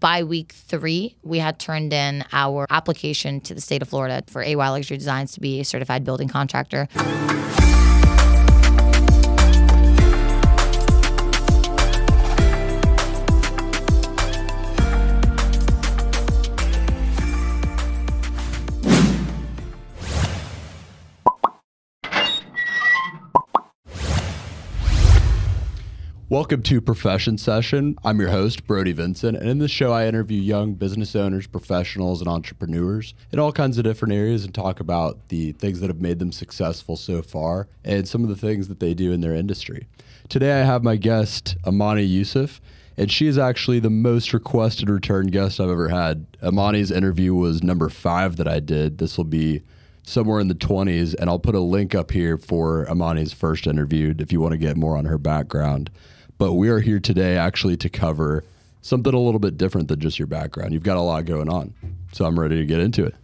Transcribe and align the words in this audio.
by 0.00 0.24
week 0.24 0.52
three, 0.52 1.16
we 1.22 1.38
had 1.38 1.58
turned 1.58 1.92
in 1.92 2.24
our 2.32 2.66
application 2.70 3.40
to 3.42 3.54
the 3.54 3.60
state 3.60 3.82
of 3.82 3.88
Florida 3.88 4.24
for 4.26 4.42
AY 4.42 4.56
Luxury 4.56 4.96
Designs 4.96 5.32
to 5.32 5.40
be 5.40 5.60
a 5.60 5.64
certified 5.64 6.04
building 6.04 6.28
contractor. 6.28 6.88
Welcome 26.30 26.62
to 26.62 26.80
Profession 26.80 27.38
Session. 27.38 27.98
I'm 28.04 28.20
your 28.20 28.28
host, 28.28 28.64
Brody 28.64 28.92
Vinson, 28.92 29.34
and 29.34 29.48
in 29.48 29.58
this 29.58 29.72
show, 29.72 29.92
I 29.92 30.06
interview 30.06 30.40
young 30.40 30.74
business 30.74 31.16
owners, 31.16 31.48
professionals, 31.48 32.20
and 32.20 32.28
entrepreneurs 32.28 33.14
in 33.32 33.40
all 33.40 33.50
kinds 33.50 33.78
of 33.78 33.82
different 33.82 34.14
areas 34.14 34.44
and 34.44 34.54
talk 34.54 34.78
about 34.78 35.26
the 35.26 35.50
things 35.50 35.80
that 35.80 35.88
have 35.88 36.00
made 36.00 36.20
them 36.20 36.30
successful 36.30 36.96
so 36.96 37.20
far 37.20 37.66
and 37.84 38.06
some 38.06 38.22
of 38.22 38.28
the 38.28 38.36
things 38.36 38.68
that 38.68 38.78
they 38.78 38.94
do 38.94 39.10
in 39.10 39.22
their 39.22 39.34
industry. 39.34 39.88
Today, 40.28 40.52
I 40.52 40.64
have 40.64 40.84
my 40.84 40.94
guest, 40.94 41.56
Amany 41.64 42.08
Youssef, 42.08 42.60
and 42.96 43.10
she 43.10 43.26
is 43.26 43.36
actually 43.36 43.80
the 43.80 43.90
most 43.90 44.32
requested 44.32 44.88
return 44.88 45.26
guest 45.26 45.58
I've 45.58 45.68
ever 45.68 45.88
had. 45.88 46.28
Amany's 46.44 46.92
interview 46.92 47.34
was 47.34 47.64
number 47.64 47.88
five 47.88 48.36
that 48.36 48.46
I 48.46 48.60
did. 48.60 48.98
This 48.98 49.16
will 49.16 49.24
be 49.24 49.62
somewhere 50.04 50.38
in 50.38 50.46
the 50.46 50.54
20s, 50.54 51.12
and 51.18 51.28
I'll 51.28 51.40
put 51.40 51.56
a 51.56 51.60
link 51.60 51.92
up 51.92 52.12
here 52.12 52.38
for 52.38 52.86
Amany's 52.86 53.32
first 53.32 53.66
interview 53.66 54.14
if 54.16 54.30
you 54.30 54.40
want 54.40 54.52
to 54.52 54.58
get 54.58 54.76
more 54.76 54.96
on 54.96 55.06
her 55.06 55.18
background. 55.18 55.90
But 56.40 56.54
we 56.54 56.70
are 56.70 56.80
here 56.80 56.98
today 56.98 57.36
actually 57.36 57.76
to 57.76 57.90
cover 57.90 58.44
something 58.80 59.12
a 59.12 59.20
little 59.20 59.38
bit 59.38 59.58
different 59.58 59.88
than 59.88 60.00
just 60.00 60.18
your 60.18 60.26
background. 60.26 60.72
You've 60.72 60.82
got 60.82 60.96
a 60.96 61.02
lot 61.02 61.26
going 61.26 61.50
on. 61.50 61.74
So 62.12 62.24
I'm 62.24 62.40
ready 62.40 62.56
to 62.56 62.64
get 62.64 62.80
into 62.80 63.04
it. 63.04 63.14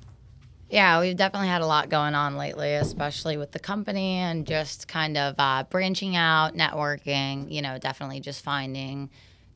Yeah, 0.68 1.00
we've 1.00 1.16
definitely 1.16 1.48
had 1.48 1.62
a 1.62 1.66
lot 1.66 1.88
going 1.88 2.14
on 2.14 2.36
lately, 2.36 2.74
especially 2.74 3.38
with 3.38 3.52
the 3.52 3.58
company 3.58 4.16
and 4.16 4.46
just 4.46 4.86
kind 4.86 5.16
of 5.16 5.34
uh, 5.38 5.64
branching 5.70 6.14
out, 6.14 6.54
networking, 6.54 7.50
you 7.50 7.62
know, 7.62 7.78
definitely 7.78 8.20
just 8.20 8.44
finding 8.44 9.08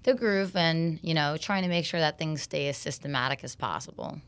the 0.04 0.14
groove 0.14 0.56
and, 0.56 0.98
you 1.02 1.12
know, 1.12 1.36
trying 1.36 1.62
to 1.62 1.68
make 1.68 1.84
sure 1.84 2.00
that 2.00 2.16
things 2.16 2.40
stay 2.40 2.66
as 2.68 2.78
systematic 2.78 3.44
as 3.44 3.54
possible. 3.56 4.22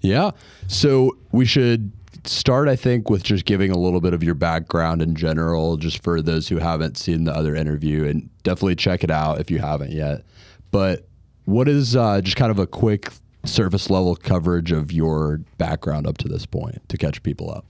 Yeah. 0.00 0.32
So 0.68 1.16
we 1.30 1.44
should 1.44 1.92
start, 2.24 2.68
I 2.68 2.76
think, 2.76 3.10
with 3.10 3.22
just 3.22 3.44
giving 3.44 3.70
a 3.70 3.78
little 3.78 4.00
bit 4.00 4.14
of 4.14 4.22
your 4.22 4.34
background 4.34 5.02
in 5.02 5.14
general, 5.14 5.76
just 5.76 6.02
for 6.02 6.22
those 6.22 6.48
who 6.48 6.58
haven't 6.58 6.96
seen 6.96 7.24
the 7.24 7.32
other 7.32 7.54
interview, 7.54 8.04
and 8.04 8.28
definitely 8.42 8.76
check 8.76 9.04
it 9.04 9.10
out 9.10 9.40
if 9.40 9.50
you 9.50 9.58
haven't 9.58 9.92
yet. 9.92 10.24
But 10.70 11.06
what 11.44 11.68
is 11.68 11.96
uh, 11.96 12.20
just 12.20 12.36
kind 12.36 12.50
of 12.50 12.58
a 12.58 12.66
quick 12.66 13.10
surface 13.44 13.90
level 13.90 14.14
coverage 14.14 14.72
of 14.72 14.92
your 14.92 15.40
background 15.58 16.06
up 16.06 16.18
to 16.18 16.28
this 16.28 16.46
point 16.46 16.88
to 16.88 16.96
catch 16.96 17.22
people 17.22 17.50
up? 17.50 17.64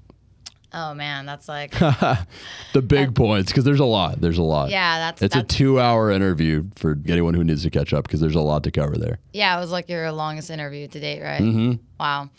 Oh 0.75 0.95
man, 0.95 1.27
that's 1.27 1.49
like 1.49 1.73
the 2.73 2.83
big 2.85 3.15
points 3.15 3.51
because 3.51 3.65
there's 3.65 3.81
a 3.81 3.85
lot. 3.85 4.21
There's 4.21 4.39
a 4.39 4.43
lot. 4.43 4.71
Yeah, 4.71 4.99
that's 4.99 5.23
it's 5.23 5.35
that's, 5.35 5.53
a 5.53 5.57
two-hour 5.57 6.11
interview 6.11 6.65
for 6.77 6.99
anyone 7.07 7.35
who 7.35 7.45
needs 7.45 7.63
to 7.65 7.71
catch 7.71 7.93
up 7.93 8.05
because 8.05 8.21
there's 8.21 8.35
a 8.35 8.41
lot 8.41 8.65
to 8.65 8.71
cover 8.71 8.97
there. 8.97 9.19
Yeah, 9.33 9.57
it 9.57 9.61
was 9.61 9.71
like 9.71 9.89
your 9.89 10.11
longest 10.13 10.51
interview 10.51 10.89
to 10.89 11.01
date, 11.01 11.23
right? 11.23 11.43
Mm-hmm. 11.43 11.83
Wow. 12.01 12.31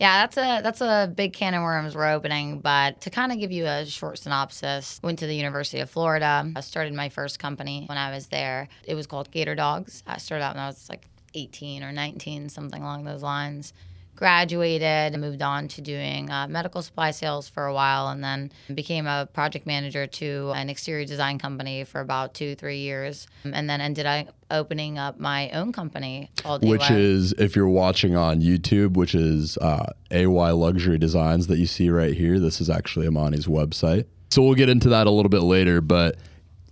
Yeah, 0.00 0.26
that's 0.26 0.36
a 0.36 0.60
that's 0.62 0.80
a 0.80 1.12
big 1.14 1.34
can 1.34 1.54
of 1.54 1.62
worms 1.62 1.94
we're 1.94 2.10
opening. 2.10 2.60
But 2.60 3.02
to 3.02 3.10
kind 3.10 3.32
of 3.32 3.38
give 3.38 3.52
you 3.52 3.66
a 3.66 3.84
short 3.84 4.18
synopsis, 4.18 4.98
went 5.02 5.18
to 5.20 5.26
the 5.26 5.34
University 5.34 5.80
of 5.80 5.90
Florida. 5.90 6.50
I 6.56 6.60
started 6.60 6.94
my 6.94 7.10
first 7.10 7.38
company 7.38 7.84
when 7.86 7.98
I 7.98 8.10
was 8.10 8.26
there. 8.28 8.68
It 8.84 8.94
was 8.94 9.06
called 9.06 9.30
Gator 9.30 9.54
Dogs. 9.54 10.02
I 10.06 10.18
started 10.18 10.44
out 10.44 10.54
when 10.54 10.64
I 10.64 10.66
was 10.66 10.88
like 10.88 11.06
18 11.34 11.82
or 11.84 11.92
19, 11.92 12.48
something 12.48 12.82
along 12.82 13.04
those 13.04 13.22
lines 13.22 13.72
graduated, 14.16 15.12
and 15.12 15.20
moved 15.20 15.42
on 15.42 15.68
to 15.68 15.80
doing 15.80 16.30
uh, 16.30 16.46
medical 16.48 16.82
supply 16.82 17.10
sales 17.10 17.48
for 17.48 17.66
a 17.66 17.74
while, 17.74 18.08
and 18.08 18.22
then 18.22 18.52
became 18.74 19.06
a 19.06 19.28
project 19.32 19.66
manager 19.66 20.06
to 20.06 20.52
an 20.54 20.68
exterior 20.70 21.04
design 21.04 21.38
company 21.38 21.84
for 21.84 22.00
about 22.00 22.34
two, 22.34 22.54
three 22.54 22.78
years, 22.78 23.26
and 23.44 23.68
then 23.68 23.80
ended 23.80 24.06
up 24.06 24.28
opening 24.50 24.98
up 24.98 25.18
my 25.18 25.50
own 25.50 25.72
company 25.72 26.30
called 26.36 26.66
Which 26.66 26.90
AY. 26.90 26.96
is, 26.96 27.32
if 27.38 27.56
you're 27.56 27.68
watching 27.68 28.14
on 28.16 28.40
YouTube, 28.40 28.94
which 28.94 29.14
is 29.14 29.58
uh, 29.58 29.92
AY 30.10 30.50
Luxury 30.52 30.98
Designs 30.98 31.48
that 31.48 31.58
you 31.58 31.66
see 31.66 31.90
right 31.90 32.14
here. 32.14 32.38
This 32.38 32.60
is 32.60 32.70
actually 32.70 33.06
Amany's 33.06 33.46
website. 33.46 34.06
So 34.30 34.42
we'll 34.42 34.54
get 34.54 34.68
into 34.68 34.88
that 34.90 35.06
a 35.06 35.10
little 35.10 35.28
bit 35.28 35.42
later, 35.42 35.80
but 35.80 36.16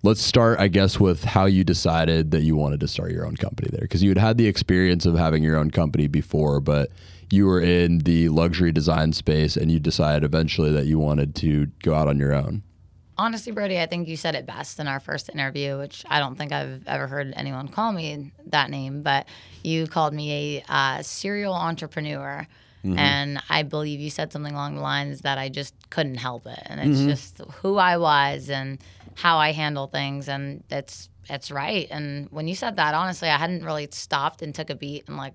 let's 0.02 0.22
start, 0.22 0.58
I 0.60 0.68
guess, 0.68 0.98
with 0.98 1.24
how 1.24 1.46
you 1.46 1.64
decided 1.64 2.30
that 2.32 2.42
you 2.42 2.56
wanted 2.56 2.80
to 2.80 2.88
start 2.88 3.12
your 3.12 3.26
own 3.26 3.36
company 3.36 3.68
there. 3.70 3.82
Because 3.82 4.02
you 4.02 4.10
had 4.10 4.18
had 4.18 4.38
the 4.38 4.46
experience 4.46 5.06
of 5.06 5.16
having 5.16 5.42
your 5.42 5.56
own 5.56 5.70
company 5.70 6.06
before, 6.06 6.60
but 6.60 6.90
you 7.32 7.46
were 7.46 7.62
in 7.62 8.00
the 8.00 8.28
luxury 8.28 8.70
design 8.72 9.10
space 9.10 9.56
and 9.56 9.72
you 9.72 9.80
decided 9.80 10.22
eventually 10.22 10.70
that 10.70 10.84
you 10.84 10.98
wanted 10.98 11.34
to 11.34 11.64
go 11.82 11.94
out 11.94 12.06
on 12.06 12.18
your 12.18 12.34
own. 12.34 12.62
Honestly, 13.16 13.52
Brody, 13.52 13.80
I 13.80 13.86
think 13.86 14.06
you 14.06 14.18
said 14.18 14.34
it 14.34 14.44
best 14.44 14.78
in 14.78 14.86
our 14.86 15.00
first 15.00 15.30
interview, 15.30 15.78
which 15.78 16.04
I 16.10 16.18
don't 16.18 16.36
think 16.36 16.52
I've 16.52 16.86
ever 16.86 17.06
heard 17.06 17.32
anyone 17.34 17.68
call 17.68 17.92
me 17.92 18.32
that 18.48 18.68
name, 18.68 19.00
but 19.00 19.26
you 19.64 19.86
called 19.86 20.12
me 20.12 20.58
a 20.58 20.64
uh, 20.68 21.02
serial 21.02 21.54
entrepreneur. 21.54 22.46
Mm-hmm. 22.84 22.98
And 22.98 23.42
I 23.48 23.62
believe 23.62 23.98
you 23.98 24.10
said 24.10 24.30
something 24.30 24.52
along 24.52 24.74
the 24.74 24.82
lines 24.82 25.22
that 25.22 25.38
I 25.38 25.48
just 25.48 25.74
couldn't 25.88 26.16
help 26.16 26.46
it. 26.46 26.60
And 26.66 26.80
it's 26.80 27.00
mm-hmm. 27.00 27.08
just 27.08 27.40
who 27.62 27.78
I 27.78 27.96
was 27.96 28.50
and 28.50 28.78
how 29.14 29.38
I 29.38 29.52
handle 29.52 29.86
things. 29.86 30.28
And 30.28 30.64
it's, 30.68 31.08
it's 31.30 31.50
right. 31.50 31.86
And 31.90 32.28
when 32.30 32.46
you 32.46 32.54
said 32.54 32.76
that, 32.76 32.92
honestly, 32.92 33.30
I 33.30 33.38
hadn't 33.38 33.64
really 33.64 33.88
stopped 33.90 34.42
and 34.42 34.54
took 34.54 34.68
a 34.68 34.74
beat 34.74 35.08
and 35.08 35.16
like 35.16 35.32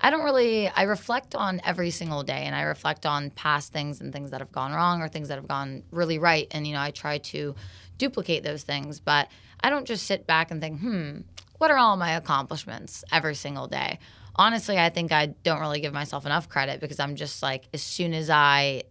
I 0.00 0.10
don't 0.10 0.24
really, 0.24 0.68
I 0.68 0.82
reflect 0.82 1.34
on 1.34 1.60
every 1.64 1.90
single 1.90 2.22
day 2.22 2.44
and 2.44 2.54
I 2.54 2.62
reflect 2.62 3.04
on 3.04 3.30
past 3.30 3.72
things 3.72 4.00
and 4.00 4.12
things 4.12 4.30
that 4.30 4.40
have 4.40 4.52
gone 4.52 4.72
wrong 4.72 5.02
or 5.02 5.08
things 5.08 5.28
that 5.28 5.36
have 5.36 5.48
gone 5.48 5.82
really 5.90 6.18
right. 6.18 6.46
And, 6.52 6.66
you 6.66 6.74
know, 6.74 6.80
I 6.80 6.92
try 6.92 7.18
to 7.18 7.54
duplicate 7.98 8.44
those 8.44 8.62
things, 8.62 9.00
but 9.00 9.28
I 9.60 9.70
don't 9.70 9.86
just 9.86 10.06
sit 10.06 10.26
back 10.26 10.50
and 10.50 10.60
think, 10.60 10.80
hmm, 10.80 11.20
what 11.58 11.70
are 11.70 11.76
all 11.78 11.96
my 11.96 12.12
accomplishments 12.12 13.02
every 13.10 13.34
single 13.34 13.66
day? 13.66 13.98
Honestly, 14.36 14.78
I 14.78 14.88
think 14.88 15.10
I 15.10 15.26
don't 15.26 15.58
really 15.58 15.80
give 15.80 15.92
myself 15.92 16.24
enough 16.24 16.48
credit 16.48 16.80
because 16.80 17.00
I'm 17.00 17.16
just 17.16 17.42
like, 17.42 17.64
as 17.74 17.82
soon 17.82 18.14
as 18.14 18.30
I 18.30 18.84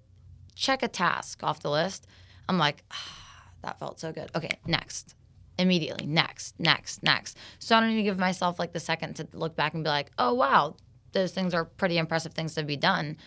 check 0.56 0.84
a 0.84 0.90
task 0.90 1.41
off 1.41 1.62
the 1.62 1.72
list, 1.72 2.06
I'm 2.50 2.57
like, 2.57 2.84
ah, 2.91 3.44
that 3.62 3.79
felt 3.79 4.01
so 4.01 4.12
good. 4.12 4.29
Okay, 4.35 4.59
next 4.66 5.16
immediately 5.59 6.06
next 6.06 6.53
next 6.59 7.01
next 7.01 7.35
so 7.57 7.75
i 7.75 7.79
don't 7.79 7.90
even 7.90 8.03
give 8.03 8.19
myself 8.19 8.59
like 8.59 8.73
the 8.73 8.79
second 8.79 9.16
to 9.16 9.28
look 9.34 9.56
back 9.56 9.73
and 9.73 9.84
be 9.84 9.90
like 9.90 10.12
oh 10.19 10.31
wow 10.31 10.75
those 11.12 11.31
things 11.31 11.53
are 11.53 11.66
pretty 11.66 11.97
impressive 11.97 12.34
things 12.34 12.56
to 12.56 12.63
be 12.63 12.78
done. 12.78 13.18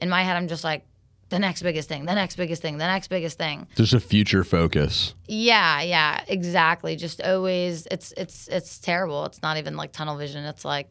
In 0.00 0.08
my 0.08 0.22
head, 0.22 0.36
I'm 0.36 0.48
just 0.48 0.64
like, 0.64 0.84
the 1.30 1.38
next 1.38 1.62
biggest 1.62 1.88
thing, 1.88 2.04
the 2.04 2.14
next 2.14 2.36
biggest 2.36 2.60
thing, 2.60 2.78
the 2.78 2.86
next 2.86 3.08
biggest 3.08 3.38
thing. 3.38 3.68
Just 3.76 3.92
a 3.92 4.00
future 4.00 4.44
focus. 4.44 5.14
Yeah, 5.28 5.80
yeah, 5.80 6.24
exactly. 6.26 6.96
Just 6.96 7.22
always, 7.22 7.86
it's 7.86 8.12
it's 8.16 8.48
it's 8.48 8.78
terrible. 8.78 9.24
It's 9.26 9.40
not 9.40 9.56
even 9.56 9.76
like 9.76 9.92
tunnel 9.92 10.16
vision. 10.16 10.44
It's 10.44 10.64
like 10.64 10.90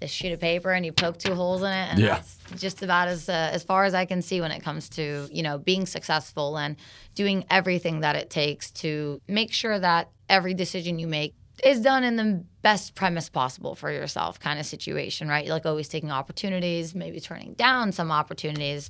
this 0.00 0.10
sheet 0.10 0.32
of 0.32 0.40
paper 0.40 0.72
and 0.72 0.84
you 0.84 0.92
poke 0.92 1.18
two 1.18 1.34
holes 1.34 1.62
in 1.62 1.68
it, 1.68 1.90
and 1.90 1.98
yeah. 1.98 2.08
that's 2.14 2.38
just 2.56 2.82
about 2.82 3.08
as 3.08 3.28
uh, 3.28 3.50
as 3.52 3.62
far 3.62 3.84
as 3.84 3.94
I 3.94 4.06
can 4.06 4.22
see 4.22 4.40
when 4.40 4.50
it 4.52 4.62
comes 4.62 4.88
to 4.90 5.28
you 5.30 5.42
know 5.42 5.58
being 5.58 5.86
successful 5.86 6.56
and 6.56 6.76
doing 7.14 7.44
everything 7.50 8.00
that 8.00 8.16
it 8.16 8.30
takes 8.30 8.70
to 8.72 9.20
make 9.28 9.52
sure 9.52 9.78
that 9.78 10.10
every 10.30 10.54
decision 10.54 10.98
you 10.98 11.06
make 11.06 11.34
is 11.62 11.80
done 11.80 12.04
in 12.04 12.16
the 12.16 12.44
best 12.62 12.94
premise 12.94 13.28
possible 13.28 13.74
for 13.74 13.90
yourself 13.90 14.40
kind 14.40 14.58
of 14.58 14.66
situation, 14.66 15.28
right? 15.28 15.46
Like 15.48 15.66
always 15.66 15.88
taking 15.88 16.10
opportunities, 16.10 16.94
maybe 16.94 17.20
turning 17.20 17.54
down 17.54 17.92
some 17.92 18.10
opportunities, 18.10 18.88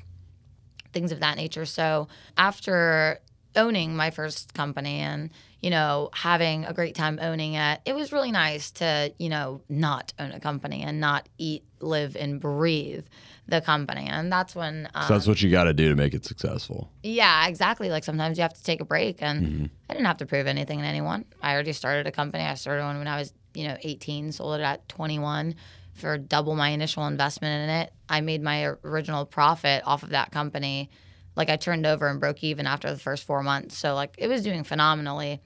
things 0.92 1.10
of 1.10 1.20
that 1.20 1.36
nature. 1.36 1.64
So 1.64 2.08
after 2.36 3.20
owning 3.56 3.96
my 3.96 4.10
first 4.10 4.54
company 4.54 5.00
and 5.00 5.30
you 5.60 5.70
know 5.70 6.10
having 6.14 6.64
a 6.64 6.72
great 6.72 6.94
time 6.94 7.18
owning 7.20 7.54
it 7.54 7.80
it 7.84 7.94
was 7.94 8.12
really 8.12 8.32
nice 8.32 8.70
to 8.70 9.12
you 9.18 9.28
know 9.28 9.60
not 9.68 10.12
own 10.18 10.32
a 10.32 10.40
company 10.40 10.82
and 10.82 11.00
not 11.00 11.28
eat 11.38 11.62
live 11.80 12.16
and 12.16 12.40
breathe 12.40 13.04
the 13.48 13.60
company 13.60 14.06
and 14.08 14.32
that's 14.32 14.54
when 14.54 14.88
um, 14.94 15.06
so 15.06 15.12
that's 15.12 15.26
what 15.26 15.42
you 15.42 15.50
got 15.50 15.64
to 15.64 15.74
do 15.74 15.88
to 15.88 15.94
make 15.94 16.14
it 16.14 16.24
successful 16.24 16.90
yeah 17.02 17.46
exactly 17.46 17.90
like 17.90 18.04
sometimes 18.04 18.38
you 18.38 18.42
have 18.42 18.54
to 18.54 18.62
take 18.62 18.80
a 18.80 18.84
break 18.84 19.20
and 19.20 19.46
mm-hmm. 19.46 19.64
i 19.90 19.92
didn't 19.92 20.06
have 20.06 20.16
to 20.16 20.26
prove 20.26 20.46
anything 20.46 20.78
to 20.78 20.86
anyone 20.86 21.24
i 21.42 21.52
already 21.52 21.72
started 21.72 22.06
a 22.06 22.12
company 22.12 22.44
i 22.44 22.54
started 22.54 22.82
one 22.82 22.96
when 22.98 23.08
i 23.08 23.18
was 23.18 23.34
you 23.54 23.66
know 23.66 23.76
18 23.82 24.32
sold 24.32 24.60
it 24.60 24.62
at 24.62 24.88
21 24.88 25.54
for 25.94 26.16
double 26.16 26.54
my 26.54 26.70
initial 26.70 27.06
investment 27.06 27.64
in 27.64 27.76
it. 27.76 27.92
I 28.08 28.20
made 28.20 28.42
my 28.42 28.64
original 28.84 29.26
profit 29.26 29.82
off 29.86 30.02
of 30.02 30.10
that 30.10 30.32
company. 30.32 30.90
Like 31.34 31.48
i 31.48 31.56
turned 31.56 31.86
over 31.86 32.08
and 32.08 32.20
broke 32.20 32.42
even 32.44 32.66
after 32.66 32.90
the 32.90 32.98
first 32.98 33.24
four 33.24 33.42
months. 33.42 33.76
So 33.76 33.94
like 33.94 34.14
it 34.18 34.28
was 34.28 34.42
doing 34.42 34.64
phenomenally. 34.64 35.40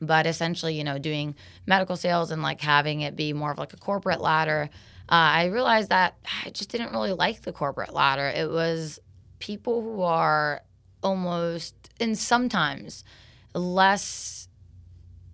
But 0.00 0.26
essentially 0.26 0.74
you 0.74 0.84
know 0.84 0.98
doing 0.98 1.34
medical 1.66 1.96
sales 1.96 2.30
and 2.30 2.42
like 2.42 2.60
having 2.60 3.02
it 3.02 3.14
be 3.16 3.32
more 3.32 3.52
of 3.52 3.58
like 3.58 3.72
a 3.72 3.76
corporate 3.76 4.20
ladder 4.20 4.68
uh, 5.12 5.36
I 5.36 5.44
realized 5.46 5.90
that 5.90 6.16
I 6.44 6.50
just 6.50 6.70
didn't 6.70 6.92
really 6.92 7.12
like 7.12 7.42
the 7.42 7.52
corporate 7.52 7.92
ladder. 7.92 8.28
It 8.28 8.50
was 8.50 8.98
people 9.40 9.82
who 9.82 10.00
are 10.02 10.62
almost, 11.02 11.74
and 12.00 12.16
sometimes 12.16 13.04
less 13.54 14.41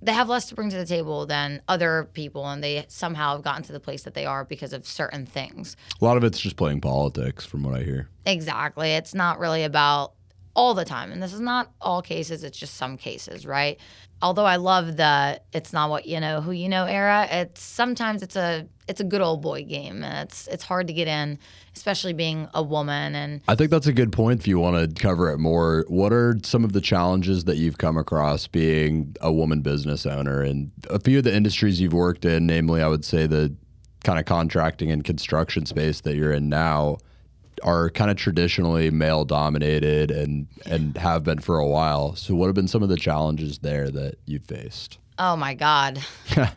they 0.01 0.13
have 0.13 0.29
less 0.29 0.49
to 0.49 0.55
bring 0.55 0.71
to 0.71 0.77
the 0.77 0.87
table 0.87 1.27
than 1.27 1.61
other 1.69 2.09
people 2.13 2.47
and 2.47 2.63
they 2.63 2.85
somehow 2.89 3.33
have 3.33 3.43
gotten 3.43 3.63
to 3.65 3.73
the 3.73 3.81
place 3.81 4.03
that 4.03 4.15
they 4.15 4.27
are 4.27 4.45
because 4.45 4.73
of 4.73 4.87
certain 4.87 5.27
things. 5.27 5.77
A 6.01 6.05
lot 6.05 6.17
of 6.17 6.25
it's 6.25 6.39
just 6.39 6.57
playing 6.57 6.81
politics 6.81 7.45
from 7.45 7.63
what 7.63 7.75
I 7.75 7.83
hear. 7.83 8.09
Exactly. 8.25 8.91
It's 8.91 9.15
not 9.15 9.39
really 9.39 9.65
about 9.65 10.13
all 10.59 10.75
the 10.75 10.85
time. 10.85 11.13
And 11.13 11.23
this 11.23 11.33
is 11.33 11.41
not 11.41 11.71
all 11.81 12.03
cases, 12.03 12.43
it's 12.43 12.59
just 12.59 12.75
some 12.75 12.97
cases, 12.97 13.47
right? 13.47 13.79
Although 14.21 14.45
I 14.45 14.57
love 14.57 14.97
the 14.97 15.41
it's 15.53 15.73
not 15.73 15.89
what 15.89 16.05
you 16.05 16.19
know 16.19 16.41
who 16.41 16.51
you 16.51 16.69
know 16.69 16.85
era, 16.85 17.29
it's 17.31 17.63
sometimes 17.63 18.25
it's 18.25 18.35
a 18.35 18.67
it's 18.89 19.01
a 19.01 19.05
good 19.05 19.21
old 19.21 19.41
boy 19.41 19.63
game 19.63 20.03
it's 20.03 20.49
it's 20.49 20.65
hard 20.65 20.89
to 20.89 20.93
get 20.93 21.07
in, 21.07 21.39
especially 21.77 22.13
being 22.13 22.49
a 22.55 22.63
woman 22.63 23.15
and 23.15 23.41
I 23.47 23.55
think 23.55 23.71
that's 23.71 23.87
a 23.87 23.93
good 23.93 24.11
point 24.11 24.41
if 24.41 24.49
you 24.49 24.59
want 24.59 24.97
to 24.97 25.01
cover 25.01 25.31
it 25.31 25.39
more. 25.39 25.85
What 25.87 26.13
are 26.13 26.37
some 26.43 26.65
of 26.65 26.73
the 26.73 26.81
challenges 26.81 27.45
that 27.45 27.59
you've 27.59 27.79
come 27.79 27.97
across 27.97 28.49
being 28.49 29.15
a 29.21 29.33
woman 29.33 29.61
business 29.61 30.07
owner 30.07 30.43
and 30.43 30.73
a 30.91 30.99
few 30.99 31.19
of 31.19 31.25
the 31.25 31.33
industries 31.33 31.81
you've 31.81 31.93
worked 31.93 32.25
in, 32.25 32.49
namely 32.49 32.83
I 32.83 32.89
would 32.89 33.05
say 33.05 33.29
the 33.29 33.55
kind 34.03 34.19
of 34.19 34.25
contracting 34.25 34.91
and 34.91 35.05
construction 35.05 35.67
space 35.67 36.01
that 36.01 36.17
you're 36.17 36.33
in 36.33 36.49
now 36.49 36.99
are 37.63 37.91
kind 37.91 38.11
of 38.11 38.17
traditionally 38.17 38.91
male 38.91 39.25
dominated 39.25 40.11
and 40.11 40.47
and 40.67 40.97
have 40.97 41.25
been 41.25 41.39
for 41.41 41.59
a 41.59 41.67
while. 41.67 42.15
So 42.15 42.35
what 42.35 42.47
have 42.47 42.55
been 42.55 42.69
some 42.69 42.83
of 42.83 42.89
the 42.89 42.97
challenges 42.97 43.59
there 43.59 43.91
that 43.91 44.17
you've 44.27 44.45
faced? 44.45 44.99
Oh 45.19 45.37
my 45.37 45.55
god. 45.55 46.01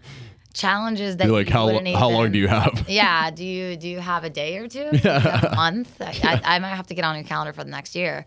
Challenges 0.53 1.15
that 1.17 1.27
You're 1.27 1.37
like 1.37 1.47
you 1.47 1.53
how 1.53 1.99
how 1.99 2.09
long 2.09 2.31
do 2.33 2.37
you 2.37 2.49
have? 2.49 2.85
Yeah, 2.89 3.31
do 3.31 3.45
you 3.45 3.77
do 3.77 3.87
you 3.87 3.99
have 3.99 4.25
a 4.25 4.29
day 4.29 4.57
or 4.57 4.67
two? 4.67 4.89
You 4.91 4.99
a 5.09 5.51
month? 5.55 5.95
I, 6.01 6.41
I 6.43 6.59
might 6.59 6.75
have 6.75 6.87
to 6.87 6.93
get 6.93 7.05
on 7.05 7.15
your 7.15 7.23
calendar 7.23 7.53
for 7.53 7.63
the 7.63 7.69
next 7.69 7.95
year. 7.95 8.25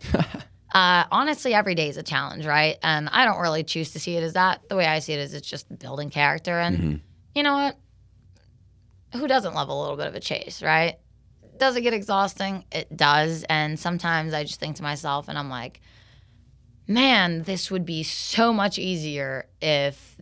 Uh, 0.73 1.03
honestly, 1.11 1.53
every 1.53 1.75
day 1.75 1.87
is 1.87 1.97
a 1.97 2.03
challenge, 2.03 2.45
right? 2.45 2.77
And 2.81 3.09
I 3.09 3.25
don't 3.25 3.39
really 3.39 3.63
choose 3.63 3.91
to 3.91 3.99
see 3.99 4.17
it 4.17 4.23
as 4.23 4.33
that. 4.33 4.67
The 4.67 4.75
way 4.75 4.87
I 4.87 4.99
see 4.99 5.13
it 5.13 5.19
is, 5.19 5.33
it's 5.35 5.47
just 5.47 5.67
building 5.77 6.09
character, 6.09 6.59
and 6.59 6.99
you 7.35 7.43
know 7.43 7.53
what? 7.53 7.77
Who 9.13 9.27
doesn't 9.27 9.53
love 9.53 9.69
a 9.69 9.73
little 9.73 9.95
bit 9.95 10.07
of 10.07 10.15
a 10.15 10.19
chase, 10.19 10.63
right? 10.63 10.95
Does 11.57 11.75
it 11.75 11.81
get 11.81 11.93
exhausting? 11.93 12.65
It 12.71 12.95
does, 12.95 13.45
and 13.49 13.79
sometimes 13.79 14.33
I 14.33 14.43
just 14.43 14.59
think 14.59 14.75
to 14.77 14.83
myself, 14.83 15.27
and 15.27 15.37
I'm 15.37 15.49
like, 15.49 15.81
man, 16.87 17.43
this 17.43 17.71
would 17.71 17.85
be 17.85 18.03
so 18.03 18.53
much 18.53 18.77
easier 18.77 19.47
if 19.61 20.17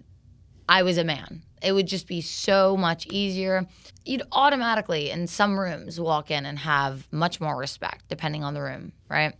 I 0.67 0.83
was 0.83 0.97
a 0.97 1.03
man. 1.03 1.43
It 1.61 1.71
would 1.71 1.87
just 1.87 2.07
be 2.07 2.21
so 2.21 2.75
much 2.77 3.07
easier. 3.07 3.65
You'd 4.05 4.23
automatically, 4.31 5.09
in 5.09 5.27
some 5.27 5.59
rooms, 5.59 5.99
walk 5.99 6.29
in 6.29 6.45
and 6.45 6.59
have 6.59 7.07
much 7.11 7.39
more 7.39 7.57
respect, 7.57 8.07
depending 8.09 8.43
on 8.43 8.53
the 8.53 8.61
room, 8.61 8.91
right? 9.09 9.33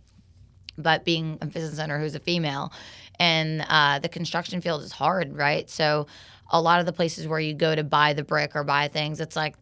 But 0.76 1.04
being 1.04 1.38
a 1.40 1.46
business 1.46 1.78
owner 1.78 1.98
who's 2.00 2.14
a 2.14 2.20
female 2.20 2.72
and 3.18 3.64
uh, 3.68 4.00
the 4.00 4.08
construction 4.08 4.60
field 4.60 4.82
is 4.82 4.90
hard, 4.90 5.36
right? 5.36 5.68
So 5.70 6.06
a 6.50 6.60
lot 6.60 6.80
of 6.80 6.86
the 6.86 6.92
places 6.92 7.28
where 7.28 7.40
you 7.40 7.54
go 7.54 7.74
to 7.74 7.84
buy 7.84 8.12
the 8.12 8.24
brick 8.24 8.56
or 8.56 8.64
buy 8.64 8.88
things, 8.88 9.20
it's 9.20 9.36
like 9.36 9.54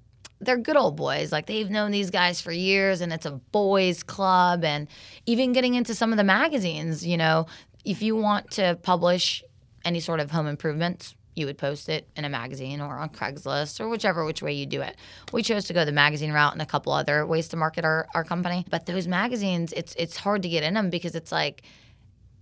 they're 0.42 0.58
good 0.58 0.76
old 0.76 0.96
boys. 0.96 1.32
Like 1.32 1.46
they've 1.46 1.70
known 1.70 1.90
these 1.90 2.10
guys 2.10 2.40
for 2.40 2.52
years 2.52 3.00
and 3.00 3.12
it's 3.12 3.26
a 3.26 3.30
boys 3.30 4.02
club. 4.02 4.64
And 4.64 4.88
even 5.26 5.52
getting 5.52 5.74
into 5.74 5.94
some 5.94 6.12
of 6.12 6.16
the 6.16 6.24
magazines, 6.24 7.06
you 7.06 7.16
know, 7.16 7.46
if 7.84 8.02
you 8.02 8.16
want 8.16 8.50
to 8.52 8.78
publish 8.82 9.42
any 9.84 10.00
sort 10.00 10.20
of 10.20 10.30
home 10.30 10.46
improvements, 10.46 11.14
you 11.34 11.46
would 11.46 11.56
post 11.56 11.88
it 11.88 12.06
in 12.14 12.24
a 12.24 12.28
magazine 12.28 12.80
or 12.80 12.98
on 12.98 13.08
Craigslist 13.08 13.80
or 13.80 13.88
whichever 13.88 14.24
which 14.24 14.42
way 14.42 14.52
you 14.52 14.66
do 14.66 14.82
it. 14.82 14.96
We 15.32 15.42
chose 15.42 15.64
to 15.64 15.72
go 15.72 15.84
the 15.84 15.92
magazine 15.92 16.32
route 16.32 16.52
and 16.52 16.60
a 16.60 16.66
couple 16.66 16.92
other 16.92 17.24
ways 17.24 17.48
to 17.48 17.56
market 17.56 17.84
our, 17.84 18.06
our 18.14 18.24
company. 18.24 18.66
But 18.68 18.86
those 18.86 19.08
magazines, 19.08 19.72
it's 19.72 19.94
it's 19.94 20.16
hard 20.16 20.42
to 20.42 20.48
get 20.48 20.62
in 20.62 20.74
them 20.74 20.90
because 20.90 21.14
it's 21.14 21.32
like 21.32 21.62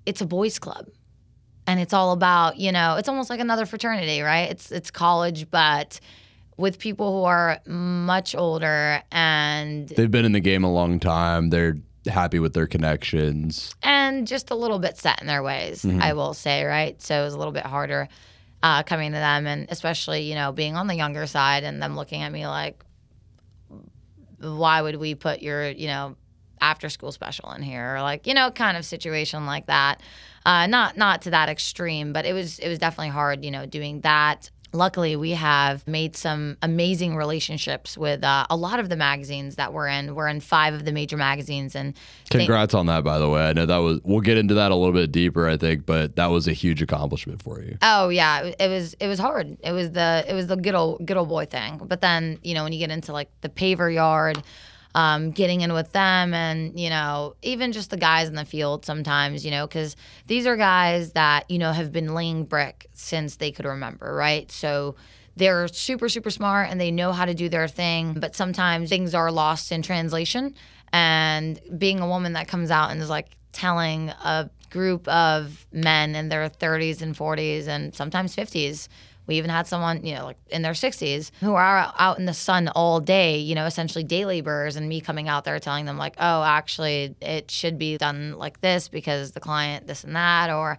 it's 0.06 0.20
a 0.20 0.26
boys 0.26 0.58
club. 0.58 0.88
And 1.66 1.78
it's 1.78 1.92
all 1.92 2.10
about, 2.10 2.56
you 2.56 2.72
know, 2.72 2.96
it's 2.96 3.08
almost 3.08 3.30
like 3.30 3.38
another 3.38 3.64
fraternity, 3.64 4.22
right? 4.22 4.50
It's 4.50 4.72
it's 4.72 4.90
college, 4.90 5.50
but 5.50 6.00
with 6.60 6.78
people 6.78 7.18
who 7.18 7.24
are 7.24 7.58
much 7.66 8.34
older 8.34 9.02
and 9.10 9.88
They've 9.88 10.10
been 10.10 10.24
in 10.24 10.32
the 10.32 10.40
game 10.40 10.62
a 10.62 10.72
long 10.72 11.00
time. 11.00 11.50
They're 11.50 11.76
happy 12.06 12.38
with 12.38 12.54
their 12.54 12.66
connections. 12.66 13.74
and 13.82 14.26
just 14.26 14.50
a 14.50 14.54
little 14.54 14.78
bit 14.78 14.96
set 14.96 15.20
in 15.20 15.26
their 15.26 15.42
ways, 15.42 15.84
I 15.84 16.12
will 16.12 16.34
say, 16.34 16.64
right? 16.64 17.00
So 17.00 17.20
it 17.20 17.24
was 17.24 17.34
a 17.34 17.38
little 17.38 17.52
bit 17.52 17.66
harder 17.66 18.08
uh, 18.62 18.82
coming 18.82 19.12
to 19.12 19.18
them, 19.18 19.46
and 19.46 19.66
especially 19.70 20.22
you 20.22 20.34
know 20.34 20.52
being 20.52 20.76
on 20.76 20.86
the 20.86 20.94
younger 20.94 21.26
side 21.26 21.64
and 21.64 21.82
them 21.82 21.96
looking 21.96 22.22
at 22.22 22.30
me 22.32 22.46
like, 22.46 22.84
why 24.40 24.82
would 24.82 24.96
we 24.96 25.14
put 25.14 25.42
your 25.42 25.68
you 25.68 25.86
know 25.86 26.16
after 26.60 26.88
school 26.88 27.10
special 27.12 27.50
in 27.52 27.62
here 27.62 27.96
or 27.96 28.02
like 28.02 28.26
you 28.26 28.34
know 28.34 28.50
kind 28.50 28.76
of 28.76 28.84
situation 28.84 29.46
like 29.46 29.66
that. 29.66 30.00
Uh, 30.46 30.66
not 30.66 30.96
not 30.96 31.22
to 31.22 31.30
that 31.30 31.48
extreme, 31.48 32.12
but 32.12 32.24
it 32.24 32.32
was 32.32 32.58
it 32.58 32.68
was 32.68 32.78
definitely 32.78 33.10
hard, 33.10 33.44
you 33.44 33.50
know, 33.50 33.66
doing 33.66 34.00
that. 34.00 34.50
Luckily, 34.72 35.16
we 35.16 35.32
have 35.32 35.86
made 35.88 36.16
some 36.16 36.56
amazing 36.62 37.16
relationships 37.16 37.98
with 37.98 38.22
uh, 38.22 38.46
a 38.48 38.56
lot 38.56 38.78
of 38.78 38.88
the 38.88 38.96
magazines 38.96 39.56
that 39.56 39.72
we're 39.72 39.88
in. 39.88 40.14
We're 40.14 40.28
in 40.28 40.40
five 40.40 40.74
of 40.74 40.84
the 40.84 40.92
major 40.92 41.16
magazines, 41.16 41.74
and 41.74 41.94
Congrats 42.30 42.72
on 42.74 42.86
that, 42.86 43.02
by 43.02 43.18
the 43.18 43.28
way. 43.28 43.42
I 43.48 43.52
know 43.52 43.66
that 43.66 43.78
was. 43.78 44.00
We'll 44.04 44.20
get 44.20 44.38
into 44.38 44.54
that 44.54 44.70
a 44.70 44.74
little 44.76 44.92
bit 44.94 45.10
deeper, 45.10 45.48
I 45.48 45.56
think, 45.56 45.86
but 45.86 46.14
that 46.16 46.26
was 46.26 46.46
a 46.46 46.52
huge 46.52 46.82
accomplishment 46.82 47.42
for 47.42 47.60
you. 47.60 47.76
Oh 47.82 48.08
yeah, 48.10 48.42
it- 48.42 48.56
it 48.60 48.68
was 48.68 48.94
it 49.00 49.08
was 49.08 49.18
hard. 49.18 49.56
It 49.64 49.72
was 49.72 49.90
the 49.90 50.24
it 50.28 50.34
was 50.34 50.46
the 50.46 50.56
good 50.56 50.74
old 50.74 51.04
good 51.04 51.16
old 51.16 51.28
boy 51.28 51.46
thing. 51.46 51.80
But 51.84 52.00
then 52.00 52.38
you 52.42 52.54
know 52.54 52.62
when 52.62 52.72
you 52.72 52.78
get 52.78 52.90
into 52.92 53.12
like 53.12 53.28
the 53.40 53.48
paver 53.48 53.92
yard, 53.92 54.40
um, 54.94 55.30
getting 55.30 55.60
in 55.60 55.72
with 55.72 55.92
them, 55.92 56.34
and 56.34 56.78
you 56.78 56.90
know 56.90 57.36
even 57.42 57.72
just 57.72 57.90
the 57.90 57.96
guys 57.96 58.28
in 58.28 58.34
the 58.34 58.44
field 58.44 58.84
sometimes, 58.84 59.44
you 59.44 59.50
know, 59.50 59.66
because 59.66 59.96
these 60.26 60.46
are 60.46 60.56
guys 60.56 61.12
that 61.12 61.50
you 61.50 61.58
know 61.58 61.72
have 61.72 61.92
been 61.92 62.14
laying 62.14 62.44
brick 62.44 62.86
since 62.92 63.36
they 63.36 63.50
could 63.52 63.64
remember, 63.64 64.14
right? 64.14 64.50
So 64.50 64.96
they're 65.36 65.68
super 65.68 66.08
super 66.08 66.30
smart 66.30 66.68
and 66.70 66.80
they 66.80 66.90
know 66.90 67.12
how 67.12 67.24
to 67.24 67.34
do 67.34 67.48
their 67.48 67.68
thing. 67.68 68.14
But 68.14 68.34
sometimes 68.34 68.88
things 68.88 69.14
are 69.14 69.30
lost 69.30 69.72
in 69.72 69.82
translation, 69.82 70.54
and 70.92 71.60
being 71.78 72.00
a 72.00 72.06
woman 72.08 72.32
that 72.34 72.48
comes 72.48 72.70
out 72.70 72.90
and 72.90 73.00
is 73.00 73.10
like 73.10 73.36
telling 73.52 74.10
a 74.10 74.50
group 74.70 75.06
of 75.08 75.66
men 75.72 76.14
in 76.14 76.28
their 76.28 76.48
30s 76.48 77.02
and 77.02 77.16
40s 77.16 77.66
and 77.66 77.94
sometimes 77.94 78.34
50s. 78.34 78.88
We 79.26 79.36
even 79.36 79.50
had 79.50 79.66
someone, 79.66 80.04
you 80.04 80.14
know, 80.14 80.24
like 80.24 80.38
in 80.48 80.62
their 80.62 80.72
60s 80.72 81.30
who 81.40 81.54
are 81.54 81.92
out 81.98 82.18
in 82.18 82.24
the 82.24 82.34
sun 82.34 82.68
all 82.68 83.00
day, 83.00 83.38
you 83.38 83.54
know, 83.54 83.66
essentially 83.66 84.02
day 84.02 84.24
laborers, 84.24 84.76
and 84.76 84.88
me 84.88 85.00
coming 85.00 85.28
out 85.28 85.44
there 85.44 85.58
telling 85.60 85.84
them, 85.84 85.98
like, 85.98 86.16
oh, 86.18 86.42
actually, 86.42 87.14
it 87.20 87.50
should 87.50 87.78
be 87.78 87.96
done 87.96 88.36
like 88.38 88.60
this 88.60 88.88
because 88.88 89.32
the 89.32 89.40
client, 89.40 89.86
this 89.86 90.02
and 90.02 90.16
that, 90.16 90.50
or 90.50 90.78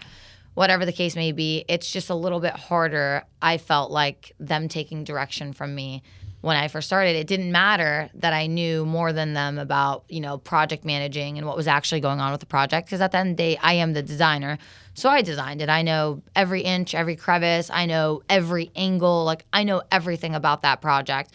whatever 0.54 0.86
the 0.86 0.92
case 0.92 1.16
may 1.16 1.32
be. 1.32 1.64
It's 1.70 1.92
just 1.92 2.10
a 2.10 2.16
little 2.16 2.40
bit 2.40 2.54
harder. 2.54 3.24
I 3.42 3.58
felt 3.58 3.90
like 3.90 4.34
them 4.40 4.68
taking 4.68 5.06
direction 5.06 5.54
from 5.54 5.74
me 5.74 6.04
when 6.42 6.58
I 6.58 6.68
first 6.68 6.88
started, 6.88 7.16
it 7.16 7.28
didn't 7.28 7.52
matter 7.52 8.10
that 8.16 8.34
I 8.34 8.48
knew 8.48 8.84
more 8.84 9.14
than 9.14 9.34
them 9.34 9.60
about, 9.60 10.06
you 10.10 10.20
know, 10.20 10.40
project 10.40 10.84
managing 10.84 11.38
and 11.38 11.46
what 11.46 11.56
was 11.56 11.68
actually 11.68 12.02
going 12.02 12.20
on 12.20 12.32
with 12.32 12.40
the 12.40 12.48
project. 12.48 12.88
Because 12.88 13.00
at 13.00 13.12
the 13.12 13.20
end 13.20 13.32
of 13.32 13.38
the 13.38 13.44
day, 13.44 13.58
I 13.62 13.74
am 13.74 13.94
the 13.94 14.02
designer. 14.02 14.58
So 14.94 15.10
I 15.10 15.22
designed 15.22 15.62
it. 15.62 15.70
I 15.70 15.82
know 15.82 16.22
every 16.36 16.62
inch, 16.62 16.94
every 16.94 17.16
crevice. 17.16 17.70
I 17.70 17.86
know 17.86 18.24
every 18.30 18.72
angle. 18.76 19.24
Like, 19.24 19.46
I 19.54 19.64
know 19.64 19.82
everything 19.92 20.36
about 20.36 20.62
that 20.62 20.82
project. 20.82 21.32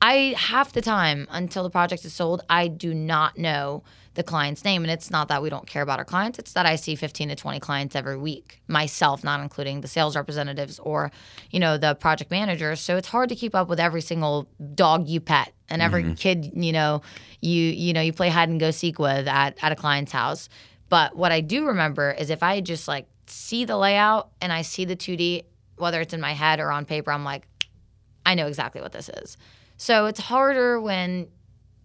I, 0.00 0.34
half 0.36 0.72
the 0.72 0.82
time 0.82 1.26
until 1.30 1.62
the 1.62 1.70
project 1.70 2.04
is 2.04 2.12
sold, 2.12 2.42
I 2.50 2.68
do 2.68 2.92
not 2.92 3.38
know 3.38 3.82
the 4.14 4.22
client's 4.22 4.64
name. 4.64 4.82
And 4.82 4.90
it's 4.90 5.10
not 5.10 5.28
that 5.28 5.42
we 5.42 5.50
don't 5.50 5.66
care 5.66 5.82
about 5.82 5.98
our 5.98 6.04
clients, 6.04 6.38
it's 6.38 6.52
that 6.52 6.66
I 6.66 6.76
see 6.76 6.94
15 6.94 7.30
to 7.30 7.36
20 7.36 7.60
clients 7.60 7.96
every 7.96 8.16
week, 8.16 8.60
myself, 8.68 9.24
not 9.24 9.40
including 9.40 9.80
the 9.80 9.88
sales 9.88 10.16
representatives 10.16 10.78
or, 10.78 11.10
you 11.50 11.58
know, 11.58 11.76
the 11.76 11.94
project 11.94 12.30
managers. 12.30 12.80
So 12.80 12.96
it's 12.96 13.08
hard 13.08 13.28
to 13.30 13.34
keep 13.34 13.54
up 13.54 13.68
with 13.68 13.80
every 13.80 14.00
single 14.00 14.48
dog 14.74 15.08
you 15.08 15.20
pet 15.20 15.52
and 15.68 15.82
every 15.82 16.04
mm-hmm. 16.04 16.14
kid, 16.14 16.52
you 16.54 16.72
know, 16.72 17.02
you 17.40 17.62
you 17.62 17.92
know, 17.92 18.00
you 18.00 18.12
play 18.12 18.28
hide 18.28 18.48
and 18.48 18.60
go 18.60 18.70
seek 18.70 18.98
with 18.98 19.26
at, 19.26 19.56
at 19.62 19.72
a 19.72 19.76
client's 19.76 20.12
house. 20.12 20.48
But 20.88 21.16
what 21.16 21.32
I 21.32 21.40
do 21.40 21.66
remember 21.66 22.10
is 22.12 22.30
if 22.30 22.42
I 22.42 22.60
just 22.60 22.86
like 22.88 23.06
see 23.26 23.64
the 23.64 23.76
layout 23.76 24.30
and 24.40 24.52
I 24.52 24.62
see 24.62 24.84
the 24.84 24.96
2D, 24.96 25.42
whether 25.76 26.00
it's 26.00 26.14
in 26.14 26.20
my 26.20 26.32
head 26.32 26.60
or 26.60 26.70
on 26.70 26.84
paper, 26.84 27.10
I'm 27.10 27.24
like, 27.24 27.46
I 28.26 28.34
know 28.34 28.46
exactly 28.46 28.80
what 28.80 28.92
this 28.92 29.08
is. 29.08 29.36
So 29.76 30.06
it's 30.06 30.20
harder 30.20 30.80
when 30.80 31.28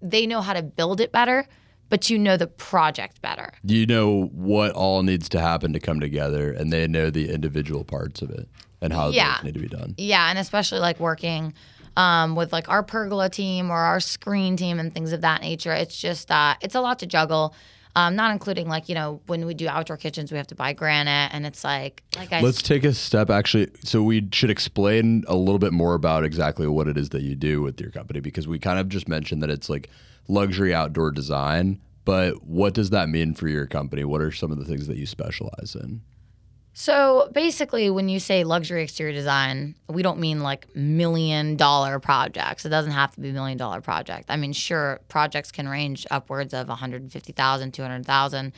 they 0.01 0.25
know 0.27 0.41
how 0.41 0.53
to 0.53 0.61
build 0.61 1.01
it 1.01 1.11
better, 1.11 1.45
but 1.89 2.09
you 2.09 2.17
know 2.17 2.37
the 2.37 2.47
project 2.47 3.21
better. 3.21 3.51
You 3.63 3.85
know 3.85 4.25
what 4.33 4.71
all 4.71 5.01
needs 5.03 5.27
to 5.29 5.39
happen 5.41 5.73
to 5.73 5.79
come 5.79 5.99
together, 5.99 6.51
and 6.51 6.71
they 6.71 6.87
know 6.87 7.09
the 7.09 7.29
individual 7.31 7.83
parts 7.83 8.21
of 8.21 8.29
it 8.29 8.47
and 8.81 8.93
how 8.93 9.09
Yeah. 9.09 9.35
those 9.37 9.45
need 9.45 9.53
to 9.55 9.59
be 9.59 9.67
done. 9.67 9.95
Yeah, 9.97 10.29
and 10.29 10.37
especially 10.37 10.79
like 10.79 10.99
working 10.99 11.53
um, 11.97 12.35
with 12.35 12.53
like 12.53 12.69
our 12.69 12.83
pergola 12.83 13.29
team 13.29 13.71
or 13.71 13.77
our 13.77 13.99
screen 13.99 14.55
team 14.55 14.79
and 14.79 14.93
things 14.93 15.11
of 15.11 15.21
that 15.21 15.41
nature. 15.41 15.73
It's 15.73 15.99
just 15.99 16.29
uh, 16.31 16.55
it's 16.61 16.75
a 16.75 16.81
lot 16.81 16.99
to 16.99 17.05
juggle. 17.07 17.53
Um, 17.95 18.15
not 18.15 18.31
including 18.31 18.67
like 18.67 18.87
you 18.87 18.95
know 18.95 19.19
when 19.25 19.45
we 19.45 19.53
do 19.53 19.67
outdoor 19.67 19.97
kitchens, 19.97 20.31
we 20.31 20.37
have 20.37 20.47
to 20.47 20.55
buy 20.55 20.73
granite, 20.73 21.33
and 21.33 21.45
it's 21.45 21.63
like 21.63 22.03
like 22.15 22.31
I 22.31 22.41
Let's 22.41 22.61
take 22.61 22.83
a 22.83 22.93
step 22.93 23.29
actually. 23.29 23.69
So 23.83 24.03
we 24.03 24.27
should 24.31 24.49
explain 24.49 25.23
a 25.27 25.35
little 25.35 25.59
bit 25.59 25.73
more 25.73 25.95
about 25.95 26.23
exactly 26.23 26.67
what 26.67 26.87
it 26.87 26.97
is 26.97 27.09
that 27.09 27.23
you 27.23 27.35
do 27.35 27.61
with 27.61 27.81
your 27.81 27.91
company 27.91 28.19
because 28.19 28.47
we 28.47 28.59
kind 28.59 28.79
of 28.79 28.89
just 28.89 29.07
mentioned 29.07 29.41
that 29.43 29.49
it's 29.49 29.69
like 29.69 29.89
luxury 30.27 30.73
outdoor 30.73 31.11
design, 31.11 31.81
but 32.05 32.43
what 32.43 32.73
does 32.73 32.91
that 32.91 33.09
mean 33.09 33.33
for 33.33 33.47
your 33.47 33.65
company? 33.65 34.03
What 34.03 34.21
are 34.21 34.31
some 34.31 34.51
of 34.51 34.59
the 34.59 34.65
things 34.65 34.87
that 34.87 34.97
you 34.97 35.05
specialize 35.05 35.75
in? 35.75 36.01
So 36.79 37.29
basically, 37.33 37.89
when 37.89 38.07
you 38.07 38.21
say 38.21 38.45
luxury 38.45 38.83
exterior 38.83 39.11
design, 39.11 39.75
we 39.89 40.01
don't 40.01 40.17
mean 40.17 40.39
like 40.39 40.73
million 40.73 41.57
dollar 41.57 41.99
projects. 41.99 42.65
It 42.65 42.69
doesn't 42.69 42.93
have 42.93 43.13
to 43.15 43.19
be 43.19 43.31
a 43.31 43.33
million 43.33 43.57
dollar 43.57 43.81
project. 43.81 44.27
I 44.29 44.37
mean, 44.37 44.53
sure, 44.53 45.01
projects 45.09 45.51
can 45.51 45.67
range 45.67 46.07
upwards 46.09 46.53
of 46.53 46.69
150,000, 46.69 47.73
200,000. 47.73 48.53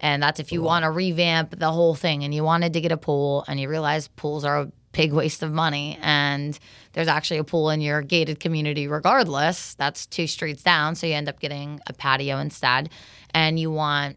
And 0.00 0.22
that's 0.22 0.40
if 0.40 0.52
you 0.52 0.62
want 0.62 0.84
to 0.84 0.90
revamp 0.90 1.58
the 1.58 1.70
whole 1.70 1.94
thing 1.94 2.24
and 2.24 2.32
you 2.32 2.42
wanted 2.42 2.72
to 2.72 2.80
get 2.80 2.92
a 2.92 2.96
pool 2.96 3.44
and 3.46 3.60
you 3.60 3.68
realize 3.68 4.08
pools 4.08 4.46
are 4.46 4.60
a 4.60 4.72
big 4.92 5.12
waste 5.12 5.42
of 5.42 5.52
money 5.52 5.98
and 6.00 6.58
there's 6.94 7.08
actually 7.08 7.36
a 7.36 7.44
pool 7.44 7.68
in 7.68 7.82
your 7.82 8.00
gated 8.00 8.40
community 8.40 8.88
regardless. 8.88 9.74
That's 9.74 10.06
two 10.06 10.26
streets 10.26 10.62
down. 10.62 10.94
So 10.94 11.06
you 11.06 11.12
end 11.12 11.28
up 11.28 11.40
getting 11.40 11.80
a 11.86 11.92
patio 11.92 12.38
instead. 12.38 12.88
And 13.34 13.60
you 13.60 13.70
want 13.70 14.16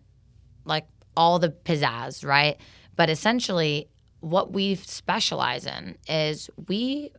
like 0.64 0.88
all 1.18 1.40
the 1.40 1.50
pizzazz, 1.50 2.26
right? 2.26 2.58
But 3.00 3.10
essentially, 3.10 3.88
what 4.20 4.52
we 4.52 4.76
specialize 4.76 5.66
in 5.66 5.98
is 6.10 6.50
we 6.68 7.14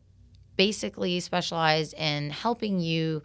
basically 0.57 1.21
specialize 1.21 1.95
in 1.95 2.29
helping 2.29 2.81
you 2.81 3.23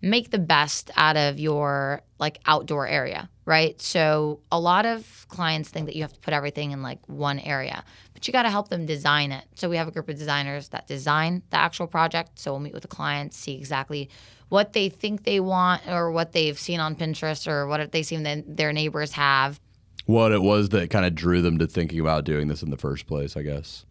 make 0.00 0.30
the 0.30 0.38
best 0.38 0.92
out 0.96 1.16
of 1.16 1.40
your 1.40 2.02
like 2.20 2.38
outdoor 2.46 2.86
area, 2.86 3.28
right? 3.44 3.80
So 3.80 4.38
a 4.52 4.60
lot 4.60 4.86
of 4.86 5.26
clients 5.28 5.68
think 5.68 5.86
that 5.86 5.96
you 5.96 6.02
have 6.02 6.12
to 6.12 6.20
put 6.20 6.32
everything 6.32 6.70
in 6.70 6.80
like 6.80 7.00
one 7.08 7.40
area, 7.40 7.82
but 8.12 8.28
you 8.28 8.32
got 8.32 8.44
to 8.44 8.50
help 8.50 8.68
them 8.68 8.86
design 8.86 9.32
it. 9.32 9.44
So 9.56 9.68
we 9.68 9.76
have 9.76 9.88
a 9.88 9.90
group 9.90 10.08
of 10.08 10.16
designers 10.16 10.68
that 10.68 10.86
design 10.86 11.42
the 11.50 11.56
actual 11.56 11.88
project. 11.88 12.38
So 12.38 12.52
we'll 12.52 12.60
meet 12.60 12.74
with 12.74 12.82
the 12.82 12.88
client, 12.88 13.34
see 13.34 13.56
exactly 13.56 14.10
what 14.48 14.74
they 14.74 14.90
think 14.90 15.24
they 15.24 15.40
want 15.40 15.88
or 15.88 16.12
what 16.12 16.30
they've 16.30 16.56
seen 16.56 16.78
on 16.78 16.94
Pinterest 16.94 17.48
or 17.48 17.66
what 17.66 17.90
they 17.90 18.04
seen 18.04 18.22
that 18.22 18.56
their 18.56 18.72
neighbors 18.72 19.10
have 19.10 19.58
what 20.06 20.32
it 20.32 20.42
was 20.42 20.70
that 20.70 20.90
kind 20.90 21.06
of 21.06 21.14
drew 21.14 21.40
them 21.42 21.58
to 21.58 21.66
thinking 21.66 22.00
about 22.00 22.24
doing 22.24 22.48
this 22.48 22.62
in 22.62 22.70
the 22.70 22.76
first 22.76 23.06
place, 23.06 23.36
I 23.36 23.42
guess. 23.42 23.84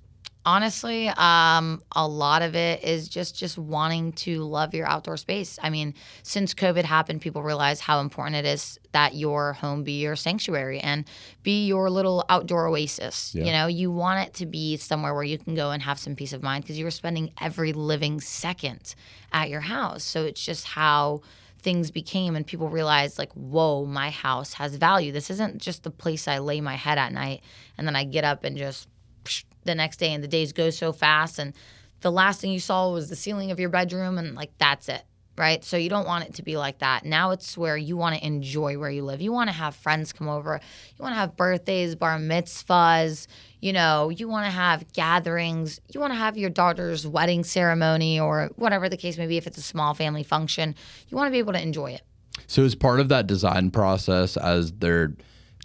Honestly, 0.45 1.07
um, 1.07 1.81
a 1.93 2.05
lot 2.05 2.41
of 2.41 2.53
it 2.53 2.83
is 2.83 3.07
just 3.07 3.33
just 3.33 3.57
wanting 3.57 4.11
to 4.11 4.43
love 4.43 4.73
your 4.73 4.85
outdoor 4.85 5.15
space. 5.15 5.57
I 5.63 5.69
mean, 5.69 5.93
since 6.21 6.53
COVID 6.53 6.83
happened, 6.83 7.21
people 7.21 7.41
realize 7.41 7.79
how 7.79 8.01
important 8.01 8.35
it 8.35 8.45
is 8.45 8.77
that 8.91 9.15
your 9.15 9.53
home 9.53 9.83
be 9.83 10.01
your 10.01 10.17
sanctuary 10.17 10.81
and 10.81 11.05
be 11.43 11.65
your 11.65 11.89
little 11.89 12.25
outdoor 12.27 12.67
oasis. 12.67 13.33
Yeah. 13.33 13.45
You 13.45 13.51
know, 13.53 13.67
you 13.67 13.89
want 13.89 14.27
it 14.27 14.33
to 14.35 14.45
be 14.45 14.75
somewhere 14.75 15.13
where 15.13 15.23
you 15.23 15.37
can 15.37 15.55
go 15.55 15.71
and 15.71 15.81
have 15.81 15.97
some 15.97 16.13
peace 16.13 16.33
of 16.33 16.43
mind 16.43 16.65
because 16.65 16.77
you 16.77 16.83
were 16.83 16.91
spending 16.91 17.31
every 17.39 17.71
living 17.71 18.19
second 18.19 18.95
at 19.31 19.49
your 19.49 19.61
house. 19.61 20.03
So 20.03 20.25
it's 20.25 20.43
just 20.43 20.65
how 20.65 21.21
things 21.63 21.91
became 21.91 22.35
and 22.35 22.45
people 22.45 22.69
realized 22.69 23.17
like 23.17 23.31
whoa 23.33 23.85
my 23.85 24.09
house 24.09 24.53
has 24.53 24.75
value 24.75 25.11
this 25.11 25.29
isn't 25.29 25.59
just 25.59 25.83
the 25.83 25.91
place 25.91 26.27
i 26.27 26.37
lay 26.37 26.61
my 26.61 26.75
head 26.75 26.97
at 26.97 27.13
night 27.13 27.41
and 27.77 27.87
then 27.87 27.95
i 27.95 28.03
get 28.03 28.23
up 28.23 28.43
and 28.43 28.57
just 28.57 28.87
psh, 29.23 29.43
the 29.63 29.73
next 29.73 29.97
day 29.97 30.13
and 30.13 30.23
the 30.23 30.27
days 30.27 30.51
go 30.51 30.69
so 30.69 30.91
fast 30.91 31.39
and 31.39 31.53
the 32.01 32.11
last 32.11 32.41
thing 32.41 32.51
you 32.51 32.59
saw 32.59 32.91
was 32.91 33.09
the 33.09 33.15
ceiling 33.15 33.49
of 33.49 33.59
your 33.59 33.69
bedroom 33.69 34.17
and 34.17 34.35
like 34.35 34.51
that's 34.57 34.89
it 34.89 35.03
right? 35.37 35.63
So 35.63 35.77
you 35.77 35.89
don't 35.89 36.05
want 36.05 36.25
it 36.25 36.35
to 36.35 36.43
be 36.43 36.57
like 36.57 36.79
that. 36.79 37.05
Now 37.05 37.31
it's 37.31 37.57
where 37.57 37.77
you 37.77 37.97
want 37.97 38.15
to 38.15 38.25
enjoy 38.25 38.77
where 38.77 38.89
you 38.89 39.03
live. 39.03 39.21
You 39.21 39.31
want 39.31 39.49
to 39.49 39.55
have 39.55 39.75
friends 39.75 40.13
come 40.13 40.29
over. 40.29 40.59
You 40.97 41.03
want 41.03 41.13
to 41.13 41.19
have 41.19 41.35
birthdays, 41.35 41.95
bar 41.95 42.17
mitzvahs. 42.19 43.27
You 43.63 43.71
know, 43.71 44.09
you 44.09 44.27
want 44.27 44.45
to 44.45 44.51
have 44.51 44.91
gatherings. 44.91 45.79
You 45.93 46.01
want 46.01 46.11
to 46.11 46.17
have 46.17 46.37
your 46.37 46.49
daughter's 46.49 47.07
wedding 47.07 47.45
ceremony 47.45 48.19
or 48.19 48.49
whatever 48.57 48.89
the 48.89 48.97
case 48.97 49.17
may 49.17 49.25
be. 49.25 49.37
If 49.37 49.47
it's 49.47 49.57
a 49.57 49.61
small 49.61 49.93
family 49.93 50.23
function, 50.23 50.75
you 51.07 51.15
want 51.15 51.27
to 51.27 51.31
be 51.31 51.37
able 51.37 51.53
to 51.53 51.61
enjoy 51.61 51.91
it. 51.91 52.01
So, 52.45 52.65
as 52.65 52.75
part 52.75 52.99
of 52.99 53.07
that 53.07 53.25
design 53.25 53.71
process, 53.71 54.35
as 54.35 54.73
they're 54.73 55.15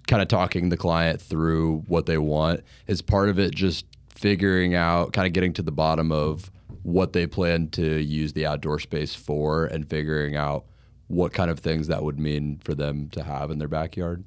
kind 0.07 0.23
of 0.23 0.29
talking 0.29 0.69
the 0.69 0.77
client 0.77 1.21
through 1.21 1.83
what 1.89 2.07
they 2.07 2.19
want, 2.19 2.61
is 2.87 3.03
part 3.03 3.31
of 3.31 3.41
it 3.41 3.53
just 3.53 3.85
figuring 4.15 4.77
out, 4.77 5.13
kind 5.13 5.27
of 5.27 5.33
getting 5.33 5.53
to 5.55 5.63
the 5.63 5.73
bottom 5.73 6.13
of 6.13 6.53
what 6.85 7.15
they 7.15 7.27
plan 7.27 7.69
to 7.71 8.01
use 8.01 8.33
the 8.33 8.47
outdoor 8.47 8.79
space 8.79 9.17
for 9.17 9.65
and 9.67 9.91
figuring 9.91 10.37
out 10.37 10.67
what 11.09 11.33
kind 11.33 11.51
of 11.51 11.59
things 11.59 11.89
that 11.89 12.05
would 12.05 12.21
mean 12.21 12.61
for 12.63 12.77
them 12.77 13.09
to 13.09 13.25
have 13.25 13.51
in 13.51 13.59
their 13.59 13.67
backyard? 13.67 14.23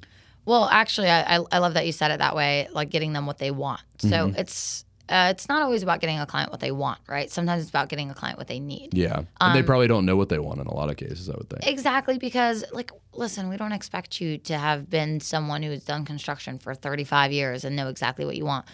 Well, 0.45 0.67
actually, 0.71 1.09
I, 1.09 1.39
I 1.51 1.57
love 1.59 1.75
that 1.75 1.85
you 1.85 1.91
said 1.91 2.11
it 2.11 2.19
that 2.19 2.35
way, 2.35 2.67
like 2.71 2.89
getting 2.89 3.13
them 3.13 3.25
what 3.25 3.37
they 3.37 3.51
want. 3.51 3.81
So 3.99 4.09
mm-hmm. 4.09 4.39
it's 4.39 4.85
uh, 5.09 5.27
it's 5.29 5.49
not 5.49 5.61
always 5.61 5.83
about 5.83 5.99
getting 5.99 6.19
a 6.19 6.25
client 6.25 6.51
what 6.51 6.61
they 6.61 6.71
want, 6.71 6.99
right? 7.07 7.29
Sometimes 7.29 7.61
it's 7.61 7.69
about 7.69 7.89
getting 7.89 8.09
a 8.09 8.13
client 8.13 8.37
what 8.37 8.47
they 8.47 8.61
need. 8.61 8.93
Yeah. 8.93 9.17
And 9.17 9.27
um, 9.41 9.53
they 9.53 9.61
probably 9.61 9.87
don't 9.87 10.05
know 10.05 10.15
what 10.15 10.29
they 10.29 10.39
want 10.39 10.61
in 10.61 10.67
a 10.67 10.73
lot 10.73 10.89
of 10.89 10.95
cases, 10.95 11.29
I 11.29 11.33
would 11.33 11.49
think. 11.49 11.67
Exactly. 11.67 12.17
Because, 12.17 12.63
like, 12.71 12.91
listen, 13.13 13.49
we 13.49 13.57
don't 13.57 13.73
expect 13.73 14.21
you 14.21 14.37
to 14.37 14.57
have 14.57 14.89
been 14.89 15.19
someone 15.19 15.63
who's 15.63 15.83
done 15.83 16.05
construction 16.05 16.57
for 16.57 16.73
35 16.73 17.33
years 17.33 17.65
and 17.65 17.75
know 17.75 17.89
exactly 17.89 18.23
what 18.23 18.37
you 18.37 18.45
want 18.45 18.65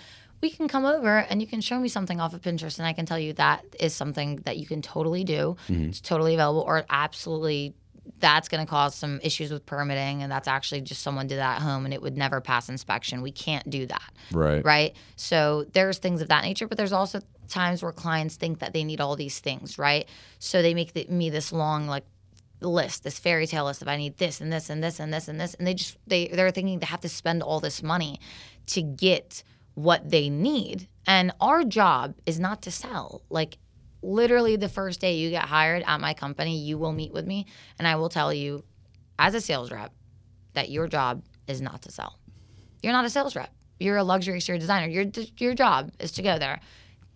we 0.41 0.49
can 0.49 0.67
come 0.67 0.85
over 0.85 1.17
and 1.17 1.41
you 1.41 1.47
can 1.47 1.61
show 1.61 1.79
me 1.79 1.87
something 1.87 2.19
off 2.19 2.33
of 2.33 2.41
Pinterest, 2.41 2.77
and 2.77 2.87
I 2.87 2.93
can 2.93 3.05
tell 3.05 3.19
you 3.19 3.33
that 3.33 3.63
is 3.79 3.93
something 3.93 4.37
that 4.45 4.57
you 4.57 4.65
can 4.65 4.81
totally 4.81 5.23
do. 5.23 5.57
Mm-hmm. 5.67 5.89
It's 5.89 6.01
totally 6.01 6.33
available, 6.33 6.61
or 6.61 6.85
absolutely 6.89 7.73
that's 8.19 8.47
going 8.47 8.65
to 8.65 8.69
cause 8.69 8.95
some 8.95 9.19
issues 9.23 9.51
with 9.51 9.65
permitting 9.65 10.23
and 10.23 10.31
that's 10.31 10.47
actually 10.47 10.81
just 10.81 11.01
someone 11.01 11.27
did 11.27 11.37
that 11.37 11.57
at 11.57 11.61
home 11.61 11.85
and 11.85 11.93
it 11.93 12.01
would 12.01 12.17
never 12.17 12.41
pass 12.41 12.69
inspection. 12.69 13.21
We 13.21 13.31
can't 13.31 13.69
do 13.69 13.85
that. 13.85 14.11
Right. 14.31 14.63
Right? 14.63 14.95
So 15.15 15.65
there's 15.73 15.97
things 15.97 16.21
of 16.21 16.27
that 16.29 16.43
nature 16.43 16.67
but 16.67 16.77
there's 16.77 16.93
also 16.93 17.21
times 17.47 17.81
where 17.81 17.91
clients 17.91 18.35
think 18.35 18.59
that 18.59 18.73
they 18.73 18.83
need 18.83 18.99
all 18.99 19.15
these 19.15 19.39
things 19.39 19.77
right? 19.77 20.07
So 20.39 20.61
they 20.61 20.73
make 20.73 20.93
the, 20.93 21.05
me 21.07 21.29
this 21.29 21.51
long 21.51 21.87
like 21.87 22.05
list 22.59 23.03
this 23.03 23.19
fairy 23.19 23.45
tale 23.45 23.65
list 23.65 23.83
of 23.83 23.87
i 23.87 23.95
need 23.95 24.17
this 24.17 24.41
and 24.41 24.51
this 24.51 24.71
and 24.71 24.83
this 24.83 24.99
and 24.99 25.13
this 25.13 25.27
and 25.27 25.39
this 25.39 25.53
and 25.53 25.67
they 25.67 25.75
just 25.75 25.95
they 26.07 26.27
they're 26.29 26.49
thinking 26.49 26.79
they 26.79 26.87
have 26.87 26.99
to 26.99 27.07
spend 27.07 27.43
all 27.43 27.59
this 27.59 27.83
money 27.83 28.19
to 28.65 28.81
get 28.81 29.43
what 29.77 30.09
they 30.09 30.27
need. 30.27 30.87
And 31.05 31.31
our 31.39 31.63
job 31.63 32.15
is 32.25 32.39
not 32.39 32.63
to 32.63 32.71
sell. 32.71 33.21
Like 33.29 33.59
literally 34.01 34.55
the 34.55 34.69
first 34.69 34.99
day 34.99 35.15
you 35.15 35.29
get 35.29 35.45
hired 35.45 35.83
at 35.85 35.99
my 35.99 36.13
company, 36.13 36.59
you 36.59 36.77
will 36.77 36.93
meet 36.93 37.13
with 37.13 37.25
me 37.25 37.45
and 37.79 37.87
I 37.87 37.95
will 37.95 38.09
tell 38.09 38.33
you 38.33 38.63
as 39.19 39.35
a 39.35 39.41
sales 39.41 39.71
rep 39.71 39.93
that 40.53 40.69
your 40.69 40.87
job 40.87 41.23
is 41.47 41.61
not 41.61 41.81
to 41.83 41.91
sell. 41.91 42.19
You're 42.81 42.93
not 42.93 43.05
a 43.05 43.09
sales 43.09 43.35
rep. 43.35 43.53
You're 43.79 43.97
a 43.97 44.03
luxury 44.03 44.37
exterior 44.37 44.59
designer. 44.59 44.87
Your 44.87 45.05
your 45.37 45.53
job 45.53 45.91
is 45.99 46.11
to 46.13 46.21
go 46.21 46.39
there, 46.39 46.59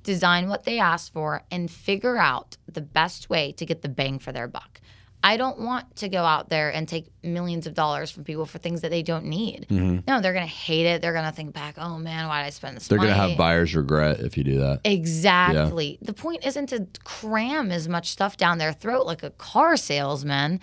design 0.04 0.48
what 0.48 0.64
they 0.64 0.80
ask 0.80 1.12
for 1.12 1.44
and 1.52 1.70
figure 1.70 2.18
out 2.18 2.58
the 2.68 2.82
best 2.82 3.30
way 3.30 3.52
to 3.54 3.66
get 3.66 3.82
the 3.82 3.90
bang 3.90 4.20
for 4.20 4.32
their 4.32 4.48
buck. 4.48 4.80
I 5.24 5.38
don't 5.38 5.60
want 5.60 5.96
to 5.98 6.10
go 6.10 6.24
out 6.24 6.50
there 6.50 6.70
and 6.70 6.88
take 6.88 7.06
millions 7.24 7.68
of 7.68 7.74
dollars 7.74 8.10
from 8.10 8.24
people 8.24 8.46
for 8.46 8.58
things 8.58 8.82
that 8.82 8.90
they 8.90 9.04
don't 9.04 9.26
need. 9.26 9.68
Mm-hmm. 9.70 10.00
No, 10.08 10.20
they're 10.20 10.34
going 10.34 10.46
to 10.46 10.52
hate 10.52 10.88
it. 10.88 11.02
They're 11.02 11.14
going 11.14 11.26
to 11.26 11.32
think 11.32 11.54
back, 11.54 11.76
oh 11.78 11.98
man, 12.00 12.28
why 12.28 12.42
did 12.42 12.48
I 12.48 12.50
spend 12.50 12.76
this 12.76 12.90
money? 12.90 13.00
They're 13.00 13.08
going 13.08 13.22
to 13.22 13.30
have 13.30 13.38
buyer's 13.38 13.76
regret 13.76 14.20
if 14.20 14.38
you 14.38 14.44
do 14.44 14.60
that. 14.60 14.82
Exactly. 14.84 16.00
Yeah. 16.02 16.08
The 16.08 16.14
point 16.14 16.46
isn't 16.46 16.68
to 16.68 16.88
cram 17.04 17.72
as 17.72 17.88
much 17.88 18.10
stuff 18.10 18.38
down 18.38 18.58
their 18.58 18.74
throat 18.74 19.06
like 19.06 19.22
a 19.22 19.30
car 19.32 19.78
salesman. 19.78 20.60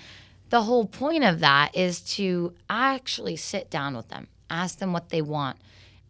The 0.50 0.62
whole 0.62 0.86
point 0.86 1.24
of 1.24 1.40
that 1.40 1.76
is 1.76 2.00
to 2.16 2.54
actually 2.68 3.36
sit 3.36 3.70
down 3.70 3.96
with 3.96 4.08
them, 4.08 4.26
ask 4.50 4.78
them 4.78 4.92
what 4.92 5.10
they 5.10 5.22
want, 5.22 5.58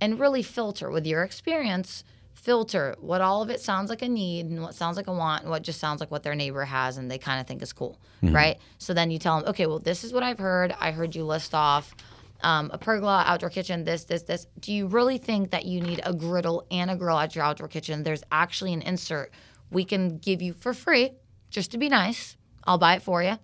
and 0.01 0.19
really 0.19 0.43
filter 0.43 0.91
with 0.91 1.07
your 1.07 1.23
experience– 1.23 2.05
filter 2.49 2.97
what 3.01 3.21
all 3.21 3.43
of 3.43 3.51
it 3.51 3.61
sounds 3.61 3.91
like 3.91 4.01
a 4.01 4.09
need 4.09 4.47
and 4.47 4.63
what 4.63 4.75
sounds 4.75 4.97
like 4.97 5.07
a 5.07 5.13
want 5.13 5.43
and 5.43 5.51
what 5.51 5.61
just 5.61 5.79
sounds 5.79 6.01
like 6.01 6.11
what 6.11 6.23
their 6.23 6.35
neighbor 6.35 6.65
has 6.65 6.97
and 6.97 7.11
they 7.11 7.19
kind 7.19 7.43
of 7.43 7.47
think 7.47 7.61
is 7.61 7.75
cool, 7.75 8.01
mm-hmm. 8.23 8.35
right? 8.35 8.57
So 8.79 8.95
then 8.95 9.11
you 9.11 9.19
tell 9.19 9.39
them, 9.39 9.51
okay, 9.51 9.67
well, 9.67 9.79
this 9.79 10.03
is 10.03 10.15
what 10.15 10.23
I've 10.23 10.39
heard. 10.39 10.75
I 10.81 10.93
heard 10.93 11.15
you 11.15 11.25
list 11.25 11.55
off 11.55 11.95
um, 12.41 12.71
a 12.73 12.79
pergola, 12.79 13.23
outdoor 13.27 13.51
kitchen, 13.51 13.85
this, 13.85 14.05
this, 14.05 14.23
this. 14.23 14.47
Do 14.61 14.73
you 14.73 14.87
really 14.87 15.19
think 15.19 15.51
that 15.51 15.67
you 15.67 15.83
need 15.83 16.01
a 16.07 16.15
griddle 16.15 16.67
and 16.71 16.91
a 16.91 16.97
grill 16.97 17.19
at 17.19 17.35
your 17.35 17.45
outdoor 17.45 17.69
kitchen? 17.69 18.03
There's 18.03 18.23
actually 18.33 18.73
an 18.73 18.81
insert 18.81 19.31
we 19.71 19.85
can 19.85 20.17
give 20.17 20.41
you 20.41 20.55
for 20.55 20.73
free, 20.73 21.11
just 21.51 21.71
to 21.73 21.77
be 21.77 21.91
nice. 21.91 22.39
I'll 22.65 22.79
buy 22.79 22.95
it 22.95 23.03
for 23.03 23.23
you 23.23 23.39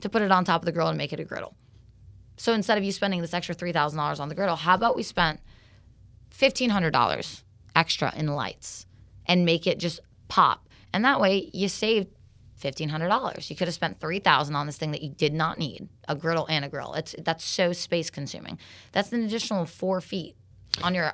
to 0.00 0.08
put 0.08 0.22
it 0.22 0.30
on 0.30 0.44
top 0.44 0.62
of 0.62 0.66
the 0.66 0.70
grill 0.70 0.86
and 0.86 0.96
make 0.96 1.12
it 1.12 1.18
a 1.18 1.24
griddle. 1.24 1.56
So 2.36 2.52
instead 2.52 2.78
of 2.78 2.84
you 2.84 2.92
spending 2.92 3.20
this 3.20 3.34
extra 3.34 3.56
$3,000 3.56 4.20
on 4.20 4.28
the 4.28 4.36
griddle, 4.36 4.54
how 4.54 4.76
about 4.76 4.94
we 4.94 5.02
spent 5.02 5.40
$1,500 6.38 7.42
extra 7.78 8.12
in 8.16 8.26
lights 8.26 8.86
and 9.26 9.44
make 9.44 9.66
it 9.66 9.78
just 9.78 10.00
pop. 10.26 10.68
And 10.92 11.04
that 11.04 11.20
way 11.20 11.50
you 11.52 11.68
saved 11.68 12.08
$1500 12.60 13.48
you 13.50 13.54
could 13.54 13.68
have 13.68 13.74
spent 13.74 14.00
3000 14.00 14.56
on 14.56 14.66
this 14.66 14.76
thing 14.76 14.90
that 14.90 15.00
you 15.00 15.10
did 15.10 15.32
not 15.32 15.58
need 15.58 15.88
a 16.08 16.16
griddle 16.16 16.46
and 16.48 16.64
a 16.64 16.68
grill. 16.68 16.94
It's 16.94 17.14
that's 17.20 17.44
so 17.44 17.72
space 17.72 18.10
consuming. 18.10 18.58
That's 18.90 19.12
an 19.12 19.22
additional 19.22 19.64
four 19.64 20.00
feet 20.00 20.34
on 20.82 20.94
your 20.94 21.12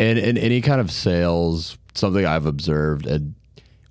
and 0.00 0.18
in 0.18 0.38
any 0.38 0.60
kind 0.60 0.80
of 0.80 0.90
sales 0.90 1.78
something 1.94 2.26
i've 2.26 2.46
observed 2.46 3.06
and 3.06 3.34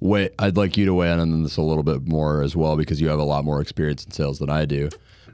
wait 0.01 0.33
i'd 0.39 0.57
like 0.57 0.75
you 0.75 0.85
to 0.85 0.93
weigh 0.93 1.12
in 1.12 1.19
on 1.19 1.43
this 1.43 1.55
a 1.55 1.62
little 1.62 1.83
bit 1.83 2.05
more 2.05 2.43
as 2.43 2.55
well 2.55 2.75
because 2.75 3.00
you 3.00 3.07
have 3.07 3.19
a 3.19 3.23
lot 3.23 3.45
more 3.45 3.62
experience 3.62 4.03
in 4.03 4.12
sales 4.12 4.39
than 4.39 4.50
i 4.50 4.65
do. 4.65 4.89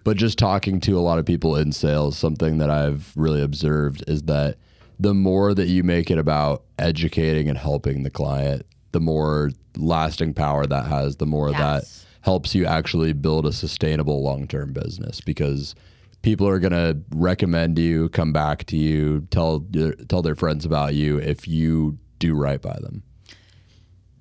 But 0.05 0.15
just 0.15 0.39
talking 0.39 0.79
to 0.81 0.97
a 0.97 1.01
lot 1.01 1.19
of 1.19 1.25
people 1.25 1.55
in 1.55 1.71
sales 1.71 2.17
something 2.17 2.57
that 2.59 2.69
i've 2.69 3.11
really 3.15 3.41
observed 3.41 4.03
is 4.07 4.23
that 4.23 4.57
the 4.99 5.13
more 5.13 5.53
that 5.53 5.67
you 5.67 5.83
make 5.83 6.11
it 6.11 6.17
about 6.17 6.63
educating 6.77 7.47
and 7.47 7.57
helping 7.57 8.03
the 8.03 8.09
client, 8.09 8.65
the 8.91 8.99
more 8.99 9.51
lasting 9.77 10.33
power 10.33 10.65
that 10.65 10.85
has, 10.85 11.15
the 11.15 11.25
more 11.25 11.51
yes. 11.51 11.59
that 11.59 12.05
helps 12.21 12.53
you 12.53 12.65
actually 12.65 13.13
build 13.13 13.45
a 13.45 13.53
sustainable 13.53 14.21
long 14.21 14.47
term 14.47 14.73
business 14.73 15.21
because 15.21 15.73
people 16.21 16.47
are 16.47 16.59
going 16.59 16.73
to 16.73 16.97
recommend 17.15 17.79
you, 17.79 18.09
come 18.09 18.33
back 18.33 18.65
to 18.65 18.75
you, 18.75 19.25
tell 19.31 19.65
tell 20.09 20.21
their 20.21 20.35
friends 20.35 20.65
about 20.65 20.93
you 20.95 21.17
if 21.17 21.47
you 21.47 21.97
do 22.19 22.35
right 22.35 22.61
by 22.61 22.77
them. 22.81 23.03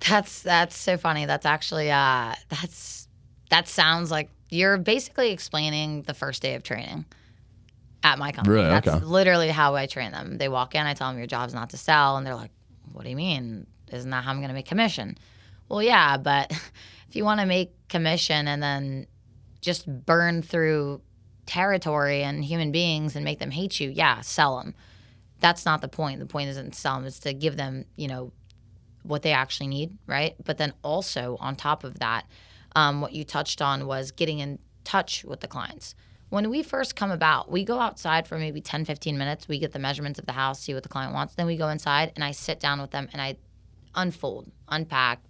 That's 0.07 0.41
that's 0.41 0.77
so 0.77 0.97
funny. 0.97 1.25
That's 1.25 1.45
actually 1.45 1.91
uh 1.91 2.35
that's 2.47 3.09
that 3.49 3.67
sounds 3.67 4.11
like 4.11 4.29
you're 4.49 4.77
basically 4.77 5.31
explaining 5.31 6.03
the 6.03 6.13
first 6.13 6.41
day 6.41 6.55
of 6.55 6.63
training 6.63 7.05
at 8.03 8.17
my 8.19 8.31
company. 8.31 8.55
Really? 8.57 8.69
That's 8.69 8.87
Okay. 8.87 9.05
literally 9.05 9.49
how 9.49 9.75
I 9.75 9.85
train 9.85 10.11
them. 10.11 10.37
They 10.37 10.49
walk 10.49 10.75
in, 10.75 10.85
I 10.85 10.93
tell 10.93 11.09
them 11.09 11.17
your 11.17 11.27
job's 11.27 11.53
not 11.53 11.69
to 11.71 11.77
sell, 11.77 12.17
and 12.17 12.25
they're 12.25 12.35
like, 12.35 12.51
"What 12.93 13.03
do 13.03 13.09
you 13.09 13.15
mean? 13.15 13.67
Isn't 13.91 14.09
that 14.11 14.23
how 14.23 14.31
I'm 14.31 14.37
going 14.37 14.49
to 14.49 14.53
make 14.53 14.67
commission?" 14.67 15.17
Well, 15.67 15.83
yeah, 15.83 16.17
but 16.17 16.51
if 17.09 17.15
you 17.15 17.23
want 17.25 17.39
to 17.41 17.45
make 17.45 17.71
commission 17.89 18.47
and 18.47 18.61
then 18.63 19.07
just 19.61 19.85
burn 20.05 20.41
through 20.41 21.01
territory 21.45 22.23
and 22.23 22.45
human 22.45 22.71
beings 22.71 23.15
and 23.15 23.25
make 23.25 23.39
them 23.39 23.51
hate 23.51 23.79
you, 23.79 23.89
yeah, 23.89 24.21
sell 24.21 24.59
them. 24.59 24.75
That's 25.39 25.65
not 25.65 25.81
the 25.81 25.87
point. 25.87 26.19
The 26.19 26.25
point 26.25 26.49
isn't 26.49 26.71
to 26.71 26.79
sell 26.79 26.95
them; 26.97 27.05
it's 27.05 27.19
to 27.19 27.33
give 27.33 27.57
them, 27.57 27.85
you 27.95 28.07
know, 28.07 28.31
what 29.03 29.21
they 29.21 29.31
actually 29.31 29.67
need, 29.67 29.97
right? 30.07 30.35
But 30.43 30.57
then 30.57 30.73
also 30.83 31.37
on 31.39 31.55
top 31.55 31.83
of 31.83 31.99
that, 31.99 32.25
um, 32.75 33.01
what 33.01 33.13
you 33.13 33.23
touched 33.23 33.61
on 33.61 33.87
was 33.87 34.11
getting 34.11 34.39
in 34.39 34.59
touch 34.83 35.23
with 35.23 35.39
the 35.41 35.47
clients. 35.47 35.95
When 36.29 36.49
we 36.49 36.63
first 36.63 36.95
come 36.95 37.11
about, 37.11 37.51
we 37.51 37.63
go 37.63 37.79
outside 37.79 38.27
for 38.27 38.37
maybe 38.37 38.61
10, 38.61 38.85
15 38.85 39.17
minutes. 39.17 39.47
We 39.47 39.59
get 39.59 39.71
the 39.71 39.79
measurements 39.79 40.19
of 40.19 40.25
the 40.25 40.31
house, 40.33 40.61
see 40.61 40.73
what 40.73 40.83
the 40.83 40.89
client 40.89 41.13
wants. 41.13 41.35
Then 41.35 41.47
we 41.47 41.57
go 41.57 41.69
inside 41.69 42.11
and 42.15 42.23
I 42.23 42.31
sit 42.31 42.59
down 42.59 42.79
with 42.79 42.91
them 42.91 43.09
and 43.11 43.21
I 43.21 43.37
unfold, 43.95 44.51
unpack 44.67 45.21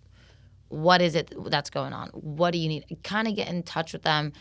what 0.69 1.01
is 1.01 1.15
it 1.15 1.33
that's 1.47 1.69
going 1.69 1.93
on? 1.93 2.09
What 2.09 2.51
do 2.51 2.59
you 2.59 2.69
need? 2.69 2.97
Kind 3.03 3.27
of 3.27 3.35
get 3.35 3.49
in 3.49 3.63
touch 3.63 3.91
with 3.91 4.03
them. 4.03 4.31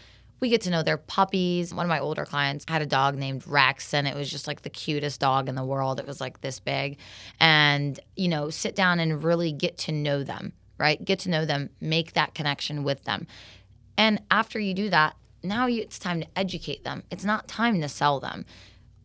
We 0.41 0.51
get 0.51 0.61
to 0.63 0.71
know 0.71 0.83
their 0.85 0.99
puppies. 0.99 1.75
One 1.75 1.85
of 1.85 1.89
my 1.89 1.99
older 1.99 2.25
clients 2.25 2.65
had 2.69 2.81
a 2.81 2.87
dog 2.87 3.17
named 3.17 3.45
Rex, 3.47 3.93
and 3.93 4.07
it 4.07 4.15
was 4.15 4.31
just 4.31 4.47
like 4.47 4.63
the 4.63 4.71
cutest 4.71 5.21
dog 5.21 5.49
in 5.49 5.57
the 5.57 5.65
world. 5.65 5.99
It 5.99 6.07
was 6.07 6.21
like 6.21 6.41
this 6.41 6.61
big. 6.61 6.99
And, 7.41 7.99
you 8.15 8.29
know, 8.29 8.51
sit 8.51 8.77
down 8.77 9.01
and 9.01 9.25
really 9.25 9.51
get 9.51 9.79
to 9.79 9.93
know 9.93 10.23
them, 10.23 10.53
right? 10.79 11.03
Get 11.05 11.21
to 11.21 11.31
know 11.31 11.45
them, 11.45 11.71
make 11.81 12.13
that 12.13 12.35
connection 12.35 12.85
with 12.85 13.03
them. 13.03 13.27
And 13.97 14.23
after 14.31 14.61
you 14.61 14.75
do 14.75 14.91
that, 14.91 15.17
now 15.43 15.69
it's 15.69 15.99
time 15.99 16.21
to 16.21 16.27
educate 16.37 16.85
them. 16.85 17.03
It's 17.11 17.25
not 17.25 17.49
time 17.49 17.81
to 17.81 17.89
sell 17.89 18.21
them. 18.21 18.45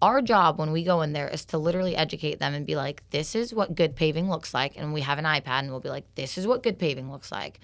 Our 0.02 0.22
job 0.22 0.60
when 0.60 0.72
we 0.72 0.84
go 0.84 1.02
in 1.02 1.14
there 1.14 1.30
is 1.30 1.46
to 1.46 1.58
literally 1.58 1.96
educate 1.96 2.40
them 2.40 2.54
and 2.54 2.66
be 2.66 2.76
like, 2.76 3.04
this 3.12 3.36
is 3.36 3.54
what 3.54 3.76
good 3.76 3.96
paving 3.96 4.30
looks 4.30 4.54
like. 4.54 4.74
And 4.76 4.94
we 4.94 5.02
have 5.02 5.18
an 5.18 5.26
iPad 5.26 5.60
and 5.60 5.72
we'll 5.72 5.80
be 5.80 5.90
like, 5.90 6.04
this 6.16 6.38
is 6.38 6.46
what 6.46 6.64
good 6.64 6.78
paving 6.78 7.10
looks 7.10 7.32
like. 7.32 7.60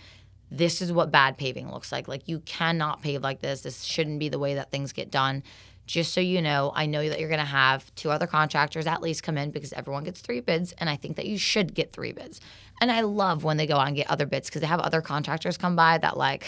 This 0.50 0.82
is 0.82 0.92
what 0.92 1.12
bad 1.12 1.38
paving 1.38 1.70
looks 1.70 1.92
like. 1.92 2.08
Like, 2.08 2.28
you 2.28 2.40
cannot 2.40 3.02
pave 3.02 3.22
like 3.22 3.42
this. 3.42 3.62
This 3.62 3.84
shouldn't 3.84 4.20
be 4.20 4.30
the 4.30 4.40
way 4.40 4.56
that 4.56 4.72
things 4.72 4.94
get 4.94 5.12
done. 5.12 5.44
Just 5.86 6.14
so 6.14 6.22
you 6.22 6.42
know, 6.42 6.72
I 6.76 6.86
know 6.86 7.08
that 7.08 7.20
you're 7.20 7.30
going 7.30 7.40
to 7.40 7.46
have 7.46 7.94
two 7.96 8.10
other 8.10 8.28
contractors 8.28 8.88
at 8.88 9.02
least 9.02 9.22
come 9.22 9.38
in 9.38 9.52
because 9.52 9.74
everyone 9.74 10.04
gets 10.04 10.22
three 10.22 10.40
bids. 10.40 10.72
And 10.78 10.90
I 10.90 10.96
think 10.96 11.18
that 11.18 11.26
you 11.26 11.38
should 11.38 11.74
get 11.74 11.94
three 11.94 12.14
bids. 12.14 12.40
And 12.80 12.92
I 12.92 13.02
love 13.02 13.44
when 13.44 13.58
they 13.58 13.68
go 13.68 13.76
out 13.76 13.88
and 13.88 13.96
get 13.96 14.10
other 14.10 14.26
bids 14.26 14.50
because 14.50 14.62
they 14.62 14.68
have 14.68 14.80
other 14.80 15.02
contractors 15.02 15.58
come 15.58 15.76
by 15.76 15.98
that, 15.98 16.16
like, 16.16 16.48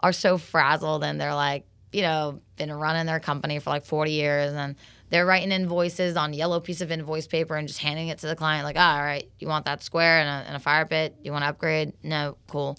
are 0.00 0.12
so 0.12 0.38
frazzled 0.38 1.04
and 1.04 1.20
they're 1.20 1.34
like, 1.34 1.64
you 1.92 2.02
know, 2.02 2.40
been 2.56 2.72
running 2.72 3.06
their 3.06 3.20
company 3.20 3.58
for 3.58 3.70
like 3.70 3.84
40 3.84 4.10
years 4.10 4.52
and 4.52 4.76
they're 5.10 5.24
writing 5.24 5.52
invoices 5.52 6.16
on 6.16 6.32
yellow 6.32 6.60
piece 6.60 6.80
of 6.80 6.90
invoice 6.90 7.26
paper 7.26 7.54
and 7.54 7.68
just 7.68 7.80
handing 7.80 8.08
it 8.08 8.18
to 8.18 8.26
the 8.26 8.36
client 8.36 8.64
like, 8.64 8.76
ah, 8.78 8.96
all 8.96 9.02
right, 9.02 9.30
you 9.38 9.48
want 9.48 9.64
that 9.66 9.82
square 9.82 10.20
and 10.20 10.28
a, 10.28 10.48
and 10.48 10.56
a 10.56 10.58
fire 10.58 10.84
pit? 10.84 11.14
You 11.22 11.32
want 11.32 11.44
to 11.44 11.48
upgrade? 11.48 11.92
No, 12.02 12.36
cool. 12.48 12.78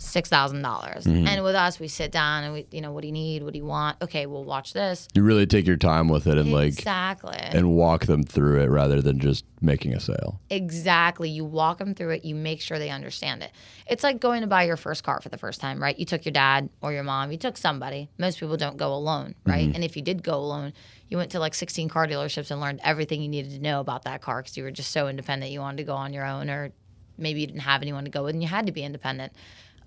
Six 0.00 0.28
thousand 0.28 0.62
dollars. 0.62 1.04
Mm-hmm. 1.04 1.26
And 1.26 1.42
with 1.42 1.56
us, 1.56 1.80
we 1.80 1.88
sit 1.88 2.12
down 2.12 2.44
and 2.44 2.52
we, 2.52 2.66
you 2.70 2.80
know, 2.80 2.92
what 2.92 3.00
do 3.00 3.08
you 3.08 3.12
need? 3.12 3.42
What 3.42 3.52
do 3.52 3.58
you 3.58 3.64
want? 3.64 4.00
Okay, 4.00 4.26
we'll 4.26 4.44
watch 4.44 4.72
this. 4.72 5.08
You 5.12 5.24
really 5.24 5.44
take 5.44 5.66
your 5.66 5.76
time 5.76 6.08
with 6.08 6.28
it 6.28 6.38
and 6.38 6.52
like 6.52 6.68
exactly. 6.68 7.36
and 7.36 7.72
walk 7.72 8.06
them 8.06 8.22
through 8.22 8.62
it 8.62 8.66
rather 8.66 9.02
than 9.02 9.18
just 9.18 9.44
making 9.60 9.94
a 9.94 10.00
sale. 10.00 10.40
Exactly. 10.50 11.28
You 11.28 11.44
walk 11.44 11.78
them 11.78 11.94
through 11.94 12.10
it. 12.10 12.24
You 12.24 12.36
make 12.36 12.60
sure 12.60 12.78
they 12.78 12.90
understand 12.90 13.42
it. 13.42 13.50
It's 13.88 14.04
like 14.04 14.20
going 14.20 14.42
to 14.42 14.46
buy 14.46 14.62
your 14.62 14.76
first 14.76 15.02
car 15.02 15.20
for 15.20 15.30
the 15.30 15.38
first 15.38 15.60
time, 15.60 15.82
right? 15.82 15.98
You 15.98 16.04
took 16.04 16.24
your 16.24 16.32
dad 16.32 16.68
or 16.80 16.92
your 16.92 17.02
mom. 17.02 17.32
You 17.32 17.38
took 17.38 17.56
somebody. 17.56 18.08
Most 18.18 18.38
people 18.38 18.56
don't 18.56 18.76
go 18.76 18.94
alone, 18.94 19.34
right? 19.44 19.66
Mm-hmm. 19.66 19.74
And 19.74 19.82
if 19.82 19.96
you 19.96 20.02
did 20.02 20.22
go 20.22 20.36
alone, 20.36 20.74
you 21.08 21.16
went 21.16 21.32
to 21.32 21.40
like 21.40 21.54
16 21.54 21.88
car 21.88 22.06
dealerships 22.06 22.52
and 22.52 22.60
learned 22.60 22.80
everything 22.84 23.20
you 23.20 23.28
needed 23.28 23.50
to 23.50 23.58
know 23.58 23.80
about 23.80 24.04
that 24.04 24.22
car 24.22 24.42
because 24.42 24.56
you 24.56 24.62
were 24.62 24.70
just 24.70 24.92
so 24.92 25.08
independent. 25.08 25.50
You 25.50 25.60
wanted 25.60 25.78
to 25.78 25.84
go 25.84 25.94
on 25.94 26.12
your 26.12 26.24
own, 26.24 26.50
or 26.50 26.70
maybe 27.16 27.40
you 27.40 27.46
didn't 27.46 27.62
have 27.62 27.82
anyone 27.82 28.04
to 28.04 28.10
go 28.10 28.24
with 28.24 28.34
and 28.34 28.42
you 28.42 28.48
had 28.48 28.66
to 28.66 28.72
be 28.72 28.84
independent. 28.84 29.32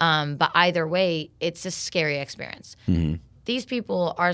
Um, 0.01 0.35
but 0.35 0.51
either 0.55 0.87
way, 0.87 1.29
it's 1.39 1.65
a 1.65 1.71
scary 1.71 2.17
experience. 2.17 2.75
These 3.45 3.65
people 3.65 4.13
are 4.17 4.33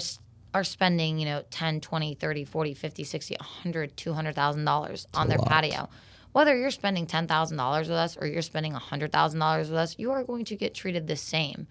are 0.54 0.64
spending, 0.64 1.20
you 1.20 1.26
know, 1.26 1.44
10, 1.52 1.82
20, 1.82 2.16
30, 2.16 2.46
40, 2.46 2.74
50, 2.74 3.04
60, 3.04 3.36
100, 3.40 3.98
200,000 3.98 4.66
dollars 4.66 5.06
on 5.14 5.28
their 5.28 5.38
lot. 5.38 5.50
patio. 5.50 5.90
Whether 6.32 6.56
you're 6.58 6.72
spending 6.72 7.06
$10,000 7.06 7.80
with 7.80 7.90
us 7.92 8.18
or 8.20 8.28
you're 8.28 8.42
spending 8.42 8.74
$100,000 8.74 9.60
with 9.60 9.74
us, 9.74 9.96
you 10.00 10.12
are 10.12 10.24
going 10.24 10.46
to 10.46 10.56
get 10.56 10.74
treated 10.74 11.08
the 11.08 11.16
same. 11.16 11.68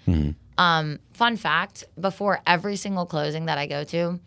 Um, 0.59 0.99
fun 1.15 1.37
fact, 1.37 1.85
before 2.01 2.41
every 2.47 2.77
single 2.77 3.07
closing 3.07 3.47
that 3.47 3.59
I 3.59 3.67
go 3.67 3.85
to, 3.85 4.21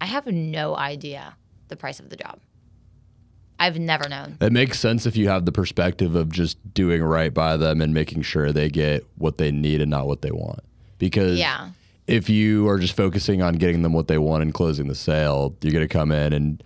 I 0.00 0.06
have 0.06 0.26
no 0.26 0.76
idea 0.76 1.36
the 1.68 1.76
price 1.76 1.98
of 2.00 2.10
the 2.10 2.16
job. 2.16 2.38
I've 3.58 3.78
never 3.78 4.08
known. 4.08 4.36
It 4.40 4.52
makes 4.52 4.78
sense 4.78 5.06
if 5.06 5.16
you 5.16 5.28
have 5.28 5.44
the 5.46 5.52
perspective 5.52 6.14
of 6.14 6.30
just 6.30 6.58
doing 6.74 7.02
right 7.02 7.32
by 7.32 7.56
them 7.56 7.80
and 7.80 7.94
making 7.94 8.22
sure 8.22 8.52
they 8.52 8.68
get 8.68 9.04
what 9.16 9.38
they 9.38 9.50
need 9.50 9.80
and 9.80 9.90
not 9.90 10.06
what 10.06 10.22
they 10.22 10.30
want. 10.30 10.60
Because 10.98 11.38
Yeah. 11.38 11.70
if 12.06 12.28
you 12.28 12.68
are 12.68 12.78
just 12.78 12.94
focusing 12.96 13.40
on 13.42 13.54
getting 13.54 13.82
them 13.82 13.92
what 13.92 14.08
they 14.08 14.18
want 14.18 14.42
and 14.42 14.52
closing 14.52 14.88
the 14.88 14.94
sale, 14.94 15.54
you're 15.62 15.72
going 15.72 15.86
to 15.86 15.92
come 15.92 16.12
in 16.12 16.32
and 16.32 16.62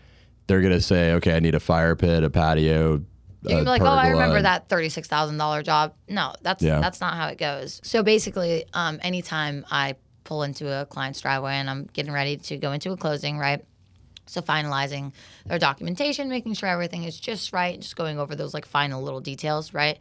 they're 0.46 0.60
going 0.60 0.72
to 0.72 0.80
say, 0.80 1.12
okay, 1.14 1.36
I 1.36 1.40
need 1.40 1.54
a 1.54 1.60
fire 1.60 1.94
pit, 1.94 2.24
a 2.24 2.30
patio. 2.30 3.02
You're 3.42 3.50
gonna 3.50 3.60
a 3.60 3.64
be 3.64 3.70
like, 3.70 3.82
oh, 3.82 3.86
I 3.86 4.08
remember 4.08 4.42
that 4.42 4.68
thirty-six 4.68 5.08
thousand 5.08 5.38
dollar 5.38 5.62
job. 5.62 5.94
No, 6.08 6.34
that's 6.42 6.62
Yeah. 6.62 6.78
that's 6.80 7.00
not 7.00 7.14
how 7.14 7.28
it 7.28 7.38
goes. 7.38 7.80
So 7.82 8.02
basically, 8.02 8.64
um, 8.74 9.00
anytime 9.02 9.64
I 9.70 9.94
pull 10.24 10.42
into 10.42 10.70
a 10.70 10.84
client's 10.84 11.22
driveway 11.22 11.54
and 11.54 11.70
I'm 11.70 11.88
getting 11.94 12.12
ready 12.12 12.36
to 12.36 12.58
go 12.58 12.72
into 12.72 12.92
a 12.92 12.98
closing, 12.98 13.38
right? 13.38 13.64
So 14.30 14.40
finalizing 14.40 15.12
their 15.44 15.58
documentation, 15.58 16.28
making 16.28 16.54
sure 16.54 16.68
everything 16.68 17.04
is 17.04 17.18
just 17.18 17.52
right, 17.52 17.80
just 17.80 17.96
going 17.96 18.18
over 18.18 18.36
those 18.36 18.54
like 18.54 18.64
final 18.64 19.02
little 19.02 19.20
details, 19.20 19.74
right? 19.74 19.98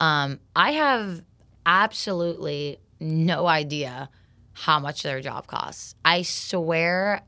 Um, 0.00 0.38
I 0.54 0.72
have 0.72 1.22
absolutely 1.66 2.78
no 3.00 3.46
idea 3.46 4.08
how 4.52 4.78
much 4.78 5.02
their 5.02 5.20
job 5.20 5.46
costs. 5.48 5.96
I 6.04 6.22
swear 6.22 7.22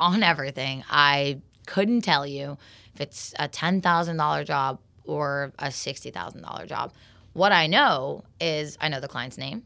on 0.00 0.22
everything. 0.22 0.84
I 0.88 1.42
couldn't 1.66 2.00
tell 2.00 2.26
you 2.26 2.56
if 2.94 3.00
it's 3.00 3.34
a 3.38 3.48
$10,000 3.48 4.46
job 4.46 4.80
or 5.04 5.52
a 5.58 5.66
$60,000 5.66 6.66
job. 6.66 6.92
What 7.34 7.52
I 7.52 7.66
know 7.66 8.24
is 8.40 8.78
I 8.80 8.88
know 8.88 9.00
the 9.00 9.08
client's 9.08 9.36
name. 9.36 9.64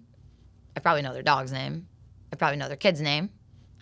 I 0.76 0.80
probably 0.80 1.02
know 1.02 1.12
their 1.12 1.22
dog's 1.22 1.52
name. 1.52 1.86
I 2.32 2.36
probably 2.36 2.56
know 2.56 2.66
their 2.68 2.76
kid's 2.76 3.00
name. 3.00 3.30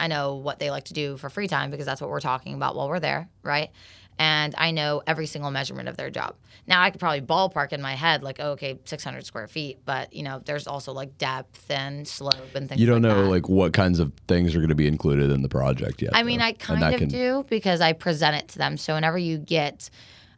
I 0.00 0.06
know 0.06 0.36
what 0.36 0.58
they 0.58 0.70
like 0.70 0.84
to 0.84 0.94
do 0.94 1.16
for 1.16 1.30
free 1.30 1.46
time 1.46 1.70
because 1.70 1.86
that's 1.86 2.00
what 2.00 2.10
we're 2.10 2.20
talking 2.20 2.54
about 2.54 2.74
while 2.74 2.88
we're 2.88 3.00
there, 3.00 3.28
right? 3.42 3.70
And 4.18 4.54
I 4.58 4.70
know 4.70 5.02
every 5.06 5.26
single 5.26 5.50
measurement 5.50 5.88
of 5.88 5.96
their 5.96 6.10
job. 6.10 6.34
Now 6.66 6.82
I 6.82 6.90
could 6.90 7.00
probably 7.00 7.22
ballpark 7.22 7.72
in 7.72 7.80
my 7.80 7.94
head 7.94 8.22
like, 8.22 8.36
oh, 8.38 8.52
okay, 8.52 8.78
600 8.84 9.24
square 9.24 9.48
feet, 9.48 9.78
but 9.84 10.12
you 10.12 10.22
know, 10.22 10.40
there's 10.44 10.66
also 10.66 10.92
like 10.92 11.16
depth 11.16 11.70
and 11.70 12.06
slope 12.06 12.54
and 12.54 12.68
things. 12.68 12.80
You 12.80 12.86
don't 12.86 13.02
like 13.02 13.14
know 13.14 13.22
that. 13.22 13.30
like 13.30 13.48
what 13.48 13.72
kinds 13.72 13.98
of 13.98 14.12
things 14.28 14.54
are 14.54 14.58
going 14.58 14.68
to 14.68 14.74
be 14.74 14.86
included 14.86 15.30
in 15.30 15.42
the 15.42 15.48
project 15.48 16.02
yet. 16.02 16.14
I 16.14 16.22
mean. 16.22 16.40
I 16.40 16.52
kind 16.52 16.82
of 16.82 16.98
can- 16.98 17.08
do 17.08 17.44
because 17.48 17.80
I 17.80 17.92
present 17.92 18.36
it 18.36 18.48
to 18.48 18.58
them. 18.58 18.76
So 18.76 18.94
whenever 18.94 19.18
you 19.18 19.38
get 19.38 19.88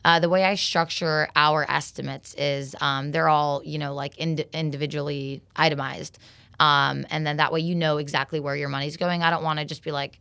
uh, 0.05 0.18
the 0.20 0.29
way 0.29 0.44
I 0.44 0.55
structure 0.55 1.29
our 1.37 1.68
estimates 1.70 2.35
is 2.35 2.75
um, 2.81 3.12
they're 3.12 3.29
all 3.29 3.62
you 3.64 3.79
know 3.79 3.94
like 3.94 4.16
ind- 4.18 4.44
individually 4.53 5.42
itemized, 5.57 6.18
um, 6.61 7.07
and 7.11 7.27
then 7.27 7.37
that 7.38 7.53
way 7.53 7.61
you 7.61 7.75
know 7.75 7.97
exactly 7.99 8.41
where 8.41 8.55
your 8.57 8.69
money's 8.69 8.97
going. 8.97 9.23
I 9.23 9.31
don't 9.31 9.43
want 9.43 9.59
to 9.59 9.65
just 9.65 9.83
be 9.83 9.91
like 9.93 10.19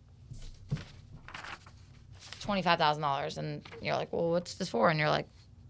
twenty 2.39 2.61
five 2.61 2.79
thousand 2.79 3.01
dollars, 3.01 3.37
and 3.37 3.61
you're 3.81 3.95
like, 3.95 4.11
well, 4.11 4.31
what's 4.31 4.55
this 4.55 4.69
for? 4.69 4.89
And 4.89 4.99
you're 4.99 5.09
like, 5.09 5.27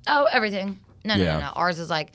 oh, 0.08 0.28
everything. 0.32 0.80
No, 1.04 1.16
no, 1.16 1.24
Yeah. 1.24 1.34
no, 1.34 1.40
no. 1.42 1.52
Ours 1.56 1.80
is 1.80 1.90
like. 1.90 2.12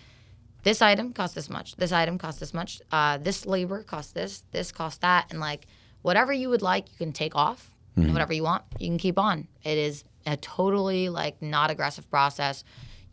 This 0.62 0.82
item 0.82 1.12
costs 1.12 1.36
this 1.36 1.48
much. 1.48 1.76
This 1.76 1.92
item 1.92 2.18
costs 2.18 2.40
this 2.40 2.52
much. 2.52 2.80
Uh, 2.90 3.18
this 3.18 3.46
labor 3.46 3.84
costs 3.84 4.10
this. 4.10 4.42
This 4.50 4.72
costs 4.72 4.98
that. 4.98 5.26
And 5.30 5.38
like 5.38 5.68
whatever 6.02 6.32
you 6.32 6.48
would 6.48 6.60
like, 6.60 6.90
you 6.90 6.96
can 6.98 7.12
take 7.12 7.36
off. 7.36 7.70
And 7.94 8.12
whatever 8.12 8.32
you 8.34 8.42
want, 8.42 8.64
you 8.80 8.88
can 8.88 8.98
keep 8.98 9.16
on. 9.16 9.46
It 9.62 9.78
is 9.78 10.02
a 10.26 10.36
totally 10.36 11.08
like 11.08 11.40
not 11.40 11.70
aggressive 11.70 12.10
process. 12.10 12.64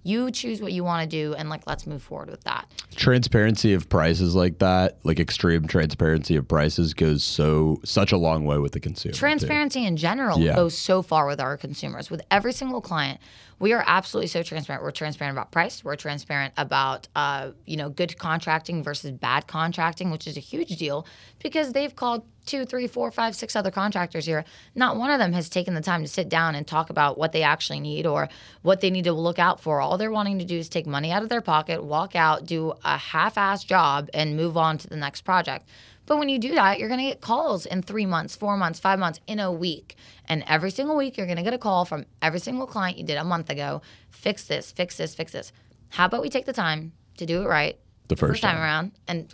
You 0.04 0.32
choose 0.32 0.62
what 0.62 0.74
you 0.74 0.84
want 0.84 1.02
to 1.04 1.08
do, 1.08 1.34
and 1.34 1.50
like 1.50 1.66
let's 1.66 1.88
move 1.88 2.04
forward 2.04 2.30
with 2.30 2.44
that. 2.44 2.66
transparency 2.96 3.74
of 3.74 3.89
prices 3.89 4.36
like 4.36 4.60
that, 4.60 4.98
like 5.04 5.20
extreme 5.20 5.68
transparency 5.68 6.36
of 6.36 6.48
prices, 6.48 6.94
goes 6.94 7.24
so 7.24 7.80
such 7.84 8.12
a 8.12 8.18
long 8.18 8.46
way 8.46 8.58
with 8.58 8.72
the 8.74 8.80
consumer. 8.80 9.13
too. 9.13 9.20
Transparency 9.20 9.86
in 9.86 9.98
general 9.98 10.39
Yeah. 10.39 10.56
goes 10.56 10.78
so 10.78 11.02
far 11.02 11.26
with 11.26 11.39
our 11.39 11.58
consumers. 11.58 12.10
With 12.12 12.22
every 12.32 12.54
single 12.54 12.82
client, 12.82 13.20
we 13.60 13.74
are 13.74 13.84
absolutely 13.88 14.28
so 14.28 14.44
transparent. 14.44 14.84
We're 14.84 14.92
transparent 14.92 15.36
about 15.38 15.52
price. 15.52 15.84
We're 15.84 15.96
transparent 15.96 16.54
about 16.58 17.08
uh, 17.16 17.52
you 17.66 17.78
know 17.78 17.89
good 17.89 18.18
contracting 18.18 18.84
versus 18.84 19.12
bad 19.12 19.48
contracting, 19.48 20.12
which 20.12 20.28
is 20.28 20.38
a 20.38 20.42
huge 20.42 20.78
deal 20.78 21.06
because 21.42 21.74
they've 21.74 21.96
called 21.96 22.24
two, 22.45 22.65
three, 22.65 22.88
four, 22.88 23.12
five, 23.12 23.36
six 23.36 23.56
other 23.56 23.71
contractors 23.71 24.25
here. 24.25 24.45
Not 24.75 24.97
one 24.97 25.10
of 25.10 25.19
them 25.19 25.34
has 25.34 25.49
taken 25.49 25.73
the 25.73 25.82
time 25.82 26.01
to 26.01 26.08
sit 26.08 26.29
down 26.29 26.56
and 26.56 26.65
talk 26.67 26.89
about 26.89 27.17
what 27.17 27.32
they 27.32 27.43
actually 27.43 27.79
need 27.79 28.06
or 28.06 28.29
what 28.62 28.82
they 28.82 28.89
need 28.89 29.06
to 29.06 29.13
look 29.13 29.39
out 29.39 29.60
for. 29.62 29.79
All 29.82 29.97
they're 29.97 30.12
wanting 30.12 30.39
to 30.39 30.45
do 30.45 30.58
is 30.58 30.69
take 30.69 30.86
money 30.86 31.12
out 31.12 31.23
of 31.23 31.29
their 31.29 31.41
pocket, 31.41 31.84
walk 31.84 32.15
out, 32.15 32.45
do 32.45 32.73
a 32.84 32.97
half-ass 32.97 33.63
job, 33.63 34.10
and 34.13 34.38
move 34.38 34.58
on 34.58 34.77
to 34.79 34.88
the 34.88 34.95
next 34.97 35.21
project. 35.21 35.67
But 36.06 36.17
when 36.17 36.27
you 36.27 36.38
do 36.38 36.53
that, 36.56 36.79
you're 36.79 36.89
going 36.89 36.99
to 36.99 37.08
get 37.08 37.21
calls 37.21 37.65
in 37.65 37.82
three 37.82 38.06
months, 38.06 38.36
four 38.36 38.58
months, 38.58 38.77
five 38.79 38.99
months, 38.99 39.21
in 39.25 39.39
a 39.39 39.49
week. 39.51 39.95
And 40.27 40.43
every 40.47 40.69
single 40.69 40.97
week, 40.97 41.15
you're 41.17 41.27
going 41.27 41.38
to 41.38 41.43
get 41.43 41.53
a 41.53 41.58
call 41.58 41.86
from 41.86 42.06
every 42.21 42.39
single 42.39 42.67
client 42.67 42.97
you 42.97 43.06
did 43.06 43.17
a 43.17 43.23
month 43.23 43.49
ago. 43.49 43.82
Fix 44.10 44.43
this, 44.45 44.71
fix 44.71 44.97
this, 44.97 45.15
fix 45.15 45.32
this. 45.32 45.53
How 45.89 46.06
about 46.06 46.21
we 46.21 46.29
take 46.29 46.45
the 46.45 46.53
time 46.53 46.91
to 47.17 47.25
do 47.25 47.41
it 47.43 47.47
right 47.47 47.79
The 48.10 48.17
first 48.17 48.41
time 48.41 48.56
time. 48.56 48.62
around? 48.62 48.91
And 49.08 49.34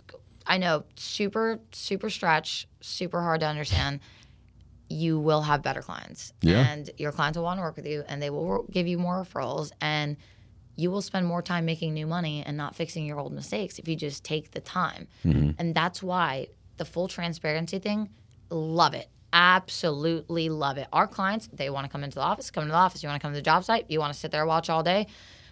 I 0.50 0.58
know, 0.58 0.82
super, 0.96 1.60
super 1.70 2.10
stretch, 2.10 2.66
super 2.80 3.22
hard 3.22 3.40
to 3.40 3.46
understand. 3.46 4.00
You 4.88 5.20
will 5.20 5.42
have 5.42 5.62
better 5.62 5.80
clients. 5.80 6.32
Yeah. 6.42 6.66
And 6.66 6.90
your 6.98 7.12
clients 7.12 7.38
will 7.38 7.44
want 7.44 7.58
to 7.58 7.62
work 7.62 7.76
with 7.76 7.86
you 7.86 8.02
and 8.08 8.20
they 8.20 8.30
will 8.30 8.66
give 8.68 8.88
you 8.88 8.98
more 8.98 9.24
referrals. 9.24 9.70
And 9.80 10.16
you 10.74 10.90
will 10.90 11.02
spend 11.02 11.24
more 11.24 11.40
time 11.40 11.66
making 11.66 11.94
new 11.94 12.06
money 12.06 12.42
and 12.44 12.56
not 12.56 12.74
fixing 12.74 13.06
your 13.06 13.20
old 13.20 13.32
mistakes 13.32 13.78
if 13.78 13.86
you 13.86 13.94
just 13.94 14.24
take 14.24 14.50
the 14.50 14.60
time. 14.60 15.06
Mm-hmm. 15.24 15.50
And 15.56 15.72
that's 15.72 16.02
why 16.02 16.48
the 16.78 16.84
full 16.84 17.06
transparency 17.06 17.78
thing, 17.78 18.08
love 18.50 18.94
it. 18.94 19.08
Absolutely 19.32 20.48
love 20.48 20.78
it. 20.78 20.88
Our 20.92 21.06
clients, 21.06 21.48
they 21.52 21.70
want 21.70 21.86
to 21.86 21.92
come 21.92 22.02
into 22.02 22.16
the 22.16 22.22
office, 22.22 22.50
come 22.50 22.64
to 22.64 22.70
the 22.70 22.74
office. 22.74 23.04
You 23.04 23.08
want 23.08 23.20
to 23.20 23.24
come 23.24 23.32
to 23.32 23.38
the 23.38 23.42
job 23.42 23.62
site, 23.62 23.88
you 23.88 24.00
want 24.00 24.12
to 24.12 24.18
sit 24.18 24.32
there 24.32 24.40
and 24.40 24.48
watch 24.48 24.68
all 24.68 24.82
day. 24.82 25.06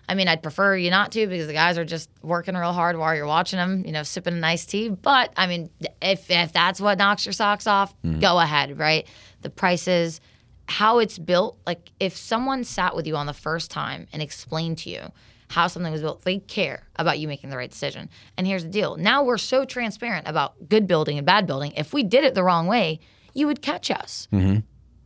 I 0.08 0.14
mean, 0.14 0.26
I'd 0.26 0.42
prefer 0.42 0.76
you 0.76 0.90
not 0.90 1.12
to 1.12 1.26
because 1.26 1.46
the 1.46 1.52
guys 1.52 1.76
are 1.76 1.84
just 1.84 2.08
working 2.22 2.54
real 2.54 2.72
hard 2.72 2.96
while 2.96 3.14
you're 3.14 3.26
watching 3.26 3.58
them, 3.58 3.84
you 3.84 3.92
know, 3.92 4.02
sipping 4.02 4.34
a 4.34 4.38
nice 4.38 4.64
tea. 4.64 4.88
But 4.88 5.32
I 5.36 5.46
mean, 5.46 5.70
if 6.00 6.30
if 6.30 6.52
that's 6.52 6.80
what 6.80 6.98
knocks 6.98 7.26
your 7.26 7.34
socks 7.34 7.66
off, 7.66 7.94
mm-hmm. 8.02 8.20
go 8.20 8.40
ahead, 8.40 8.78
right? 8.78 9.06
The 9.42 9.50
prices, 9.50 10.20
how 10.66 10.98
it's 10.98 11.18
built, 11.18 11.58
like 11.66 11.90
if 12.00 12.16
someone 12.16 12.64
sat 12.64 12.96
with 12.96 13.06
you 13.06 13.16
on 13.16 13.26
the 13.26 13.34
first 13.34 13.70
time 13.70 14.06
and 14.12 14.22
explained 14.22 14.78
to 14.78 14.90
you 14.90 15.12
how 15.48 15.66
something 15.66 15.92
was 15.92 16.02
built, 16.02 16.22
they 16.24 16.38
care 16.38 16.86
about 16.96 17.18
you 17.18 17.28
making 17.28 17.50
the 17.50 17.56
right 17.56 17.70
decision. 17.70 18.08
And 18.36 18.46
here's 18.46 18.64
the 18.64 18.70
deal. 18.70 18.96
Now 18.96 19.22
we're 19.22 19.38
so 19.38 19.64
transparent 19.64 20.28
about 20.28 20.68
good 20.68 20.86
building 20.86 21.16
and 21.18 21.26
bad 21.26 21.46
building. 21.46 21.72
If 21.72 21.92
we 21.92 22.02
did 22.02 22.24
it 22.24 22.34
the 22.34 22.44
wrong 22.44 22.66
way, 22.66 23.00
you 23.34 23.46
would 23.46 23.62
catch 23.62 23.90
us. 23.90 24.28
Mm-hmm. 24.32 24.60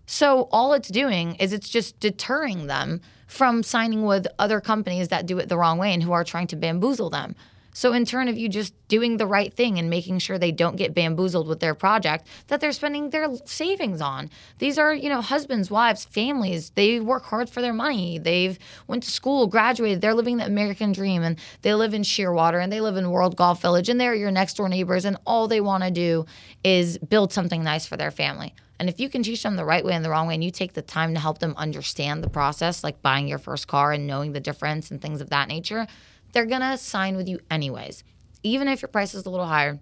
So 0.06 0.48
all 0.50 0.72
it's 0.74 0.88
doing 0.88 1.36
is 1.36 1.52
it's 1.52 1.68
just 1.68 1.98
deterring 2.00 2.66
them 2.66 3.00
from 3.32 3.62
signing 3.62 4.04
with 4.04 4.26
other 4.38 4.60
companies 4.60 5.08
that 5.08 5.24
do 5.24 5.38
it 5.38 5.48
the 5.48 5.56
wrong 5.56 5.78
way 5.78 5.94
and 5.94 6.02
who 6.02 6.12
are 6.12 6.22
trying 6.22 6.46
to 6.46 6.54
bamboozle 6.54 7.08
them. 7.08 7.34
So 7.72 7.94
in 7.94 8.04
turn 8.04 8.28
of 8.28 8.36
you 8.36 8.50
just 8.50 8.74
doing 8.88 9.16
the 9.16 9.26
right 9.26 9.50
thing 9.50 9.78
and 9.78 9.88
making 9.88 10.18
sure 10.18 10.38
they 10.38 10.52
don't 10.52 10.76
get 10.76 10.94
bamboozled 10.94 11.48
with 11.48 11.60
their 11.60 11.74
project 11.74 12.26
that 12.48 12.60
they're 12.60 12.72
spending 12.72 13.08
their 13.08 13.34
savings 13.46 14.02
on. 14.02 14.28
These 14.58 14.76
are, 14.76 14.92
you 14.92 15.08
know, 15.08 15.22
husbands, 15.22 15.70
wives, 15.70 16.04
families. 16.04 16.72
They 16.74 17.00
work 17.00 17.24
hard 17.24 17.48
for 17.48 17.62
their 17.62 17.72
money. 17.72 18.18
They've 18.18 18.58
went 18.86 19.04
to 19.04 19.10
school, 19.10 19.46
graduated. 19.46 20.02
They're 20.02 20.12
living 20.12 20.36
the 20.36 20.44
American 20.44 20.92
dream 20.92 21.22
and 21.22 21.38
they 21.62 21.72
live 21.72 21.94
in 21.94 22.02
Shearwater 22.02 22.62
and 22.62 22.70
they 22.70 22.82
live 22.82 22.98
in 22.98 23.10
World 23.10 23.36
Golf 23.36 23.62
Village 23.62 23.88
and 23.88 23.98
they're 23.98 24.14
your 24.14 24.30
next 24.30 24.58
door 24.58 24.68
neighbors 24.68 25.06
and 25.06 25.16
all 25.26 25.48
they 25.48 25.62
want 25.62 25.84
to 25.84 25.90
do 25.90 26.26
is 26.62 26.98
build 26.98 27.32
something 27.32 27.64
nice 27.64 27.86
for 27.86 27.96
their 27.96 28.10
family. 28.10 28.54
And 28.82 28.88
if 28.88 28.98
you 28.98 29.08
can 29.08 29.22
teach 29.22 29.44
them 29.44 29.54
the 29.54 29.64
right 29.64 29.84
way 29.84 29.92
and 29.92 30.04
the 30.04 30.10
wrong 30.10 30.26
way, 30.26 30.34
and 30.34 30.42
you 30.42 30.50
take 30.50 30.72
the 30.72 30.82
time 30.82 31.14
to 31.14 31.20
help 31.20 31.38
them 31.38 31.54
understand 31.56 32.20
the 32.20 32.28
process, 32.28 32.82
like 32.82 33.00
buying 33.00 33.28
your 33.28 33.38
first 33.38 33.68
car 33.68 33.92
and 33.92 34.08
knowing 34.08 34.32
the 34.32 34.40
difference 34.40 34.90
and 34.90 35.00
things 35.00 35.20
of 35.20 35.30
that 35.30 35.46
nature, 35.46 35.86
they're 36.32 36.46
going 36.46 36.62
to 36.62 36.76
sign 36.76 37.14
with 37.14 37.28
you 37.28 37.38
anyways. 37.48 38.02
Even 38.42 38.66
if 38.66 38.82
your 38.82 38.88
price 38.88 39.14
is 39.14 39.24
a 39.24 39.30
little 39.30 39.46
higher, 39.46 39.78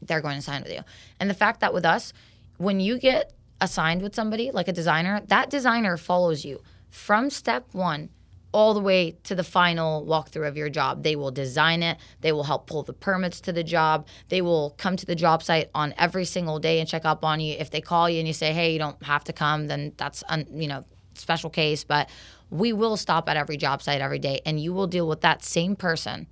they're 0.00 0.22
going 0.22 0.36
to 0.36 0.40
sign 0.40 0.62
with 0.62 0.72
you. 0.72 0.80
And 1.20 1.28
the 1.28 1.34
fact 1.34 1.60
that 1.60 1.74
with 1.74 1.84
us, 1.84 2.14
when 2.56 2.80
you 2.80 2.98
get 2.98 3.34
assigned 3.60 4.00
with 4.00 4.14
somebody 4.14 4.50
like 4.50 4.68
a 4.68 4.72
designer, 4.72 5.20
that 5.26 5.50
designer 5.50 5.98
follows 5.98 6.46
you 6.46 6.62
from 6.88 7.28
step 7.28 7.66
one 7.72 8.08
all 8.54 8.72
the 8.72 8.80
way 8.80 9.18
to 9.24 9.34
the 9.34 9.42
final 9.42 10.06
walkthrough 10.06 10.46
of 10.46 10.56
your 10.56 10.70
job. 10.70 11.02
They 11.02 11.16
will 11.16 11.32
design 11.32 11.82
it, 11.82 11.98
they 12.20 12.30
will 12.30 12.44
help 12.44 12.68
pull 12.68 12.84
the 12.84 12.92
permits 12.92 13.40
to 13.42 13.52
the 13.52 13.64
job, 13.64 14.06
they 14.28 14.40
will 14.40 14.74
come 14.78 14.96
to 14.96 15.04
the 15.04 15.16
job 15.16 15.42
site 15.42 15.70
on 15.74 15.92
every 15.98 16.24
single 16.24 16.60
day 16.60 16.78
and 16.78 16.88
check 16.88 17.04
up 17.04 17.24
on 17.24 17.40
you. 17.40 17.56
If 17.58 17.70
they 17.70 17.80
call 17.80 18.08
you 18.08 18.20
and 18.20 18.28
you 18.28 18.32
say, 18.32 18.52
hey, 18.52 18.72
you 18.72 18.78
don't 18.78 19.02
have 19.02 19.24
to 19.24 19.32
come, 19.32 19.66
then 19.66 19.92
that's, 19.96 20.22
un, 20.28 20.46
you 20.52 20.68
know, 20.68 20.84
special 21.14 21.50
case. 21.50 21.82
But 21.82 22.08
we 22.48 22.72
will 22.72 22.96
stop 22.96 23.28
at 23.28 23.36
every 23.36 23.56
job 23.56 23.82
site 23.82 24.00
every 24.00 24.20
day 24.20 24.40
and 24.46 24.60
you 24.60 24.72
will 24.72 24.86
deal 24.86 25.08
with 25.08 25.22
that 25.22 25.42
same 25.42 25.74
person 25.74 26.28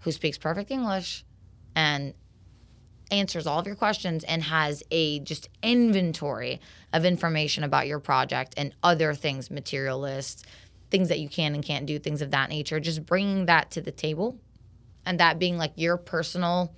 who 0.00 0.12
speaks 0.12 0.36
perfect 0.36 0.70
English 0.70 1.24
and 1.74 2.12
answers 3.10 3.46
all 3.46 3.58
of 3.58 3.66
your 3.66 3.76
questions 3.76 4.24
and 4.24 4.42
has 4.42 4.82
a 4.90 5.20
just 5.20 5.48
inventory 5.62 6.60
of 6.92 7.04
information 7.04 7.64
about 7.64 7.86
your 7.86 8.00
project 8.00 8.54
and 8.56 8.74
other 8.82 9.14
things, 9.14 9.50
material 9.50 9.98
lists, 9.98 10.44
things 10.92 11.08
that 11.08 11.18
you 11.18 11.28
can 11.28 11.54
and 11.56 11.64
can't 11.64 11.86
do, 11.86 11.98
things 11.98 12.22
of 12.22 12.30
that 12.30 12.50
nature. 12.50 12.78
Just 12.78 13.04
bringing 13.04 13.46
that 13.46 13.72
to 13.72 13.80
the 13.80 13.90
table 13.90 14.38
and 15.04 15.18
that 15.18 15.40
being 15.40 15.58
like 15.58 15.72
your 15.74 15.96
personal 15.96 16.72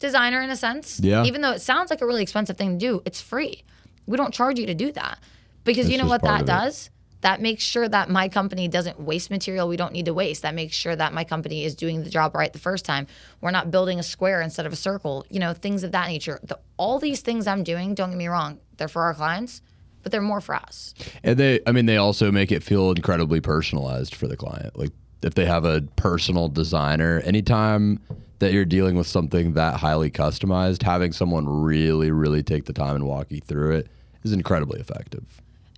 designer 0.00 0.42
in 0.42 0.50
a 0.50 0.56
sense. 0.56 1.00
Yeah. 1.00 1.24
Even 1.24 1.40
though 1.40 1.52
it 1.52 1.62
sounds 1.62 1.88
like 1.88 2.02
a 2.02 2.06
really 2.06 2.22
expensive 2.22 2.58
thing 2.58 2.78
to 2.78 2.86
do, 2.86 3.02
it's 3.06 3.22
free. 3.22 3.64
We 4.06 4.16
don't 4.16 4.34
charge 4.34 4.58
you 4.58 4.66
to 4.66 4.74
do 4.74 4.92
that 4.92 5.18
because 5.64 5.88
you 5.88 5.96
know 5.96 6.06
what 6.06 6.22
that 6.22 6.44
does? 6.44 6.90
That 7.20 7.40
makes 7.40 7.64
sure 7.64 7.88
that 7.88 8.08
my 8.08 8.28
company 8.28 8.68
doesn't 8.68 9.00
waste 9.00 9.30
material 9.30 9.68
we 9.68 9.76
don't 9.76 9.92
need 9.92 10.04
to 10.04 10.14
waste. 10.14 10.42
That 10.42 10.54
makes 10.54 10.74
sure 10.74 10.94
that 10.94 11.12
my 11.12 11.24
company 11.24 11.64
is 11.64 11.74
doing 11.74 12.04
the 12.04 12.10
job 12.10 12.34
right 12.34 12.52
the 12.52 12.60
first 12.60 12.84
time. 12.84 13.06
We're 13.40 13.50
not 13.50 13.70
building 13.70 13.98
a 13.98 14.04
square 14.04 14.40
instead 14.40 14.66
of 14.66 14.72
a 14.72 14.76
circle, 14.76 15.26
you 15.28 15.40
know, 15.40 15.52
things 15.52 15.82
of 15.82 15.92
that 15.92 16.08
nature. 16.08 16.38
The, 16.42 16.58
all 16.76 16.98
these 16.98 17.20
things 17.20 17.46
I'm 17.46 17.64
doing, 17.64 17.94
don't 17.94 18.10
get 18.10 18.16
me 18.16 18.28
wrong, 18.28 18.60
they're 18.76 18.88
for 18.88 19.02
our 19.02 19.14
clients, 19.14 19.62
but 20.08 20.12
they're 20.12 20.22
more 20.22 20.40
for 20.40 20.54
us. 20.54 20.94
And 21.22 21.38
they, 21.38 21.60
I 21.66 21.72
mean, 21.72 21.84
they 21.84 21.98
also 21.98 22.32
make 22.32 22.50
it 22.50 22.62
feel 22.62 22.90
incredibly 22.92 23.40
personalized 23.40 24.14
for 24.14 24.26
the 24.26 24.36
client. 24.36 24.78
Like 24.78 24.92
if 25.22 25.34
they 25.34 25.44
have 25.44 25.64
a 25.66 25.82
personal 25.96 26.48
designer, 26.48 27.20
anytime 27.26 28.00
that 28.38 28.52
you're 28.54 28.64
dealing 28.64 28.96
with 28.96 29.06
something 29.06 29.52
that 29.52 29.74
highly 29.80 30.10
customized, 30.10 30.82
having 30.82 31.12
someone 31.12 31.46
really, 31.46 32.10
really 32.10 32.42
take 32.42 32.64
the 32.64 32.72
time 32.72 32.94
and 32.96 33.04
walk 33.04 33.26
you 33.30 33.40
through 33.40 33.72
it 33.76 33.88
is 34.24 34.32
incredibly 34.32 34.80
effective. 34.80 35.24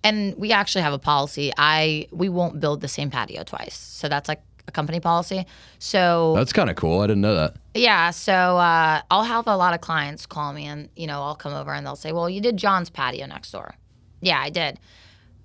and 0.03 0.33
we 0.37 0.51
actually 0.53 0.81
have 0.81 0.93
a 0.93 0.99
policy. 0.99 1.51
I 1.57 2.07
we 2.11 2.29
won't 2.29 2.59
build 2.59 2.81
the 2.81 2.87
same 2.87 3.09
patio 3.11 3.43
twice. 3.43 3.75
So 3.75 4.07
that's 4.09 4.27
like 4.29 4.41
a 4.67 4.71
company 4.71 4.99
policy. 4.99 5.45
So 5.79 6.33
That's 6.35 6.53
kind 6.53 6.69
of 6.69 6.75
cool. 6.75 7.01
I 7.01 7.07
didn't 7.07 7.21
know 7.21 7.35
that. 7.35 7.55
yeah, 7.73 8.11
so 8.11 8.31
uh, 8.33 9.01
I'll 9.11 9.23
have 9.23 9.47
a 9.47 9.57
lot 9.57 9.73
of 9.73 9.81
clients 9.81 10.25
call 10.27 10.53
me, 10.53 10.65
and 10.67 10.87
you 10.95 11.07
know 11.07 11.21
I'll 11.23 11.35
come 11.35 11.53
over 11.53 11.73
and 11.73 11.83
they'll 11.85 11.95
say, 11.95 12.11
"Well, 12.11 12.29
you 12.29 12.41
did 12.41 12.57
John's 12.57 12.89
patio 12.91 13.25
next 13.25 13.51
door." 13.51 13.73
Yeah, 14.21 14.39
I 14.39 14.49
did. 14.49 14.79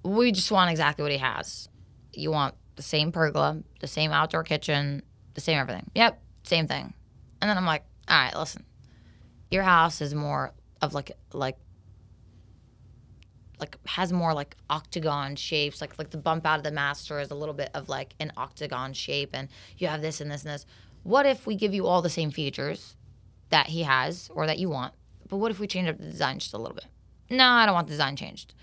We 0.02 0.32
just 0.32 0.50
want 0.52 0.70
exactly 0.70 1.02
what 1.02 1.12
he 1.12 1.18
has. 1.18 1.68
You 2.12 2.30
want 2.30 2.54
the 2.76 2.82
same 2.82 3.10
pergola, 3.10 3.62
the 3.80 3.86
same 3.86 4.12
outdoor 4.12 4.44
kitchen, 4.44 5.02
the 5.34 5.40
same 5.40 5.58
everything. 5.58 5.90
Yep, 5.94 6.20
same 6.44 6.68
thing. 6.68 6.94
And 7.40 7.50
then 7.50 7.56
I'm 7.56 7.66
like, 7.66 7.84
all 8.08 8.16
right, 8.16 8.36
listen, 8.36 8.64
your 9.50 9.62
house 9.62 10.00
is 10.00 10.14
more 10.14 10.52
of 10.82 10.94
like 10.94 11.12
like 11.32 11.56
like 13.58 13.76
has 13.86 14.12
more 14.12 14.34
like 14.34 14.54
octagon 14.68 15.34
shapes 15.34 15.80
like 15.80 15.98
like 15.98 16.10
the 16.10 16.18
bump 16.18 16.46
out 16.46 16.58
of 16.58 16.64
the 16.64 16.70
master 16.70 17.18
is 17.20 17.30
a 17.30 17.34
little 17.34 17.54
bit 17.54 17.70
of 17.74 17.88
like 17.88 18.14
an 18.20 18.30
octagon 18.36 18.92
shape 18.92 19.30
and 19.32 19.48
you 19.78 19.88
have 19.88 20.02
this 20.02 20.20
and 20.20 20.30
this 20.30 20.44
and 20.44 20.52
this 20.52 20.66
what 21.02 21.24
if 21.24 21.46
we 21.46 21.54
give 21.54 21.72
you 21.72 21.86
all 21.86 22.02
the 22.02 22.10
same 22.10 22.30
features 22.30 22.96
that 23.48 23.68
he 23.68 23.82
has 23.82 24.30
or 24.34 24.46
that 24.46 24.58
you 24.58 24.68
want 24.68 24.92
but 25.28 25.38
what 25.38 25.50
if 25.50 25.58
we 25.58 25.66
change 25.66 25.88
up 25.88 25.96
the 25.96 26.04
design 26.04 26.38
just 26.38 26.52
a 26.52 26.58
little 26.58 26.74
bit 26.74 26.86
no 27.30 27.46
i 27.46 27.64
don't 27.64 27.74
want 27.74 27.86
the 27.86 27.92
design 27.92 28.14
changed 28.14 28.54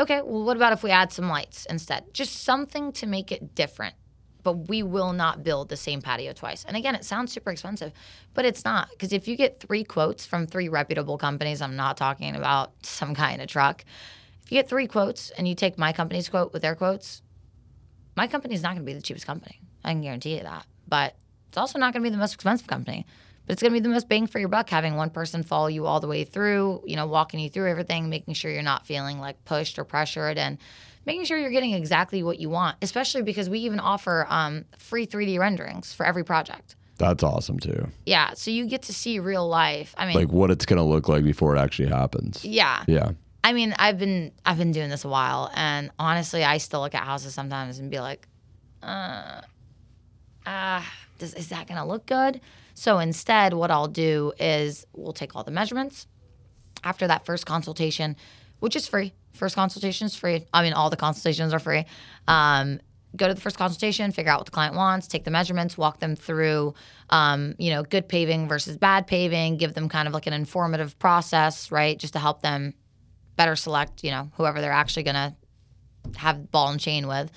okay 0.00 0.20
well 0.22 0.44
what 0.44 0.56
about 0.56 0.72
if 0.72 0.82
we 0.82 0.90
add 0.90 1.12
some 1.12 1.28
lights 1.28 1.66
instead 1.66 2.12
just 2.12 2.42
something 2.42 2.90
to 2.92 3.06
make 3.06 3.30
it 3.30 3.54
different 3.54 3.94
but 4.42 4.68
we 4.68 4.82
will 4.82 5.12
not 5.12 5.42
build 5.42 5.68
the 5.68 5.76
same 5.76 6.00
patio 6.00 6.32
twice. 6.32 6.64
And 6.64 6.76
again, 6.76 6.94
it 6.94 7.04
sounds 7.04 7.32
super 7.32 7.50
expensive, 7.50 7.92
but 8.34 8.44
it's 8.44 8.64
not. 8.64 8.90
Because 8.90 9.12
if 9.12 9.28
you 9.28 9.36
get 9.36 9.60
three 9.60 9.84
quotes 9.84 10.26
from 10.26 10.46
three 10.46 10.68
reputable 10.68 11.18
companies, 11.18 11.60
I'm 11.60 11.76
not 11.76 11.96
talking 11.96 12.36
about 12.36 12.72
some 12.84 13.12
guy 13.12 13.32
in 13.32 13.40
a 13.40 13.46
truck. 13.46 13.84
If 14.44 14.52
you 14.52 14.58
get 14.58 14.68
three 14.68 14.86
quotes 14.86 15.30
and 15.30 15.46
you 15.46 15.54
take 15.54 15.78
my 15.78 15.92
company's 15.92 16.28
quote 16.28 16.52
with 16.52 16.62
their 16.62 16.74
quotes, 16.74 17.22
my 18.16 18.26
company's 18.26 18.62
not 18.62 18.70
going 18.70 18.84
to 18.84 18.90
be 18.90 18.94
the 18.94 19.02
cheapest 19.02 19.26
company. 19.26 19.60
I 19.84 19.92
can 19.92 20.02
guarantee 20.02 20.36
you 20.36 20.42
that. 20.42 20.66
But 20.88 21.14
it's 21.48 21.58
also 21.58 21.78
not 21.78 21.92
going 21.92 22.02
to 22.02 22.10
be 22.10 22.12
the 22.12 22.20
most 22.20 22.34
expensive 22.34 22.66
company. 22.66 23.06
But 23.50 23.54
it's 23.54 23.62
going 23.62 23.72
to 23.72 23.80
be 23.80 23.82
the 23.82 23.88
most 23.92 24.08
bang 24.08 24.28
for 24.28 24.38
your 24.38 24.48
buck 24.48 24.70
having 24.70 24.94
one 24.94 25.10
person 25.10 25.42
follow 25.42 25.66
you 25.66 25.84
all 25.84 25.98
the 25.98 26.06
way 26.06 26.22
through, 26.22 26.84
you 26.86 26.94
know, 26.94 27.08
walking 27.08 27.40
you 27.40 27.50
through 27.50 27.68
everything, 27.68 28.08
making 28.08 28.34
sure 28.34 28.48
you're 28.48 28.62
not 28.62 28.86
feeling 28.86 29.18
like 29.18 29.44
pushed 29.44 29.76
or 29.76 29.82
pressured 29.82 30.38
and 30.38 30.56
making 31.04 31.24
sure 31.24 31.36
you're 31.36 31.50
getting 31.50 31.72
exactly 31.74 32.22
what 32.22 32.38
you 32.38 32.48
want, 32.48 32.76
especially 32.80 33.22
because 33.22 33.50
we 33.50 33.58
even 33.58 33.80
offer 33.80 34.24
um, 34.28 34.66
free 34.78 35.04
3D 35.04 35.40
renderings 35.40 35.92
for 35.92 36.06
every 36.06 36.22
project. 36.22 36.76
That's 36.98 37.24
awesome 37.24 37.58
too. 37.58 37.88
Yeah, 38.06 38.34
so 38.34 38.52
you 38.52 38.66
get 38.66 38.82
to 38.82 38.92
see 38.92 39.18
real 39.18 39.48
life. 39.48 39.96
I 39.98 40.06
mean, 40.06 40.14
Like 40.14 40.30
what 40.30 40.52
it's 40.52 40.64
going 40.64 40.76
to 40.76 40.84
look 40.84 41.08
like 41.08 41.24
before 41.24 41.56
it 41.56 41.58
actually 41.58 41.88
happens. 41.88 42.44
yeah. 42.44 42.84
Yeah. 42.86 43.10
I 43.42 43.52
mean, 43.52 43.74
I've 43.80 43.98
been 43.98 44.30
I've 44.46 44.58
been 44.58 44.70
doing 44.70 44.90
this 44.90 45.04
a 45.04 45.08
while, 45.08 45.50
and 45.54 45.90
honestly, 45.98 46.44
I 46.44 46.58
still 46.58 46.82
look 46.82 46.94
at 46.94 47.02
houses 47.02 47.34
sometimes 47.34 47.80
and 47.80 47.90
be 47.90 47.98
like, 47.98 48.28
uh, 48.80 49.40
ah, 50.46 50.92
does, 51.18 51.34
is 51.34 51.48
that 51.48 51.66
gonna 51.66 51.86
look 51.86 52.06
good? 52.06 52.40
So 52.80 52.98
instead, 52.98 53.52
what 53.52 53.70
I'll 53.70 53.88
do 53.88 54.32
is 54.40 54.86
we'll 54.94 55.12
take 55.12 55.36
all 55.36 55.44
the 55.44 55.50
measurements 55.50 56.06
after 56.82 57.06
that 57.08 57.26
first 57.26 57.44
consultation, 57.44 58.16
which 58.60 58.74
is 58.74 58.88
free. 58.88 59.12
First 59.34 59.54
consultation 59.54 60.06
is 60.06 60.16
free. 60.16 60.46
I 60.54 60.62
mean, 60.62 60.72
all 60.72 60.88
the 60.88 60.96
consultations 60.96 61.52
are 61.52 61.58
free. 61.58 61.84
Um, 62.26 62.80
go 63.14 63.28
to 63.28 63.34
the 63.34 63.40
first 63.42 63.58
consultation, 63.58 64.12
figure 64.12 64.32
out 64.32 64.40
what 64.40 64.46
the 64.46 64.52
client 64.52 64.76
wants, 64.76 65.08
take 65.08 65.24
the 65.24 65.30
measurements, 65.30 65.76
walk 65.76 66.00
them 66.00 66.16
through, 66.16 66.72
um, 67.10 67.54
you 67.58 67.68
know, 67.68 67.82
good 67.82 68.08
paving 68.08 68.48
versus 68.48 68.78
bad 68.78 69.06
paving, 69.06 69.58
give 69.58 69.74
them 69.74 69.90
kind 69.90 70.08
of 70.08 70.14
like 70.14 70.26
an 70.26 70.32
informative 70.32 70.98
process, 70.98 71.70
right, 71.70 71.98
just 71.98 72.14
to 72.14 72.18
help 72.18 72.40
them 72.40 72.72
better 73.36 73.56
select, 73.56 74.02
you 74.02 74.10
know, 74.10 74.30
whoever 74.38 74.62
they're 74.62 74.72
actually 74.72 75.02
going 75.02 75.16
to 75.16 75.36
have 76.16 76.50
ball 76.50 76.70
and 76.70 76.80
chain 76.80 77.06
with. 77.06 77.30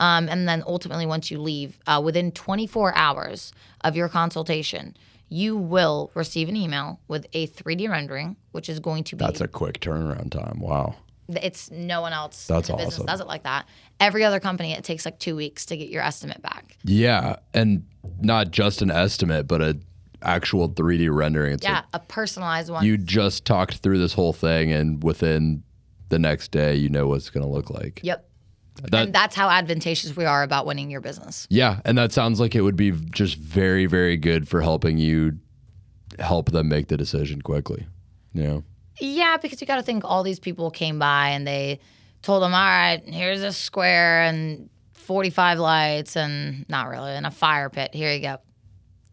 Um, 0.00 0.28
and 0.28 0.48
then 0.48 0.62
ultimately, 0.66 1.06
once 1.06 1.30
you 1.30 1.38
leave, 1.40 1.78
uh, 1.86 2.00
within 2.04 2.32
24 2.32 2.94
hours 2.96 3.52
of 3.82 3.96
your 3.96 4.08
consultation, 4.08 4.96
you 5.28 5.56
will 5.56 6.10
receive 6.14 6.48
an 6.48 6.56
email 6.56 7.00
with 7.08 7.26
a 7.32 7.46
3D 7.48 7.88
rendering, 7.88 8.36
which 8.52 8.68
is 8.68 8.78
going 8.78 9.04
to 9.04 9.16
be 9.16 9.24
That's 9.24 9.40
a 9.40 9.48
quick 9.48 9.80
turnaround 9.80 10.30
time. 10.30 10.60
Wow. 10.60 10.94
it's 11.28 11.70
no 11.72 12.00
one 12.00 12.12
else 12.12 12.46
That's 12.46 12.68
in 12.68 12.76
the 12.76 12.78
business 12.84 12.94
awesome. 12.96 13.06
does 13.06 13.20
it 13.20 13.26
like 13.26 13.42
that. 13.44 13.66
Every 13.98 14.22
other 14.22 14.38
company, 14.38 14.72
it 14.72 14.84
takes 14.84 15.04
like 15.04 15.18
two 15.18 15.34
weeks 15.34 15.66
to 15.66 15.76
get 15.76 15.88
your 15.88 16.02
estimate 16.02 16.42
back. 16.42 16.76
Yeah, 16.84 17.36
and 17.54 17.84
not 18.20 18.50
just 18.52 18.82
an 18.82 18.90
estimate, 18.90 19.48
but 19.48 19.60
a 19.62 19.78
actual 20.22 20.68
3D 20.68 21.12
rendering. 21.12 21.54
It's 21.54 21.64
Yeah, 21.64 21.76
like 21.76 21.84
a 21.94 21.98
personalized 22.00 22.70
one. 22.70 22.84
you 22.84 22.96
just 22.96 23.44
talked 23.44 23.78
through 23.78 23.98
this 23.98 24.12
whole 24.12 24.32
thing, 24.32 24.70
and 24.70 25.02
within 25.02 25.62
the 26.10 26.18
next 26.20 26.52
day, 26.52 26.76
you 26.76 26.88
know 26.88 27.08
what 27.08 27.16
it's 27.16 27.30
going 27.30 27.44
to 27.44 27.50
look 27.50 27.70
like. 27.70 28.00
yep. 28.04 28.25
That- 28.82 29.06
and 29.06 29.12
that's 29.14 29.34
how 29.34 29.48
advantageous 29.48 30.14
we 30.16 30.24
are 30.24 30.42
about 30.42 30.66
winning 30.66 30.90
your 30.90 31.00
business. 31.00 31.46
Yeah, 31.50 31.80
and 31.84 31.96
that 31.98 32.12
sounds 32.12 32.40
like 32.40 32.54
it 32.54 32.60
would 32.62 32.76
be 32.76 32.92
just 32.92 33.36
very, 33.36 33.86
very 33.86 34.16
good 34.16 34.48
for 34.48 34.60
helping 34.60 34.98
you 34.98 35.38
help 36.18 36.50
them 36.50 36.68
make 36.68 36.88
the 36.88 36.96
decision 36.96 37.42
quickly. 37.42 37.86
Yeah. 38.32 38.60
Yeah, 39.00 39.36
because 39.36 39.60
you 39.60 39.66
got 39.66 39.76
to 39.76 39.82
think 39.82 40.04
all 40.04 40.22
these 40.22 40.40
people 40.40 40.70
came 40.70 40.98
by 40.98 41.30
and 41.30 41.46
they 41.46 41.80
told 42.22 42.42
them, 42.42 42.54
all 42.54 42.60
right, 42.60 43.02
here's 43.06 43.42
a 43.42 43.52
square 43.52 44.22
and 44.22 44.68
45 44.94 45.58
lights 45.58 46.16
and 46.16 46.68
not 46.68 46.88
really, 46.88 47.12
and 47.12 47.26
a 47.26 47.30
fire 47.30 47.68
pit. 47.70 47.94
Here 47.94 48.12
you 48.12 48.20
go, 48.20 48.38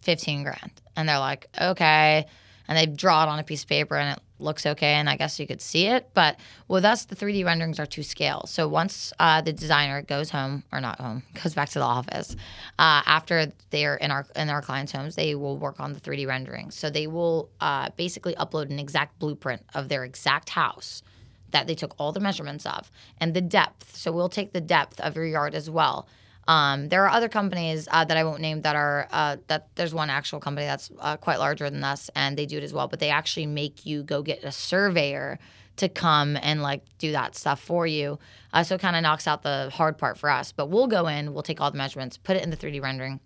15 0.01 0.43
grand. 0.43 0.71
And 0.95 1.07
they're 1.09 1.19
like, 1.19 1.47
okay. 1.59 2.25
And 2.67 2.77
they 2.77 2.85
draw 2.85 3.23
it 3.23 3.29
on 3.29 3.39
a 3.39 3.43
piece 3.43 3.63
of 3.63 3.69
paper 3.69 3.95
and 3.95 4.17
it 4.17 4.23
looks 4.43 4.65
okay. 4.65 4.93
And 4.93 5.09
I 5.09 5.15
guess 5.15 5.39
you 5.39 5.47
could 5.47 5.61
see 5.61 5.87
it. 5.87 6.09
But 6.13 6.39
with 6.67 6.85
us, 6.85 7.05
the 7.05 7.15
3D 7.15 7.45
renderings 7.45 7.79
are 7.79 7.85
to 7.85 8.03
scale. 8.03 8.45
So 8.47 8.67
once 8.67 9.13
uh, 9.19 9.41
the 9.41 9.53
designer 9.53 10.01
goes 10.01 10.29
home, 10.29 10.63
or 10.71 10.81
not 10.81 10.99
home, 10.99 11.23
goes 11.43 11.53
back 11.53 11.69
to 11.69 11.79
the 11.79 11.85
office, 11.85 12.35
uh, 12.79 13.01
after 13.05 13.51
they're 13.69 13.95
in 13.95 14.11
our 14.11 14.25
in 14.35 14.49
our 14.49 14.61
clients' 14.61 14.91
homes, 14.91 15.15
they 15.15 15.35
will 15.35 15.57
work 15.57 15.79
on 15.79 15.93
the 15.93 15.99
3D 15.99 16.27
rendering. 16.27 16.71
So 16.71 16.89
they 16.89 17.07
will 17.07 17.49
uh, 17.59 17.89
basically 17.95 18.35
upload 18.35 18.69
an 18.69 18.79
exact 18.79 19.19
blueprint 19.19 19.63
of 19.73 19.89
their 19.89 20.03
exact 20.03 20.49
house 20.49 21.03
that 21.51 21.67
they 21.67 21.75
took 21.75 21.95
all 21.97 22.11
the 22.11 22.19
measurements 22.19 22.65
of 22.65 22.91
and 23.19 23.33
the 23.33 23.41
depth. 23.41 23.95
So 23.95 24.11
we'll 24.11 24.29
take 24.29 24.53
the 24.53 24.61
depth 24.61 24.99
of 24.99 25.15
your 25.15 25.25
yard 25.25 25.55
as 25.55 25.69
well. 25.69 26.07
Um, 26.47 26.89
there 26.89 27.03
are 27.05 27.09
other 27.09 27.29
companies 27.29 27.87
uh, 27.91 28.03
that 28.05 28.17
I 28.17 28.23
won't 28.23 28.41
name 28.41 28.61
that 28.61 28.75
are 28.75 29.07
uh, 29.11 29.37
that 29.47 29.67
there's 29.75 29.93
one 29.93 30.09
actual 30.09 30.39
company 30.39 30.65
that's 30.65 30.91
uh, 30.99 31.17
quite 31.17 31.39
larger 31.39 31.69
than 31.69 31.83
us 31.83 32.09
and 32.15 32.37
they 32.37 32.45
do 32.45 32.57
it 32.57 32.63
as 32.63 32.73
well. 32.73 32.87
But 32.87 32.99
they 32.99 33.09
actually 33.09 33.45
make 33.45 33.85
you 33.85 34.03
go 34.03 34.21
get 34.21 34.43
a 34.43 34.51
surveyor 34.51 35.39
to 35.77 35.89
come 35.89 36.37
and 36.41 36.61
like 36.61 36.83
do 36.97 37.13
that 37.13 37.35
stuff 37.35 37.61
for 37.61 37.87
you. 37.87 38.19
Uh, 38.51 38.63
so 38.63 38.75
it 38.75 38.81
kind 38.81 38.95
of 38.95 39.01
knocks 39.01 39.27
out 39.27 39.41
the 39.41 39.71
hard 39.73 39.97
part 39.97 40.17
for 40.17 40.29
us. 40.29 40.51
But 40.51 40.69
we'll 40.69 40.87
go 40.87 41.07
in, 41.07 41.33
we'll 41.33 41.43
take 41.43 41.59
all 41.59 41.71
the 41.71 41.77
measurements, 41.77 42.17
put 42.17 42.35
it 42.35 42.43
in 42.43 42.49
the 42.49 42.57
3D 42.57 42.81
rendering. 42.81 43.19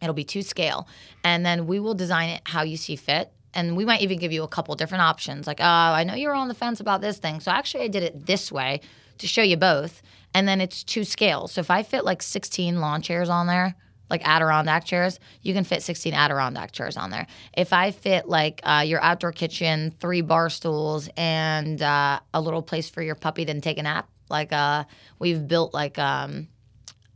It'll 0.00 0.14
be 0.14 0.24
to 0.24 0.42
scale. 0.42 0.88
And 1.24 1.44
then 1.46 1.66
we 1.66 1.80
will 1.80 1.94
design 1.94 2.30
it 2.30 2.42
how 2.44 2.62
you 2.62 2.76
see 2.76 2.96
fit. 2.96 3.32
And 3.54 3.76
we 3.76 3.84
might 3.84 4.00
even 4.00 4.18
give 4.18 4.32
you 4.32 4.44
a 4.44 4.48
couple 4.48 4.74
different 4.76 5.02
options. 5.02 5.46
Like, 5.46 5.60
oh, 5.60 5.64
I 5.64 6.04
know 6.04 6.14
you're 6.14 6.34
on 6.34 6.48
the 6.48 6.54
fence 6.54 6.80
about 6.80 7.00
this 7.00 7.18
thing. 7.18 7.40
So 7.40 7.50
actually, 7.50 7.84
I 7.84 7.88
did 7.88 8.02
it 8.02 8.26
this 8.26 8.50
way 8.50 8.80
to 9.18 9.26
show 9.26 9.42
you 9.42 9.56
both. 9.56 10.02
And 10.34 10.48
then 10.48 10.60
it's 10.60 10.82
two 10.82 11.04
scales. 11.04 11.52
So 11.52 11.60
if 11.60 11.70
I 11.70 11.82
fit 11.82 12.04
like 12.04 12.22
16 12.22 12.80
lawn 12.80 13.02
chairs 13.02 13.28
on 13.28 13.46
there, 13.46 13.74
like 14.08 14.26
Adirondack 14.26 14.84
chairs, 14.84 15.18
you 15.40 15.54
can 15.54 15.64
fit 15.64 15.82
16 15.82 16.12
Adirondack 16.12 16.72
chairs 16.72 16.96
on 16.96 17.10
there. 17.10 17.26
If 17.56 17.72
I 17.72 17.90
fit 17.90 18.28
like 18.28 18.60
uh, 18.62 18.84
your 18.86 19.02
outdoor 19.02 19.32
kitchen, 19.32 19.90
three 20.00 20.20
bar 20.20 20.50
stools, 20.50 21.08
and 21.16 21.80
uh, 21.80 22.20
a 22.34 22.40
little 22.40 22.62
place 22.62 22.90
for 22.90 23.02
your 23.02 23.14
puppy 23.14 23.44
to 23.46 23.60
take 23.60 23.78
a 23.78 23.82
nap, 23.82 24.08
like 24.28 24.52
uh, 24.52 24.84
we've 25.18 25.48
built 25.48 25.72
like 25.72 25.98
um, 25.98 26.48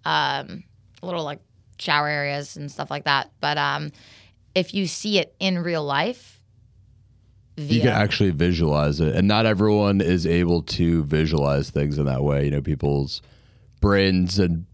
um, 0.07 0.65
little 1.03 1.23
like 1.23 1.41
shower 1.79 2.09
areas 2.09 2.57
and 2.57 2.71
stuff 2.71 2.91
like 2.91 3.05
that. 3.05 3.31
But 3.41 3.59
um, 3.59 3.93
if 4.55 4.73
you 4.73 4.87
see 4.87 5.19
it 5.19 5.35
in 5.39 5.59
real 5.59 5.85
life, 5.85 6.36
You 7.57 7.81
can 7.81 7.89
actually 7.89 8.31
visualize 8.31 9.01
it, 9.01 9.15
and 9.15 9.27
not 9.27 9.47
everyone 9.47 10.01
is 10.03 10.27
able 10.27 10.63
to 10.63 11.05
visualize 11.05 11.71
things 11.71 11.97
in 11.97 12.05
that 12.05 12.23
way. 12.23 12.45
You 12.45 12.51
know, 12.51 12.61
people's 12.61 13.23
brains 13.81 14.39
and 14.39 14.67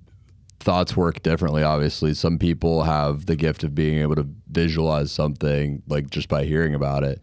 thoughts 0.59 0.97
work 0.97 1.23
differently. 1.23 1.63
Obviously, 1.63 2.15
some 2.15 2.39
people 2.39 2.83
have 2.83 3.27
the 3.27 3.37
gift 3.37 3.63
of 3.63 3.75
being 3.75 3.99
able 3.99 4.17
to 4.17 4.27
visualize 4.51 5.13
something 5.13 5.83
like 5.87 6.11
just 6.11 6.29
by 6.29 6.45
hearing 6.45 6.75
about 6.75 7.05
it, 7.05 7.23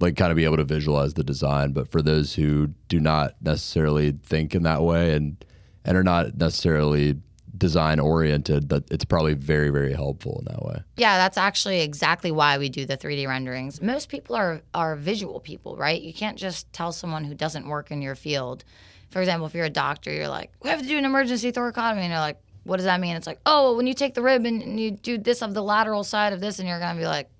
like 0.00 0.16
kind 0.16 0.30
of 0.30 0.36
be 0.36 0.44
able 0.44 0.56
to 0.56 0.64
visualize 0.64 1.14
the 1.14 1.24
design. 1.24 1.72
But 1.72 1.90
for 1.90 2.00
those 2.00 2.34
who 2.34 2.68
do 2.88 2.98
not 2.98 3.34
necessarily 3.42 4.12
think 4.22 4.54
in 4.54 4.62
that 4.62 4.82
way 4.82 5.14
and 5.14 5.44
and 5.84 5.98
are 5.98 6.02
not 6.02 6.38
necessarily 6.38 7.16
design 7.56 8.00
oriented, 8.00 8.68
that 8.68 8.90
it's 8.90 9.04
probably 9.04 9.34
very 9.34 9.70
very 9.70 9.92
helpful 9.92 10.38
in 10.40 10.52
that 10.52 10.64
way. 10.64 10.82
Yeah, 10.96 11.16
that's 11.18 11.38
actually 11.38 11.80
exactly 11.80 12.30
why 12.30 12.58
we 12.58 12.68
do 12.68 12.84
the 12.84 12.96
3D 12.96 13.26
renderings. 13.26 13.80
Most 13.80 14.08
people 14.08 14.36
are 14.36 14.62
are 14.74 14.96
visual 14.96 15.40
people, 15.40 15.76
right? 15.76 16.00
You 16.00 16.12
can't 16.12 16.38
just 16.38 16.72
tell 16.72 16.92
someone 16.92 17.24
who 17.24 17.34
doesn't 17.34 17.66
work 17.68 17.90
in 17.90 18.02
your 18.02 18.14
field. 18.14 18.64
For 19.10 19.20
example, 19.20 19.46
if 19.46 19.54
you're 19.54 19.66
a 19.66 19.70
doctor, 19.70 20.12
you're 20.12 20.28
like, 20.28 20.52
"We 20.62 20.70
have 20.70 20.82
to 20.82 20.88
do 20.88 20.98
an 20.98 21.04
emergency 21.04 21.52
thoracotomy," 21.52 21.98
and 21.98 22.10
you're 22.10 22.18
like, 22.18 22.40
"What 22.64 22.76
does 22.76 22.86
that 22.86 23.00
mean?" 23.00 23.16
It's 23.16 23.26
like, 23.26 23.40
"Oh, 23.46 23.76
when 23.76 23.86
you 23.86 23.94
take 23.94 24.14
the 24.14 24.22
rib 24.22 24.44
and, 24.44 24.80
you 24.80 24.90
do 24.90 25.18
this 25.18 25.42
of 25.42 25.54
the 25.54 25.62
lateral 25.62 26.02
side 26.02 26.32
of 26.32 26.40
this," 26.40 26.58
and 26.58 26.68
you're 26.68 26.80
gonna 26.80 26.98
be 26.98 27.06
like, 27.06 27.30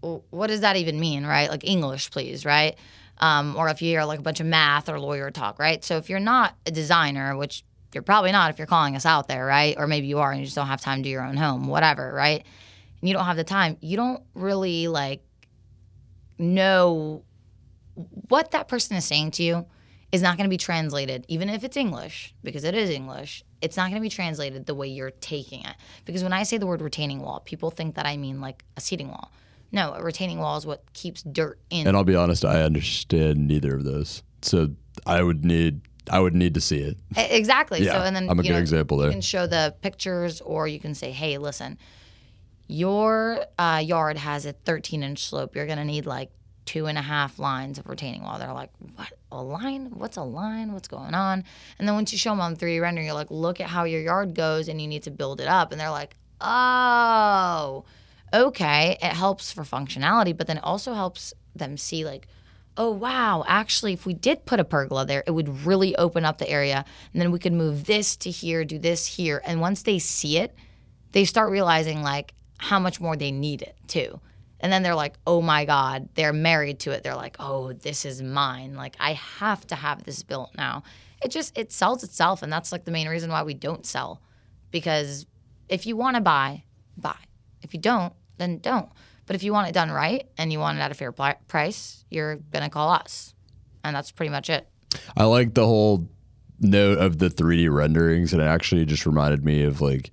"What 0.00 0.48
does 0.48 0.60
that 0.60 0.76
even 0.76 1.00
mean?" 1.00 1.24
Right? 1.24 1.48
Like 1.48 1.64
English, 1.64 2.10
please, 2.10 2.44
right? 2.44 2.76
Um, 3.18 3.54
or 3.56 3.68
if 3.68 3.80
you 3.80 3.88
hear 3.88 4.04
like 4.04 4.18
a 4.18 4.22
bunch 4.22 4.40
of 4.40 4.46
math 4.46 4.88
or 4.88 4.98
lawyer 4.98 5.30
talk, 5.30 5.58
right? 5.58 5.82
So 5.84 5.96
if 5.96 6.10
you're 6.10 6.20
not 6.20 6.56
a 6.66 6.70
designer, 6.70 7.36
which 7.36 7.64
you're 7.94 8.02
probably 8.02 8.32
not 8.32 8.50
if 8.50 8.58
you're 8.58 8.66
calling 8.66 8.96
us 8.96 9.06
out 9.06 9.28
there, 9.28 9.44
right? 9.44 9.74
Or 9.78 9.86
maybe 9.86 10.06
you 10.06 10.18
are 10.18 10.30
and 10.30 10.40
you 10.40 10.46
just 10.46 10.56
don't 10.56 10.66
have 10.66 10.80
time 10.80 10.98
to 10.98 11.04
do 11.04 11.10
your 11.10 11.24
own 11.24 11.36
home, 11.36 11.66
whatever, 11.66 12.12
right? 12.12 12.44
And 13.00 13.08
you 13.08 13.14
don't 13.14 13.24
have 13.24 13.36
the 13.36 13.44
time, 13.44 13.76
you 13.80 13.96
don't 13.96 14.22
really 14.34 14.88
like 14.88 15.22
know 16.38 17.24
what 17.94 18.50
that 18.52 18.68
person 18.68 18.96
is 18.96 19.04
saying 19.04 19.32
to 19.32 19.42
you 19.42 19.66
is 20.12 20.22
not 20.22 20.36
going 20.36 20.44
to 20.44 20.50
be 20.50 20.58
translated, 20.58 21.24
even 21.28 21.48
if 21.48 21.64
it's 21.64 21.76
English, 21.76 22.34
because 22.42 22.64
it 22.64 22.74
is 22.74 22.90
English. 22.90 23.42
It's 23.62 23.76
not 23.76 23.84
going 23.84 23.96
to 23.96 24.02
be 24.02 24.10
translated 24.10 24.66
the 24.66 24.74
way 24.74 24.88
you're 24.88 25.10
taking 25.10 25.64
it. 25.64 25.74
Because 26.04 26.22
when 26.22 26.32
I 26.32 26.42
say 26.42 26.58
the 26.58 26.66
word 26.66 26.82
retaining 26.82 27.20
wall, 27.20 27.40
people 27.40 27.70
think 27.70 27.94
that 27.94 28.06
I 28.06 28.16
mean 28.16 28.40
like 28.40 28.64
a 28.76 28.80
seating 28.80 29.08
wall. 29.08 29.32
No, 29.70 29.94
a 29.94 30.02
retaining 30.02 30.38
wall 30.38 30.58
is 30.58 30.66
what 30.66 30.92
keeps 30.92 31.22
dirt 31.22 31.58
in. 31.70 31.86
And 31.86 31.96
I'll 31.96 32.04
be 32.04 32.14
honest, 32.14 32.44
I 32.44 32.62
understand 32.62 33.48
neither 33.48 33.74
of 33.74 33.84
those. 33.84 34.22
So 34.42 34.70
I 35.06 35.22
would 35.22 35.44
need 35.46 35.80
I 36.10 36.20
would 36.20 36.34
need 36.34 36.54
to 36.54 36.60
see 36.60 36.78
it. 36.78 36.96
Exactly. 37.16 37.82
Yeah, 37.84 37.92
so 37.92 37.98
and 38.00 38.14
then 38.16 38.28
I'm 38.28 38.38
a 38.38 38.42
you 38.42 38.48
good 38.48 38.54
know, 38.54 38.60
example 38.60 38.96
there. 38.98 39.08
You 39.08 39.12
can 39.12 39.20
show 39.20 39.46
the 39.46 39.74
pictures, 39.82 40.40
or 40.40 40.66
you 40.66 40.80
can 40.80 40.94
say, 40.94 41.12
"Hey, 41.12 41.38
listen, 41.38 41.78
your 42.68 43.44
uh, 43.58 43.82
yard 43.84 44.18
has 44.18 44.46
a 44.46 44.52
13 44.52 45.02
inch 45.02 45.24
slope. 45.24 45.54
You're 45.54 45.66
gonna 45.66 45.84
need 45.84 46.06
like 46.06 46.30
two 46.64 46.86
and 46.86 46.96
a 46.96 47.02
half 47.02 47.38
lines 47.38 47.78
of 47.78 47.88
retaining 47.88 48.22
wall." 48.22 48.38
They're 48.38 48.52
like, 48.52 48.70
"What? 48.96 49.12
A 49.30 49.42
line? 49.42 49.90
What's 49.94 50.16
a 50.16 50.22
line? 50.22 50.72
What's 50.72 50.88
going 50.88 51.14
on?" 51.14 51.44
And 51.78 51.86
then 51.86 51.94
once 51.94 52.12
you 52.12 52.18
show 52.18 52.30
them 52.30 52.40
on 52.40 52.56
3D 52.56 52.80
rendering, 52.80 53.06
you're 53.06 53.14
like, 53.14 53.30
"Look 53.30 53.60
at 53.60 53.68
how 53.68 53.84
your 53.84 54.00
yard 54.00 54.34
goes, 54.34 54.68
and 54.68 54.80
you 54.80 54.88
need 54.88 55.04
to 55.04 55.10
build 55.10 55.40
it 55.40 55.48
up." 55.48 55.72
And 55.72 55.80
they're 55.80 55.90
like, 55.90 56.16
"Oh, 56.40 57.84
okay." 58.34 58.98
It 59.00 59.12
helps 59.12 59.52
for 59.52 59.62
functionality, 59.62 60.36
but 60.36 60.46
then 60.46 60.58
it 60.58 60.64
also 60.64 60.94
helps 60.94 61.32
them 61.54 61.76
see 61.76 62.04
like 62.04 62.26
oh 62.76 62.90
wow 62.90 63.44
actually 63.46 63.92
if 63.92 64.06
we 64.06 64.14
did 64.14 64.46
put 64.46 64.60
a 64.60 64.64
pergola 64.64 65.04
there 65.04 65.22
it 65.26 65.30
would 65.30 65.64
really 65.66 65.94
open 65.96 66.24
up 66.24 66.38
the 66.38 66.48
area. 66.48 66.84
And 67.12 67.20
then 67.20 67.30
we 67.30 67.38
could 67.38 67.52
move 67.52 67.84
this 67.84 68.16
to 68.18 68.30
here 68.30 68.64
do 68.64 68.78
this 68.78 69.06
here. 69.06 69.42
And 69.44 69.60
once 69.60 69.82
they 69.82 69.98
see 69.98 70.38
it 70.38 70.54
they 71.12 71.24
start 71.24 71.50
realizing 71.50 72.02
like 72.02 72.34
how 72.58 72.78
much 72.78 73.00
more 73.00 73.16
they 73.16 73.30
need 73.30 73.62
it 73.62 73.76
too. 73.86 74.20
And 74.60 74.72
then 74.72 74.82
they're 74.82 74.94
like 74.94 75.14
oh 75.26 75.42
my 75.42 75.64
god 75.64 76.08
they're 76.14 76.32
married 76.32 76.80
to 76.80 76.92
it. 76.92 77.02
They're 77.02 77.14
like 77.14 77.36
oh 77.38 77.72
this 77.72 78.04
is 78.04 78.22
mine. 78.22 78.74
Like 78.74 78.96
i 78.98 79.12
have 79.12 79.66
to 79.68 79.74
have 79.74 80.04
this 80.04 80.22
built 80.22 80.52
now. 80.56 80.82
It 81.22 81.30
just 81.30 81.56
it 81.56 81.72
sells 81.72 82.02
itself 82.02 82.42
and 82.42 82.52
that's 82.52 82.72
like 82.72 82.84
the 82.84 82.90
main 82.90 83.08
reason 83.08 83.30
why 83.30 83.42
we 83.42 83.54
don't 83.54 83.84
sell. 83.84 84.22
Because 84.70 85.26
if 85.68 85.86
you 85.86 85.96
want 85.96 86.16
to 86.16 86.22
buy 86.22 86.64
buy. 86.96 87.16
If 87.60 87.74
you 87.74 87.80
don't 87.80 88.14
then 88.38 88.58
don't 88.58 88.88
but 89.26 89.36
if 89.36 89.42
you 89.42 89.52
want 89.52 89.68
it 89.68 89.72
done 89.72 89.90
right 89.90 90.26
and 90.38 90.52
you 90.52 90.58
want 90.58 90.78
it 90.78 90.80
at 90.82 90.90
a 90.90 90.94
fair 90.94 91.12
price, 91.12 92.04
you're 92.10 92.36
gonna 92.52 92.70
call 92.70 92.90
us. 92.90 93.34
and 93.84 93.96
that's 93.96 94.10
pretty 94.12 94.30
much 94.30 94.48
it. 94.48 94.68
I 95.16 95.24
like 95.24 95.54
the 95.54 95.66
whole 95.66 96.08
note 96.60 96.98
of 96.98 97.18
the 97.18 97.28
3D 97.28 97.68
renderings, 97.72 98.32
and 98.32 98.40
it 98.40 98.44
actually 98.44 98.84
just 98.84 99.06
reminded 99.06 99.44
me 99.44 99.62
of 99.64 99.80
like 99.80 100.10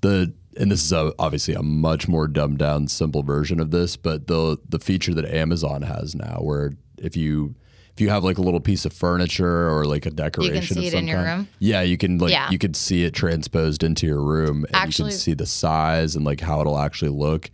the 0.00 0.32
and 0.56 0.70
this 0.70 0.82
is 0.84 0.92
a, 0.92 1.12
obviously 1.18 1.54
a 1.54 1.62
much 1.62 2.08
more 2.08 2.26
dumbed 2.28 2.58
down, 2.58 2.86
simple 2.88 3.22
version 3.22 3.60
of 3.60 3.70
this, 3.70 3.96
but 3.96 4.26
the 4.28 4.58
the 4.68 4.78
feature 4.78 5.14
that 5.14 5.24
Amazon 5.24 5.82
has 5.82 6.14
now, 6.14 6.38
where 6.40 6.72
if 6.98 7.16
you 7.16 7.54
if 7.94 8.00
you 8.00 8.08
have 8.10 8.22
like 8.24 8.38
a 8.38 8.42
little 8.42 8.60
piece 8.60 8.84
of 8.84 8.92
furniture 8.92 9.68
or 9.68 9.84
like 9.84 10.06
a 10.06 10.10
decoration, 10.10 10.54
you 10.54 10.60
can 10.60 10.76
see 10.76 10.86
it 10.86 10.94
in 10.94 11.08
your 11.08 11.16
kind, 11.18 11.38
room? 11.38 11.48
Yeah, 11.58 11.82
you 11.82 11.96
can 11.96 12.18
like 12.18 12.30
Yeah. 12.32 12.48
you 12.50 12.58
could 12.58 12.76
see 12.76 13.04
it 13.04 13.12
transposed 13.14 13.82
into 13.82 14.06
your 14.06 14.22
room, 14.22 14.64
and 14.66 14.76
Actually- 14.76 15.08
you 15.10 15.12
can 15.14 15.20
see 15.20 15.34
the 15.34 15.46
size 15.46 16.14
and 16.16 16.24
like 16.24 16.40
how 16.40 16.60
it'll 16.60 16.78
actually 16.78 17.10
look. 17.10 17.50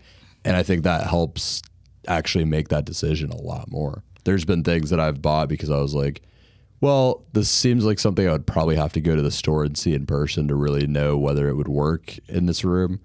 And 0.47 0.57
I 0.57 0.63
think 0.63 0.85
that 0.85 1.09
helps 1.09 1.61
actually 2.07 2.45
make 2.45 2.69
that 2.69 2.85
decision 2.85 3.31
a 3.31 3.37
lot 3.37 3.69
more. 3.69 4.05
There's 4.23 4.45
been 4.45 4.63
things 4.63 4.91
that 4.91 5.01
I've 5.01 5.21
bought 5.21 5.49
because 5.49 5.71
I 5.71 5.79
was 5.79 5.93
like, 5.93 6.23
well, 6.81 7.25
this 7.33 7.51
seems 7.51 7.85
like 7.85 7.99
something 7.99 8.29
I 8.29 8.33
would 8.33 8.47
probably 8.47 8.77
have 8.77 8.93
to 8.93 9.01
go 9.01 9.17
to 9.17 9.23
the 9.23 9.33
store 9.33 9.65
and 9.65 9.77
see 9.77 9.93
in 9.93 10.07
person 10.07 10.47
to 10.47 10.55
really 10.55 10.87
know 10.87 11.19
whether 11.19 11.49
it 11.49 11.55
would 11.55 11.67
work 11.67 12.17
in 12.29 12.47
this 12.47 12.63
room. 12.65 13.01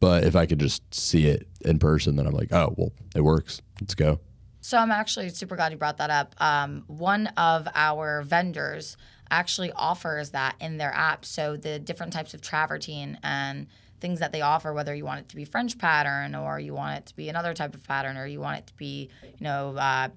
But 0.00 0.24
if 0.24 0.34
I 0.34 0.46
could 0.46 0.58
just 0.58 0.94
see 0.94 1.26
it 1.26 1.46
in 1.60 1.78
person, 1.78 2.16
then 2.16 2.26
I'm 2.26 2.32
like, 2.32 2.50
oh, 2.52 2.74
well, 2.78 2.92
it 3.14 3.20
works. 3.20 3.60
Let's 3.78 3.94
go. 3.94 4.18
So 4.62 4.78
I'm 4.78 4.90
actually 4.90 5.28
super 5.28 5.54
glad 5.54 5.72
you 5.72 5.78
brought 5.78 5.98
that 5.98 6.10
up. 6.10 6.34
Um, 6.38 6.84
one 6.86 7.26
of 7.36 7.68
our 7.74 8.22
vendors 8.22 8.96
actually 9.30 9.70
offers 9.72 10.30
that 10.30 10.54
in 10.60 10.78
their 10.78 10.94
app. 10.94 11.26
So 11.26 11.58
the 11.58 11.78
different 11.78 12.14
types 12.14 12.32
of 12.32 12.40
travertine 12.40 13.18
and 13.22 13.66
things 14.00 14.20
that 14.20 14.32
they 14.32 14.40
offer, 14.40 14.72
whether 14.72 14.94
you 14.94 15.04
want 15.04 15.20
it 15.20 15.28
to 15.30 15.36
be 15.36 15.44
French 15.44 15.78
pattern 15.78 16.34
or 16.34 16.58
you 16.58 16.74
want 16.74 16.98
it 16.98 17.06
to 17.06 17.16
be 17.16 17.28
another 17.28 17.54
type 17.54 17.74
of 17.74 17.82
pattern 17.84 18.16
or 18.16 18.26
you 18.26 18.40
want 18.40 18.58
it 18.58 18.66
to 18.66 18.74
be, 18.74 19.08
you 19.22 19.44
know, 19.44 19.76
uh, 19.76 20.08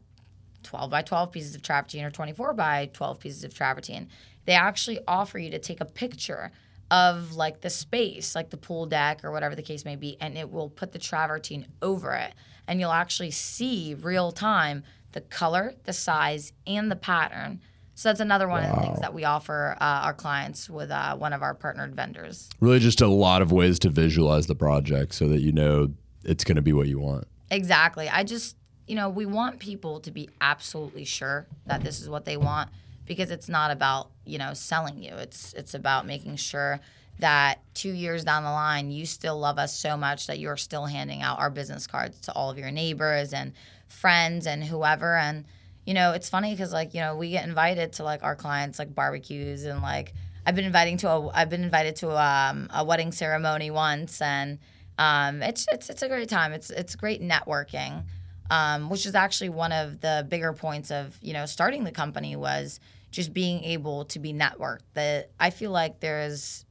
12 0.63 0.89
by 0.89 1.01
12 1.01 1.31
pieces 1.31 1.55
of 1.55 1.61
travertine 1.61 2.03
or 2.03 2.11
24 2.11 2.53
by 2.53 2.89
12 2.93 3.19
pieces 3.19 3.43
of 3.43 3.53
travertine. 3.53 4.07
They 4.45 4.53
actually 4.53 4.99
offer 5.07 5.39
you 5.39 5.49
to 5.51 5.59
take 5.59 5.79
a 5.79 5.85
picture 5.85 6.51
of 6.91 7.35
like 7.35 7.61
the 7.61 7.69
space, 7.69 8.35
like 8.35 8.49
the 8.49 8.57
pool 8.57 8.85
deck 8.85 9.23
or 9.23 9.31
whatever 9.31 9.55
the 9.55 9.61
case 9.61 9.85
may 9.85 9.95
be, 9.95 10.17
and 10.19 10.37
it 10.37 10.51
will 10.51 10.69
put 10.69 10.91
the 10.91 10.99
travertine 10.99 11.67
over 11.81 12.13
it. 12.15 12.33
And 12.67 12.79
you'll 12.79 12.91
actually 12.91 13.31
see 13.31 13.95
real 13.95 14.31
time 14.31 14.83
the 15.11 15.21
color, 15.21 15.73
the 15.85 15.93
size, 15.93 16.53
and 16.67 16.91
the 16.91 16.95
pattern. 16.95 17.61
So 17.99 18.07
that's 18.07 18.21
another 18.21 18.47
one 18.47 18.63
of 18.63 18.73
the 18.73 18.81
things 18.81 19.01
that 19.01 19.13
we 19.13 19.25
offer 19.25 19.75
uh, 19.81 19.83
our 19.83 20.13
clients 20.13 20.69
with 20.69 20.89
uh, 20.89 21.17
one 21.17 21.33
of 21.33 21.41
our 21.41 21.53
partnered 21.53 21.97
vendors. 21.97 22.49
Really, 22.61 22.79
just 22.79 23.01
a 23.01 23.07
lot 23.07 23.41
of 23.41 23.51
ways 23.51 23.77
to 23.79 23.89
visualize 23.89 24.47
the 24.47 24.55
project 24.55 25.13
so 25.13 25.27
that 25.27 25.41
you 25.41 25.51
know 25.51 25.91
it's 26.23 26.45
going 26.45 26.55
to 26.55 26.61
be 26.61 26.71
what 26.71 26.87
you 26.87 26.97
want. 26.97 27.27
Exactly. 27.51 28.07
I 28.07 28.23
just, 28.23 28.55
you 28.87 28.95
know, 28.95 29.09
we 29.09 29.25
want 29.25 29.59
people 29.59 29.99
to 29.99 30.11
be 30.11 30.29
absolutely 30.39 31.03
sure 31.03 31.45
that 31.65 31.83
this 31.83 31.99
is 31.99 32.07
what 32.07 32.23
they 32.23 32.37
want 32.37 32.69
because 33.05 33.31
it's 33.31 33.49
not 33.49 33.69
about, 33.69 34.11
you 34.23 34.37
know, 34.37 34.53
selling 34.53 35.03
you. 35.03 35.11
It's 35.15 35.51
it's 35.51 35.73
about 35.73 36.07
making 36.07 36.37
sure 36.37 36.79
that 37.19 37.59
2 37.73 37.89
years 37.89 38.23
down 38.23 38.45
the 38.45 38.49
line 38.49 38.91
you 38.91 39.05
still 39.05 39.37
love 39.37 39.59
us 39.59 39.77
so 39.77 39.97
much 39.97 40.25
that 40.27 40.39
you're 40.39 40.55
still 40.55 40.85
handing 40.85 41.21
out 41.21 41.37
our 41.37 41.49
business 41.49 41.85
cards 41.85 42.21
to 42.21 42.31
all 42.31 42.49
of 42.49 42.57
your 42.57 42.71
neighbors 42.71 43.33
and 43.33 43.51
friends 43.89 44.47
and 44.47 44.63
whoever 44.63 45.17
and 45.17 45.43
you 45.85 45.93
know, 45.93 46.11
it's 46.11 46.29
funny 46.29 46.55
cuz 46.55 46.71
like, 46.71 46.93
you 46.93 47.01
know, 47.01 47.15
we 47.15 47.31
get 47.31 47.47
invited 47.47 47.93
to 47.93 48.03
like 48.03 48.23
our 48.23 48.35
clients 48.35 48.79
like 48.79 48.93
barbecues 48.93 49.65
and 49.65 49.81
like 49.81 50.13
I've 50.45 50.55
been 50.55 50.65
inviting 50.65 50.97
to 50.97 51.09
a 51.09 51.29
I've 51.29 51.49
been 51.49 51.63
invited 51.63 51.95
to 51.97 52.09
um, 52.11 52.69
a 52.73 52.83
wedding 52.83 53.11
ceremony 53.11 53.71
once 53.71 54.21
and 54.21 54.59
um, 54.99 55.41
it's 55.41 55.65
it's 55.71 55.89
it's 55.89 56.01
a 56.01 56.09
great 56.09 56.27
time. 56.27 56.51
It's 56.51 56.69
it's 56.69 56.95
great 56.95 57.21
networking, 57.21 58.03
um, 58.51 58.89
which 58.89 59.05
is 59.05 59.15
actually 59.15 59.49
one 59.49 59.71
of 59.71 60.01
the 60.01 60.25
bigger 60.27 60.51
points 60.51 60.91
of 60.91 61.17
you 61.21 61.33
know 61.33 61.45
starting 61.45 61.85
the 61.85 61.91
company 61.91 62.35
was 62.35 62.81
just 63.09 63.33
being 63.33 63.63
able 63.63 64.05
to 64.05 64.19
be 64.19 64.33
networked. 64.33 64.81
That 64.95 65.31
I 65.39 65.51
feel 65.51 65.71
like 65.71 66.01
there's 66.01 66.65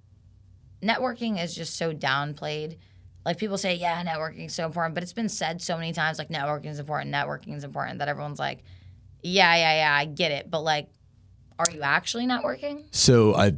networking 0.83 1.43
is 1.43 1.55
just 1.55 1.77
so 1.77 1.95
downplayed. 1.95 2.77
Like 3.25 3.39
people 3.39 3.59
say, 3.59 3.75
yeah, 3.75 4.03
networking 4.05 4.47
is 4.47 4.55
so 4.55 4.67
important, 4.67 4.95
but 4.95 5.03
it's 5.03 5.13
been 5.15 5.29
said 5.29 5.61
so 5.63 5.77
many 5.77 5.93
times 5.93 6.19
like 6.19 6.29
networking 6.29 6.67
is 6.67 6.79
important, 6.79 7.15
networking 7.15 7.57
is 7.57 7.65
important 7.65 7.99
that 7.99 8.09
everyone's 8.09 8.39
like, 8.39 8.63
yeah, 9.23 9.55
yeah, 9.57 9.75
yeah, 9.77 9.95
I 9.95 10.05
get 10.05 10.33
it, 10.33 10.51
but 10.51 10.63
like, 10.63 10.89
are 11.59 11.73
you 11.73 11.83
actually 11.83 12.27
networking? 12.27 12.85
So 12.93 13.35
I 13.35 13.53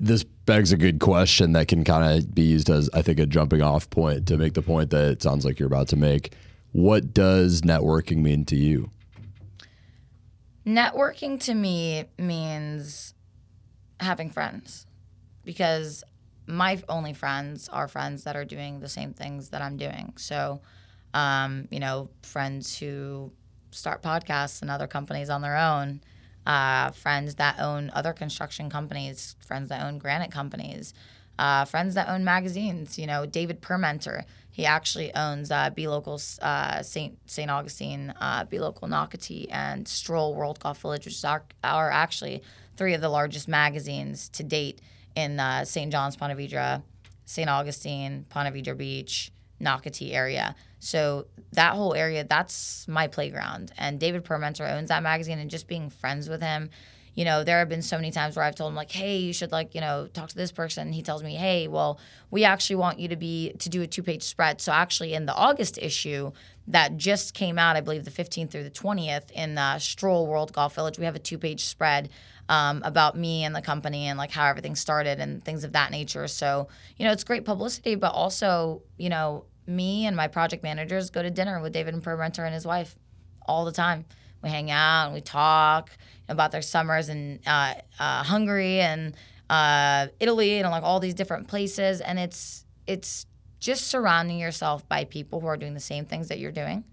this 0.00 0.22
begs 0.24 0.72
a 0.72 0.76
good 0.76 1.00
question 1.00 1.52
that 1.52 1.68
can 1.68 1.84
kind 1.84 2.18
of 2.18 2.34
be 2.34 2.42
used 2.42 2.70
as 2.70 2.88
I 2.94 3.02
think 3.02 3.18
a 3.18 3.26
jumping 3.26 3.62
off 3.62 3.90
point 3.90 4.26
to 4.28 4.36
make 4.36 4.54
the 4.54 4.62
point 4.62 4.90
that 4.90 5.10
it 5.10 5.22
sounds 5.22 5.44
like 5.44 5.58
you're 5.58 5.66
about 5.66 5.88
to 5.88 5.96
make. 5.96 6.34
What 6.72 7.12
does 7.12 7.62
networking 7.62 8.18
mean 8.18 8.44
to 8.46 8.56
you? 8.56 8.90
Networking 10.66 11.40
to 11.44 11.54
me 11.54 12.04
means 12.18 13.14
having 13.98 14.30
friends 14.30 14.86
because 15.44 16.04
my 16.46 16.80
only 16.88 17.12
friends 17.12 17.68
are 17.68 17.88
friends 17.88 18.24
that 18.24 18.36
are 18.36 18.44
doing 18.44 18.80
the 18.80 18.88
same 18.88 19.12
things 19.12 19.50
that 19.50 19.62
I'm 19.62 19.76
doing. 19.76 20.14
So, 20.16 20.60
um, 21.14 21.68
you 21.70 21.80
know, 21.80 22.10
friends 22.22 22.78
who 22.78 23.32
start 23.72 24.02
podcasts 24.02 24.62
and 24.62 24.70
other 24.70 24.86
companies 24.86 25.28
on 25.28 25.42
their 25.42 25.56
own, 25.56 26.00
uh, 26.46 26.90
friends 26.90 27.36
that 27.36 27.58
own 27.58 27.90
other 27.94 28.12
construction 28.12 28.70
companies, 28.70 29.36
friends 29.40 29.68
that 29.68 29.82
own 29.84 29.98
granite 29.98 30.30
companies, 30.30 30.94
uh, 31.38 31.64
friends 31.64 31.94
that 31.94 32.08
own 32.08 32.24
magazines. 32.24 32.98
You 32.98 33.06
know, 33.06 33.26
David 33.26 33.60
Permenter, 33.60 34.24
he 34.50 34.66
actually 34.66 35.14
owns 35.14 35.50
uh, 35.50 35.70
Be 35.70 35.88
Local 35.88 36.20
uh, 36.40 36.82
St. 36.82 37.18
St. 37.26 37.50
Augustine, 37.50 38.14
uh, 38.20 38.44
Be 38.44 38.58
Local 38.58 38.88
Nocatee, 38.88 39.46
and 39.50 39.88
Stroll 39.88 40.34
World 40.34 40.60
Golf 40.60 40.80
Village, 40.82 41.06
which 41.06 41.24
are, 41.24 41.44
are 41.64 41.90
actually 41.90 42.42
three 42.76 42.94
of 42.94 43.00
the 43.00 43.08
largest 43.08 43.48
magazines 43.48 44.28
to 44.30 44.42
date 44.42 44.80
in 45.14 45.38
uh, 45.40 45.64
St. 45.64 45.90
John's, 45.90 46.16
Ponte 46.16 46.36
Vedra, 46.36 46.82
St. 47.24 47.48
Augustine, 47.48 48.26
Ponte 48.28 48.52
Vedra 48.52 48.76
Beach, 48.76 49.32
Nocatee 49.62 50.12
area. 50.12 50.54
So 50.78 51.26
that 51.52 51.74
whole 51.74 51.94
area, 51.94 52.24
that's 52.24 52.86
my 52.88 53.06
playground. 53.06 53.72
And 53.78 54.00
David 54.00 54.24
Permenter 54.24 54.68
owns 54.70 54.88
that 54.88 55.02
magazine, 55.02 55.38
and 55.38 55.50
just 55.50 55.68
being 55.68 55.90
friends 55.90 56.28
with 56.28 56.42
him, 56.42 56.70
you 57.14 57.26
know, 57.26 57.44
there 57.44 57.58
have 57.58 57.68
been 57.68 57.82
so 57.82 57.96
many 57.96 58.10
times 58.10 58.36
where 58.36 58.44
I've 58.44 58.54
told 58.54 58.70
him 58.70 58.74
like, 58.74 58.90
"Hey, 58.90 59.18
you 59.18 59.32
should 59.32 59.52
like, 59.52 59.74
you 59.74 59.80
know, 59.80 60.08
talk 60.12 60.30
to 60.30 60.34
this 60.34 60.50
person." 60.50 60.92
He 60.92 61.02
tells 61.02 61.22
me, 61.22 61.34
"Hey, 61.34 61.68
well, 61.68 62.00
we 62.30 62.44
actually 62.44 62.76
want 62.76 62.98
you 62.98 63.08
to 63.08 63.16
be 63.16 63.52
to 63.58 63.68
do 63.68 63.82
a 63.82 63.86
two-page 63.86 64.22
spread." 64.22 64.60
So 64.60 64.72
actually, 64.72 65.12
in 65.12 65.26
the 65.26 65.34
August 65.34 65.78
issue 65.78 66.32
that 66.68 66.96
just 66.96 67.34
came 67.34 67.58
out, 67.58 67.76
I 67.76 67.80
believe 67.80 68.04
the 68.04 68.10
15th 68.10 68.50
through 68.50 68.64
the 68.64 68.70
20th 68.70 69.30
in 69.32 69.58
uh, 69.58 69.78
Stroll 69.78 70.26
World 70.26 70.52
Golf 70.52 70.74
Village, 70.74 70.98
we 70.98 71.04
have 71.04 71.16
a 71.16 71.18
two-page 71.18 71.64
spread 71.64 72.08
um, 72.48 72.80
about 72.84 73.16
me 73.16 73.44
and 73.44 73.54
the 73.54 73.62
company 73.62 74.06
and 74.06 74.18
like 74.18 74.30
how 74.30 74.46
everything 74.46 74.74
started 74.74 75.20
and 75.20 75.44
things 75.44 75.64
of 75.64 75.72
that 75.72 75.90
nature. 75.90 76.26
So 76.28 76.68
you 76.96 77.04
know, 77.04 77.12
it's 77.12 77.24
great 77.24 77.44
publicity, 77.44 77.94
but 77.94 78.12
also, 78.12 78.82
you 78.96 79.10
know, 79.10 79.44
me 79.66 80.06
and 80.06 80.16
my 80.16 80.28
project 80.28 80.62
managers 80.62 81.10
go 81.10 81.22
to 81.22 81.30
dinner 81.30 81.60
with 81.60 81.72
David 81.72 81.94
and 81.94 82.02
Permenter 82.02 82.44
and 82.44 82.54
his 82.54 82.66
wife 82.66 82.96
all 83.46 83.64
the 83.64 83.72
time. 83.72 84.04
We 84.42 84.50
hang 84.50 84.70
out 84.70 85.06
and 85.06 85.14
we 85.14 85.20
talk 85.20 85.90
about 86.28 86.50
their 86.50 86.62
summers 86.62 87.08
in 87.08 87.40
uh, 87.46 87.74
uh, 87.98 88.22
Hungary 88.24 88.80
and 88.80 89.14
uh, 89.48 90.08
Italy 90.18 90.58
and 90.58 90.70
like 90.70 90.82
all 90.82 90.98
these 91.00 91.14
different 91.14 91.48
places. 91.48 92.00
And 92.00 92.18
it's 92.18 92.64
it's 92.86 93.26
just 93.60 93.86
surrounding 93.86 94.38
yourself 94.38 94.88
by 94.88 95.04
people 95.04 95.40
who 95.40 95.46
are 95.46 95.56
doing 95.56 95.74
the 95.74 95.80
same 95.80 96.04
things 96.04 96.28
that 96.28 96.40
you're 96.40 96.50
doing, 96.50 96.84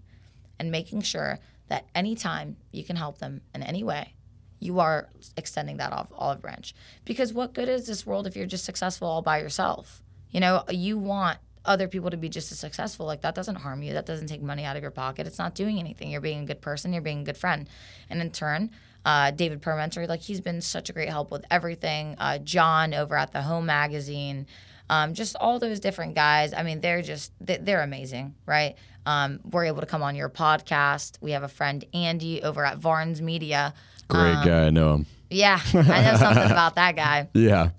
and 0.60 0.70
making 0.70 1.02
sure 1.02 1.40
that 1.68 1.86
anytime 1.96 2.56
you 2.70 2.84
can 2.84 2.94
help 2.94 3.18
them 3.18 3.40
in 3.54 3.62
any 3.62 3.82
way, 3.82 4.14
you 4.60 4.78
are 4.78 5.08
extending 5.36 5.78
that 5.78 5.92
olive 6.14 6.40
branch. 6.40 6.74
Because 7.04 7.32
what 7.32 7.54
good 7.54 7.68
is 7.68 7.88
this 7.88 8.06
world 8.06 8.26
if 8.28 8.36
you're 8.36 8.46
just 8.46 8.64
successful 8.64 9.08
all 9.08 9.22
by 9.22 9.40
yourself? 9.40 10.00
You 10.30 10.38
know, 10.38 10.62
you 10.70 10.96
want 10.96 11.38
other 11.64 11.88
people 11.88 12.10
to 12.10 12.16
be 12.16 12.28
just 12.28 12.50
as 12.52 12.58
successful. 12.58 13.06
Like 13.06 13.20
that 13.22 13.34
doesn't 13.34 13.56
harm 13.56 13.82
you. 13.82 13.92
That 13.92 14.06
doesn't 14.06 14.26
take 14.28 14.42
money 14.42 14.64
out 14.64 14.76
of 14.76 14.82
your 14.82 14.90
pocket. 14.90 15.26
It's 15.26 15.38
not 15.38 15.54
doing 15.54 15.78
anything. 15.78 16.10
You're 16.10 16.20
being 16.20 16.42
a 16.42 16.46
good 16.46 16.60
person. 16.60 16.92
You're 16.92 17.02
being 17.02 17.20
a 17.20 17.24
good 17.24 17.36
friend. 17.36 17.68
And 18.08 18.20
in 18.20 18.30
turn, 18.30 18.70
uh, 19.04 19.30
David 19.30 19.62
Permenter, 19.62 20.08
like 20.08 20.20
he's 20.20 20.40
been 20.40 20.60
such 20.60 20.90
a 20.90 20.92
great 20.92 21.08
help 21.08 21.30
with 21.30 21.44
everything. 21.50 22.14
Uh, 22.18 22.38
John 22.38 22.94
over 22.94 23.16
at 23.16 23.32
the 23.32 23.42
Home 23.42 23.66
Magazine, 23.66 24.46
um, 24.88 25.14
just 25.14 25.36
all 25.36 25.58
those 25.58 25.80
different 25.80 26.14
guys. 26.14 26.52
I 26.52 26.62
mean, 26.62 26.80
they're 26.80 27.02
just 27.02 27.32
they- 27.40 27.58
they're 27.58 27.82
amazing, 27.82 28.34
right? 28.46 28.74
Um, 29.06 29.40
we're 29.50 29.64
able 29.64 29.80
to 29.80 29.86
come 29.86 30.02
on 30.02 30.16
your 30.16 30.28
podcast. 30.28 31.18
We 31.22 31.30
have 31.32 31.42
a 31.42 31.48
friend 31.48 31.84
Andy 31.94 32.42
over 32.42 32.64
at 32.64 32.78
Varnes 32.78 33.22
Media. 33.22 33.72
Great 34.08 34.34
Um, 34.34 34.46
guy, 34.46 34.66
I 34.66 34.70
know 34.70 34.94
him. 34.94 35.06
Yeah, 35.30 35.60
I 35.74 36.02
know 36.02 36.16
something 36.16 36.50
about 36.50 36.74
that 36.74 36.96
guy. 36.96 37.28
Yeah. 37.34 37.70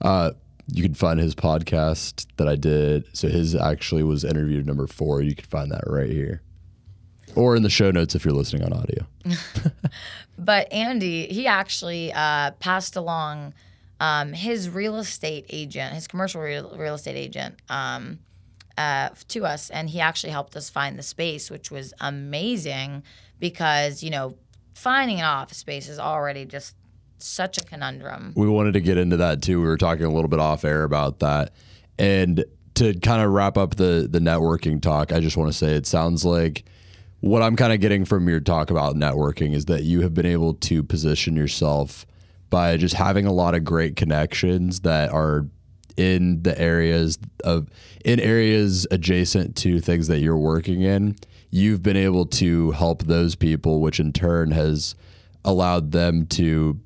Uh, 0.00 0.32
you 0.68 0.82
can 0.82 0.94
find 0.94 1.18
his 1.18 1.34
podcast 1.34 2.26
that 2.36 2.48
I 2.48 2.56
did. 2.56 3.04
So 3.16 3.28
his 3.28 3.54
actually 3.54 4.02
was 4.02 4.24
interview 4.24 4.62
number 4.62 4.86
four. 4.86 5.22
You 5.22 5.34
can 5.34 5.46
find 5.46 5.70
that 5.72 5.84
right 5.86 6.10
here. 6.10 6.42
Or 7.34 7.56
in 7.56 7.62
the 7.62 7.70
show 7.70 7.90
notes 7.90 8.14
if 8.14 8.24
you're 8.24 8.34
listening 8.34 8.64
on 8.64 8.72
audio. 8.72 9.06
But 10.38 10.72
Andy, 10.72 11.26
he 11.26 11.48
actually 11.48 12.12
uh, 12.12 12.52
passed 12.52 12.94
along 12.94 13.54
um, 13.98 14.32
his 14.32 14.70
real 14.70 14.96
estate 14.96 15.46
agent, 15.50 15.94
his 15.94 16.06
commercial 16.06 16.40
real, 16.40 16.74
real 16.78 16.94
estate 16.94 17.16
agent, 17.16 17.56
um, 17.68 18.20
uh, 18.76 19.08
to 19.26 19.44
us, 19.44 19.68
and 19.70 19.90
he 19.90 20.00
actually 20.00 20.30
helped 20.30 20.54
us 20.54 20.70
find 20.70 20.96
the 20.96 21.02
space, 21.02 21.50
which 21.50 21.72
was 21.72 21.92
amazing 22.00 23.02
because 23.40 24.04
you 24.04 24.10
know 24.10 24.36
finding 24.74 25.18
an 25.18 25.24
office 25.24 25.58
space 25.58 25.88
is 25.88 25.98
already 25.98 26.44
just 26.44 26.76
such 27.18 27.58
a 27.58 27.64
conundrum. 27.64 28.32
We 28.36 28.48
wanted 28.48 28.72
to 28.74 28.80
get 28.80 28.98
into 28.98 29.16
that 29.18 29.42
too. 29.42 29.60
We 29.60 29.66
were 29.66 29.76
talking 29.76 30.04
a 30.04 30.12
little 30.12 30.28
bit 30.28 30.40
off 30.40 30.64
air 30.64 30.84
about 30.84 31.20
that. 31.20 31.52
And 31.98 32.44
to 32.74 32.94
kind 33.00 33.22
of 33.22 33.30
wrap 33.30 33.56
up 33.56 33.76
the 33.76 34.08
the 34.10 34.20
networking 34.20 34.80
talk, 34.80 35.12
I 35.12 35.20
just 35.20 35.36
want 35.36 35.50
to 35.50 35.56
say 35.56 35.74
it 35.74 35.86
sounds 35.86 36.24
like 36.24 36.64
what 37.20 37.42
I'm 37.42 37.56
kind 37.56 37.72
of 37.72 37.80
getting 37.80 38.04
from 38.04 38.28
your 38.28 38.40
talk 38.40 38.70
about 38.70 38.94
networking 38.94 39.54
is 39.54 39.64
that 39.66 39.82
you 39.82 40.02
have 40.02 40.14
been 40.14 40.26
able 40.26 40.54
to 40.54 40.82
position 40.82 41.36
yourself 41.36 42.06
by 42.50 42.76
just 42.76 42.94
having 42.94 43.26
a 43.26 43.32
lot 43.32 43.54
of 43.54 43.64
great 43.64 43.96
connections 43.96 44.80
that 44.80 45.10
are 45.10 45.46
in 45.96 46.42
the 46.44 46.58
areas 46.60 47.18
of 47.42 47.68
in 48.04 48.20
areas 48.20 48.86
adjacent 48.92 49.56
to 49.56 49.80
things 49.80 50.06
that 50.06 50.20
you're 50.20 50.36
working 50.36 50.82
in 50.82 51.16
you've 51.50 51.82
been 51.82 51.96
able 51.96 52.24
to 52.24 52.70
help 52.70 53.02
those 53.02 53.34
people 53.34 53.80
which 53.80 53.98
in 53.98 54.12
turn 54.12 54.52
has 54.52 54.94
allowed 55.44 55.90
them 55.90 56.24
to 56.24 56.78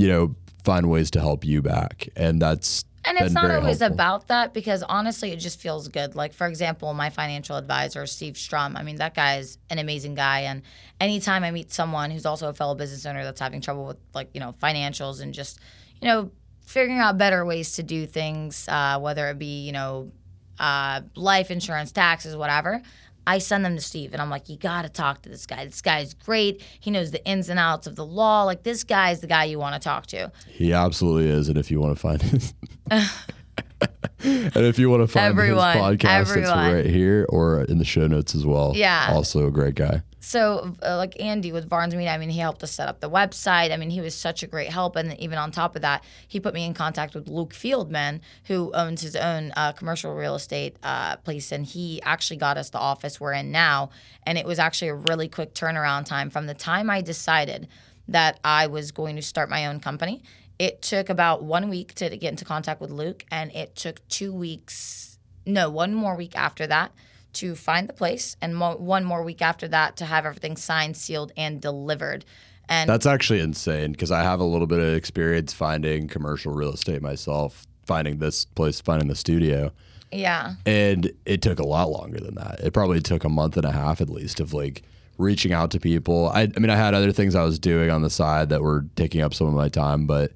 you 0.00 0.08
know 0.08 0.34
find 0.64 0.88
ways 0.90 1.10
to 1.10 1.20
help 1.20 1.44
you 1.44 1.62
back 1.62 2.08
and 2.16 2.40
that's 2.40 2.84
And 3.04 3.16
it's 3.18 3.32
not 3.32 3.50
always 3.50 3.80
helpful. 3.80 3.94
about 3.94 4.28
that 4.28 4.52
because 4.52 4.82
honestly, 4.82 5.30
it 5.32 5.38
just 5.38 5.58
feels 5.58 5.88
good. 5.88 6.14
Like, 6.14 6.32
for 6.34 6.46
example, 6.46 6.92
my 6.92 7.08
financial 7.08 7.56
advisor, 7.56 8.06
Steve 8.06 8.36
Strum, 8.36 8.76
I 8.76 8.82
mean, 8.82 8.96
that 8.96 9.14
guy 9.14 9.38
is 9.38 9.56
an 9.70 9.78
amazing 9.78 10.14
guy. 10.14 10.40
And 10.50 10.62
anytime 11.00 11.42
I 11.42 11.50
meet 11.50 11.72
someone 11.72 12.10
who's 12.10 12.26
also 12.26 12.50
a 12.50 12.52
fellow 12.52 12.74
business 12.74 13.06
owner 13.06 13.24
that's 13.24 13.40
having 13.40 13.62
trouble 13.62 13.86
with, 13.86 13.96
like, 14.18 14.28
you 14.34 14.40
know, 14.40 14.52
financials 14.62 15.22
and 15.22 15.32
just, 15.32 15.60
you 16.02 16.08
know, 16.08 16.30
figuring 16.66 16.98
out 16.98 17.16
better 17.16 17.42
ways 17.46 17.72
to 17.76 17.82
do 17.82 18.06
things, 18.06 18.68
uh, 18.68 18.98
whether 19.00 19.24
it 19.30 19.38
be, 19.38 19.64
you 19.66 19.72
know, 19.72 20.12
uh, 20.58 21.00
life 21.16 21.50
insurance, 21.50 21.90
taxes, 21.92 22.36
whatever. 22.36 22.82
I 23.26 23.38
send 23.38 23.64
them 23.64 23.76
to 23.76 23.82
Steve 23.82 24.12
and 24.12 24.20
I'm 24.20 24.30
like, 24.30 24.48
you 24.48 24.56
got 24.56 24.82
to 24.82 24.88
talk 24.88 25.22
to 25.22 25.28
this 25.28 25.46
guy. 25.46 25.64
This 25.64 25.82
guy's 25.82 26.14
great. 26.14 26.62
He 26.80 26.90
knows 26.90 27.10
the 27.10 27.24
ins 27.24 27.48
and 27.48 27.58
outs 27.58 27.86
of 27.86 27.96
the 27.96 28.04
law. 28.04 28.44
Like, 28.44 28.62
this 28.62 28.84
guy's 28.84 29.20
the 29.20 29.26
guy 29.26 29.44
you 29.44 29.58
want 29.58 29.74
to 29.74 29.80
talk 29.80 30.06
to. 30.06 30.32
He 30.48 30.72
absolutely 30.72 31.28
is, 31.28 31.48
and 31.48 31.58
if 31.58 31.70
you 31.70 31.80
want 31.80 31.96
to 31.96 32.00
find 32.00 32.22
his, 32.22 32.54
and 32.90 34.56
if 34.56 34.78
you 34.78 34.90
want 34.90 35.02
to 35.02 35.06
find 35.06 35.26
Everyone, 35.26 35.76
his 35.76 35.82
podcast, 35.82 36.36
it's 36.36 36.48
right 36.50 36.86
here 36.86 37.26
or 37.28 37.62
in 37.64 37.78
the 37.78 37.84
show 37.84 38.06
notes 38.06 38.34
as 38.34 38.44
well. 38.44 38.72
Yeah. 38.74 39.08
also 39.10 39.46
a 39.46 39.50
great 39.50 39.74
guy. 39.74 40.02
So 40.20 40.74
uh, 40.82 40.98
like 40.98 41.18
Andy 41.18 41.50
with 41.50 41.66
Barnes 41.66 41.94
Media, 41.94 42.12
I 42.12 42.18
mean, 42.18 42.28
he 42.28 42.38
helped 42.38 42.62
us 42.62 42.70
set 42.70 42.88
up 42.88 43.00
the 43.00 43.08
website. 43.08 43.72
I 43.72 43.78
mean, 43.78 43.88
he 43.88 44.02
was 44.02 44.14
such 44.14 44.42
a 44.42 44.46
great 44.46 44.68
help, 44.68 44.94
and 44.94 45.18
even 45.18 45.38
on 45.38 45.50
top 45.50 45.74
of 45.74 45.82
that, 45.82 46.04
he 46.28 46.38
put 46.38 46.52
me 46.52 46.66
in 46.66 46.74
contact 46.74 47.14
with 47.14 47.26
Luke 47.26 47.54
Fieldman, 47.54 48.20
who 48.44 48.70
owns 48.74 49.00
his 49.00 49.16
own 49.16 49.50
uh, 49.56 49.72
commercial 49.72 50.14
real 50.14 50.34
estate 50.34 50.76
uh, 50.82 51.16
place, 51.16 51.50
and 51.50 51.64
he 51.64 52.02
actually 52.02 52.36
got 52.36 52.58
us 52.58 52.68
the 52.68 52.78
office 52.78 53.18
we're 53.18 53.32
in 53.32 53.50
now, 53.50 53.88
and 54.24 54.36
it 54.36 54.44
was 54.44 54.58
actually 54.58 54.88
a 54.88 54.94
really 54.94 55.26
quick 55.26 55.54
turnaround 55.54 56.04
time 56.04 56.28
from 56.28 56.46
the 56.46 56.54
time 56.54 56.90
I 56.90 57.00
decided 57.00 57.66
that 58.06 58.38
I 58.44 58.66
was 58.66 58.92
going 58.92 59.16
to 59.16 59.22
start 59.22 59.48
my 59.48 59.66
own 59.66 59.80
company. 59.80 60.22
It 60.58 60.82
took 60.82 61.08
about 61.08 61.42
one 61.42 61.70
week 61.70 61.94
to 61.94 62.14
get 62.14 62.30
into 62.30 62.44
contact 62.44 62.82
with 62.82 62.90
Luke, 62.90 63.24
and 63.30 63.50
it 63.52 63.74
took 63.74 64.06
two 64.08 64.34
weeks, 64.34 65.18
no, 65.46 65.70
one 65.70 65.94
more 65.94 66.14
week 66.14 66.36
after 66.36 66.66
that 66.66 66.92
to 67.34 67.54
find 67.54 67.88
the 67.88 67.92
place, 67.92 68.36
and 68.40 68.56
mo- 68.56 68.76
one 68.76 69.04
more 69.04 69.22
week 69.22 69.42
after 69.42 69.68
that 69.68 69.96
to 69.98 70.04
have 70.04 70.26
everything 70.26 70.56
signed, 70.56 70.96
sealed, 70.96 71.32
and 71.36 71.60
delivered. 71.60 72.24
And 72.68 72.88
That's 72.88 73.06
actually 73.06 73.40
insane 73.40 73.92
because 73.92 74.10
I 74.10 74.22
have 74.22 74.40
a 74.40 74.44
little 74.44 74.66
bit 74.66 74.78
of 74.78 74.94
experience 74.94 75.52
finding 75.52 76.06
commercial 76.08 76.52
real 76.52 76.72
estate 76.72 77.02
myself, 77.02 77.66
finding 77.84 78.18
this 78.18 78.44
place, 78.44 78.80
finding 78.80 79.08
the 79.08 79.16
studio. 79.16 79.72
yeah, 80.12 80.54
And 80.66 81.10
it 81.24 81.42
took 81.42 81.58
a 81.58 81.66
lot 81.66 81.90
longer 81.90 82.20
than 82.20 82.36
that. 82.36 82.60
It 82.60 82.72
probably 82.72 83.00
took 83.00 83.24
a 83.24 83.28
month 83.28 83.56
and 83.56 83.66
a 83.66 83.72
half 83.72 84.00
at 84.00 84.08
least 84.08 84.38
of 84.40 84.52
like 84.52 84.82
reaching 85.18 85.52
out 85.52 85.70
to 85.72 85.80
people. 85.80 86.28
I, 86.28 86.42
I 86.42 86.58
mean, 86.60 86.70
I 86.70 86.76
had 86.76 86.94
other 86.94 87.12
things 87.12 87.34
I 87.34 87.42
was 87.42 87.58
doing 87.58 87.90
on 87.90 88.02
the 88.02 88.10
side 88.10 88.48
that 88.50 88.62
were 88.62 88.86
taking 88.96 89.20
up 89.20 89.34
some 89.34 89.48
of 89.48 89.54
my 89.54 89.68
time, 89.68 90.06
but 90.06 90.32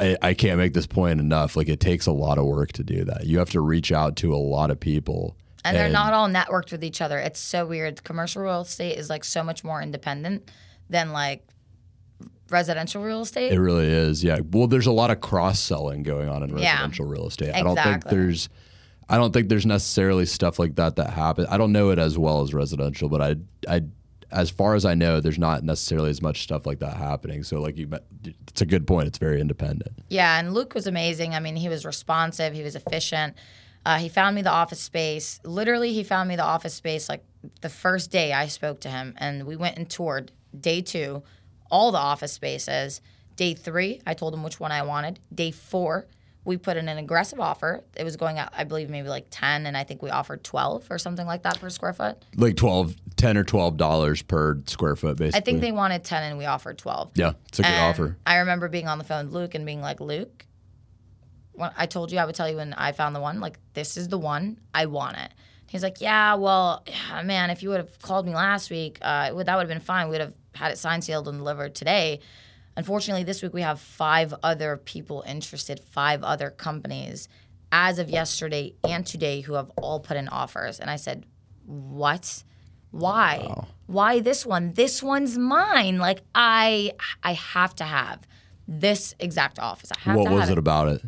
I, 0.00 0.16
I 0.22 0.34
can't 0.34 0.58
make 0.58 0.74
this 0.74 0.86
point 0.86 1.20
enough. 1.20 1.56
Like, 1.56 1.68
it 1.68 1.78
takes 1.80 2.06
a 2.06 2.12
lot 2.12 2.38
of 2.38 2.44
work 2.46 2.72
to 2.72 2.82
do 2.82 3.04
that. 3.04 3.26
You 3.26 3.38
have 3.38 3.50
to 3.50 3.60
reach 3.60 3.92
out 3.92 4.16
to 4.16 4.34
a 4.34 4.36
lot 4.36 4.70
of 4.70 4.80
people. 4.80 5.36
And 5.64 5.76
they're 5.76 5.88
not 5.90 6.12
all 6.12 6.28
networked 6.28 6.72
with 6.72 6.82
each 6.82 7.00
other. 7.00 7.18
It's 7.18 7.40
so 7.40 7.66
weird. 7.66 8.02
Commercial 8.04 8.42
real 8.42 8.62
estate 8.62 8.96
is 8.98 9.10
like 9.10 9.24
so 9.24 9.42
much 9.42 9.62
more 9.64 9.82
independent 9.82 10.50
than 10.88 11.12
like 11.12 11.46
residential 12.50 13.02
real 13.02 13.20
estate. 13.22 13.52
It 13.52 13.60
really 13.60 13.86
is. 13.86 14.24
Yeah. 14.24 14.40
Well, 14.50 14.66
there's 14.66 14.86
a 14.86 14.92
lot 14.92 15.10
of 15.10 15.20
cross 15.20 15.60
selling 15.60 16.02
going 16.02 16.28
on 16.28 16.42
in 16.42 16.56
Yeah. 16.58 16.72
residential 16.72 17.06
real 17.06 17.26
estate. 17.26 17.54
I 17.54 17.62
don't 17.62 17.78
think 17.78 18.04
there's 18.04 18.48
I 19.08 19.16
don't 19.16 19.32
think 19.32 19.48
there's 19.48 19.66
necessarily 19.66 20.24
stuff 20.24 20.58
like 20.60 20.76
that 20.76 20.94
that 20.96 21.10
happens. 21.10 21.48
I 21.50 21.58
don't 21.58 21.72
know 21.72 21.90
it 21.90 21.98
as 21.98 22.16
well 22.16 22.42
as 22.42 22.54
residential, 22.54 23.08
but 23.08 23.20
I 23.20 23.36
I 23.68 23.82
as 24.32 24.48
far 24.48 24.76
as 24.76 24.84
I 24.84 24.94
know, 24.94 25.20
there's 25.20 25.38
not 25.38 25.64
necessarily 25.64 26.10
as 26.10 26.22
much 26.22 26.42
stuff 26.44 26.64
like 26.64 26.78
that 26.78 26.96
happening. 26.96 27.42
So 27.42 27.60
like 27.60 27.76
you 27.76 27.88
it's 28.48 28.60
a 28.60 28.66
good 28.66 28.86
point. 28.86 29.08
It's 29.08 29.18
very 29.18 29.40
independent. 29.40 29.98
Yeah, 30.08 30.38
and 30.38 30.54
Luke 30.54 30.74
was 30.74 30.86
amazing. 30.86 31.34
I 31.34 31.40
mean, 31.40 31.56
he 31.56 31.68
was 31.68 31.84
responsive, 31.84 32.52
he 32.52 32.62
was 32.62 32.76
efficient. 32.76 33.34
Uh, 33.84 33.98
he 33.98 34.08
found 34.08 34.36
me 34.36 34.42
the 34.42 34.50
office 34.50 34.80
space. 34.80 35.40
Literally, 35.44 35.92
he 35.92 36.02
found 36.04 36.28
me 36.28 36.36
the 36.36 36.44
office 36.44 36.74
space 36.74 37.08
like 37.08 37.24
the 37.60 37.68
first 37.68 38.10
day 38.10 38.32
I 38.32 38.46
spoke 38.48 38.80
to 38.80 38.88
him, 38.90 39.14
and 39.16 39.46
we 39.46 39.56
went 39.56 39.78
and 39.78 39.88
toured 39.88 40.32
day 40.58 40.82
two, 40.82 41.22
all 41.70 41.92
the 41.92 41.98
office 41.98 42.32
spaces. 42.32 43.00
Day 43.36 43.54
three, 43.54 44.02
I 44.06 44.14
told 44.14 44.34
him 44.34 44.42
which 44.42 44.60
one 44.60 44.70
I 44.72 44.82
wanted. 44.82 45.18
Day 45.34 45.50
four, 45.50 46.06
we 46.44 46.58
put 46.58 46.76
in 46.76 46.88
an 46.88 46.98
aggressive 46.98 47.40
offer. 47.40 47.82
It 47.96 48.04
was 48.04 48.16
going 48.16 48.38
out, 48.38 48.52
I 48.56 48.64
believe, 48.64 48.90
maybe 48.90 49.08
like 49.08 49.26
10, 49.30 49.64
and 49.66 49.76
I 49.76 49.84
think 49.84 50.02
we 50.02 50.10
offered 50.10 50.44
12 50.44 50.86
or 50.90 50.98
something 50.98 51.26
like 51.26 51.42
that 51.44 51.58
per 51.58 51.70
square 51.70 51.94
foot. 51.94 52.22
Like 52.36 52.56
12 52.56 52.96
10 53.16 53.36
or 53.36 53.44
12 53.44 53.76
dollars 53.76 54.22
per 54.22 54.58
square 54.66 54.96
foot 54.96 55.18
basically. 55.18 55.38
I 55.38 55.44
think 55.44 55.60
they 55.60 55.72
wanted 55.72 56.04
10, 56.04 56.22
and 56.22 56.38
we 56.38 56.44
offered 56.44 56.76
12. 56.76 57.12
Yeah, 57.14 57.32
it's 57.48 57.58
a 57.58 57.62
good 57.62 57.68
And 57.68 57.84
offer. 57.84 58.16
I 58.26 58.38
remember 58.38 58.68
being 58.68 58.88
on 58.88 58.98
the 58.98 59.04
phone 59.04 59.26
with 59.26 59.34
Luke 59.34 59.54
and 59.54 59.64
being 59.64 59.80
like, 59.80 60.00
Luke, 60.00 60.44
when 61.60 61.70
I 61.76 61.86
told 61.86 62.10
you 62.10 62.18
I 62.18 62.24
would 62.24 62.34
tell 62.34 62.48
you 62.48 62.56
when 62.56 62.72
I 62.72 62.92
found 62.92 63.14
the 63.14 63.20
one, 63.20 63.38
like, 63.38 63.58
this 63.74 63.96
is 63.96 64.08
the 64.08 64.18
one. 64.18 64.58
I 64.72 64.86
want 64.86 65.18
it. 65.18 65.30
He's 65.66 65.82
like, 65.82 66.00
yeah, 66.00 66.34
well, 66.34 66.84
man, 67.24 67.50
if 67.50 67.62
you 67.62 67.68
would 67.68 67.78
have 67.78 68.00
called 68.00 68.26
me 68.26 68.34
last 68.34 68.70
week, 68.70 68.98
uh, 69.02 69.30
would, 69.34 69.46
that 69.46 69.56
would 69.56 69.62
have 69.62 69.68
been 69.68 69.80
fine. 69.80 70.06
We 70.06 70.12
would 70.12 70.22
have 70.22 70.34
had 70.54 70.72
it 70.72 70.78
signed, 70.78 71.04
sealed, 71.04 71.28
and 71.28 71.38
delivered 71.38 71.74
today. 71.74 72.20
Unfortunately, 72.76 73.24
this 73.24 73.42
week 73.42 73.52
we 73.52 73.62
have 73.62 73.78
five 73.78 74.32
other 74.42 74.78
people 74.78 75.22
interested, 75.26 75.80
five 75.80 76.22
other 76.22 76.50
companies 76.50 77.28
as 77.72 77.98
of 77.98 78.08
yesterday 78.08 78.74
and 78.88 79.06
today 79.06 79.42
who 79.42 79.52
have 79.52 79.70
all 79.76 80.00
put 80.00 80.16
in 80.16 80.28
offers. 80.28 80.80
And 80.80 80.88
I 80.88 80.96
said, 80.96 81.26
what? 81.66 82.42
Why? 82.90 83.66
Why 83.86 84.20
this 84.20 84.46
one? 84.46 84.72
This 84.72 85.02
one's 85.02 85.38
mine. 85.38 85.98
Like 85.98 86.22
I 86.34 86.92
I 87.22 87.34
have 87.34 87.74
to 87.76 87.84
have 87.84 88.26
this 88.66 89.14
exact 89.20 89.58
office. 89.58 89.92
I 89.92 90.00
have 90.00 90.16
What 90.16 90.30
was 90.30 90.50
it 90.50 90.58
about 90.58 90.88
it? 90.88 91.02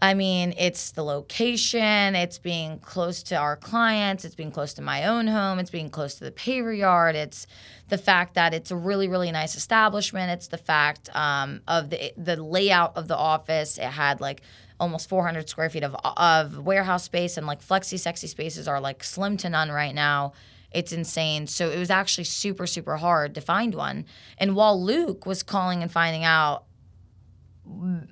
I 0.00 0.14
mean, 0.14 0.54
it's 0.56 0.92
the 0.92 1.02
location, 1.02 2.14
it's 2.14 2.38
being 2.38 2.78
close 2.78 3.22
to 3.24 3.34
our 3.34 3.56
clients, 3.56 4.24
it's 4.24 4.36
being 4.36 4.52
close 4.52 4.72
to 4.74 4.82
my 4.82 5.04
own 5.04 5.26
home, 5.26 5.58
it's 5.58 5.70
being 5.70 5.90
close 5.90 6.14
to 6.16 6.24
the 6.24 6.30
paver 6.30 6.76
yard, 6.76 7.16
it's 7.16 7.48
the 7.88 7.98
fact 7.98 8.34
that 8.34 8.54
it's 8.54 8.70
a 8.70 8.76
really, 8.76 9.08
really 9.08 9.32
nice 9.32 9.56
establishment, 9.56 10.30
it's 10.30 10.48
the 10.48 10.58
fact 10.58 11.14
um, 11.16 11.62
of 11.66 11.90
the 11.90 12.12
the 12.16 12.40
layout 12.40 12.96
of 12.96 13.08
the 13.08 13.16
office. 13.16 13.76
It 13.76 13.84
had 13.84 14.20
like 14.20 14.42
almost 14.78 15.08
400 15.08 15.48
square 15.48 15.68
feet 15.68 15.82
of 15.82 15.96
of 16.04 16.58
warehouse 16.58 17.02
space, 17.02 17.36
and 17.36 17.46
like 17.46 17.60
flexi 17.60 17.98
sexy 17.98 18.28
spaces 18.28 18.68
are 18.68 18.80
like 18.80 19.02
slim 19.02 19.36
to 19.38 19.50
none 19.50 19.70
right 19.70 19.94
now. 19.94 20.32
It's 20.70 20.92
insane. 20.92 21.46
So 21.46 21.70
it 21.70 21.78
was 21.78 21.90
actually 21.90 22.24
super, 22.24 22.66
super 22.66 22.98
hard 22.98 23.34
to 23.34 23.40
find 23.40 23.74
one. 23.74 24.04
And 24.36 24.54
while 24.54 24.80
Luke 24.80 25.24
was 25.24 25.42
calling 25.42 25.82
and 25.82 25.90
finding 25.90 26.24
out 26.24 26.64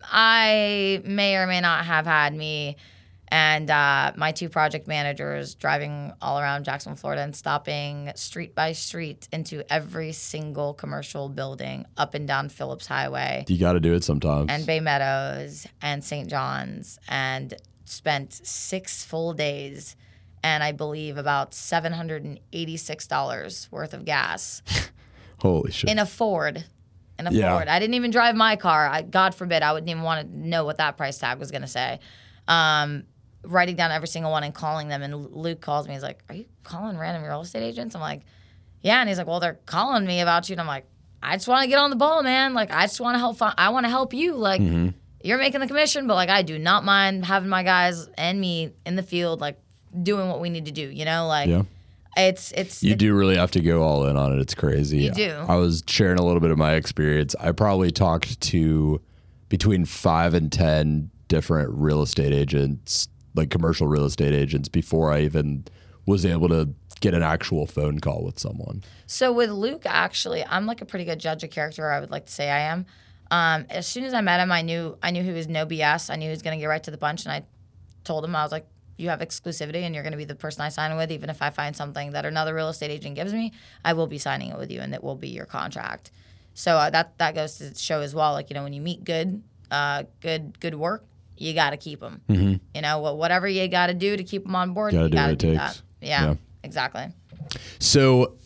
I 0.04 1.00
may 1.04 1.36
or 1.36 1.46
may 1.46 1.60
not 1.60 1.84
have 1.86 2.06
had 2.06 2.34
me 2.34 2.76
and 3.28 3.68
uh, 3.70 4.12
my 4.16 4.30
two 4.30 4.48
project 4.48 4.86
managers 4.86 5.56
driving 5.56 6.12
all 6.22 6.38
around 6.38 6.62
Jacksonville, 6.64 6.96
Florida, 6.96 7.22
and 7.22 7.34
stopping 7.34 8.12
street 8.14 8.54
by 8.54 8.70
street 8.72 9.26
into 9.32 9.64
every 9.72 10.12
single 10.12 10.74
commercial 10.74 11.28
building 11.28 11.86
up 11.96 12.14
and 12.14 12.28
down 12.28 12.48
Phillips 12.48 12.86
Highway 12.86 13.44
You 13.48 13.58
got 13.58 13.72
to 13.72 13.80
do 13.80 13.94
it 13.94 14.04
sometimes. 14.04 14.46
and 14.50 14.64
Bay 14.64 14.78
Meadows 14.80 15.66
and 15.82 16.04
St. 16.04 16.28
John's 16.30 17.00
and 17.08 17.54
spent 17.84 18.32
six 18.32 19.04
full 19.04 19.32
days 19.32 19.96
and 20.44 20.62
I 20.62 20.70
believe 20.70 21.16
about 21.16 21.50
$786 21.50 23.72
worth 23.72 23.92
of 23.94 24.04
gas 24.04 24.62
Holy 25.38 25.72
shit. 25.72 25.90
in 25.90 25.98
a 25.98 26.06
Ford. 26.06 26.64
In 27.18 27.26
a 27.26 27.30
Yeah. 27.30 27.56
I 27.56 27.78
didn't 27.78 27.94
even 27.94 28.10
drive 28.10 28.34
my 28.36 28.56
car. 28.56 28.86
I, 28.86 29.02
God 29.02 29.34
forbid, 29.34 29.62
I 29.62 29.72
wouldn't 29.72 29.88
even 29.90 30.02
want 30.02 30.28
to 30.30 30.38
know 30.48 30.64
what 30.64 30.78
that 30.78 30.96
price 30.96 31.18
tag 31.18 31.38
was 31.38 31.50
going 31.50 31.62
to 31.62 31.68
say. 31.68 32.00
Um, 32.48 33.04
writing 33.42 33.76
down 33.76 33.90
every 33.92 34.08
single 34.08 34.30
one 34.32 34.42
and 34.44 34.54
calling 34.54 34.88
them. 34.88 35.02
And 35.02 35.30
Luke 35.30 35.60
calls 35.60 35.86
me. 35.86 35.94
He's 35.94 36.02
like, 36.02 36.22
"Are 36.28 36.34
you 36.34 36.46
calling 36.64 36.98
random 36.98 37.22
real 37.22 37.40
estate 37.40 37.62
agents?" 37.62 37.94
I'm 37.94 38.00
like, 38.00 38.22
"Yeah." 38.82 39.00
And 39.00 39.08
he's 39.08 39.18
like, 39.18 39.26
"Well, 39.26 39.40
they're 39.40 39.58
calling 39.66 40.04
me 40.04 40.20
about 40.20 40.48
you." 40.48 40.54
And 40.54 40.60
I'm 40.60 40.66
like, 40.66 40.84
"I 41.22 41.36
just 41.36 41.48
want 41.48 41.62
to 41.62 41.68
get 41.68 41.78
on 41.78 41.90
the 41.90 41.96
ball, 41.96 42.22
man. 42.22 42.54
Like, 42.54 42.70
I 42.72 42.82
just 42.82 43.00
want 43.00 43.14
to 43.14 43.18
help. 43.18 43.36
fi- 43.38 43.54
I 43.56 43.70
want 43.70 43.84
to 43.84 43.90
help 43.90 44.12
you. 44.14 44.34
Like, 44.34 44.60
you're 45.22 45.38
making 45.38 45.60
the 45.60 45.66
commission, 45.66 46.06
but 46.06 46.14
like, 46.14 46.28
I 46.28 46.42
do 46.42 46.58
not 46.58 46.84
mind 46.84 47.24
having 47.24 47.48
my 47.48 47.62
guys 47.62 48.08
and 48.18 48.40
me 48.40 48.72
in 48.84 48.96
the 48.96 49.02
field, 49.02 49.40
like, 49.40 49.58
doing 50.02 50.28
what 50.28 50.40
we 50.40 50.50
need 50.50 50.66
to 50.66 50.72
do. 50.72 50.88
You 50.88 51.04
know, 51.04 51.26
like." 51.26 51.48
yeah. 51.48 51.62
It's 52.16 52.52
it's 52.52 52.82
You 52.82 52.94
do 52.94 53.14
really 53.14 53.36
have 53.36 53.50
to 53.52 53.60
go 53.60 53.82
all 53.82 54.06
in 54.06 54.16
on 54.16 54.32
it. 54.32 54.40
It's 54.40 54.54
crazy. 54.54 54.98
You 54.98 55.10
do. 55.12 55.44
I 55.48 55.56
was 55.56 55.82
sharing 55.86 56.18
a 56.18 56.24
little 56.24 56.40
bit 56.40 56.50
of 56.50 56.58
my 56.58 56.74
experience. 56.74 57.34
I 57.38 57.52
probably 57.52 57.90
talked 57.90 58.40
to 58.40 59.00
between 59.48 59.84
five 59.84 60.34
and 60.34 60.50
10 60.50 61.10
different 61.28 61.70
real 61.72 62.02
estate 62.02 62.32
agents, 62.32 63.08
like 63.34 63.50
commercial 63.50 63.86
real 63.86 64.04
estate 64.04 64.32
agents, 64.32 64.68
before 64.68 65.12
I 65.12 65.20
even 65.22 65.64
was 66.06 66.24
able 66.24 66.48
to 66.48 66.68
get 67.00 67.14
an 67.14 67.22
actual 67.22 67.66
phone 67.66 67.98
call 67.98 68.24
with 68.24 68.38
someone. 68.38 68.82
So 69.06 69.32
with 69.32 69.50
Luke, 69.50 69.82
actually, 69.84 70.44
I'm 70.44 70.66
like 70.66 70.80
a 70.80 70.84
pretty 70.86 71.04
good 71.04 71.18
judge 71.18 71.44
of 71.44 71.50
character. 71.50 71.90
I 71.90 72.00
would 72.00 72.10
like 72.10 72.26
to 72.26 72.32
say 72.32 72.50
I 72.50 72.60
am. 72.60 72.86
Um, 73.30 73.66
as 73.70 73.86
soon 73.86 74.04
as 74.04 74.14
I 74.14 74.20
met 74.20 74.40
him, 74.40 74.52
I 74.52 74.62
knew 74.62 74.96
I 75.02 75.10
knew 75.10 75.22
he 75.22 75.32
was 75.32 75.48
no 75.48 75.66
BS. 75.66 76.10
I 76.10 76.16
knew 76.16 76.24
he 76.24 76.30
was 76.30 76.42
going 76.42 76.56
to 76.56 76.60
get 76.60 76.68
right 76.68 76.82
to 76.84 76.90
the 76.90 76.98
punch, 76.98 77.24
and 77.24 77.32
I 77.32 77.44
told 78.04 78.24
him 78.24 78.36
I 78.36 78.42
was 78.42 78.52
like, 78.52 78.66
"You 78.96 79.08
have 79.10 79.20
exclusivity, 79.20 79.82
and 79.82 79.94
you're 79.94 80.02
going 80.04 80.12
to 80.12 80.16
be 80.18 80.24
the 80.24 80.34
person 80.34 80.62
I 80.62 80.68
sign 80.70 80.96
with. 80.96 81.10
Even 81.12 81.30
if 81.30 81.42
I 81.42 81.50
find 81.50 81.74
something 81.76 82.12
that 82.12 82.24
another 82.24 82.54
real 82.54 82.68
estate 82.68 82.90
agent 82.90 83.14
gives 83.16 83.32
me, 83.32 83.52
I 83.84 83.92
will 83.92 84.06
be 84.06 84.18
signing 84.18 84.50
it 84.50 84.58
with 84.58 84.70
you, 84.70 84.80
and 84.80 84.94
it 84.94 85.02
will 85.02 85.16
be 85.16 85.28
your 85.28 85.46
contract." 85.46 86.10
So 86.54 86.76
uh, 86.76 86.90
that 86.90 87.18
that 87.18 87.34
goes 87.34 87.58
to 87.58 87.74
show 87.74 88.00
as 88.00 88.14
well. 88.14 88.32
Like 88.32 88.50
you 88.50 88.54
know, 88.54 88.62
when 88.62 88.72
you 88.72 88.80
meet 88.80 89.04
good, 89.04 89.42
uh, 89.70 90.04
good 90.20 90.58
good 90.60 90.74
work, 90.74 91.04
you 91.36 91.52
got 91.54 91.70
to 91.70 91.76
keep 91.76 92.00
them. 92.00 92.22
Mm-hmm. 92.28 92.54
You 92.74 92.82
know, 92.82 93.00
wh- 93.04 93.18
whatever 93.18 93.46
you 93.46 93.66
got 93.68 93.88
to 93.88 93.94
do 93.94 94.16
to 94.16 94.24
keep 94.24 94.44
them 94.44 94.54
on 94.56 94.72
board, 94.72 94.92
Gotta 94.92 95.04
you 95.04 95.10
do 95.10 95.16
got 95.16 95.28
what 95.30 95.38
to 95.40 95.46
it 95.48 95.50
do 95.52 95.58
takes. 95.58 95.74
that. 95.76 95.82
Yeah, 96.00 96.24
Yeah. 96.24 96.34
exactly. 96.62 97.06
So 97.78 98.36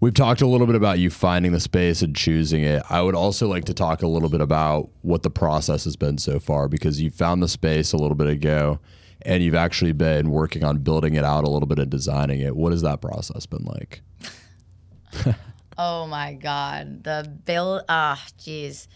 we've 0.00 0.14
talked 0.14 0.42
a 0.42 0.46
little 0.46 0.66
bit 0.66 0.76
about 0.76 0.98
you 0.98 1.10
finding 1.10 1.52
the 1.52 1.60
space 1.60 2.02
and 2.02 2.14
choosing 2.14 2.62
it. 2.62 2.82
I 2.90 3.00
would 3.02 3.14
also 3.14 3.48
like 3.48 3.64
to 3.66 3.74
talk 3.74 4.02
a 4.02 4.06
little 4.06 4.28
bit 4.28 4.40
about 4.40 4.90
what 5.02 5.22
the 5.22 5.30
process 5.30 5.84
has 5.84 5.96
been 5.96 6.18
so 6.18 6.38
far 6.38 6.68
because 6.68 7.00
you 7.00 7.10
found 7.10 7.42
the 7.42 7.48
space 7.48 7.92
a 7.92 7.96
little 7.96 8.14
bit 8.16 8.26
ago 8.28 8.78
and 9.24 9.42
you've 9.42 9.54
actually 9.54 9.92
been 9.92 10.30
working 10.30 10.64
on 10.64 10.78
building 10.78 11.14
it 11.14 11.24
out 11.24 11.44
a 11.44 11.50
little 11.50 11.66
bit 11.66 11.78
and 11.78 11.90
designing 11.90 12.40
it. 12.40 12.56
What 12.56 12.72
has 12.72 12.82
that 12.82 13.00
process 13.00 13.46
been 13.46 13.64
like? 13.64 14.02
Oh 15.76 16.06
my 16.06 16.34
God. 16.34 17.04
The 17.04 17.30
bill, 17.44 17.82
ah, 17.88 18.22
jeez. 18.38 18.86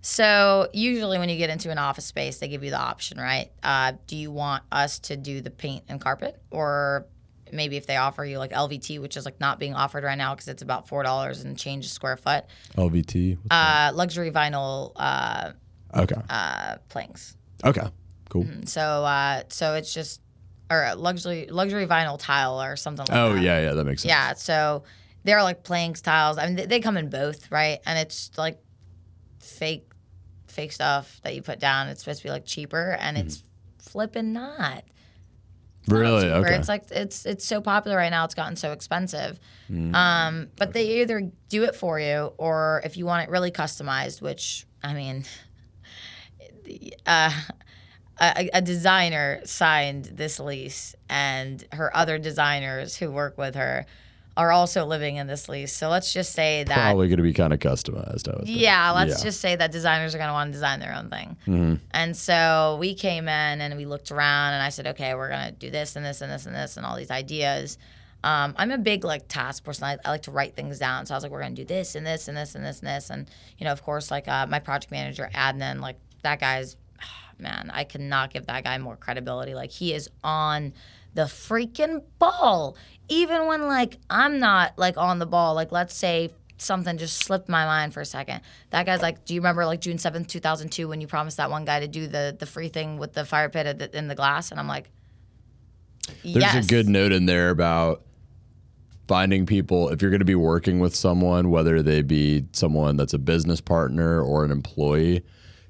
So 0.00 0.68
usually 0.72 1.18
when 1.18 1.28
you 1.28 1.36
get 1.36 1.50
into 1.50 1.70
an 1.70 1.78
office 1.78 2.04
space, 2.04 2.38
they 2.38 2.48
give 2.48 2.62
you 2.62 2.70
the 2.70 2.78
option, 2.78 3.18
right? 3.18 3.50
Uh, 3.62 3.92
do 4.06 4.16
you 4.16 4.30
want 4.30 4.62
us 4.70 5.00
to 5.00 5.16
do 5.16 5.40
the 5.40 5.50
paint 5.50 5.84
and 5.88 6.00
carpet, 6.00 6.40
or 6.50 7.06
maybe 7.52 7.76
if 7.76 7.86
they 7.86 7.96
offer 7.96 8.24
you 8.24 8.38
like 8.38 8.52
LVT, 8.52 9.00
which 9.00 9.16
is 9.16 9.24
like 9.24 9.40
not 9.40 9.58
being 9.58 9.74
offered 9.74 10.04
right 10.04 10.16
now 10.16 10.34
because 10.34 10.48
it's 10.48 10.62
about 10.62 10.88
four 10.88 11.02
dollars 11.02 11.42
and 11.42 11.58
change 11.58 11.84
a 11.84 11.88
square 11.88 12.16
foot, 12.16 12.44
LVT? 12.76 13.38
uh, 13.50 13.90
luxury 13.92 14.30
vinyl 14.30 14.92
uh, 14.96 15.52
okay. 15.96 16.20
uh, 16.30 16.76
planks. 16.88 17.36
Okay. 17.64 17.88
Cool. 18.28 18.46
So 18.64 18.80
uh, 18.80 19.42
so 19.48 19.74
it's 19.74 19.92
just 19.92 20.20
or 20.70 20.94
luxury 20.96 21.46
luxury 21.50 21.86
vinyl 21.86 22.18
tile 22.18 22.60
or 22.60 22.76
something 22.76 23.06
like 23.08 23.16
Oh, 23.16 23.32
that. 23.34 23.38
Oh 23.38 23.42
yeah, 23.42 23.60
yeah, 23.60 23.72
that 23.72 23.84
makes 23.84 24.02
sense. 24.02 24.10
Yeah, 24.10 24.34
so 24.34 24.84
they're 25.24 25.42
like 25.42 25.62
playing 25.64 25.94
styles. 25.96 26.38
I 26.38 26.46
mean, 26.46 26.56
they, 26.56 26.66
they 26.66 26.80
come 26.80 26.96
in 26.96 27.08
both, 27.10 27.50
right? 27.50 27.80
And 27.86 27.98
it's 27.98 28.30
like 28.36 28.58
fake, 29.40 29.90
fake 30.46 30.72
stuff 30.72 31.20
that 31.22 31.34
you 31.34 31.42
put 31.42 31.58
down. 31.58 31.88
It's 31.88 32.00
supposed 32.02 32.20
to 32.20 32.24
be 32.28 32.30
like 32.30 32.44
cheaper, 32.44 32.96
and 33.00 33.16
it's 33.16 33.42
flipping 33.78 34.32
not. 34.32 34.84
Really? 35.88 36.22
cheaper. 36.22 36.34
Okay. 36.34 36.56
It's 36.56 36.68
like 36.68 36.84
it's 36.90 37.24
it's 37.24 37.44
so 37.46 37.60
popular 37.60 37.96
right 37.96 38.10
now. 38.10 38.24
It's 38.24 38.34
gotten 38.34 38.56
so 38.56 38.72
expensive. 38.72 39.38
Mm. 39.70 39.94
Um, 39.94 40.48
but 40.56 40.72
they 40.74 41.00
either 41.00 41.30
do 41.48 41.64
it 41.64 41.74
for 41.74 41.98
you, 41.98 42.32
or 42.36 42.82
if 42.84 42.96
you 42.96 43.06
want 43.06 43.26
it 43.26 43.30
really 43.30 43.50
customized, 43.50 44.20
which 44.20 44.66
I 44.82 44.92
mean, 44.92 45.24
uh, 47.06 47.32
a, 48.20 48.50
a 48.54 48.62
designer 48.62 49.40
signed 49.44 50.06
this 50.06 50.38
lease, 50.40 50.94
and 51.08 51.64
her 51.72 51.94
other 51.96 52.18
designers 52.18 52.96
who 52.96 53.10
work 53.10 53.38
with 53.38 53.54
her 53.54 53.86
are 54.36 54.52
also 54.52 54.84
living 54.86 55.16
in 55.16 55.26
this 55.26 55.48
lease. 55.48 55.72
So 55.72 55.88
let's 55.88 56.12
just 56.12 56.32
say 56.32 56.62
that. 56.62 56.74
Probably 56.74 57.08
going 57.08 57.16
to 57.16 57.24
be 57.24 57.32
kind 57.32 57.52
of 57.52 57.58
customized, 57.58 58.28
I 58.32 58.36
would 58.36 58.46
think. 58.46 58.60
Yeah, 58.60 58.92
let's 58.92 59.18
Yeah. 59.18 59.24
just 59.24 59.40
say 59.40 59.56
that 59.56 59.72
designers 59.72 60.14
are 60.14 60.18
going 60.18 60.28
to 60.28 60.32
want 60.32 60.48
to 60.48 60.52
design 60.52 60.78
their 60.78 60.94
own 60.94 61.10
thing. 61.10 61.80
And 61.92 62.16
so 62.16 62.76
we 62.78 62.94
came 62.94 63.24
in 63.24 63.60
and 63.60 63.76
we 63.76 63.84
looked 63.84 64.12
around, 64.12 64.54
and 64.54 64.62
I 64.62 64.68
said, 64.68 64.86
okay, 64.88 65.14
we're 65.14 65.28
going 65.28 65.46
to 65.46 65.52
do 65.52 65.70
this 65.70 65.96
and 65.96 66.04
this 66.06 66.20
and 66.20 66.30
this 66.30 66.46
and 66.46 66.54
this 66.54 66.76
and 66.76 66.86
all 66.86 66.96
these 66.96 67.10
ideas. 67.10 67.78
Um, 68.22 68.54
I'm 68.56 68.70
a 68.70 68.78
big 68.78 69.04
like 69.04 69.26
task 69.28 69.64
person. 69.64 69.84
I, 69.84 69.96
I 70.04 70.10
like 70.10 70.22
to 70.22 70.30
write 70.32 70.54
things 70.54 70.78
down. 70.78 71.06
So 71.06 71.14
I 71.14 71.16
was 71.16 71.22
like, 71.24 71.32
we're 71.32 71.40
going 71.40 71.54
to 71.56 71.62
do 71.62 71.66
this 71.66 71.94
and 71.96 72.06
this 72.06 72.28
and 72.28 72.36
this 72.36 72.54
and 72.54 72.64
this 72.64 72.78
and 72.80 72.88
this. 72.88 73.10
And, 73.10 73.28
you 73.58 73.64
know, 73.64 73.72
of 73.72 73.82
course, 73.84 74.10
like 74.10 74.26
uh, 74.28 74.46
my 74.46 74.58
project 74.60 74.90
manager, 74.92 75.30
Adnan, 75.34 75.80
like 75.80 75.96
that 76.22 76.38
guy's, 76.40 76.76
man, 77.38 77.70
I 77.72 77.84
cannot 77.84 78.32
give 78.32 78.46
that 78.46 78.64
guy 78.64 78.78
more 78.78 78.96
credibility. 78.96 79.54
Like 79.54 79.70
he 79.70 79.94
is 79.94 80.08
on 80.22 80.72
the 81.14 81.22
freaking 81.22 82.02
ball. 82.18 82.76
Even 83.08 83.46
when 83.46 83.66
like 83.66 83.98
I'm 84.10 84.38
not 84.38 84.78
like 84.78 84.96
on 84.96 85.18
the 85.18 85.26
ball, 85.26 85.54
like 85.54 85.72
let's 85.72 85.94
say 85.94 86.30
something 86.58 86.98
just 86.98 87.18
slipped 87.18 87.48
my 87.48 87.64
mind 87.64 87.94
for 87.94 88.00
a 88.00 88.04
second. 88.06 88.40
That 88.70 88.86
guy's 88.86 89.02
like, 89.02 89.24
do 89.24 89.34
you 89.34 89.40
remember 89.40 89.64
like 89.64 89.80
June 89.80 89.98
seventh, 89.98 90.28
two 90.28 90.40
thousand 90.40 90.70
two, 90.70 90.88
when 90.88 91.00
you 91.00 91.06
promised 91.06 91.36
that 91.38 91.50
one 91.50 91.64
guy 91.64 91.80
to 91.80 91.88
do 91.88 92.06
the 92.06 92.36
the 92.38 92.46
free 92.46 92.68
thing 92.68 92.98
with 92.98 93.14
the 93.14 93.24
fire 93.24 93.48
pit 93.48 93.66
at 93.66 93.78
the, 93.78 93.96
in 93.96 94.08
the 94.08 94.14
glass? 94.14 94.50
And 94.50 94.60
I'm 94.60 94.68
like, 94.68 94.90
There's 96.22 96.36
yes. 96.36 96.64
a 96.64 96.68
good 96.68 96.88
note 96.88 97.12
in 97.12 97.26
there 97.26 97.50
about 97.50 98.02
finding 99.06 99.46
people 99.46 99.88
if 99.88 100.02
you're 100.02 100.10
going 100.10 100.18
to 100.20 100.26
be 100.26 100.34
working 100.34 100.80
with 100.80 100.94
someone 100.94 101.48
whether 101.48 101.82
they 101.82 102.02
be 102.02 102.44
someone 102.52 102.94
that's 102.94 103.14
a 103.14 103.18
business 103.18 103.58
partner 103.58 104.20
or 104.20 104.44
an 104.44 104.50
employee 104.50 105.24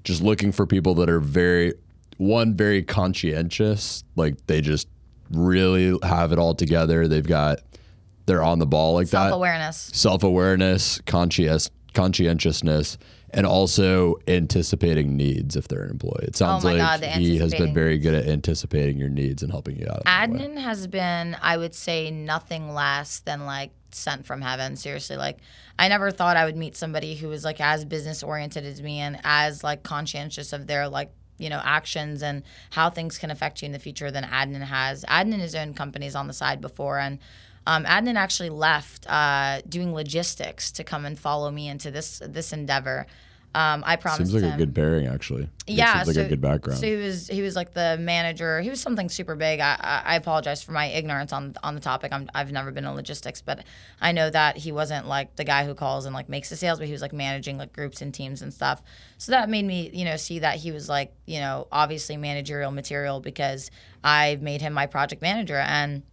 just 0.08 0.22
looking 0.22 0.50
for 0.52 0.66
people 0.66 0.94
that 0.94 1.08
are 1.10 1.20
very 1.20 1.74
one 2.16 2.56
very 2.56 2.82
conscientious 2.82 4.02
like 4.16 4.34
they 4.46 4.60
just 4.62 4.88
really 5.30 5.96
have 6.02 6.32
it 6.32 6.38
all 6.38 6.54
together 6.54 7.06
they've 7.06 7.26
got 7.26 7.58
they're 8.24 8.42
on 8.42 8.58
the 8.58 8.66
ball 8.66 8.94
like 8.94 9.08
that 9.08 9.28
self 9.28 9.32
awareness. 9.32 9.90
self-awareness 9.92 11.00
conscious 11.02 11.70
conscientiousness 11.92 12.96
and 13.30 13.44
also 13.46 14.16
anticipating 14.26 15.14
needs 15.16 15.54
if 15.56 15.68
they're 15.68 15.82
an 15.82 15.90
employee 15.90 16.24
it 16.24 16.34
sounds 16.36 16.64
Oh 16.64 16.68
like 16.68 16.78
God, 16.78 17.04
he 17.04 17.36
has 17.38 17.52
been 17.52 17.74
very 17.74 17.98
good 17.98 18.14
at 18.14 18.26
anticipating 18.26 18.96
your 18.96 19.10
needs 19.10 19.42
and 19.42 19.52
helping 19.52 19.76
you 19.78 19.86
out. 19.90 20.02
Adnan 20.06 20.56
has 20.56 20.86
been, 20.86 21.36
I 21.42 21.58
would 21.58 21.74
say, 21.74 22.10
nothing 22.10 22.72
less 22.72 23.20
than 23.20 23.44
like 23.44 23.70
sent 23.90 24.26
from 24.26 24.40
heaven. 24.40 24.76
Seriously, 24.76 25.16
like 25.16 25.38
I 25.78 25.88
never 25.88 26.10
thought 26.10 26.36
I 26.36 26.44
would 26.44 26.56
meet 26.56 26.76
somebody 26.76 27.14
who 27.14 27.28
was 27.28 27.44
like 27.44 27.60
as 27.60 27.84
business 27.84 28.22
oriented 28.22 28.64
as 28.64 28.82
me 28.82 28.98
and 28.98 29.18
as 29.24 29.64
like 29.64 29.82
conscientious 29.82 30.52
of 30.52 30.66
their 30.66 30.88
like 30.88 31.10
you 31.38 31.50
know 31.50 31.60
actions 31.62 32.22
and 32.22 32.42
how 32.70 32.90
things 32.90 33.18
can 33.18 33.30
affect 33.30 33.62
you 33.62 33.66
in 33.66 33.72
the 33.72 33.78
future 33.78 34.10
than 34.10 34.24
Adnan 34.24 34.62
has. 34.62 35.04
Adnan 35.04 35.40
has 35.40 35.54
owned 35.54 35.76
companies 35.76 36.14
on 36.14 36.26
the 36.26 36.34
side 36.34 36.60
before 36.60 36.98
and. 36.98 37.18
Um, 37.66 37.84
Adnan 37.84 38.14
actually 38.14 38.48
left 38.48 39.06
uh, 39.10 39.60
doing 39.68 39.92
logistics 39.92 40.72
to 40.72 40.84
come 40.84 41.04
and 41.04 41.18
follow 41.18 41.50
me 41.50 41.68
into 41.68 41.90
this 41.90 42.22
this 42.24 42.54
endeavor. 42.54 43.06
Um, 43.58 43.82
I 43.84 43.96
promised 43.96 44.30
Seems 44.30 44.34
like 44.34 44.44
him. 44.44 44.54
a 44.54 44.56
good 44.56 44.72
pairing, 44.72 45.08
actually. 45.08 45.48
Yeah, 45.66 45.94
seems 45.94 46.06
like 46.06 46.14
so, 46.14 46.26
a 46.26 46.28
good 46.28 46.40
background. 46.40 46.78
So 46.78 46.86
he 46.86 46.94
was 46.94 47.26
he 47.26 47.42
was 47.42 47.56
like 47.56 47.74
the 47.74 47.96
manager. 47.98 48.60
He 48.60 48.70
was 48.70 48.80
something 48.80 49.08
super 49.08 49.34
big. 49.34 49.58
I, 49.58 49.76
I, 49.80 50.02
I 50.12 50.14
apologize 50.14 50.62
for 50.62 50.70
my 50.70 50.86
ignorance 50.86 51.32
on 51.32 51.56
on 51.64 51.74
the 51.74 51.80
topic. 51.80 52.12
I'm, 52.12 52.30
I've 52.36 52.52
never 52.52 52.70
been 52.70 52.84
in 52.84 52.94
logistics, 52.94 53.42
but 53.42 53.64
I 54.00 54.12
know 54.12 54.30
that 54.30 54.58
he 54.58 54.70
wasn't 54.70 55.08
like 55.08 55.34
the 55.34 55.42
guy 55.42 55.64
who 55.64 55.74
calls 55.74 56.04
and 56.04 56.14
like 56.14 56.28
makes 56.28 56.50
the 56.50 56.56
sales, 56.56 56.78
but 56.78 56.86
he 56.86 56.92
was 56.92 57.02
like 57.02 57.12
managing 57.12 57.58
like 57.58 57.72
groups 57.72 58.00
and 58.00 58.14
teams 58.14 58.42
and 58.42 58.54
stuff. 58.54 58.80
So 59.16 59.32
that 59.32 59.48
made 59.48 59.64
me 59.64 59.90
you 59.92 60.04
know 60.04 60.16
see 60.16 60.38
that 60.38 60.58
he 60.58 60.70
was 60.70 60.88
like 60.88 61.12
you 61.26 61.40
know 61.40 61.66
obviously 61.72 62.16
managerial 62.16 62.70
material 62.70 63.18
because 63.18 63.72
I 64.04 64.38
made 64.40 64.60
him 64.60 64.72
my 64.72 64.86
project 64.86 65.20
manager 65.20 65.56
and 65.58 66.04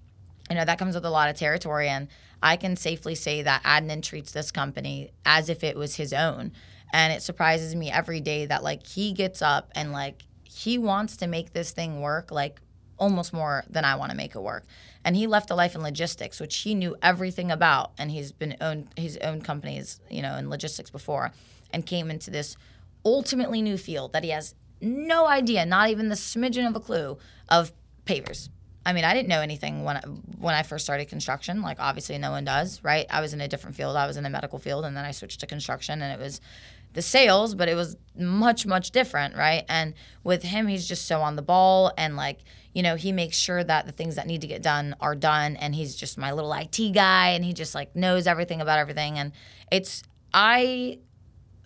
you 0.49 0.55
know 0.55 0.65
that 0.65 0.79
comes 0.79 0.95
with 0.95 1.05
a 1.05 1.11
lot 1.11 1.27
of 1.27 1.35
territory 1.35 1.89
and 1.89 2.07
i 2.43 2.55
can 2.55 2.75
safely 2.75 3.15
say 3.15 3.41
that 3.41 3.63
adnan 3.63 4.03
treats 4.03 4.31
this 4.31 4.51
company 4.51 5.09
as 5.25 5.49
if 5.49 5.63
it 5.63 5.75
was 5.75 5.95
his 5.95 6.13
own 6.13 6.51
and 6.95 7.11
it 7.11 7.21
surprises 7.21 7.75
me 7.75 7.91
every 7.91 8.21
day 8.21 8.45
that 8.45 8.63
like 8.63 8.87
he 8.87 9.11
gets 9.11 9.41
up 9.41 9.69
and 9.75 9.91
like 9.91 10.23
he 10.45 10.77
wants 10.77 11.17
to 11.17 11.27
make 11.27 11.51
this 11.51 11.71
thing 11.71 11.99
work 11.99 12.31
like 12.31 12.61
almost 12.97 13.33
more 13.33 13.65
than 13.69 13.83
i 13.83 13.95
want 13.95 14.09
to 14.11 14.15
make 14.15 14.33
it 14.33 14.41
work 14.41 14.63
and 15.03 15.17
he 15.17 15.27
left 15.27 15.51
a 15.51 15.55
life 15.55 15.75
in 15.75 15.81
logistics 15.81 16.39
which 16.39 16.55
he 16.59 16.73
knew 16.73 16.95
everything 17.03 17.51
about 17.51 17.91
and 17.97 18.11
he's 18.11 18.31
been 18.31 18.55
owned 18.61 18.87
his 18.95 19.17
own 19.17 19.41
companies 19.41 19.99
you 20.09 20.21
know 20.21 20.37
in 20.37 20.49
logistics 20.49 20.89
before 20.89 21.33
and 21.71 21.85
came 21.85 22.09
into 22.09 22.31
this 22.31 22.55
ultimately 23.03 23.61
new 23.61 23.77
field 23.77 24.13
that 24.13 24.23
he 24.23 24.29
has 24.29 24.55
no 24.79 25.27
idea 25.27 25.65
not 25.65 25.89
even 25.89 26.07
the 26.07 26.15
smidgen 26.15 26.65
of 26.65 26.77
a 26.77 26.79
clue 26.79 27.17
of 27.49 27.73
pavers 28.05 28.47
I 28.87 28.93
mean, 28.93 29.03
I 29.03 29.15
didn't 29.15 29.29
know 29.29 29.41
anything 29.41 29.83
when 29.83 29.97
when 30.37 30.53
I 30.53 30.61
first 30.61 30.85
started 30.85 31.05
construction. 31.05 31.63
Like, 31.63 31.77
obviously, 31.79 32.19
no 32.19 32.29
one 32.29 32.45
does, 32.45 32.83
right? 32.83 33.07
I 33.09 33.19
was 33.19 33.33
in 33.33 33.41
a 33.41 33.47
different 33.47 33.75
field. 33.75 33.95
I 33.97 34.05
was 34.05 34.15
in 34.15 34.23
the 34.23 34.29
medical 34.29 34.59
field, 34.59 34.85
and 34.85 34.95
then 34.95 35.03
I 35.03 35.09
switched 35.09 35.39
to 35.39 35.47
construction, 35.47 36.03
and 36.03 36.13
it 36.13 36.23
was 36.23 36.39
the 36.95 37.01
sales, 37.01 37.53
but 37.53 37.69
it 37.69 37.75
was 37.75 37.95
much, 38.17 38.65
much 38.65 38.91
different, 38.91 39.35
right? 39.35 39.63
And 39.69 39.93
with 40.23 40.43
him, 40.43 40.67
he's 40.67 40.87
just 40.87 41.05
so 41.05 41.21
on 41.21 41.35
the 41.35 41.41
ball, 41.41 41.91
and 41.97 42.15
like, 42.15 42.39
you 42.73 42.81
know, 42.81 42.95
he 42.95 43.11
makes 43.11 43.37
sure 43.37 43.63
that 43.63 43.85
the 43.85 43.91
things 43.91 44.15
that 44.15 44.27
need 44.27 44.41
to 44.41 44.47
get 44.47 44.63
done 44.63 44.95
are 44.99 45.15
done, 45.15 45.55
and 45.57 45.75
he's 45.75 45.95
just 45.95 46.17
my 46.17 46.31
little 46.31 46.51
IT 46.53 46.93
guy, 46.93 47.29
and 47.29 47.45
he 47.45 47.53
just 47.53 47.75
like 47.75 47.95
knows 47.95 48.25
everything 48.27 48.61
about 48.61 48.79
everything, 48.79 49.19
and 49.19 49.31
it's 49.71 50.03
I 50.33 50.99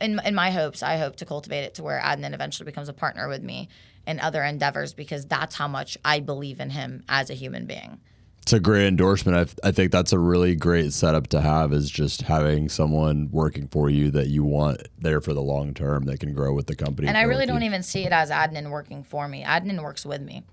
in, 0.01 0.19
in 0.23 0.35
my 0.35 0.51
hopes, 0.51 0.81
I 0.81 0.97
hope 0.97 1.17
to 1.17 1.25
cultivate 1.25 1.63
it 1.63 1.73
to 1.75 1.83
where 1.83 1.99
Adnan 1.99 2.33
eventually 2.33 2.65
becomes 2.65 2.89
a 2.89 2.93
partner 2.93 3.27
with 3.27 3.43
me 3.43 3.69
in 4.07 4.19
other 4.19 4.43
endeavors 4.43 4.93
because 4.93 5.25
that's 5.25 5.55
how 5.55 5.67
much 5.67 5.97
I 6.05 6.19
believe 6.19 6.59
in 6.59 6.69
him 6.69 7.03
as 7.09 7.29
a 7.29 7.33
human 7.33 7.65
being. 7.65 7.99
It's 8.41 8.53
a 8.53 8.59
great 8.59 8.87
endorsement. 8.87 9.37
I, 9.63 9.67
I 9.67 9.71
think 9.71 9.91
that's 9.91 10.11
a 10.11 10.17
really 10.17 10.55
great 10.55 10.91
setup 10.91 11.27
to 11.27 11.41
have 11.41 11.71
is 11.71 11.89
just 11.89 12.23
having 12.23 12.67
someone 12.67 13.29
working 13.31 13.67
for 13.67 13.89
you 13.91 14.09
that 14.11 14.27
you 14.27 14.43
want 14.43 14.87
there 14.97 15.21
for 15.21 15.33
the 15.35 15.41
long 15.41 15.73
term 15.75 16.05
that 16.05 16.19
can 16.19 16.33
grow 16.33 16.53
with 16.53 16.65
the 16.65 16.75
company. 16.75 17.07
And 17.07 17.17
I 17.17 17.23
really 17.23 17.45
don't 17.45 17.61
even 17.63 17.83
see 17.83 18.05
it 18.05 18.11
as 18.11 18.31
Adnan 18.31 18.71
working 18.71 19.03
for 19.03 19.27
me. 19.27 19.43
Adnan 19.43 19.83
works 19.83 20.03
with 20.05 20.21
me. 20.21 20.43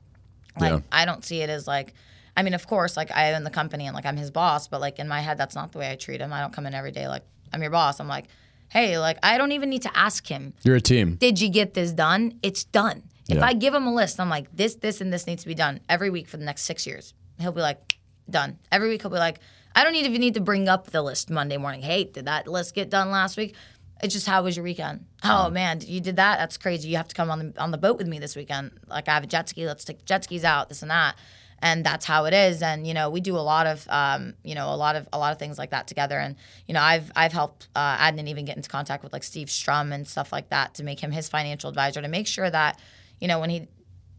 Like 0.60 0.72
Yeah. 0.72 0.80
I 0.92 1.04
don't 1.06 1.24
see 1.24 1.40
it 1.40 1.48
as 1.48 1.66
like 1.66 1.94
I 2.36 2.42
mean, 2.42 2.52
of 2.52 2.66
course, 2.66 2.98
like 2.98 3.10
I 3.12 3.32
own 3.32 3.44
the 3.44 3.50
company 3.50 3.86
and 3.86 3.94
like 3.94 4.04
I'm 4.04 4.18
his 4.18 4.30
boss, 4.30 4.68
but 4.68 4.80
like 4.82 4.98
in 4.98 5.08
my 5.08 5.20
head 5.20 5.38
that's 5.38 5.54
not 5.54 5.72
the 5.72 5.78
way 5.78 5.90
I 5.90 5.96
treat 5.96 6.20
him. 6.20 6.34
I 6.34 6.40
don't 6.42 6.52
come 6.52 6.66
in 6.66 6.74
every 6.74 6.92
day 6.92 7.08
like 7.08 7.22
I'm 7.52 7.62
your 7.62 7.70
boss. 7.70 7.98
I'm 7.98 8.08
like, 8.08 8.26
"Hey, 8.68 8.98
like 8.98 9.16
I 9.22 9.38
don't 9.38 9.52
even 9.52 9.70
need 9.70 9.82
to 9.82 9.96
ask 9.96 10.26
him, 10.26 10.52
You're 10.64 10.76
a 10.76 10.80
team. 10.82 11.14
"Did 11.14 11.40
you 11.40 11.48
get 11.48 11.72
this 11.72 11.92
done?" 11.92 12.38
It's 12.42 12.64
done. 12.64 13.04
If 13.28 13.36
Yeah. 13.38 13.46
I 13.46 13.54
give 13.54 13.72
him 13.72 13.86
a 13.86 13.94
list, 13.94 14.20
I'm 14.20 14.28
like, 14.28 14.54
"This, 14.54 14.74
this 14.74 15.00
and 15.00 15.10
this 15.12 15.26
needs 15.26 15.42
to 15.44 15.48
be 15.48 15.54
done 15.54 15.80
every 15.88 16.10
week 16.10 16.28
for 16.28 16.36
the 16.36 16.44
next 16.44 16.62
6 16.62 16.86
years." 16.86 17.14
He'll 17.38 17.52
be 17.52 17.60
like, 17.60 17.98
"Done." 18.28 18.58
Every 18.70 18.88
week 18.88 19.02
he'll 19.02 19.10
be 19.10 19.18
like, 19.18 19.40
"I 19.74 19.84
don't 19.84 19.94
even 19.94 20.20
need 20.20 20.34
to 20.34 20.40
bring 20.40 20.68
up 20.68 20.90
the 20.90 21.02
list 21.02 21.30
Monday 21.30 21.56
morning. 21.56 21.82
Hey, 21.82 22.04
did 22.04 22.26
that 22.26 22.48
list 22.48 22.74
get 22.74 22.90
done 22.90 23.10
last 23.10 23.36
week?" 23.36 23.54
It's 24.02 24.12
just 24.12 24.26
how 24.26 24.42
was 24.42 24.56
your 24.56 24.64
weekend? 24.64 25.06
Oh 25.24 25.48
man, 25.48 25.80
you 25.80 26.00
did 26.00 26.16
that? 26.16 26.38
That's 26.38 26.58
crazy. 26.58 26.88
You 26.88 26.96
have 26.98 27.08
to 27.08 27.14
come 27.14 27.30
on 27.30 27.38
the 27.38 27.62
on 27.62 27.70
the 27.70 27.78
boat 27.78 27.96
with 27.96 28.06
me 28.06 28.18
this 28.18 28.36
weekend. 28.36 28.72
Like 28.86 29.08
I 29.08 29.14
have 29.14 29.24
a 29.24 29.26
jet 29.26 29.48
ski. 29.48 29.66
Let's 29.66 29.84
take 29.84 30.04
jet 30.04 30.24
skis 30.24 30.44
out. 30.44 30.68
This 30.68 30.82
and 30.82 30.90
that. 30.90 31.16
And 31.60 31.86
that's 31.86 32.04
how 32.04 32.26
it 32.26 32.34
is. 32.34 32.60
And 32.60 32.86
you 32.86 32.92
know, 32.92 33.08
we 33.08 33.22
do 33.22 33.36
a 33.36 33.40
lot 33.40 33.66
of 33.66 33.86
um, 33.88 34.34
you 34.44 34.54
know 34.54 34.68
a 34.68 34.76
lot 34.76 34.96
of 34.96 35.08
a 35.14 35.18
lot 35.18 35.32
of 35.32 35.38
things 35.38 35.56
like 35.56 35.70
that 35.70 35.86
together. 35.86 36.18
And 36.18 36.36
you 36.68 36.74
know, 36.74 36.82
I've 36.82 37.10
I've 37.16 37.32
helped 37.32 37.68
uh, 37.74 37.96
Adnan 37.96 38.28
even 38.28 38.44
get 38.44 38.56
into 38.56 38.68
contact 38.68 39.02
with 39.02 39.14
like 39.14 39.24
Steve 39.24 39.50
Strum 39.50 39.92
and 39.92 40.06
stuff 40.06 40.30
like 40.30 40.50
that 40.50 40.74
to 40.74 40.84
make 40.84 41.00
him 41.00 41.10
his 41.10 41.30
financial 41.30 41.70
advisor 41.70 42.02
to 42.02 42.08
make 42.08 42.26
sure 42.26 42.50
that 42.50 42.78
you 43.18 43.28
know 43.28 43.40
when 43.40 43.48
he 43.48 43.68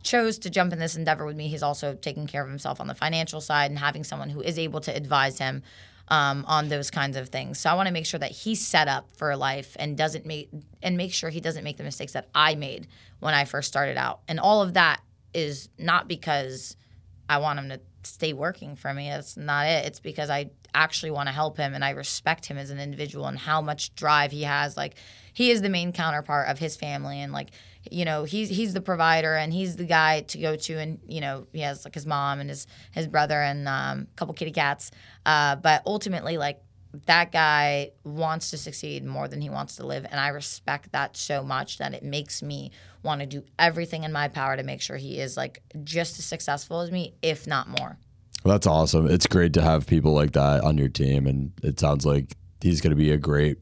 chose 0.07 0.39
to 0.39 0.49
jump 0.49 0.71
in 0.73 0.79
this 0.79 0.95
endeavor 0.95 1.25
with 1.25 1.35
me, 1.35 1.49
he's 1.49 1.63
also 1.63 1.93
taking 1.93 2.27
care 2.27 2.41
of 2.41 2.49
himself 2.49 2.79
on 2.79 2.87
the 2.87 2.95
financial 2.95 3.41
side 3.41 3.69
and 3.69 3.77
having 3.77 4.03
someone 4.03 4.29
who 4.29 4.41
is 4.41 4.57
able 4.57 4.79
to 4.81 4.95
advise 4.95 5.37
him 5.37 5.63
um, 6.07 6.45
on 6.47 6.69
those 6.69 6.89
kinds 6.89 7.17
of 7.17 7.27
things. 7.27 7.59
So 7.59 7.69
I 7.69 7.73
want 7.73 7.87
to 7.87 7.93
make 7.93 8.05
sure 8.05 8.19
that 8.19 8.31
he's 8.31 8.65
set 8.65 8.87
up 8.87 9.09
for 9.17 9.35
life 9.35 9.75
and 9.77 9.97
doesn't 9.97 10.25
make 10.25 10.49
and 10.81 10.95
make 10.95 11.13
sure 11.13 11.29
he 11.29 11.41
doesn't 11.41 11.65
make 11.65 11.77
the 11.77 11.83
mistakes 11.83 12.13
that 12.13 12.29
I 12.33 12.55
made 12.55 12.87
when 13.19 13.33
I 13.33 13.43
first 13.43 13.67
started 13.67 13.97
out. 13.97 14.21
And 14.27 14.39
all 14.39 14.61
of 14.61 14.75
that 14.75 15.01
is 15.33 15.67
not 15.77 16.07
because 16.07 16.77
I 17.29 17.39
want 17.39 17.59
him 17.59 17.69
to 17.69 17.81
stay 18.03 18.31
working 18.31 18.77
for 18.77 18.93
me. 18.93 19.09
That's 19.09 19.35
not 19.35 19.67
it. 19.67 19.85
It's 19.85 19.99
because 19.99 20.29
I 20.29 20.51
actually 20.73 21.11
want 21.11 21.27
to 21.27 21.33
help 21.33 21.57
him 21.57 21.73
and 21.73 21.83
I 21.83 21.89
respect 21.89 22.45
him 22.45 22.57
as 22.57 22.69
an 22.69 22.79
individual 22.79 23.27
and 23.27 23.37
how 23.37 23.61
much 23.61 23.93
drive 23.95 24.31
he 24.31 24.43
has. 24.43 24.77
Like 24.77 24.95
he 25.33 25.51
is 25.51 25.61
the 25.61 25.69
main 25.69 25.91
counterpart 25.91 26.47
of 26.47 26.59
his 26.59 26.77
family 26.77 27.19
and 27.19 27.33
like 27.33 27.49
you 27.91 28.05
know 28.05 28.23
he's 28.23 28.49
he's 28.49 28.73
the 28.73 28.81
provider 28.81 29.35
and 29.35 29.53
he's 29.53 29.75
the 29.75 29.85
guy 29.85 30.21
to 30.21 30.37
go 30.37 30.55
to 30.55 30.77
and 30.77 30.99
you 31.07 31.21
know 31.21 31.47
he 31.53 31.61
has 31.61 31.85
like 31.85 31.93
his 31.93 32.05
mom 32.05 32.39
and 32.39 32.49
his 32.49 32.67
his 32.91 33.07
brother 33.07 33.41
and 33.41 33.67
um, 33.67 34.07
a 34.11 34.15
couple 34.15 34.33
kitty 34.33 34.51
cats. 34.51 34.91
Uh, 35.25 35.55
but 35.55 35.81
ultimately 35.85 36.37
like 36.37 36.61
that 37.05 37.31
guy 37.31 37.91
wants 38.03 38.49
to 38.51 38.57
succeed 38.57 39.05
more 39.05 39.27
than 39.27 39.41
he 39.41 39.49
wants 39.49 39.75
to 39.75 39.85
live. 39.85 40.05
And 40.09 40.19
i 40.19 40.29
respect 40.29 40.91
that 40.93 41.15
so 41.17 41.43
much 41.43 41.77
that 41.77 41.93
it 41.93 42.03
makes 42.03 42.41
me 42.41 42.71
want 43.03 43.21
to 43.21 43.27
do 43.27 43.43
everything 43.59 44.03
in 44.03 44.11
my 44.11 44.27
power 44.27 44.57
to 44.57 44.63
make 44.63 44.81
sure 44.81 44.97
he 44.97 45.19
is 45.19 45.37
like 45.37 45.61
just 45.83 46.17
as 46.19 46.25
successful 46.25 46.81
as 46.81 46.91
me 46.91 47.13
if 47.21 47.47
not 47.47 47.67
more. 47.67 47.97
Well, 48.43 48.53
that's 48.53 48.67
awesome. 48.67 49.09
It's 49.09 49.27
great 49.27 49.53
to 49.53 49.61
have 49.61 49.87
people 49.87 50.13
like 50.13 50.31
that 50.33 50.63
on 50.63 50.77
your 50.77 50.89
team, 50.89 51.27
and 51.27 51.51
it 51.63 51.79
sounds 51.79 52.05
like 52.05 52.37
he's 52.61 52.81
going 52.81 52.91
to 52.91 52.95
be 52.95 53.11
a 53.11 53.17
great 53.17 53.57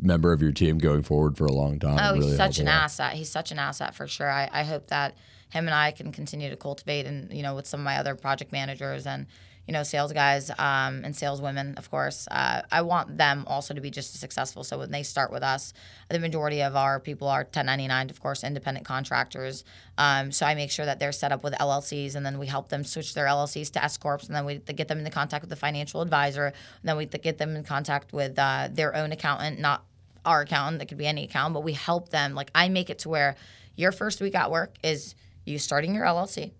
member 0.00 0.32
of 0.32 0.42
your 0.42 0.52
team 0.52 0.78
going 0.78 1.02
forward 1.02 1.36
for 1.36 1.46
a 1.46 1.52
long 1.52 1.78
time. 1.78 1.98
Oh, 2.00 2.14
Really 2.14 2.28
he's 2.28 2.36
such 2.36 2.58
an 2.58 2.68
asset. 2.68 3.14
He's 3.14 3.30
such 3.30 3.52
an 3.52 3.58
asset 3.58 3.94
for 3.94 4.06
sure. 4.06 4.30
I, 4.30 4.48
I 4.52 4.62
hope 4.62 4.88
that 4.88 5.16
him 5.50 5.66
and 5.66 5.74
I 5.74 5.90
can 5.90 6.12
continue 6.12 6.48
to 6.50 6.56
cultivate 6.56 7.06
and, 7.06 7.32
you 7.32 7.42
know, 7.42 7.54
with 7.54 7.66
some 7.66 7.80
of 7.80 7.84
my 7.84 7.98
other 7.98 8.14
project 8.14 8.52
managers 8.52 9.06
and, 9.06 9.26
you 9.66 9.72
know, 9.72 9.82
sales 9.84 10.12
guys 10.12 10.50
um, 10.58 11.02
and 11.04 11.14
sales 11.14 11.40
women, 11.40 11.74
of 11.76 11.90
course. 11.90 12.26
Uh, 12.30 12.62
I 12.70 12.82
want 12.82 13.16
them 13.16 13.44
also 13.46 13.74
to 13.74 13.80
be 13.80 13.90
just 13.90 14.14
as 14.14 14.20
successful. 14.20 14.64
So 14.64 14.78
when 14.78 14.90
they 14.90 15.02
start 15.02 15.30
with 15.30 15.42
us, 15.42 15.72
the 16.08 16.18
majority 16.18 16.62
of 16.62 16.74
our 16.74 16.98
people 16.98 17.28
are 17.28 17.40
1099, 17.40 18.10
of 18.10 18.20
course, 18.20 18.42
independent 18.42 18.84
contractors. 18.84 19.64
Um, 19.98 20.32
so 20.32 20.46
I 20.46 20.54
make 20.54 20.70
sure 20.70 20.84
that 20.84 20.98
they're 20.98 21.12
set 21.12 21.30
up 21.30 21.44
with 21.44 21.54
LLCs 21.54 22.16
and 22.16 22.26
then 22.26 22.38
we 22.38 22.46
help 22.46 22.70
them 22.70 22.82
switch 22.82 23.14
their 23.14 23.26
LLCs 23.26 23.70
to 23.72 23.84
S 23.84 23.96
Corps 23.96 24.20
and 24.26 24.34
then 24.34 24.44
we 24.44 24.58
get 24.58 24.88
them 24.88 24.98
into 24.98 25.10
contact 25.10 25.42
with 25.42 25.50
the 25.50 25.56
financial 25.56 26.00
advisor. 26.00 26.46
And 26.46 26.54
then 26.82 26.96
we 26.96 27.06
get 27.06 27.38
them 27.38 27.54
in 27.54 27.62
contact 27.62 28.12
with 28.12 28.38
uh, 28.38 28.68
their 28.72 28.96
own 28.96 29.12
accountant, 29.12 29.60
not 29.60 29.84
our 30.24 30.42
accountant, 30.42 30.78
that 30.80 30.86
could 30.86 30.98
be 30.98 31.06
any 31.06 31.24
account, 31.24 31.54
but 31.54 31.62
we 31.62 31.72
help 31.72 32.08
them. 32.10 32.34
Like 32.34 32.50
I 32.54 32.68
make 32.68 32.90
it 32.90 33.00
to 33.00 33.08
where 33.08 33.36
your 33.74 33.92
first 33.92 34.20
week 34.20 34.34
at 34.34 34.50
work 34.50 34.74
is 34.82 35.14
you 35.44 35.58
starting 35.58 35.94
your 35.94 36.04
LLC, 36.04 36.52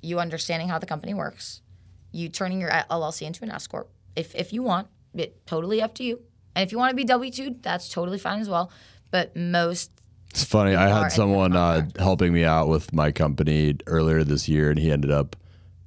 you 0.00 0.20
understanding 0.20 0.68
how 0.68 0.78
the 0.78 0.86
company 0.86 1.14
works, 1.14 1.62
you 2.12 2.28
turning 2.28 2.60
your 2.60 2.70
LLC 2.70 3.22
into 3.26 3.42
an 3.44 3.50
S 3.50 3.66
corp. 3.66 3.90
If 4.14 4.34
if 4.34 4.52
you 4.52 4.62
want, 4.62 4.88
it 5.14 5.46
totally 5.46 5.82
up 5.82 5.94
to 5.96 6.04
you. 6.04 6.20
And 6.54 6.62
if 6.66 6.72
you 6.72 6.78
want 6.78 6.90
to 6.90 6.96
be 6.96 7.04
W 7.04 7.30
two, 7.30 7.56
that's 7.60 7.88
totally 7.88 8.18
fine 8.18 8.40
as 8.40 8.48
well. 8.48 8.70
But 9.10 9.34
most 9.36 9.90
It's 10.30 10.44
funny. 10.44 10.74
I 10.74 10.88
had 10.88 11.08
someone 11.12 11.56
uh, 11.56 11.88
helping 11.98 12.32
me 12.32 12.44
out 12.44 12.68
with 12.68 12.92
my 12.92 13.10
company 13.10 13.76
earlier 13.86 14.24
this 14.24 14.48
year, 14.48 14.70
and 14.70 14.78
he 14.78 14.90
ended 14.90 15.10
up 15.10 15.36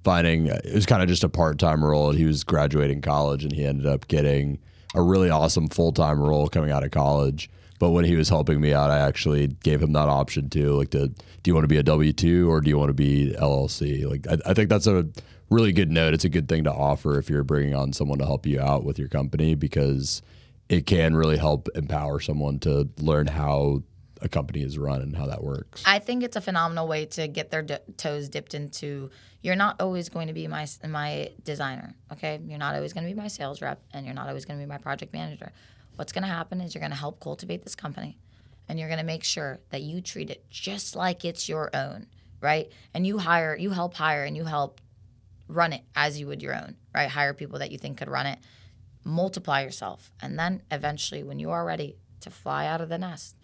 finding 0.03 0.47
it 0.47 0.73
was 0.73 0.85
kind 0.85 1.01
of 1.01 1.07
just 1.09 1.23
a 1.23 1.29
part 1.29 1.57
time 1.59 1.83
role. 1.83 2.11
He 2.11 2.25
was 2.25 2.43
graduating 2.43 3.01
college, 3.01 3.43
and 3.43 3.53
he 3.53 3.65
ended 3.65 3.85
up 3.85 4.07
getting 4.07 4.59
a 4.95 5.01
really 5.01 5.29
awesome 5.29 5.67
full 5.67 5.91
time 5.91 6.19
role 6.19 6.47
coming 6.47 6.71
out 6.71 6.83
of 6.83 6.91
college. 6.91 7.49
But 7.77 7.91
when 7.91 8.05
he 8.05 8.15
was 8.15 8.29
helping 8.29 8.61
me 8.61 8.73
out, 8.73 8.89
I 8.89 8.99
actually 8.99 9.47
gave 9.47 9.81
him 9.81 9.91
that 9.93 10.07
option 10.07 10.49
too. 10.49 10.71
Like, 10.71 10.91
to, 10.91 11.09
do 11.09 11.15
you 11.45 11.53
want 11.53 11.65
to 11.65 11.67
be 11.67 11.77
a 11.77 11.83
W 11.83 12.13
two 12.13 12.49
or 12.49 12.61
do 12.61 12.69
you 12.69 12.77
want 12.77 12.89
to 12.89 12.93
be 12.93 13.35
LLC? 13.37 14.09
Like, 14.09 14.25
I, 14.27 14.49
I 14.49 14.53
think 14.53 14.69
that's 14.69 14.87
a 14.87 15.05
really 15.49 15.71
good 15.71 15.91
note. 15.91 16.13
It's 16.13 16.25
a 16.25 16.29
good 16.29 16.47
thing 16.47 16.63
to 16.63 16.71
offer 16.73 17.17
if 17.19 17.29
you're 17.29 17.43
bringing 17.43 17.75
on 17.75 17.93
someone 17.93 18.19
to 18.19 18.25
help 18.25 18.45
you 18.45 18.59
out 18.59 18.83
with 18.83 18.97
your 18.99 19.07
company 19.07 19.55
because 19.55 20.21
it 20.69 20.85
can 20.85 21.15
really 21.15 21.37
help 21.37 21.69
empower 21.75 22.19
someone 22.19 22.59
to 22.59 22.89
learn 22.99 23.27
how 23.27 23.83
a 24.21 24.29
company 24.29 24.61
is 24.61 24.77
run 24.77 25.01
and 25.01 25.15
how 25.15 25.27
that 25.27 25.43
works. 25.43 25.83
I 25.85 25.99
think 25.99 26.23
it's 26.23 26.35
a 26.35 26.41
phenomenal 26.41 26.87
way 26.87 27.05
to 27.07 27.27
get 27.27 27.51
their 27.51 27.61
d- 27.61 27.77
toes 27.97 28.29
dipped 28.29 28.53
into. 28.53 29.09
You're 29.41 29.55
not 29.55 29.81
always 29.81 30.09
going 30.09 30.27
to 30.27 30.33
be 30.33 30.47
my 30.47 30.67
my 30.87 31.31
designer, 31.43 31.93
okay? 32.11 32.39
You're 32.43 32.57
not 32.57 32.75
always 32.75 32.93
going 32.93 33.07
to 33.07 33.13
be 33.13 33.19
my 33.19 33.27
sales 33.27 33.61
rep, 33.61 33.81
and 33.93 34.05
you're 34.05 34.15
not 34.15 34.27
always 34.27 34.45
going 34.45 34.59
to 34.59 34.65
be 34.65 34.69
my 34.69 34.77
project 34.77 35.13
manager. 35.13 35.51
What's 35.95 36.11
going 36.11 36.23
to 36.23 36.29
happen 36.29 36.61
is 36.61 36.73
you're 36.73 36.81
going 36.81 36.91
to 36.91 36.97
help 36.97 37.19
cultivate 37.19 37.63
this 37.63 37.75
company, 37.75 38.17
and 38.67 38.79
you're 38.79 38.89
going 38.89 38.99
to 38.99 39.05
make 39.05 39.23
sure 39.23 39.59
that 39.69 39.81
you 39.81 40.01
treat 40.01 40.29
it 40.29 40.49
just 40.49 40.95
like 40.95 41.23
it's 41.23 41.47
your 41.47 41.69
own, 41.75 42.07
right? 42.41 42.71
And 42.93 43.05
you 43.05 43.19
hire, 43.19 43.55
you 43.55 43.69
help 43.71 43.93
hire, 43.93 44.23
and 44.23 44.35
you 44.35 44.45
help 44.45 44.81
run 45.47 45.73
it 45.73 45.83
as 45.95 46.19
you 46.19 46.27
would 46.27 46.41
your 46.41 46.55
own, 46.55 46.75
right? 46.93 47.09
Hire 47.09 47.33
people 47.33 47.59
that 47.59 47.71
you 47.71 47.77
think 47.77 47.97
could 47.97 48.09
run 48.09 48.25
it, 48.25 48.39
multiply 49.03 49.61
yourself, 49.61 50.11
and 50.21 50.37
then 50.37 50.63
eventually, 50.71 51.23
when 51.23 51.39
you 51.39 51.51
are 51.51 51.65
ready 51.65 51.97
to 52.21 52.29
fly 52.29 52.65
out 52.65 52.81
of 52.81 52.89
the 52.89 52.97
nest, 52.97 53.37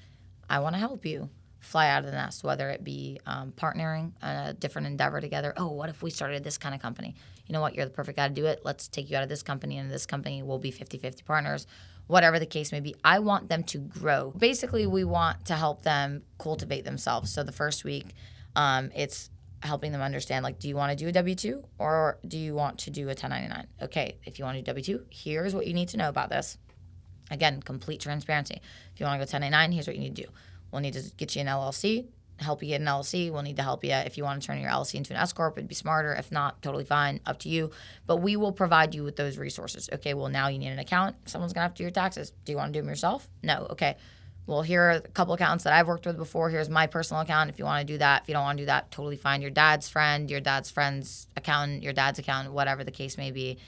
I 0.49 0.59
want 0.59 0.75
to 0.75 0.79
help 0.79 1.05
you 1.05 1.29
fly 1.61 1.89
out 1.89 1.99
of 1.99 2.05
the 2.05 2.11
nest, 2.11 2.43
whether 2.43 2.69
it 2.69 2.83
be 2.83 3.19
um, 3.25 3.53
partnering 3.55 4.11
on 4.21 4.47
a 4.47 4.53
different 4.53 4.87
endeavor 4.87 5.21
together. 5.21 5.53
Oh, 5.55 5.71
what 5.71 5.89
if 5.89 6.01
we 6.01 6.09
started 6.09 6.43
this 6.43 6.57
kind 6.57 6.73
of 6.73 6.81
company? 6.81 7.15
You 7.45 7.53
know 7.53 7.61
what? 7.61 7.75
You're 7.75 7.85
the 7.85 7.91
perfect 7.91 8.17
guy 8.17 8.27
to 8.27 8.33
do 8.33 8.47
it. 8.47 8.61
Let's 8.63 8.87
take 8.87 9.09
you 9.09 9.15
out 9.15 9.23
of 9.23 9.29
this 9.29 9.43
company 9.43 9.77
and 9.77 9.89
this 9.89 10.05
company. 10.05 10.41
We'll 10.41 10.57
be 10.57 10.71
50 10.71 10.97
50 10.97 11.23
partners, 11.23 11.67
whatever 12.07 12.39
the 12.39 12.45
case 12.47 12.71
may 12.71 12.79
be. 12.79 12.95
I 13.03 13.19
want 13.19 13.47
them 13.47 13.63
to 13.65 13.77
grow. 13.77 14.33
Basically, 14.35 14.87
we 14.87 15.03
want 15.03 15.45
to 15.45 15.55
help 15.55 15.83
them 15.83 16.23
cultivate 16.39 16.83
themselves. 16.83 17.31
So 17.31 17.43
the 17.43 17.51
first 17.51 17.83
week, 17.83 18.07
um, 18.55 18.91
it's 18.95 19.29
helping 19.63 19.91
them 19.91 20.01
understand 20.01 20.43
like 20.43 20.57
do 20.59 20.67
you 20.67 20.75
want 20.75 20.89
to 20.89 20.95
do 20.95 21.07
a 21.07 21.23
w2 21.23 21.63
or 21.77 22.17
do 22.27 22.37
you 22.37 22.55
want 22.55 22.79
to 22.79 22.89
do 22.89 23.03
a 23.03 23.13
1099 23.13 23.67
okay 23.81 24.17
if 24.25 24.39
you 24.39 24.45
want 24.45 24.57
to 24.57 24.73
do 24.73 24.81
w2 24.81 25.03
here's 25.11 25.53
what 25.53 25.67
you 25.67 25.73
need 25.73 25.87
to 25.87 25.97
know 25.97 26.09
about 26.09 26.29
this 26.29 26.57
Again, 27.31 27.61
complete 27.61 28.01
transparency. 28.01 28.61
If 28.93 28.99
you 28.99 29.05
want 29.05 29.15
to 29.15 29.25
go 29.25 29.31
1099, 29.31 29.71
here's 29.71 29.87
what 29.87 29.95
you 29.95 30.01
need 30.01 30.15
to 30.17 30.23
do. 30.23 30.29
We'll 30.71 30.81
need 30.81 30.93
to 30.93 31.03
get 31.15 31.33
you 31.33 31.41
an 31.41 31.47
LLC, 31.47 32.07
help 32.37 32.61
you 32.61 32.69
get 32.69 32.81
an 32.81 32.87
LLC. 32.87 33.31
We'll 33.31 33.41
need 33.41 33.55
to 33.55 33.63
help 33.63 33.83
you 33.85 33.91
if 33.91 34.17
you 34.17 34.25
want 34.25 34.41
to 34.41 34.45
turn 34.45 34.59
your 34.59 34.69
LLC 34.69 34.95
into 34.95 35.13
an 35.13 35.19
S 35.19 35.31
corp. 35.31 35.57
It'd 35.57 35.67
be 35.67 35.75
smarter. 35.75 36.13
If 36.13 36.31
not, 36.31 36.61
totally 36.61 36.83
fine, 36.83 37.21
up 37.25 37.39
to 37.39 37.49
you. 37.49 37.71
But 38.05 38.17
we 38.17 38.35
will 38.35 38.51
provide 38.51 38.93
you 38.93 39.03
with 39.03 39.15
those 39.15 39.37
resources. 39.37 39.89
Okay, 39.93 40.13
well 40.13 40.27
now 40.27 40.49
you 40.49 40.59
need 40.59 40.67
an 40.67 40.79
account. 40.79 41.15
Someone's 41.25 41.53
gonna 41.53 41.63
have 41.63 41.73
to 41.75 41.77
do 41.77 41.83
your 41.83 41.91
taxes. 41.91 42.31
Do 42.43 42.51
you 42.51 42.57
want 42.57 42.73
to 42.73 42.79
do 42.79 42.83
them 42.83 42.89
yourself? 42.89 43.29
No. 43.41 43.67
Okay. 43.71 43.95
Well, 44.47 44.63
here 44.63 44.81
are 44.83 44.91
a 44.91 45.01
couple 45.01 45.33
accounts 45.33 45.63
that 45.63 45.73
I've 45.73 45.87
worked 45.87 46.05
with 46.05 46.17
before. 46.17 46.49
Here's 46.49 46.69
my 46.69 46.87
personal 46.87 47.21
account. 47.21 47.49
If 47.49 47.59
you 47.59 47.65
want 47.65 47.87
to 47.87 47.93
do 47.93 47.97
that, 47.99 48.23
if 48.23 48.27
you 48.27 48.33
don't 48.33 48.43
want 48.43 48.57
to 48.57 48.63
do 48.63 48.67
that, 48.67 48.91
totally 48.91 49.15
fine. 49.15 49.41
Your 49.41 49.51
dad's 49.51 49.87
friend, 49.87 50.29
your 50.29 50.39
dad's 50.39 50.69
friend's 50.69 51.27
accountant, 51.37 51.83
your 51.83 51.93
dad's 51.93 52.19
accountant, 52.19 52.53
whatever 52.53 52.83
the 52.83 52.91
case 52.91 53.17
may 53.17 53.31
be. 53.31 53.59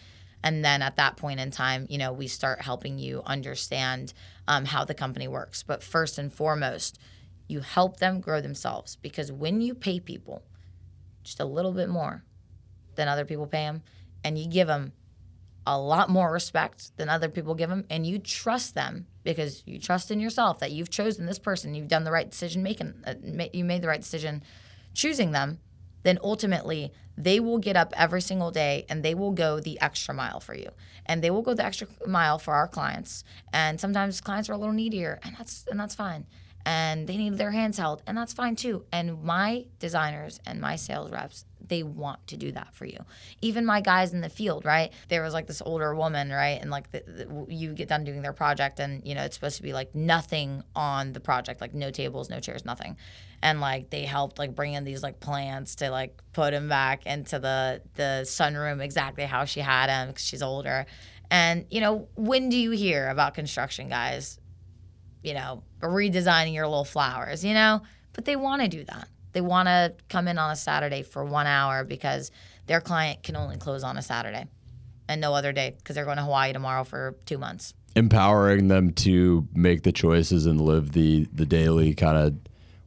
And 0.43 0.65
then 0.65 0.82
at 0.82 0.97
that 0.97 1.15
point 1.15 1.39
in 1.39 1.51
time, 1.51 1.88
you 1.89 1.97
know, 1.97 2.11
we 2.11 2.28
start 2.28 2.61
helping 2.61 2.97
you 2.97 3.21
understand 3.26 4.13
um, 4.47 4.65
how 4.65 4.84
the 4.84 4.93
company 4.93 5.28
works. 5.28 5.63
But 5.63 5.84
first 5.84 6.17
and 6.17 6.34
foremost, 6.34 6.99
you 7.47 7.61
help 7.61 7.97
them 7.97 8.19
grow 8.19 8.41
themselves 8.41 8.97
because 8.97 9.32
when 9.32 9.61
you 9.61 9.74
pay 9.76 9.99
people 9.99 10.43
just 11.24 11.39
a 11.39 11.45
little 11.45 11.71
bit 11.71 11.88
more 11.88 12.24
than 12.95 13.07
other 13.07 13.26
people 13.26 13.47
pay 13.47 13.65
them, 13.65 13.84
and 14.24 14.38
you 14.38 14.47
give 14.47 14.67
them 14.67 14.93
a 15.66 15.80
lot 15.80 16.09
more 16.09 16.32
respect 16.32 16.95
than 16.97 17.09
other 17.09 17.30
people 17.30 17.55
give 17.55 17.70
them, 17.70 17.86
and 17.89 18.05
you 18.05 18.20
trust 18.20 18.76
them 18.76 19.07
because 19.24 19.64
you 19.66 19.80
trust 19.80 20.11
in 20.11 20.20
yourself 20.20 20.59
that 20.59 20.72
you've 20.72 20.89
chosen 20.89 21.26
this 21.26 21.39
person, 21.39 21.74
you've 21.74 21.88
done 21.88 22.03
the 22.03 22.11
right 22.11 22.30
decision 22.30 22.61
making, 22.64 22.93
uh, 23.07 23.14
you 23.53 23.64
made 23.64 23.82
the 23.82 23.88
right 23.88 24.01
decision 24.01 24.43
choosing 24.93 25.32
them. 25.32 25.59
then 26.03 26.20
ultimately 26.22 26.91
they 27.18 27.39
will 27.39 27.57
get 27.57 27.76
up 27.76 27.93
every 27.95 28.22
single 28.22 28.51
day 28.51 28.86
and 28.89 29.03
they 29.03 29.14
will 29.14 29.32
go 29.32 29.59
the 29.59 29.80
extra 29.82 30.14
mile 30.14 30.39
for 30.39 30.55
you. 30.55 30.70
And 31.05 31.24
they 31.24 31.30
will 31.30 31.41
go 31.41 31.53
the 31.53 31.66
extra 31.66 31.88
mile 32.05 32.39
for 32.39 32.53
our 32.53 32.68
clients. 32.68 33.24
And 33.51 33.80
sometimes 33.80 34.22
clients 34.22 34.49
are 34.49 34.53
a 34.53 34.57
little 34.57 34.74
needier, 34.74 35.20
and 35.24 35.36
that's 35.38 35.66
and 35.70 35.80
that's 35.80 35.95
fine. 35.95 36.26
And 36.66 37.07
they 37.07 37.18
need 37.18 37.38
their 37.38 37.51
hands 37.51 37.78
held, 37.78 38.01
and 38.07 38.18
that's 38.18 38.32
fine 38.32 38.55
too. 38.55 38.86
And 38.91 39.22
my 39.24 39.66
designers 39.80 40.39
and 40.45 40.61
my 40.61 40.78
sales 40.78 41.11
reps, 41.11 41.43
they 41.66 41.84
want 41.84 42.26
to 42.28 42.38
do 42.38 42.53
that 42.53 42.74
for 42.74 42.86
you. 42.86 42.99
Even 43.41 43.66
my 43.66 43.82
guys 43.82 44.14
in 44.14 44.22
the 44.22 44.30
field, 44.30 44.64
right? 44.64 44.93
There 45.09 45.22
was 45.22 45.34
like 45.34 45.47
this 45.47 45.61
older 45.66 45.93
woman, 45.93 46.30
right? 46.30 46.59
And 46.61 46.72
like 46.72 46.89
the, 46.91 47.03
the, 47.05 47.53
you 47.53 47.74
get 47.74 47.89
done 47.89 48.05
doing 48.05 48.22
their 48.22 48.34
project, 48.34 48.80
and 48.80 49.05
you 49.05 49.14
know 49.14 49.24
it's 49.24 49.36
supposed 49.36 49.57
to 49.57 49.64
be 49.64 49.74
like 49.74 49.93
nothing 49.93 50.64
on 50.74 51.11
the 51.11 51.20
project, 51.20 51.59
like 51.59 51.74
no 51.74 51.91
tables, 51.91 52.30
no 52.30 52.39
chairs, 52.39 52.64
nothing 52.64 52.95
and 53.43 53.59
like 53.59 53.89
they 53.89 54.05
helped 54.05 54.39
like 54.39 54.55
bring 54.55 54.74
in 54.74 54.86
these 54.86 55.03
like 55.03 55.20
plants 55.20 55.76
to 55.76 55.91
like 55.91 56.20
put 56.32 56.53
him 56.53 56.70
back 56.70 57.05
into 57.05 57.38
the 57.38 57.82
the 57.95 58.22
sunroom 58.24 58.82
exactly 58.82 59.26
how 59.26 59.45
she 59.45 59.59
had 59.59 59.88
them 59.88 60.07
because 60.07 60.24
she's 60.24 60.41
older 60.41 60.86
and 61.30 61.66
you 61.70 61.82
know 61.82 62.07
when 62.16 62.49
do 62.49 62.57
you 62.57 62.72
hear 62.72 63.09
about 63.09 63.34
construction 63.34 63.89
guys 63.89 64.39
you 65.24 65.34
know 65.34 65.63
redesigning 65.82 66.53
your 66.53 66.67
little 66.67 66.86
flowers 66.86 67.43
you 67.43 67.53
know 67.53 67.82
but 68.13 68.26
they 68.26 68.36
want 68.36 68.61
to 68.61 68.67
do 68.67 68.84
that 68.84 69.07
they 69.32 69.41
want 69.41 69.67
to 69.67 69.93
come 70.09 70.28
in 70.28 70.38
on 70.38 70.51
a 70.51 70.55
saturday 70.55 71.01
for 71.01 71.24
one 71.24 71.47
hour 71.47 71.84
because 71.84 72.32
their 72.67 72.82
client 72.82 73.24
can 73.24 73.36
only 73.36 73.57
close 73.57 73.84
on 73.84 73.97
a 73.97 74.01
saturday 74.01 74.45
and 75.07 75.19
no 75.19 75.34
other 75.34 75.51
day 75.51 75.74
because 75.78 75.95
they're 75.95 76.05
going 76.05 76.17
to 76.17 76.24
hawaii 76.24 76.53
tomorrow 76.53 76.84
for 76.84 77.15
two 77.26 77.38
months 77.38 77.74
empowering 77.95 78.67
them 78.67 78.91
to 78.91 79.47
make 79.53 79.84
the 79.84 79.91
choices 79.91 80.45
and 80.45 80.59
live 80.61 80.91
the 80.91 81.28
the 81.34 81.45
daily 81.45 81.93
kind 81.93 82.17
of 82.17 82.36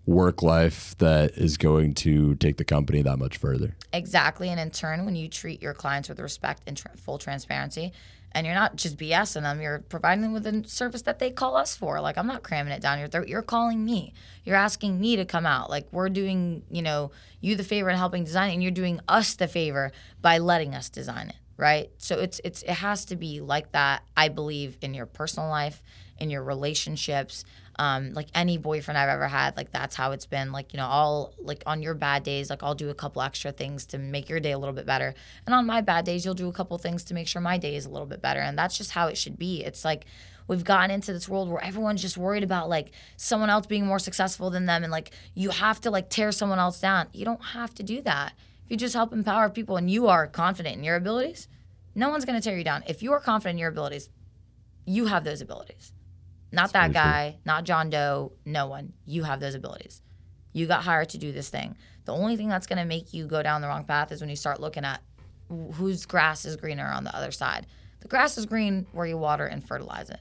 work 0.07 0.41
life 0.41 0.97
that 0.99 1.32
is 1.32 1.57
going 1.57 1.93
to 1.93 2.37
take 2.37 2.57
the 2.57 2.64
company 2.64 3.03
that 3.03 3.18
much 3.18 3.37
further. 3.37 3.76
Exactly. 3.93 4.49
And 4.49 4.61
in 4.61 4.70
turn, 4.70 5.05
when 5.05 5.16
you 5.16 5.28
treat 5.28 5.61
your 5.61 5.74
clients 5.74 6.09
with 6.09 6.20
respect 6.20 6.62
and 6.66 6.76
tr- 6.76 6.89
full 6.97 7.18
transparency, 7.18 7.93
and 8.33 8.47
you're 8.47 8.55
not 8.55 8.77
just 8.77 8.99
BSing 8.99 9.43
them, 9.43 9.61
you're 9.61 9.81
providing 9.89 10.22
them 10.22 10.33
with 10.33 10.47
a 10.47 10.68
service 10.68 11.03
that 11.03 11.18
they 11.18 11.31
call 11.31 11.57
us 11.57 11.77
for. 11.77 12.01
Like, 12.01 12.18
I'm 12.18 12.27
not 12.27 12.43
cramming 12.43 12.72
it 12.72 12.83
down 12.83 12.99
your 12.99 13.09
throat. 13.09 13.29
You're 13.29 13.43
calling 13.43 13.85
me. 13.85 14.12
You're 14.45 14.57
asking 14.57 15.01
me 15.01 15.16
to 15.16 15.24
come 15.24 15.47
out. 15.47 15.70
Like, 15.70 15.87
we're 15.93 16.09
doing, 16.09 16.62
you 16.70 16.83
know, 16.83 17.12
you 17.41 17.57
the 17.57 17.64
favor 17.64 17.89
in 17.89 17.97
helping 17.97 18.24
design 18.24 18.51
it, 18.51 18.55
and 18.55 18.62
you're 18.62 18.72
doing 18.72 19.01
us 19.09 19.35
the 19.35 19.49
favor 19.49 19.93
by 20.20 20.39
letting 20.39 20.74
us 20.74 20.89
design 20.89 21.29
it. 21.31 21.37
Right. 21.59 21.91
So 21.97 22.18
it's, 22.18 22.39
it's, 22.45 22.62
it 22.64 22.70
has 22.70 23.07
to 23.07 23.16
be 23.16 23.41
like 23.41 23.72
that, 23.72 24.03
I 24.14 24.29
believe, 24.29 24.77
in 24.83 24.93
your 24.93 25.07
personal 25.07 25.49
life, 25.49 25.83
in 26.18 26.29
your 26.29 26.43
relationships 26.43 27.47
um, 27.79 28.12
like 28.12 28.29
any 28.35 28.59
boyfriend 28.59 28.97
I've 28.97 29.09
ever 29.09 29.29
had, 29.29 29.57
like 29.57 29.70
that's 29.70 29.95
how 29.95 30.12
it's 30.12 30.27
been. 30.27 30.53
Like, 30.53 30.72
you 30.72 30.79
know, 30.79 30.87
I'll 30.89 31.35
like 31.39 31.62
on 31.66 31.83
your 31.83 31.95
bad 31.95 32.22
days, 32.22 32.49
like 32.49 32.62
I'll 32.62 32.74
do 32.74 32.89
a 32.91 32.95
couple 32.95 33.22
extra 33.22 33.53
things 33.53 33.85
to 33.87 33.99
make 33.99 34.29
your 34.29 34.41
day 34.41 34.53
a 34.53 34.59
little 34.59 34.74
bit 34.74 34.87
better. 34.87 35.14
And 35.47 35.55
on 35.55 35.66
my 35.66 35.81
bad 35.83 36.05
days, 36.05 36.24
you'll 36.24 36.35
do 36.35 36.49
a 36.49 36.53
couple 36.53 36.77
things 36.79 37.05
to 37.05 37.14
make 37.14 37.29
sure 37.29 37.43
my 37.43 37.59
day 37.59 37.77
is 37.77 37.85
a 37.87 37.91
little 37.91 38.07
bit 38.07 38.22
better. 38.22 38.41
And 38.41 38.59
that's 38.59 38.79
just 38.79 38.93
how 38.93 39.09
it 39.09 39.18
should 39.18 39.39
be. 39.39 39.62
It's 39.62 39.85
like 39.85 40.07
we've 40.49 40.64
gotten 40.64 40.91
into 40.91 41.12
this 41.12 41.29
world 41.29 41.49
where 41.51 41.62
everyone's 41.62 42.03
just 42.03 42.16
worried 42.16 42.45
about 42.45 42.68
like 42.68 42.93
someone 43.16 43.51
else 43.51 43.66
being 43.66 43.87
more 43.87 43.99
successful 43.99 44.49
than 44.51 44.66
them 44.66 44.83
and 44.83 44.93
like 44.93 45.11
you 45.35 45.51
have 45.51 45.81
to 45.83 45.91
like 45.91 46.09
tear 46.09 46.33
someone 46.33 46.59
else 46.59 46.81
down. 46.81 47.09
You 47.12 47.24
don't 47.24 47.45
have 47.45 47.74
to 47.74 47.83
do 47.83 48.01
that. 48.03 48.33
If 48.64 48.70
you 48.70 48.77
just 48.77 48.95
help 48.95 49.12
empower 49.12 49.49
people 49.51 49.77
and 49.77 49.91
you 49.91 50.09
are 50.09 50.27
confident 50.27 50.77
in 50.77 50.85
your 50.85 50.97
abilities, 50.97 51.47
no 51.95 52.11
one's 52.11 52.24
going 52.24 52.41
to 52.41 52.45
tear 52.45 52.59
you 52.59 52.64
down. 52.64 52.85
If 52.87 53.03
you 53.03 53.12
are 53.12 53.20
confident 53.20 53.55
in 53.55 53.59
your 53.59 53.70
abilities, 53.70 54.11
you 54.87 55.07
have 55.07 55.24
those 55.24 55.41
abilities. 55.41 55.93
Not 56.53 56.72
that 56.72 56.92
guy, 56.92 57.38
not 57.44 57.64
John 57.64 57.90
Doe, 57.90 58.32
no 58.44 58.66
one. 58.66 58.92
You 59.05 59.24
have 59.24 59.40
those 59.40 59.55
abilities. 59.55 60.03
You 60.53 60.66
got 60.66 60.84
hired 60.84 61.11
to 61.11 61.18
do 61.18 61.32
this 61.32 61.49
thing. 61.49 61.76
The 62.05 62.12
only 62.12 62.36
thing 62.36 62.49
that's 62.49 62.66
going 62.66 62.78
to 62.78 62.84
make 62.84 63.12
you 63.12 63.26
go 63.26 63.42
down 63.42 63.61
the 63.61 63.68
wrong 63.68 63.84
path 63.84 64.12
is 64.12 64.20
when 64.20 64.30
you 64.30 64.36
start 64.36 64.61
looking 64.61 64.84
at 64.84 65.03
whose 65.74 66.07
grass 66.07 66.44
is 66.44 66.57
greener 66.57 66.86
on 66.86 67.05
the 67.05 67.14
other 67.14 67.30
side. 67.30 67.66
The 68.01 68.09
grass 68.09 68.38
is 68.38 68.47
green 68.47 68.86
where 68.92 69.07
you 69.07 69.18
water 69.18 69.47
and 69.47 69.66
fertilize 69.66 70.11
it, 70.11 70.20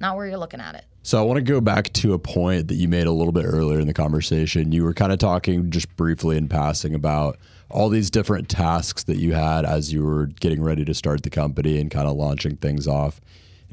not 0.00 0.16
where 0.16 0.26
you're 0.26 0.38
looking 0.38 0.60
at 0.60 0.74
it. 0.74 0.84
So 1.02 1.18
I 1.18 1.22
want 1.22 1.36
to 1.36 1.42
go 1.42 1.60
back 1.60 1.92
to 1.94 2.14
a 2.14 2.18
point 2.18 2.68
that 2.68 2.76
you 2.76 2.88
made 2.88 3.06
a 3.06 3.12
little 3.12 3.32
bit 3.32 3.44
earlier 3.44 3.78
in 3.78 3.86
the 3.86 3.92
conversation. 3.92 4.72
You 4.72 4.84
were 4.84 4.94
kind 4.94 5.12
of 5.12 5.18
talking 5.18 5.70
just 5.70 5.94
briefly 5.96 6.38
in 6.38 6.48
passing 6.48 6.94
about 6.94 7.38
all 7.68 7.88
these 7.88 8.10
different 8.10 8.48
tasks 8.48 9.04
that 9.04 9.18
you 9.18 9.34
had 9.34 9.66
as 9.66 9.92
you 9.92 10.02
were 10.02 10.26
getting 10.26 10.62
ready 10.62 10.84
to 10.84 10.94
start 10.94 11.22
the 11.22 11.30
company 11.30 11.78
and 11.78 11.90
kind 11.90 12.08
of 12.08 12.16
launching 12.16 12.56
things 12.56 12.88
off. 12.88 13.20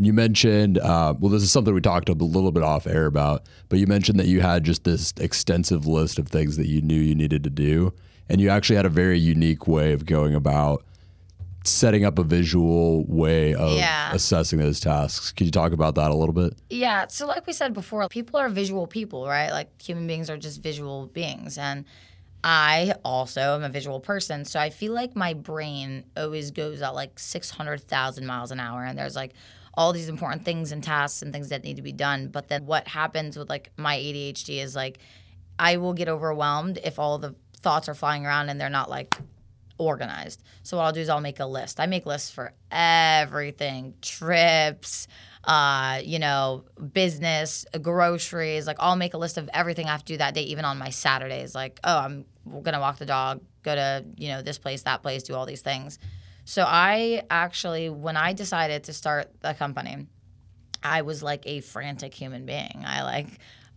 And 0.01 0.07
you 0.07 0.13
mentioned, 0.13 0.79
uh, 0.79 1.13
well, 1.19 1.29
this 1.29 1.43
is 1.43 1.51
something 1.51 1.75
we 1.75 1.79
talked 1.79 2.09
a 2.09 2.13
little 2.13 2.51
bit 2.51 2.63
off 2.63 2.87
air 2.87 3.05
about, 3.05 3.45
but 3.69 3.77
you 3.77 3.85
mentioned 3.85 4.19
that 4.19 4.25
you 4.25 4.41
had 4.41 4.63
just 4.63 4.83
this 4.83 5.13
extensive 5.19 5.85
list 5.85 6.17
of 6.17 6.27
things 6.27 6.57
that 6.57 6.65
you 6.65 6.81
knew 6.81 6.99
you 6.99 7.13
needed 7.13 7.43
to 7.43 7.51
do. 7.51 7.93
And 8.27 8.41
you 8.41 8.49
actually 8.49 8.77
had 8.77 8.87
a 8.87 8.89
very 8.89 9.19
unique 9.19 9.67
way 9.67 9.93
of 9.93 10.07
going 10.07 10.33
about 10.33 10.83
setting 11.65 12.03
up 12.03 12.17
a 12.17 12.23
visual 12.23 13.05
way 13.05 13.53
of 13.53 13.77
yeah. 13.77 14.11
assessing 14.11 14.57
those 14.57 14.79
tasks. 14.79 15.31
Could 15.33 15.45
you 15.45 15.51
talk 15.51 15.71
about 15.71 15.93
that 15.93 16.09
a 16.09 16.15
little 16.15 16.33
bit? 16.33 16.55
Yeah. 16.71 17.05
So, 17.05 17.27
like 17.27 17.45
we 17.45 17.53
said 17.53 17.75
before, 17.75 18.07
people 18.09 18.39
are 18.39 18.49
visual 18.49 18.87
people, 18.87 19.27
right? 19.27 19.51
Like 19.51 19.79
human 19.79 20.07
beings 20.07 20.31
are 20.31 20.37
just 20.37 20.63
visual 20.63 21.11
beings. 21.13 21.59
And 21.59 21.85
I 22.43 22.95
also 23.05 23.53
am 23.53 23.63
a 23.63 23.69
visual 23.69 23.99
person. 23.99 24.45
So, 24.45 24.59
I 24.59 24.71
feel 24.71 24.93
like 24.93 25.15
my 25.15 25.35
brain 25.35 26.05
always 26.17 26.49
goes 26.49 26.81
at 26.81 26.95
like 26.95 27.19
600,000 27.19 28.25
miles 28.25 28.49
an 28.49 28.59
hour. 28.59 28.83
And 28.83 28.97
there's 28.97 29.15
like, 29.15 29.33
all 29.73 29.93
these 29.93 30.09
important 30.09 30.45
things 30.45 30.71
and 30.71 30.83
tasks 30.83 31.21
and 31.21 31.31
things 31.31 31.49
that 31.49 31.63
need 31.63 31.77
to 31.77 31.81
be 31.81 31.91
done. 31.91 32.27
But 32.27 32.47
then 32.47 32.65
what 32.65 32.87
happens 32.87 33.37
with 33.37 33.49
like 33.49 33.71
my 33.77 33.97
ADHD 33.97 34.61
is 34.61 34.75
like 34.75 34.99
I 35.57 35.77
will 35.77 35.93
get 35.93 36.09
overwhelmed 36.09 36.79
if 36.83 36.99
all 36.99 37.17
the 37.17 37.35
thoughts 37.57 37.87
are 37.87 37.93
flying 37.93 38.25
around 38.25 38.49
and 38.49 38.59
they're 38.59 38.69
not 38.69 38.89
like 38.89 39.15
organized. 39.77 40.43
So 40.63 40.77
what 40.77 40.83
I'll 40.83 40.91
do 40.91 41.01
is 41.01 41.09
I'll 41.09 41.21
make 41.21 41.39
a 41.39 41.45
list. 41.45 41.79
I 41.79 41.87
make 41.87 42.05
lists 42.05 42.29
for 42.29 42.53
everything, 42.71 43.95
trips, 44.01 45.07
uh, 45.43 46.01
you 46.03 46.19
know, 46.19 46.65
business, 46.93 47.65
groceries. 47.81 48.67
Like 48.67 48.77
I'll 48.79 48.95
make 48.95 49.13
a 49.13 49.17
list 49.17 49.37
of 49.37 49.49
everything 49.53 49.87
I 49.87 49.91
have 49.91 50.05
to 50.05 50.13
do 50.13 50.17
that 50.17 50.35
day, 50.35 50.43
even 50.43 50.65
on 50.65 50.77
my 50.77 50.89
Saturdays. 50.89 51.55
Like, 51.55 51.79
oh, 51.83 51.97
I'm 51.97 52.25
gonna 52.61 52.79
walk 52.79 52.99
the 52.99 53.05
dog, 53.05 53.41
go 53.63 53.73
to 53.75 54.05
you 54.17 54.29
know 54.29 54.41
this 54.41 54.57
place, 54.57 54.83
that 54.83 55.01
place, 55.01 55.23
do 55.23 55.33
all 55.33 55.45
these 55.45 55.61
things. 55.61 55.97
So 56.51 56.65
I 56.67 57.23
actually, 57.29 57.89
when 57.89 58.17
I 58.17 58.33
decided 58.33 58.83
to 58.83 58.93
start 58.93 59.31
the 59.39 59.53
company, 59.53 60.05
I 60.83 61.01
was 61.01 61.23
like 61.23 61.43
a 61.45 61.61
frantic 61.61 62.13
human 62.13 62.45
being. 62.45 62.83
I 62.85 63.03
like 63.03 63.27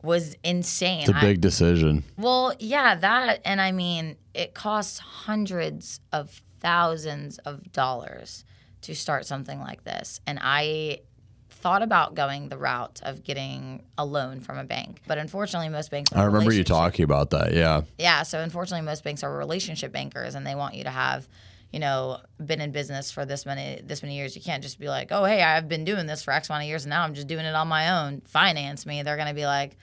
was 0.02 0.34
insane. 0.42 1.02
It's 1.02 1.10
a 1.10 1.12
big 1.12 1.38
I, 1.38 1.40
decision. 1.40 2.02
Well, 2.18 2.52
yeah, 2.58 2.96
that 2.96 3.42
and 3.44 3.60
I 3.60 3.70
mean, 3.70 4.16
it 4.34 4.54
costs 4.54 4.98
hundreds 4.98 6.00
of 6.12 6.42
thousands 6.58 7.38
of 7.38 7.70
dollars 7.70 8.44
to 8.80 8.96
start 8.96 9.24
something 9.24 9.60
like 9.60 9.84
this. 9.84 10.18
And 10.26 10.40
I 10.42 11.02
thought 11.50 11.82
about 11.82 12.16
going 12.16 12.48
the 12.48 12.58
route 12.58 13.00
of 13.04 13.22
getting 13.22 13.84
a 13.96 14.04
loan 14.04 14.40
from 14.40 14.58
a 14.58 14.64
bank, 14.64 15.00
but 15.06 15.16
unfortunately, 15.16 15.68
most 15.68 15.92
banks. 15.92 16.12
I 16.12 16.24
remember 16.24 16.52
you 16.52 16.64
talking 16.64 17.04
about 17.04 17.30
that. 17.30 17.52
Yeah. 17.52 17.82
Yeah. 18.00 18.24
So 18.24 18.40
unfortunately, 18.40 18.84
most 18.84 19.04
banks 19.04 19.22
are 19.22 19.32
relationship 19.32 19.92
bankers, 19.92 20.34
and 20.34 20.44
they 20.44 20.56
want 20.56 20.74
you 20.74 20.82
to 20.82 20.90
have 20.90 21.28
you 21.74 21.80
know, 21.80 22.18
been 22.38 22.60
in 22.60 22.70
business 22.70 23.10
for 23.10 23.26
this 23.26 23.44
many 23.44 23.80
this 23.82 24.00
many 24.00 24.14
years. 24.14 24.36
You 24.36 24.42
can't 24.42 24.62
just 24.62 24.78
be 24.78 24.88
like, 24.88 25.08
oh, 25.10 25.24
hey, 25.24 25.42
I've 25.42 25.68
been 25.68 25.84
doing 25.84 26.06
this 26.06 26.22
for 26.22 26.30
X 26.30 26.48
amount 26.48 26.62
of 26.62 26.68
years, 26.68 26.84
and 26.84 26.90
now 26.90 27.02
I'm 27.02 27.14
just 27.14 27.26
doing 27.26 27.44
it 27.44 27.52
on 27.52 27.66
my 27.66 27.90
own. 27.90 28.20
Finance 28.28 28.86
me. 28.86 29.02
They're 29.02 29.16
gonna 29.16 29.34
be 29.34 29.44
like, 29.44 29.76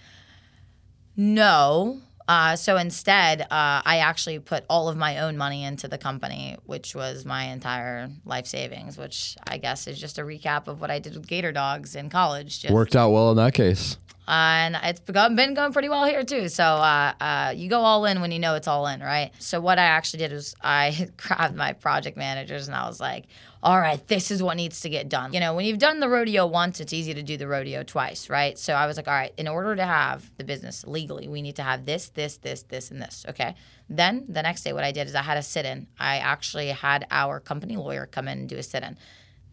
no. 1.18 2.00
Uh, 2.28 2.56
so 2.56 2.78
instead, 2.78 3.42
uh, 3.42 3.48
I 3.52 3.98
actually 3.98 4.40
put 4.40 4.66
all 4.70 4.90
of 4.90 4.98
my 4.98 5.20
own 5.20 5.38
money 5.38 5.64
into 5.64 5.88
the 5.88 5.98
company, 5.98 6.58
which 6.66 6.96
was 6.96 7.26
my 7.26 7.46
entire 7.46 8.10
life 8.26 8.48
savings, 8.48 8.98
which 8.98 9.36
I 9.48 9.58
guess 9.58 9.88
is 9.88 10.00
just 10.00 10.18
a 10.18 10.22
recap 10.22 10.68
of 10.68 10.82
what 10.82 10.92
I 10.92 11.00
did 11.00 11.16
with 11.16 11.28
Gator 11.28 11.52
Dogs 11.52 11.96
in 11.96 12.10
college. 12.10 12.62
Just, 12.62 12.74
Worked 12.74 12.96
out 12.96 13.12
well 13.12 13.32
in 13.32 13.38
that 13.38 13.54
case 13.54 13.98
and 14.28 14.80
it's 14.82 15.00
been 15.02 15.54
going 15.54 15.74
pretty 15.74 15.90
well 15.90 16.06
here 16.06 16.24
too. 16.24 16.48
So 16.48 16.64
uh, 16.64 17.14
uh, 17.20 17.54
you 17.56 17.70
go 17.70 17.82
all 17.82 18.06
in 18.06 18.22
when 18.22 18.32
you 18.32 18.40
know 18.40 18.56
it's 18.56 18.68
all 18.68 18.88
in, 18.88 19.02
right? 19.02 19.32
So 19.40 19.60
what 19.60 19.78
I 19.78 19.84
actually 19.84 20.20
did 20.20 20.32
was 20.32 20.56
I 20.62 21.10
grabbed 21.18 21.56
my 21.56 21.74
project 21.74 22.18
managers 22.18 22.68
and 22.68 22.76
I 22.76 22.88
was 22.88 23.00
like, 23.00 23.26
all 23.64 23.80
right, 23.80 24.06
this 24.08 24.32
is 24.32 24.42
what 24.42 24.58
needs 24.58 24.82
to 24.82 24.90
get 24.90 25.08
done. 25.08 25.34
You 25.34 25.40
know, 25.40 25.54
when 25.54 25.66
you've 25.66 25.78
done 25.78 26.00
the 26.00 26.10
rodeo 26.10 26.48
once, 26.48 26.80
it's 26.80 26.94
easy 26.94 27.14
to 27.14 27.22
do 27.22 27.38
the 27.38 27.48
rodeo 27.48 27.84
twice, 27.84 28.30
right? 28.30 28.58
So 28.58 28.74
I 28.74 28.88
was 28.88 28.98
like, 28.98 29.08
all 29.08 29.14
right, 29.14 29.34
in 29.38 29.48
order 29.48 29.76
to 29.76 29.86
have 29.86 30.32
the 30.38 30.44
business 30.44 30.84
legally, 30.88 31.28
we 31.28 31.42
need 31.42 31.58
to 31.58 31.64
have 31.64 31.86
this, 31.86 32.10
this, 32.10 32.38
this, 32.38 32.64
this, 32.64 32.90
and 32.90 33.02
this. 33.02 33.26
Okay. 33.30 33.56
Then 33.88 34.26
the 34.28 34.42
next 34.42 34.64
day, 34.64 34.74
what 34.74 34.84
I 34.84 34.92
did 34.92 35.08
is 35.08 35.16
I 35.16 35.22
had 35.22 35.38
a 35.38 35.44
sit 35.44 35.66
in. 35.66 35.88
I 36.00 36.18
actually 36.18 36.70
had 36.70 37.06
our 37.12 37.40
company 37.40 37.78
lawyer 37.78 38.08
come 38.08 38.28
in 38.28 38.40
and 38.40 38.50
do 38.50 38.58
a 38.58 38.64
sit 38.64 38.84
in 38.84 38.98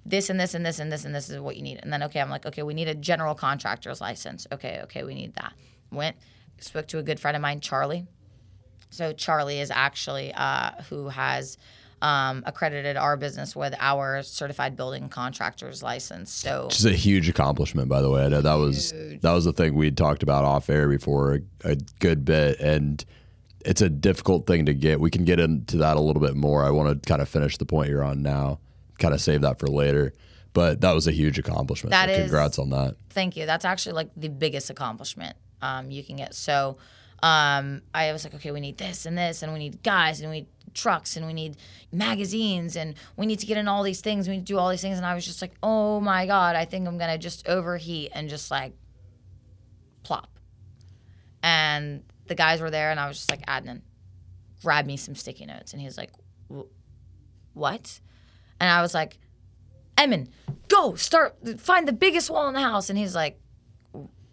this 0.06 0.30
and 0.30 0.40
this 0.40 0.54
and 0.54 0.64
this 0.64 0.78
and 0.78 0.90
this 0.90 1.04
and 1.04 1.14
this 1.14 1.28
is 1.28 1.38
what 1.38 1.56
you 1.56 1.62
need. 1.62 1.78
And 1.82 1.92
then 1.92 2.02
okay, 2.04 2.20
I'm 2.20 2.30
like, 2.30 2.46
okay, 2.46 2.62
we 2.62 2.74
need 2.74 2.88
a 2.88 2.94
general 2.94 3.34
contractor's 3.34 4.00
license. 4.00 4.46
Okay, 4.50 4.80
okay, 4.84 5.04
we 5.04 5.14
need 5.14 5.34
that. 5.34 5.52
Went 5.90 6.16
spoke 6.60 6.88
to 6.88 6.98
a 6.98 7.02
good 7.02 7.20
friend 7.20 7.36
of 7.36 7.42
mine, 7.42 7.60
Charlie. 7.60 8.06
So 8.90 9.12
Charlie 9.12 9.60
is 9.60 9.70
actually 9.70 10.32
uh, 10.34 10.70
who 10.88 11.08
has 11.08 11.58
um, 12.00 12.42
accredited 12.46 12.96
our 12.96 13.16
business 13.16 13.56
with 13.56 13.74
our 13.78 14.22
certified 14.22 14.76
building 14.76 15.08
contractor's 15.08 15.82
license. 15.82 16.30
So, 16.30 16.66
which 16.66 16.78
is 16.78 16.86
a 16.86 16.92
huge 16.92 17.28
accomplishment, 17.28 17.88
by 17.88 18.02
the 18.02 18.10
way. 18.10 18.24
I 18.24 18.28
know 18.28 18.40
that 18.40 18.54
was 18.54 18.92
that 18.92 19.32
was 19.32 19.44
the 19.44 19.52
thing 19.52 19.74
we 19.74 19.90
talked 19.90 20.22
about 20.22 20.44
off 20.44 20.70
air 20.70 20.88
before 20.88 21.34
a, 21.64 21.72
a 21.72 21.76
good 21.98 22.24
bit, 22.24 22.60
and 22.60 23.04
it's 23.64 23.82
a 23.82 23.88
difficult 23.88 24.46
thing 24.46 24.66
to 24.66 24.74
get. 24.74 25.00
We 25.00 25.10
can 25.10 25.24
get 25.24 25.40
into 25.40 25.78
that 25.78 25.96
a 25.96 26.00
little 26.00 26.22
bit 26.22 26.36
more. 26.36 26.64
I 26.64 26.70
want 26.70 27.02
to 27.02 27.08
kind 27.08 27.20
of 27.20 27.28
finish 27.28 27.56
the 27.56 27.66
point 27.66 27.90
you're 27.90 28.04
on 28.04 28.22
now, 28.22 28.60
kind 28.98 29.14
of 29.14 29.20
save 29.20 29.40
that 29.42 29.58
for 29.58 29.66
later. 29.66 30.12
But 30.54 30.80
that 30.80 30.92
was 30.92 31.06
a 31.06 31.12
huge 31.12 31.38
accomplishment. 31.38 31.90
That 31.90 32.08
so 32.08 32.14
is- 32.14 32.20
congrats 32.22 32.58
on 32.58 32.70
that. 32.70 32.96
Thank 33.10 33.36
you. 33.36 33.46
That's 33.46 33.64
actually 33.64 33.92
like 33.92 34.10
the 34.16 34.28
biggest 34.28 34.70
accomplishment 34.70 35.36
um, 35.60 35.90
you 35.90 36.02
can 36.02 36.16
get. 36.16 36.34
So 36.34 36.78
um, 37.22 37.82
I 37.92 38.12
was 38.12 38.24
like, 38.24 38.34
okay, 38.34 38.50
we 38.50 38.60
need 38.60 38.78
this 38.78 39.06
and 39.06 39.18
this, 39.18 39.42
and 39.42 39.52
we 39.52 39.58
need 39.58 39.82
guys, 39.82 40.20
and 40.20 40.30
we 40.30 40.46
trucks, 40.78 41.16
and 41.16 41.26
we 41.26 41.32
need 41.32 41.56
magazines, 41.92 42.76
and 42.76 42.94
we 43.16 43.26
need 43.26 43.40
to 43.40 43.46
get 43.46 43.56
in 43.56 43.68
all 43.68 43.82
these 43.82 44.00
things. 44.00 44.28
We 44.28 44.36
need 44.36 44.46
to 44.46 44.52
do 44.52 44.58
all 44.58 44.70
these 44.70 44.80
things. 44.80 44.96
And 44.96 45.06
I 45.06 45.14
was 45.14 45.26
just 45.26 45.42
like, 45.42 45.54
oh 45.62 46.00
my 46.00 46.26
God, 46.26 46.56
I 46.56 46.64
think 46.64 46.86
I'm 46.86 46.98
going 46.98 47.10
to 47.10 47.18
just 47.18 47.48
overheat 47.48 48.10
and 48.14 48.28
just 48.28 48.50
like 48.50 48.72
plop. 50.02 50.38
And 51.42 52.02
the 52.26 52.34
guys 52.34 52.60
were 52.60 52.70
there, 52.70 52.90
and 52.90 53.00
I 53.00 53.08
was 53.08 53.18
just 53.18 53.30
like, 53.30 53.44
Adnan, 53.46 53.82
grab 54.62 54.86
me 54.86 54.96
some 54.96 55.14
sticky 55.14 55.46
notes. 55.46 55.72
And 55.72 55.82
he's 55.82 55.98
like, 55.98 56.10
what? 57.54 58.00
And 58.60 58.70
I 58.70 58.82
was 58.82 58.94
like, 58.94 59.18
Emin, 59.96 60.28
go 60.68 60.94
start 60.94 61.36
find 61.58 61.88
the 61.88 61.92
biggest 61.92 62.30
wall 62.30 62.48
in 62.48 62.54
the 62.54 62.60
house. 62.60 62.88
And 62.88 62.98
he's 62.98 63.14
like, 63.14 63.40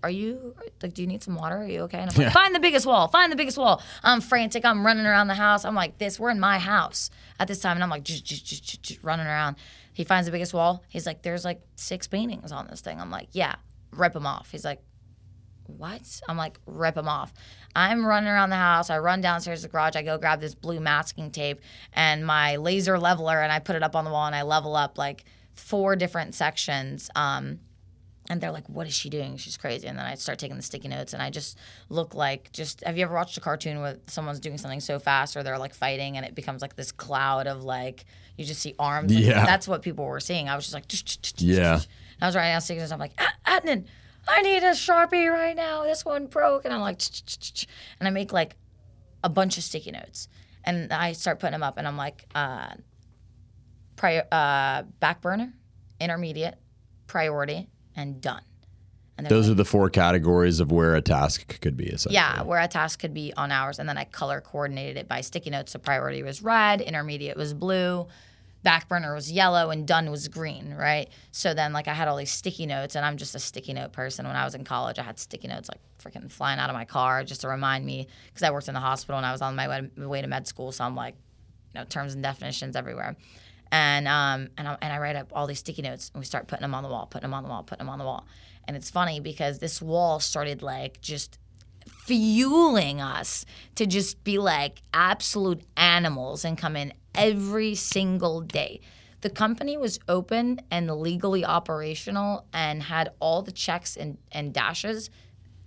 Are 0.05 0.09
you 0.11 0.53
like, 0.83 0.93
do 0.93 1.01
you 1.01 1.07
need 1.07 1.23
some 1.23 1.33
water? 1.33 1.57
Are 1.57 1.67
you 1.67 1.81
okay? 1.85 1.97
And 1.97 2.11
I'm 2.11 2.23
like, 2.23 2.31
Find 2.31 2.53
the 2.53 2.59
biggest 2.59 2.85
wall, 2.85 3.07
find 3.07 3.31
the 3.31 3.35
biggest 3.35 3.57
wall. 3.57 3.81
I'm 4.03 4.21
frantic. 4.21 4.63
I'm 4.63 4.85
running 4.85 5.07
around 5.07 5.29
the 5.29 5.33
house. 5.33 5.65
I'm 5.65 5.73
like, 5.73 5.97
this, 5.97 6.19
we're 6.19 6.29
in 6.29 6.39
my 6.39 6.59
house 6.59 7.09
at 7.39 7.47
this 7.47 7.59
time. 7.59 7.75
And 7.75 7.83
I'm 7.83 7.89
like, 7.89 8.03
just, 8.03 8.23
just, 8.23 8.45
just, 8.45 8.63
just, 8.63 8.83
just 8.83 9.03
running 9.03 9.25
around. 9.25 9.55
He 9.93 10.03
finds 10.03 10.27
the 10.27 10.31
biggest 10.31 10.53
wall. 10.53 10.83
He's 10.89 11.07
like, 11.07 11.23
There's 11.23 11.43
like 11.43 11.59
six 11.75 12.07
paintings 12.07 12.51
on 12.51 12.67
this 12.67 12.81
thing. 12.81 13.01
I'm 13.01 13.09
like, 13.09 13.29
Yeah, 13.31 13.55
rip 13.91 14.13
them 14.13 14.27
off. 14.27 14.51
He's 14.51 14.63
like, 14.63 14.79
what? 15.65 16.21
I'm 16.29 16.37
like, 16.37 16.59
rip 16.67 16.93
them 16.93 17.07
off. 17.07 17.33
I'm 17.75 18.05
running 18.05 18.29
around 18.29 18.51
the 18.51 18.57
house. 18.57 18.91
I 18.91 18.99
run 18.99 19.21
downstairs 19.21 19.61
to 19.61 19.67
the 19.67 19.71
garage. 19.71 19.95
I 19.95 20.03
go 20.03 20.19
grab 20.19 20.39
this 20.39 20.53
blue 20.53 20.79
masking 20.79 21.31
tape 21.31 21.61
and 21.93 22.27
my 22.27 22.57
laser 22.57 22.99
leveler, 22.99 23.41
and 23.41 23.51
I 23.51 23.57
put 23.57 23.75
it 23.75 23.81
up 23.81 23.95
on 23.95 24.05
the 24.05 24.11
wall 24.11 24.27
and 24.27 24.35
I 24.35 24.43
level 24.43 24.75
up 24.75 24.99
like 24.99 25.25
four 25.55 25.95
different 25.95 26.35
sections. 26.35 27.09
Um, 27.15 27.61
and 28.29 28.41
they're 28.41 28.51
like, 28.51 28.67
"What 28.69 28.87
is 28.87 28.93
she 28.93 29.09
doing? 29.09 29.37
She's 29.37 29.57
crazy." 29.57 29.87
And 29.87 29.97
then 29.97 30.05
I 30.05 30.15
start 30.15 30.39
taking 30.39 30.57
the 30.57 30.63
sticky 30.63 30.87
notes, 30.87 31.13
and 31.13 31.21
I 31.21 31.29
just 31.29 31.57
look 31.89 32.13
like 32.15 32.51
just. 32.51 32.83
Have 32.83 32.97
you 32.97 33.03
ever 33.03 33.13
watched 33.13 33.37
a 33.37 33.41
cartoon 33.41 33.79
where 33.81 33.97
someone's 34.07 34.39
doing 34.39 34.57
something 34.57 34.79
so 34.79 34.99
fast, 34.99 35.35
or 35.37 35.43
they're 35.43 35.57
like 35.59 35.73
fighting, 35.73 36.17
and 36.17 36.25
it 36.25 36.35
becomes 36.35 36.61
like 36.61 36.75
this 36.75 36.91
cloud 36.91 37.47
of 37.47 37.63
like 37.63 38.05
you 38.37 38.45
just 38.45 38.61
see 38.61 38.75
arms? 38.79 39.13
Like, 39.13 39.23
Yeah. 39.23 39.45
that's 39.45 39.67
what 39.67 39.81
people 39.81 40.05
were 40.05 40.19
seeing. 40.19 40.49
I 40.49 40.55
was 40.55 40.65
just 40.69 40.73
like, 40.73 40.85
Yeah. 41.41 41.79
I 42.21 42.25
was 42.27 42.35
writing 42.35 42.53
down 42.53 42.61
sticky 42.61 42.79
notes. 42.79 42.91
I'm 42.91 42.99
like, 42.99 43.13
"Ah, 43.19 43.59
Adnan, 43.59 43.85
I 44.27 44.41
need 44.41 44.63
a 44.63 44.71
sharpie 44.71 45.31
right 45.31 45.55
now. 45.55 45.83
This 45.83 46.03
one 46.05 46.27
broke, 46.27 46.65
and 46.65 46.73
I'm 46.73 46.81
like, 46.81 47.01
and 47.99 48.07
I 48.07 48.11
make 48.11 48.31
like 48.33 48.55
a 49.23 49.29
bunch 49.29 49.57
of 49.57 49.63
sticky 49.63 49.91
notes, 49.91 50.27
and 50.63 50.91
I 50.93 51.11
start 51.13 51.39
putting 51.39 51.51
them 51.51 51.63
up, 51.63 51.77
and 51.77 51.87
I'm 51.87 51.97
like, 51.97 52.25
uh, 52.33 52.69
prior, 53.95 54.25
uh, 54.31 54.83
back 54.99 55.21
burner, 55.21 55.53
intermediate, 55.99 56.55
priority, 57.07 57.67
and 57.95 58.21
done. 58.21 58.41
And 59.17 59.27
Those 59.27 59.49
are 59.49 59.53
the 59.53 59.65
four 59.65 59.89
categories 59.89 60.59
of 60.59 60.71
where 60.71 60.95
a 60.95 61.01
task 61.01 61.61
could 61.61 61.77
be. 61.77 61.85
Essentially. 61.85 62.15
yeah, 62.15 62.41
where 62.41 62.59
a 62.59 62.67
task 62.67 62.99
could 62.99 63.13
be 63.13 63.33
on 63.37 63.51
hours, 63.51 63.79
and 63.79 63.87
then 63.87 63.97
I 63.97 64.03
color 64.03 64.41
coordinated 64.41 64.97
it 64.97 65.07
by 65.07 65.21
sticky 65.21 65.51
notes. 65.51 65.71
So 65.71 65.79
priority 65.79 66.21
was 66.21 66.41
red, 66.41 66.81
intermediate 66.81 67.37
was 67.37 67.53
blue, 67.53 68.07
back 68.61 68.89
burner 68.89 69.15
was 69.15 69.31
yellow, 69.31 69.69
and 69.69 69.87
done 69.87 70.11
was 70.11 70.27
green, 70.27 70.73
right? 70.73 71.07
So 71.31 71.53
then 71.53 71.71
like 71.71 71.87
I 71.87 71.93
had 71.93 72.09
all 72.09 72.17
these 72.17 72.31
sticky 72.31 72.65
notes, 72.65 72.95
and 72.95 73.05
I'm 73.05 73.15
just 73.15 73.35
a 73.35 73.39
sticky 73.39 73.73
note 73.73 73.93
person. 73.93 74.27
When 74.27 74.35
I 74.35 74.43
was 74.43 74.53
in 74.53 74.65
college, 74.65 74.99
I 74.99 75.03
had 75.03 75.17
sticky 75.17 75.47
notes 75.47 75.69
like 75.69 75.79
freaking 76.03 76.29
flying 76.29 76.59
out 76.59 76.69
of 76.69 76.75
my 76.75 76.85
car 76.85 77.23
just 77.23 77.41
to 77.41 77.47
remind 77.47 77.85
me 77.85 78.07
because 78.27 78.43
I 78.43 78.51
worked 78.51 78.67
in 78.67 78.73
the 78.73 78.81
hospital 78.81 79.17
and 79.17 79.25
I 79.25 79.31
was 79.31 79.41
on 79.41 79.55
my 79.55 79.87
way 79.95 80.21
to 80.21 80.27
med 80.27 80.45
school, 80.45 80.73
so 80.73 80.83
I'm 80.83 80.95
like, 80.95 81.15
you 81.73 81.79
know, 81.79 81.85
terms 81.85 82.15
and 82.15 82.21
definitions 82.21 82.75
everywhere. 82.75 83.15
And 83.75 84.07
um 84.07 84.47
and 84.57 84.69
I, 84.69 84.77
and 84.81 84.93
I 84.93 84.99
write 84.99 85.17
up 85.17 85.33
all 85.33 85.47
these 85.47 85.59
sticky 85.59 85.81
notes 85.81 86.09
and 86.13 86.21
we 86.21 86.25
start 86.25 86.47
putting 86.47 86.61
them 86.61 86.73
on 86.73 86.81
the 86.81 86.87
wall, 86.87 87.07
putting 87.07 87.29
them 87.29 87.33
on 87.33 87.43
the 87.43 87.49
wall, 87.49 87.61
putting 87.61 87.85
them 87.85 87.89
on 87.89 87.99
the 87.99 88.05
wall. 88.05 88.25
And 88.69 88.77
it's 88.77 88.89
funny 88.89 89.19
because 89.19 89.59
this 89.59 89.81
wall 89.81 90.21
started 90.21 90.61
like 90.61 91.01
just 91.01 91.37
fueling 92.05 93.01
us 93.01 93.45
to 93.75 93.85
just 93.85 94.23
be 94.23 94.37
like 94.37 94.81
absolute 94.93 95.61
animals 95.75 96.45
and 96.45 96.57
come 96.57 96.77
in 96.77 96.93
every 97.13 97.75
single 97.75 98.39
day. 98.39 98.79
The 99.19 99.29
company 99.29 99.75
was 99.75 99.99
open 100.07 100.61
and 100.71 100.89
legally 100.89 101.43
operational 101.43 102.45
and 102.53 102.81
had 102.81 103.09
all 103.19 103.41
the 103.41 103.51
checks 103.51 103.97
and, 103.97 104.17
and 104.31 104.53
dashes 104.53 105.09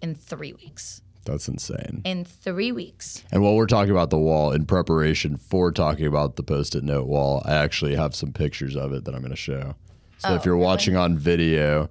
in 0.00 0.14
three 0.14 0.54
weeks. 0.54 1.02
That's 1.28 1.46
insane. 1.48 2.02
In 2.04 2.24
three 2.24 2.72
weeks. 2.72 3.22
And 3.30 3.42
while 3.42 3.54
we're 3.54 3.66
talking 3.66 3.90
about 3.92 4.10
the 4.10 4.18
wall, 4.18 4.50
in 4.52 4.64
preparation 4.66 5.36
for 5.36 5.70
talking 5.70 6.06
about 6.06 6.36
the 6.36 6.42
post-it 6.42 6.82
note 6.84 7.06
wall, 7.06 7.42
I 7.44 7.54
actually 7.54 7.94
have 7.96 8.14
some 8.14 8.32
pictures 8.32 8.74
of 8.76 8.92
it 8.92 9.04
that 9.04 9.14
I'm 9.14 9.20
going 9.20 9.30
to 9.30 9.36
show. 9.36 9.74
So 10.18 10.34
if 10.34 10.40
Oh, 10.40 10.44
you're 10.46 10.54
really? 10.54 10.64
watching 10.64 10.96
on 10.96 11.16
video, 11.18 11.90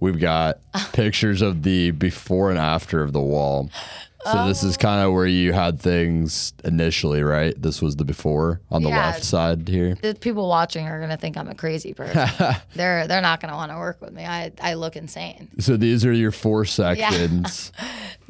we've 0.00 0.18
got 0.20 0.60
pictures 0.92 1.40
of 1.40 1.62
the 1.62 1.92
before 1.92 2.50
and 2.50 2.58
after 2.58 3.02
of 3.02 3.12
the 3.12 3.20
wall. 3.22 3.70
So 4.24 4.46
this 4.48 4.62
is 4.64 4.74
um, 4.76 4.80
kind 4.80 5.06
of 5.06 5.12
where 5.12 5.26
you 5.26 5.52
had 5.52 5.80
things 5.80 6.52
initially, 6.64 7.22
right? 7.22 7.54
This 7.60 7.80
was 7.80 7.96
the 7.96 8.04
before 8.04 8.60
on 8.70 8.82
the 8.82 8.90
Yeah. 8.90 9.06
left 9.06 9.24
side 9.24 9.68
here. 9.68 9.94
The 9.94 10.14
people 10.14 10.48
watching 10.48 10.86
are 10.88 11.00
gonna 11.00 11.16
think 11.16 11.36
I'm 11.36 11.48
a 11.48 11.54
crazy 11.54 11.94
person. 11.94 12.28
they're 12.74 13.06
they're 13.06 13.22
not 13.22 13.40
gonna 13.40 13.54
want 13.54 13.70
to 13.70 13.78
work 13.78 14.00
with 14.00 14.12
me. 14.12 14.24
I, 14.24 14.52
I 14.60 14.74
look 14.74 14.96
insane. 14.96 15.48
So 15.60 15.76
these 15.76 16.04
are 16.04 16.12
your 16.12 16.32
four 16.32 16.64
sections. 16.64 17.72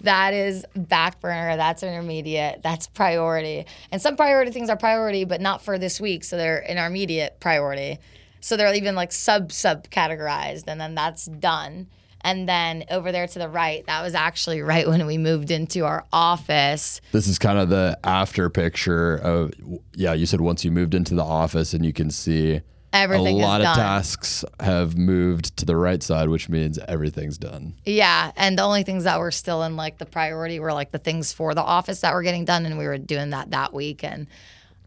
That 0.05 0.33
is 0.33 0.65
back 0.77 1.21
burner. 1.21 1.57
That's 1.57 1.83
intermediate. 1.83 2.63
That's 2.63 2.87
priority. 2.87 3.67
And 3.91 4.01
some 4.01 4.15
priority 4.17 4.53
things 4.53 4.71
are 4.71 4.77
priority, 4.77 5.25
but 5.25 5.41
not 5.41 5.61
for 5.61 5.77
this 5.77 6.01
week. 6.01 6.23
So 6.23 6.37
they're 6.37 6.63
intermediate 6.63 7.41
priority. 7.41 7.99
So 8.41 8.57
they're 8.57 8.73
even 8.75 8.95
like 8.95 9.11
sub 9.11 9.51
sub 9.51 9.89
categorized, 9.89 10.65
and 10.69 10.81
then 10.81 10.95
that's 10.95 11.27
done. 11.27 11.89
And 12.23 12.49
then 12.49 12.85
over 12.91 13.13
there 13.13 13.27
to 13.27 13.39
the 13.39 13.49
right, 13.49 13.87
that 13.87 14.03
was 14.03 14.15
actually 14.15 14.61
right 14.61 14.89
when 14.89 15.07
we 15.07 15.19
moved 15.19 15.51
into 15.51 15.85
our 15.85 16.05
office. 16.13 17.01
This 17.13 17.29
is 17.29 17.39
kind 17.39 17.59
of 17.59 17.69
the 17.69 17.99
after 18.05 18.51
picture 18.51 19.17
of 19.17 19.53
yeah, 19.95 20.13
you 20.15 20.27
said 20.27 20.41
once 20.41 20.65
you 20.65 20.71
moved 20.71 20.95
into 20.95 21.15
the 21.15 21.25
office 21.25 21.75
and 21.75 21.85
you 21.87 21.93
can 21.93 22.11
see 22.11 22.61
Everything 22.93 23.39
a 23.41 23.47
lot 23.47 23.61
of 23.61 23.67
done. 23.67 23.77
tasks 23.77 24.45
have 24.61 24.97
moved 24.97 25.57
to 25.59 25.67
the 25.67 25.77
right 25.77 26.03
side, 26.03 26.31
which 26.31 26.49
means 26.49 26.79
everything's 26.89 27.37
done. 27.37 27.75
Yeah, 27.85 28.33
and 28.35 28.57
the 28.57 28.63
only 28.63 28.83
things 28.83 29.05
that 29.05 29.19
were 29.19 29.31
still 29.31 29.63
in 29.65 29.77
like 29.77 29.99
the 29.99 30.07
priority 30.07 30.59
were 30.59 30.73
like 30.73 30.91
the 30.91 30.99
things 30.99 31.31
for 31.33 31.55
the 31.55 31.63
office 31.63 32.01
that 32.01 32.15
were 32.15 32.23
getting 32.23 32.47
done, 32.47 32.65
and 32.65 32.79
we 32.79 32.87
were 32.87 32.97
doing 32.97 33.31
that 33.31 33.51
that 33.51 33.75
week. 33.75 34.03
And 34.03 34.27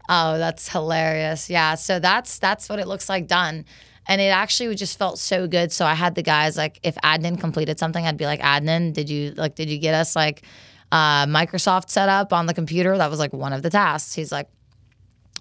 oh, 0.08 0.36
that's 0.36 0.68
hilarious. 0.68 1.48
Yeah, 1.48 1.76
so 1.76 2.00
that's 2.00 2.40
that's 2.40 2.68
what 2.68 2.80
it 2.80 2.88
looks 2.88 3.08
like 3.08 3.28
done, 3.28 3.64
and 4.06 4.20
it 4.20 4.24
actually 4.30 4.74
just 4.74 4.98
felt 4.98 5.18
so 5.18 5.46
good. 5.46 5.72
So 5.72 5.86
I 5.86 5.94
had 5.94 6.14
the 6.14 6.22
guys 6.22 6.56
like, 6.56 6.80
if 6.82 6.94
Adnan 6.96 7.38
completed 7.40 7.78
something, 7.78 8.04
I'd 8.04 8.16
be 8.16 8.26
like, 8.26 8.40
Adnan, 8.40 8.92
did 8.92 9.08
you 9.08 9.32
like, 9.36 9.54
did 9.54 9.68
you 9.70 9.78
get 9.78 9.94
us 9.94 10.16
like 10.16 10.42
uh, 10.90 11.26
Microsoft 11.26 11.88
set 11.90 12.08
up 12.08 12.32
on 12.32 12.46
the 12.46 12.54
computer? 12.54 12.96
That 12.98 13.10
was 13.10 13.18
like 13.18 13.32
one 13.32 13.52
of 13.52 13.62
the 13.62 13.70
tasks. 13.70 14.14
He's 14.14 14.32
like, 14.32 14.48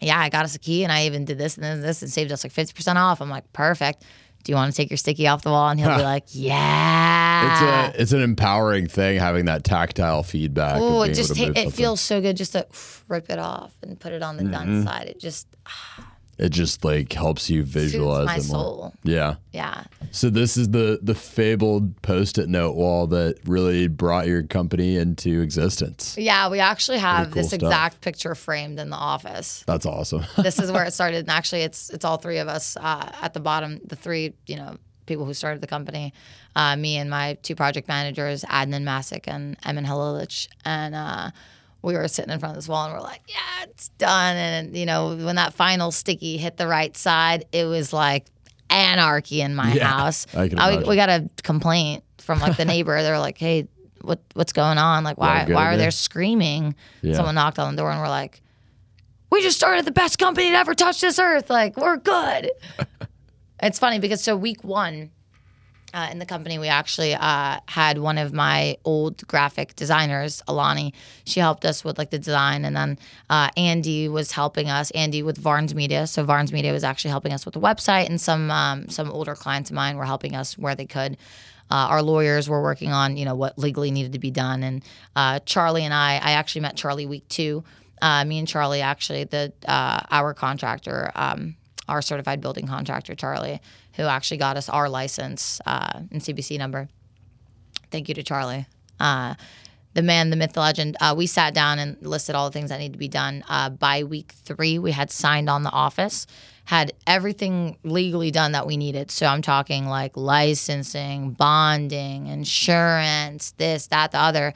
yeah, 0.01 0.20
I 0.20 0.30
got 0.30 0.45
us 0.45 0.55
a 0.55 0.59
key 0.59 0.84
and 0.84 0.91
I 0.91 1.05
even 1.05 1.26
did 1.26 1.38
this 1.38 1.55
and 1.55 1.64
then 1.64 1.82
this 1.82 2.01
and 2.01 2.12
saved 2.12 2.32
us 2.32 2.43
like 2.43 2.53
50% 2.53 2.95
off. 2.95 3.22
I'm 3.22 3.30
like, 3.30 3.51
perfect. 3.53 4.03
Do 4.43 4.51
you 4.51 4.55
want 4.55 4.72
to 4.72 4.76
take 4.76 4.89
your 4.89 4.97
sticky 4.97 5.28
off 5.28 5.43
the 5.43 5.51
wall? 5.51 5.70
And 5.70 5.80
he'll 5.80 5.95
be 5.95 6.01
like, 6.03 6.24
yeah. 6.32 7.51
It's 7.51 7.62
a 7.97 8.01
it's 8.01 8.12
an 8.12 8.22
empowering 8.22 8.88
thing 8.88 9.20
having 9.20 9.45
that 9.45 9.64
tactile 9.64 10.24
feedback. 10.24 10.78
Oh, 10.80 11.03
it 11.03 11.14
just 11.14 11.36
ta- 11.36 11.51
it 11.55 11.72
feels 11.72 12.01
so 12.01 12.22
good 12.22 12.38
just 12.38 12.53
to 12.53 12.66
rip 13.07 13.30
it 13.30 13.38
off 13.38 13.76
and 13.84 13.99
put 13.99 14.14
it 14.14 14.24
on 14.24 14.38
the 14.38 14.43
Mm-hmm. 14.43 14.51
done 14.51 14.84
side. 14.84 15.07
It 15.07 15.20
just 15.20 15.47
it 16.42 16.50
just 16.50 16.84
like 16.84 17.14
helps 17.14 17.50
you 17.52 17.62
soothes 17.62 17.72
visualize 17.72 18.26
my 18.26 18.36
it 18.36 18.48
more. 18.48 18.64
soul. 18.64 18.94
Yeah. 19.04 19.36
Yeah. 19.52 19.84
So 20.10 20.32
this 20.32 20.58
is 20.58 20.72
the 20.72 21.00
the 21.02 21.14
fabled 21.14 22.02
post-it 22.02 22.50
note 22.50 22.76
wall 22.76 23.06
that 23.08 23.38
really 23.46 23.88
brought 23.88 24.26
your 24.26 24.42
company 24.44 24.98
into 24.98 25.42
existence. 25.42 26.18
Yeah, 26.18 26.50
we 26.50 26.60
actually 26.60 26.98
have 26.98 27.28
cool 27.28 27.36
this 27.36 27.50
stuff. 27.50 27.62
exact 27.62 28.02
picture 28.02 28.34
framed 28.34 28.80
in 28.80 28.89
the 28.89 28.96
office. 28.98 29.64
That's 29.68 29.86
awesome. 29.86 30.24
this 30.38 30.58
is 30.58 30.72
where 30.72 30.84
it 30.84 30.94
started. 30.94 31.20
And 31.20 31.30
actually, 31.30 31.62
it's 31.62 31.92
it's 31.92 32.04
all 32.04 32.18
three 32.18 32.39
of 32.39 32.48
us 32.48 32.76
uh, 32.76 33.12
at 33.22 33.34
the 33.34 33.39
bottom. 33.39 33.80
The 33.86 33.96
three, 33.96 34.34
you 34.48 34.56
know, 34.56 34.78
people 35.06 35.26
who 35.26 35.36
started 35.36 35.62
the 35.62 35.68
company, 35.68 36.12
uh, 36.56 36.76
me 36.76 36.98
and 36.98 37.10
my 37.10 37.38
two 37.44 37.54
project 37.54 37.88
managers, 37.88 38.44
Adnan 38.46 38.84
Masick 38.84 39.26
and 39.28 39.58
Emin 39.64 39.86
Halilich, 39.86 40.48
and 40.66 40.96
uh, 40.96 41.30
we 41.82 41.94
were 41.96 42.08
sitting 42.08 42.32
in 42.32 42.40
front 42.40 42.52
of 42.56 42.58
this 42.58 42.68
wall 42.68 42.86
and 42.86 42.94
we're 42.94 43.02
like, 43.02 43.22
yeah, 43.28 43.64
it's 43.64 43.90
done. 43.98 44.36
And 44.36 44.78
you 44.78 44.86
know, 44.86 45.16
when 45.16 45.36
that 45.36 45.54
final 45.54 45.92
sticky 45.92 46.38
hit 46.38 46.58
the 46.58 46.68
right 46.68 46.96
side, 46.96 47.46
it 47.52 47.66
was 47.66 47.92
like 47.94 48.26
anarchy 48.70 49.42
in 49.42 49.56
my 49.56 49.74
Yeah, 49.74 49.88
house. 49.88 50.28
I 50.36 50.48
can 50.48 50.60
Uh, 50.60 50.84
we, 50.88 50.96
got 50.96 51.10
a 51.10 51.30
complaint 51.44 52.04
from 52.20 52.40
like 52.40 52.58
the 52.58 52.66
neighbor. 52.74 53.02
They're 53.02 53.20
like, 53.20 53.38
hey. 53.38 53.68
What 54.04 54.20
what's 54.34 54.52
going 54.52 54.80
on? 54.80 55.04
Like 55.04 55.20
why 55.20 55.46
why 55.48 55.68
are 55.72 55.78
they 55.78 55.92
screaming? 55.92 56.74
Yeah. 57.04 57.14
Someone 57.14 57.36
knocked 57.36 57.60
on 57.60 57.76
the 57.76 57.80
door 57.84 57.92
and 57.92 58.02
we're 58.02 58.10
like, 58.10 58.42
we 59.30 59.44
just 59.44 59.58
started 59.58 59.86
the 59.86 59.92
best 59.92 60.18
company 60.18 60.50
to 60.50 60.58
ever 60.58 60.74
touch 60.74 61.02
this 61.02 61.20
earth. 61.20 61.52
Like, 61.52 61.78
we're 61.78 61.98
good. 61.98 62.50
it's 63.62 63.78
funny 63.78 64.00
because 64.00 64.24
so 64.24 64.36
week 64.36 64.64
one, 64.64 65.12
uh, 65.94 66.08
in 66.12 66.20
the 66.20 66.26
company, 66.26 66.58
we 66.58 66.68
actually 66.68 67.14
uh, 67.14 67.60
had 67.68 67.98
one 67.98 68.18
of 68.18 68.34
my 68.34 68.78
old 68.86 69.26
graphic 69.28 69.76
designers, 69.76 70.42
Alani. 70.48 70.94
She 71.26 71.39
helped 71.39 71.66
us 71.66 71.84
with 71.84 71.98
like 71.98 72.10
the 72.10 72.20
design, 72.20 72.66
and 72.66 72.76
then 72.76 72.98
uh, 73.30 73.50
Andy 73.58 74.08
was 74.08 74.32
helping 74.32 74.70
us. 74.70 74.92
Andy 74.92 75.22
with 75.24 75.38
Varnes 75.38 75.76
Media, 75.76 76.08
so 76.08 76.24
Varnes 76.24 76.54
Media 76.54 76.72
was 76.72 76.84
actually 76.84 77.12
helping 77.12 77.34
us 77.34 77.46
with 77.46 77.54
the 77.54 77.60
website, 77.60 78.08
and 78.08 78.20
some 78.22 78.50
um, 78.52 78.88
some 78.89 79.12
older 79.12 79.36
clients 79.36 79.70
of 79.70 79.76
mine 79.76 79.98
were 79.98 80.06
helping 80.06 80.36
us 80.36 80.58
where 80.58 80.76
they 80.76 80.86
could. 80.86 81.18
Uh, 81.70 81.88
our 81.89 82.02
lawyers 82.02 82.50
were 82.50 82.62
working 82.62 82.92
on 82.92 83.18
you 83.18 83.26
know 83.26 83.36
what 83.36 83.58
legally 83.58 83.92
needed 83.92 84.14
to 84.14 84.20
be 84.20 84.32
done, 84.32 84.64
and 84.64 84.84
uh, 85.16 85.39
Charlie 85.46 85.84
and 85.84 85.94
I. 85.94 86.14
I 86.16 86.32
actually 86.34 86.62
met 86.62 86.76
Charlie 86.76 87.06
week 87.06 87.28
two. 87.28 87.64
Uh, 88.02 88.26
me 88.26 88.39
and 88.39 88.48
Charlie 88.48 88.82
actually 88.82 89.26
the 89.26 89.54
our 89.68 90.34
contractor. 90.34 91.12
Um, 91.16 91.56
our 91.89 92.02
certified 92.02 92.39
building 92.39 92.68
contractor, 92.68 93.16
Charlie, 93.16 93.60
who 93.96 94.04
actually 94.04 94.38
got 94.38 94.58
us 94.58 94.70
our 94.70 94.89
license 94.89 95.62
uh, 95.66 96.02
and 96.12 96.22
CBC 96.22 96.58
number. 96.58 96.89
Thank 97.92 98.08
you 98.08 98.16
to 98.16 98.24
Charlie. 98.24 98.66
Uh, 99.00 99.36
the 99.94 100.02
man, 100.02 100.30
the 100.30 100.36
myth, 100.36 100.54
the 100.54 100.62
legend. 100.62 100.96
Uh, 101.02 101.14
we 101.18 101.28
sat 101.28 101.54
down 101.54 101.80
and 101.80 101.98
listed 102.02 102.36
all 102.36 102.50
the 102.50 102.54
things 102.54 102.70
that 102.70 102.80
need 102.80 102.94
to 102.94 103.00
be 103.00 103.10
done. 103.10 103.44
Uh, 103.50 103.70
by 103.70 104.04
week 104.04 104.32
three, 104.44 104.80
we 104.80 104.92
had 104.92 105.12
signed 105.12 105.50
on 105.50 105.64
the 105.64 105.72
office, 105.72 106.28
had 106.66 106.94
everything 107.06 107.78
legally 107.84 108.32
done 108.32 108.54
that 108.54 108.66
we 108.66 108.78
needed. 108.78 109.12
So 109.12 109.26
I'm 109.26 109.42
talking 109.42 109.88
like 109.88 110.16
licensing, 110.16 111.32
bonding, 111.32 112.28
insurance, 112.28 113.52
this, 113.58 113.88
that, 113.88 114.12
the 114.12 114.20
other 114.20 114.54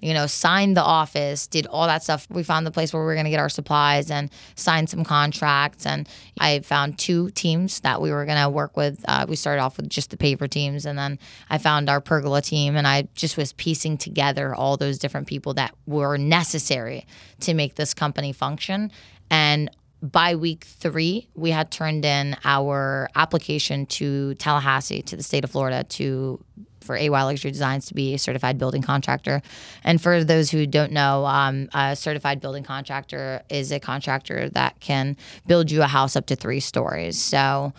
you 0.00 0.14
know, 0.14 0.26
signed 0.26 0.76
the 0.76 0.82
office, 0.82 1.46
did 1.46 1.66
all 1.66 1.86
that 1.86 2.02
stuff. 2.02 2.26
We 2.30 2.42
found 2.42 2.66
the 2.66 2.70
place 2.70 2.92
where 2.92 3.02
we 3.02 3.06
were 3.06 3.14
going 3.14 3.24
to 3.24 3.30
get 3.30 3.40
our 3.40 3.48
supplies 3.48 4.10
and 4.10 4.30
signed 4.54 4.88
some 4.90 5.04
contracts. 5.04 5.86
And 5.86 6.08
I 6.38 6.60
found 6.60 6.98
two 6.98 7.30
teams 7.30 7.80
that 7.80 8.00
we 8.00 8.10
were 8.10 8.24
going 8.24 8.42
to 8.42 8.48
work 8.48 8.76
with. 8.76 9.04
Uh, 9.08 9.26
we 9.28 9.36
started 9.36 9.60
off 9.60 9.76
with 9.76 9.88
just 9.88 10.10
the 10.10 10.16
paver 10.16 10.48
teams, 10.48 10.86
and 10.86 10.98
then 10.98 11.18
I 11.50 11.58
found 11.58 11.88
our 11.88 12.00
pergola 12.00 12.42
team, 12.42 12.76
and 12.76 12.86
I 12.86 13.08
just 13.14 13.36
was 13.36 13.52
piecing 13.52 13.98
together 13.98 14.54
all 14.54 14.76
those 14.76 14.98
different 14.98 15.26
people 15.26 15.54
that 15.54 15.74
were 15.86 16.16
necessary 16.16 17.06
to 17.40 17.54
make 17.54 17.74
this 17.74 17.94
company 17.94 18.32
function. 18.32 18.92
And 19.30 19.70
by 20.00 20.36
week 20.36 20.64
three, 20.64 21.28
we 21.34 21.50
had 21.50 21.70
turned 21.70 22.04
in 22.04 22.36
our 22.44 23.08
application 23.16 23.86
to 23.86 24.34
Tallahassee, 24.34 25.02
to 25.02 25.16
the 25.16 25.22
state 25.22 25.42
of 25.42 25.50
Florida, 25.50 25.84
to 25.84 26.42
for 26.88 26.96
AY 26.96 27.10
Luxury 27.10 27.50
Designs 27.50 27.84
to 27.86 27.94
be 27.94 28.14
a 28.14 28.18
certified 28.18 28.56
building 28.58 28.80
contractor. 28.80 29.42
And 29.84 30.00
for 30.00 30.24
those 30.24 30.50
who 30.50 30.66
don't 30.66 30.90
know, 30.90 31.26
um, 31.26 31.68
a 31.74 31.94
certified 31.94 32.40
building 32.40 32.64
contractor 32.64 33.42
is 33.50 33.70
a 33.70 33.78
contractor 33.78 34.48
that 34.50 34.80
can 34.80 35.18
build 35.46 35.70
you 35.70 35.82
a 35.82 35.86
house 35.86 36.16
up 36.16 36.24
to 36.26 36.34
three 36.36 36.60
stories. 36.60 37.20
So 37.20 37.74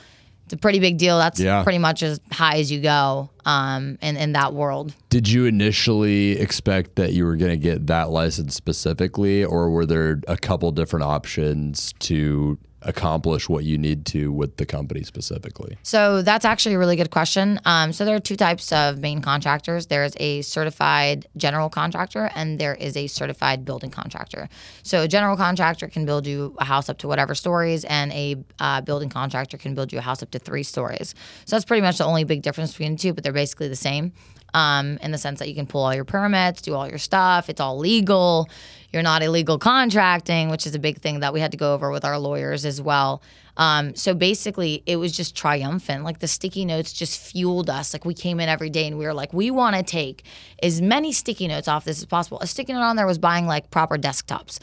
it's 0.45 0.53
a 0.53 0.57
pretty 0.57 0.77
big 0.79 0.99
deal. 0.99 1.17
That's 1.17 1.39
Yeah. 1.39 1.63
pretty 1.63 1.79
much 1.79 2.03
as 2.03 2.19
high 2.31 2.57
as 2.59 2.71
you 2.71 2.81
go 2.81 3.31
um, 3.45 3.97
in, 4.03 4.15
in 4.15 4.33
that 4.33 4.53
world. 4.53 4.93
Did 5.09 5.27
you 5.27 5.45
initially 5.45 6.33
expect 6.39 6.95
that 6.97 7.13
you 7.13 7.25
were 7.25 7.35
going 7.35 7.51
to 7.51 7.57
get 7.57 7.87
that 7.87 8.11
license 8.11 8.53
specifically, 8.53 9.43
or 9.43 9.71
were 9.71 9.87
there 9.87 10.21
a 10.27 10.37
couple 10.37 10.71
different 10.71 11.03
options 11.05 11.93
to 11.99 12.59
accomplish 12.81 13.49
what 13.49 13.63
you 13.63 13.77
need 13.77 14.05
to 14.07 14.31
with 14.31 14.57
the 14.57 14.65
company 14.65 15.03
specifically? 15.03 15.77
So 15.83 16.21
that's 16.21 16.45
actually 16.45 16.75
a 16.75 16.79
really 16.79 16.95
good 16.95 17.11
question. 17.11 17.59
Um, 17.65 17.91
so 17.91 18.05
there 18.05 18.15
are 18.15 18.19
two 18.19 18.35
types 18.35 18.71
of 18.71 18.99
main 18.99 19.21
contractors. 19.21 19.87
There's 19.87 20.13
a 20.17 20.41
certified 20.41 21.27
general 21.37 21.69
contractor, 21.69 22.29
and 22.35 22.59
there 22.59 22.75
is 22.75 22.95
a 22.95 23.07
certified 23.07 23.65
building 23.65 23.91
contractor. 23.91 24.49
So 24.83 25.03
a 25.03 25.07
general 25.07 25.35
contractor 25.37 25.87
can 25.87 26.05
build 26.05 26.25
you 26.25 26.55
a 26.59 26.65
house 26.65 26.89
up 26.89 26.97
to 26.99 27.07
whatever 27.07 27.35
stories, 27.35 27.83
and 27.85 28.11
a 28.11 28.35
uh, 28.59 28.81
building 28.81 29.09
contractor 29.09 29.57
can 29.57 29.75
build 29.75 29.91
you 29.91 29.99
a 29.99 30.01
house 30.01 30.23
up 30.23 30.31
to 30.31 30.39
three 30.39 30.63
stories. 30.63 31.15
So 31.45 31.55
that's 31.55 31.65
pretty 31.65 31.81
much 31.81 31.97
the 31.97 32.05
only 32.05 32.23
big 32.23 32.41
difference 32.41 32.71
between 32.71 32.93
the 32.93 32.99
two, 32.99 33.13
but 33.13 33.23
they're 33.23 33.33
basically 33.33 33.67
the 33.67 33.75
same. 33.75 34.13
Um, 34.53 34.97
in 35.01 35.11
the 35.11 35.17
sense 35.17 35.39
that 35.39 35.47
you 35.47 35.55
can 35.55 35.67
pull 35.67 35.83
all 35.83 35.93
your 35.93 36.05
permits, 36.05 36.61
do 36.61 36.73
all 36.73 36.87
your 36.87 36.97
stuff, 36.97 37.49
it's 37.49 37.61
all 37.61 37.77
legal. 37.77 38.49
You're 38.91 39.03
not 39.03 39.21
illegal 39.21 39.59
contracting, 39.59 40.49
which 40.49 40.65
is 40.65 40.73
a 40.73 40.79
big 40.79 40.99
thing 40.99 41.19
that 41.19 41.31
we 41.33 41.39
had 41.39 41.51
to 41.51 41.57
go 41.57 41.75
over 41.75 41.91
with 41.91 42.03
our 42.03 42.17
lawyers 42.17 42.65
as 42.65 42.81
well. 42.81 43.21
Um, 43.57 43.93
so 43.93 44.13
basically, 44.15 44.81
it 44.85 44.95
was 44.95 45.11
just 45.11 45.35
triumphant. 45.35 46.03
Like 46.05 46.19
the 46.19 46.27
sticky 46.27 46.65
notes 46.65 46.93
just 46.93 47.19
fueled 47.19 47.69
us. 47.69 47.93
Like 47.93 48.05
we 48.05 48.13
came 48.13 48.39
in 48.39 48.47
every 48.49 48.69
day 48.69 48.87
and 48.87 48.97
we 48.97 49.05
were 49.05 49.13
like, 49.13 49.33
we 49.33 49.51
want 49.51 49.75
to 49.75 49.83
take 49.83 50.23
as 50.63 50.81
many 50.81 51.11
sticky 51.11 51.47
notes 51.49 51.67
off 51.67 51.83
this 51.85 51.99
as 51.99 52.05
possible. 52.05 52.39
A 52.39 52.47
sticky 52.47 52.73
note 52.73 52.81
on 52.81 52.95
there 52.95 53.05
was 53.05 53.17
buying 53.19 53.45
like 53.45 53.69
proper 53.69 53.97
desktops. 53.97 54.59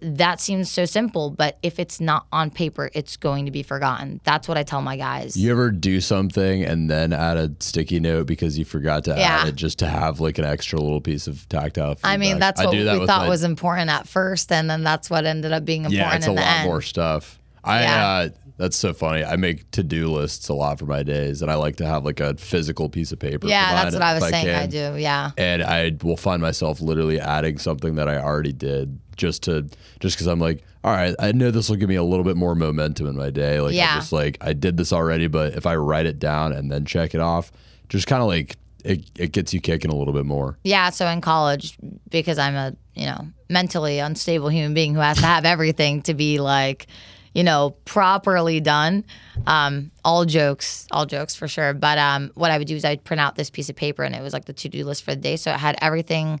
That 0.00 0.40
seems 0.40 0.70
so 0.70 0.84
simple, 0.84 1.30
but 1.30 1.58
if 1.62 1.78
it's 1.80 2.00
not 2.00 2.26
on 2.32 2.50
paper, 2.50 2.88
it's 2.94 3.16
going 3.16 3.46
to 3.46 3.50
be 3.50 3.62
forgotten. 3.64 4.20
That's 4.24 4.46
what 4.46 4.56
I 4.56 4.62
tell 4.62 4.80
my 4.80 4.96
guys. 4.96 5.36
You 5.36 5.50
ever 5.50 5.70
do 5.72 6.00
something 6.00 6.62
and 6.64 6.88
then 6.88 7.12
add 7.12 7.36
a 7.36 7.50
sticky 7.58 7.98
note 8.00 8.26
because 8.26 8.56
you 8.58 8.64
forgot 8.64 9.04
to 9.04 9.10
Yeah. 9.16 9.40
add 9.42 9.48
it 9.48 9.54
just 9.56 9.80
to 9.80 9.88
have 9.88 10.20
like 10.20 10.38
an 10.38 10.44
extra 10.44 10.78
little 10.80 11.00
piece 11.00 11.26
of 11.26 11.48
tactile 11.48 11.94
feedback? 11.96 12.12
I 12.12 12.16
mean, 12.16 12.38
that's 12.38 12.60
I 12.60 12.66
what 12.66 12.76
that 12.84 13.00
we 13.00 13.06
thought 13.06 13.22
my- 13.24 13.28
was 13.28 13.42
important 13.42 13.90
at 13.90 14.06
first, 14.06 14.52
and 14.52 14.70
then 14.70 14.84
that's 14.84 15.10
what 15.10 15.24
ended 15.26 15.52
up 15.52 15.64
being 15.64 15.82
important 15.84 15.98
Yeah, 16.12 16.14
it's 16.16 16.26
a 16.26 16.30
the 16.30 16.34
lot 16.36 16.58
end. 16.60 16.64
more 16.68 16.80
stuff. 16.82 17.38
I 17.64 17.82
Yeah. 17.82 18.06
uh, 18.06 18.28
that's 18.58 18.76
so 18.76 18.92
funny. 18.92 19.24
I 19.24 19.36
make 19.36 19.70
to 19.70 19.82
do 19.82 20.08
lists 20.08 20.48
a 20.48 20.54
lot 20.54 20.78
for 20.78 20.84
my 20.86 21.02
days, 21.02 21.40
and 21.42 21.50
I 21.50 21.54
like 21.54 21.76
to 21.76 21.86
have 21.86 22.04
like 22.04 22.20
a 22.20 22.34
physical 22.36 22.88
piece 22.88 23.12
of 23.12 23.18
paper. 23.18 23.46
Yeah, 23.46 23.72
that's 23.82 23.94
what 23.94 24.02
I 24.02 24.14
was 24.14 24.24
if 24.24 24.30
saying. 24.30 24.48
I 24.54 24.66
do. 24.66 24.98
Yeah. 24.98 25.30
and 25.38 25.62
I 25.62 25.96
will 26.02 26.16
find 26.16 26.42
myself 26.42 26.80
literally 26.80 27.18
adding 27.20 27.58
something 27.58 27.94
that 27.94 28.08
I 28.08 28.18
already 28.18 28.52
did 28.52 28.98
just 29.16 29.44
to 29.44 29.68
just 30.00 30.16
because 30.16 30.26
I'm 30.26 30.40
like, 30.40 30.62
all 30.84 30.92
right, 30.92 31.14
I 31.18 31.32
know 31.32 31.50
this 31.50 31.68
will 31.68 31.76
give 31.76 31.88
me 31.88 31.96
a 31.96 32.02
little 32.04 32.24
bit 32.24 32.36
more 32.36 32.54
momentum 32.54 33.06
in 33.06 33.16
my 33.16 33.30
day. 33.30 33.60
Like, 33.60 33.74
Yeah. 33.74 33.92
I 33.92 33.94
just 33.96 34.12
like 34.12 34.38
I 34.40 34.52
did 34.52 34.76
this 34.76 34.92
already, 34.92 35.28
but 35.28 35.54
if 35.54 35.64
I 35.66 35.76
write 35.76 36.06
it 36.06 36.18
down 36.18 36.52
and 36.52 36.70
then 36.70 36.84
check 36.84 37.14
it 37.14 37.20
off, 37.20 37.50
just 37.88 38.06
kind 38.06 38.22
of 38.22 38.28
like 38.28 38.56
it, 38.84 39.04
it 39.18 39.32
gets 39.32 39.52
you 39.52 39.60
kicking 39.60 39.90
a 39.90 39.94
little 39.96 40.14
bit 40.14 40.24
more. 40.24 40.56
Yeah, 40.62 40.90
so 40.90 41.06
in 41.08 41.20
college, 41.20 41.76
because 42.10 42.38
I'm 42.38 42.54
a 42.54 42.74
you 42.94 43.06
know 43.06 43.26
mentally 43.50 43.98
unstable 43.98 44.48
human 44.48 44.74
being 44.74 44.94
who 44.94 45.00
has 45.00 45.18
to 45.18 45.26
have 45.26 45.44
everything 45.44 46.02
to 46.02 46.14
be 46.14 46.38
like, 46.38 46.86
you 47.34 47.44
know, 47.44 47.70
properly 47.84 48.60
done. 48.60 49.04
Um, 49.46 49.90
all 50.04 50.24
jokes, 50.24 50.86
all 50.90 51.06
jokes 51.06 51.34
for 51.34 51.48
sure. 51.48 51.74
But 51.74 51.98
um, 51.98 52.30
what 52.34 52.50
I 52.50 52.58
would 52.58 52.66
do 52.66 52.76
is 52.76 52.84
I'd 52.84 53.04
print 53.04 53.20
out 53.20 53.36
this 53.36 53.50
piece 53.50 53.68
of 53.68 53.76
paper, 53.76 54.02
and 54.02 54.14
it 54.14 54.22
was 54.22 54.32
like 54.32 54.44
the 54.44 54.52
to 54.52 54.68
do 54.68 54.84
list 54.84 55.04
for 55.04 55.14
the 55.14 55.20
day. 55.20 55.36
So 55.36 55.50
it 55.50 55.58
had 55.58 55.76
everything 55.80 56.40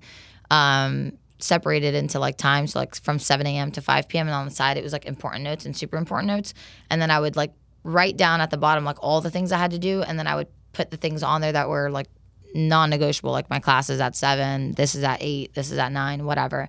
um, 0.50 1.12
separated 1.38 1.94
into 1.94 2.18
like 2.18 2.36
times, 2.36 2.72
so 2.72 2.80
like 2.80 2.94
from 2.96 3.18
7 3.18 3.46
a.m. 3.46 3.70
to 3.72 3.80
5 3.80 4.08
p.m. 4.08 4.26
And 4.26 4.34
on 4.34 4.44
the 4.44 4.54
side, 4.54 4.76
it 4.76 4.82
was 4.82 4.92
like 4.92 5.06
important 5.06 5.44
notes 5.44 5.66
and 5.66 5.76
super 5.76 5.96
important 5.96 6.28
notes. 6.28 6.54
And 6.90 7.00
then 7.00 7.10
I 7.10 7.20
would 7.20 7.36
like 7.36 7.52
write 7.84 8.16
down 8.16 8.40
at 8.40 8.50
the 8.50 8.56
bottom 8.56 8.84
like 8.84 8.98
all 9.00 9.20
the 9.20 9.30
things 9.30 9.52
I 9.52 9.58
had 9.58 9.70
to 9.72 9.78
do, 9.78 10.02
and 10.02 10.18
then 10.18 10.26
I 10.26 10.34
would 10.34 10.48
put 10.72 10.90
the 10.90 10.96
things 10.96 11.22
on 11.22 11.40
there 11.40 11.52
that 11.52 11.68
were 11.68 11.90
like 11.90 12.08
non-negotiable 12.54 13.30
like 13.30 13.50
my 13.50 13.58
class 13.58 13.90
is 13.90 14.00
at 14.00 14.16
seven 14.16 14.72
this 14.72 14.94
is 14.94 15.04
at 15.04 15.18
eight 15.20 15.52
this 15.54 15.70
is 15.70 15.78
at 15.78 15.92
nine 15.92 16.24
whatever 16.24 16.68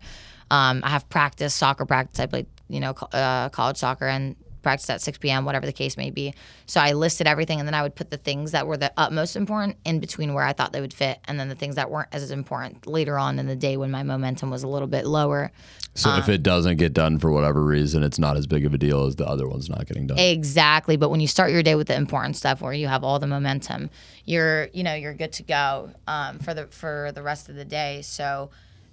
um, 0.52 0.82
i 0.84 0.90
have 0.90 1.08
practice 1.10 1.54
soccer 1.54 1.86
practice 1.86 2.20
i 2.20 2.26
played 2.26 2.48
you 2.70 2.80
know 2.80 2.92
uh, 3.12 3.50
college 3.50 3.78
soccer 3.78 4.08
and 4.08 4.36
practice 4.62 4.90
at 4.90 5.02
6 5.02 5.20
p.m 5.20 5.46
whatever 5.46 5.66
the 5.66 5.74
case 5.74 5.96
may 5.96 6.10
be 6.10 6.34
so 6.66 6.82
i 6.82 6.92
listed 6.92 7.28
everything 7.28 7.60
and 7.60 7.68
then 7.68 7.74
i 7.74 7.82
would 7.82 7.96
put 7.96 8.10
the 8.10 8.18
things 8.18 8.52
that 8.52 8.68
were 8.68 8.76
the 8.76 8.92
utmost 8.98 9.38
important 9.38 9.78
in 9.86 10.00
between 10.02 10.34
where 10.34 10.44
i 10.44 10.52
thought 10.52 10.74
they 10.74 10.82
would 10.82 10.94
fit 10.94 11.18
and 11.26 11.40
then 11.40 11.48
the 11.48 11.56
things 11.56 11.76
that 11.76 11.90
weren't 11.90 12.10
as 12.12 12.30
important 12.30 12.86
later 12.86 13.18
on 13.18 13.40
in 13.40 13.48
the 13.48 13.56
day 13.56 13.78
when 13.78 13.90
my 13.90 14.04
momentum 14.04 14.50
was 14.50 14.64
a 14.64 14.68
little 14.68 14.88
bit 14.88 15.06
lower 15.06 15.52
So 15.96 16.16
if 16.18 16.30
it 16.30 16.44
doesn't 16.44 16.78
get 16.78 16.94
done 16.94 17.18
for 17.18 17.32
whatever 17.32 17.62
reason, 17.62 18.04
it's 18.04 18.20
not 18.20 18.38
as 18.38 18.48
big 18.48 18.66
of 18.66 18.74
a 18.74 18.78
deal 18.78 19.06
as 19.06 19.16
the 19.16 19.28
other 19.28 19.48
one's 19.50 19.70
not 19.70 19.86
getting 19.86 20.08
done. 20.08 20.18
Exactly. 20.18 20.96
But 20.98 21.10
when 21.10 21.20
you 21.20 21.28
start 21.28 21.52
your 21.52 21.64
day 21.64 21.76
with 21.76 21.88
the 21.88 21.96
important 21.96 22.38
stuff 22.38 22.62
where 22.62 22.72
you 22.72 22.88
have 22.88 23.04
all 23.04 23.20
the 23.20 23.28
momentum, 23.28 23.90
you're 24.24 24.70
you 24.72 24.84
know, 24.84 24.94
you're 24.94 25.16
good 25.16 25.34
to 25.34 25.44
go 25.44 25.92
um, 26.08 26.40
for 26.40 26.54
the 26.54 26.68
for 26.68 27.12
the 27.14 27.22
rest 27.24 27.50
of 27.50 27.56
the 27.56 27.66
day. 27.66 28.02
So 28.04 28.50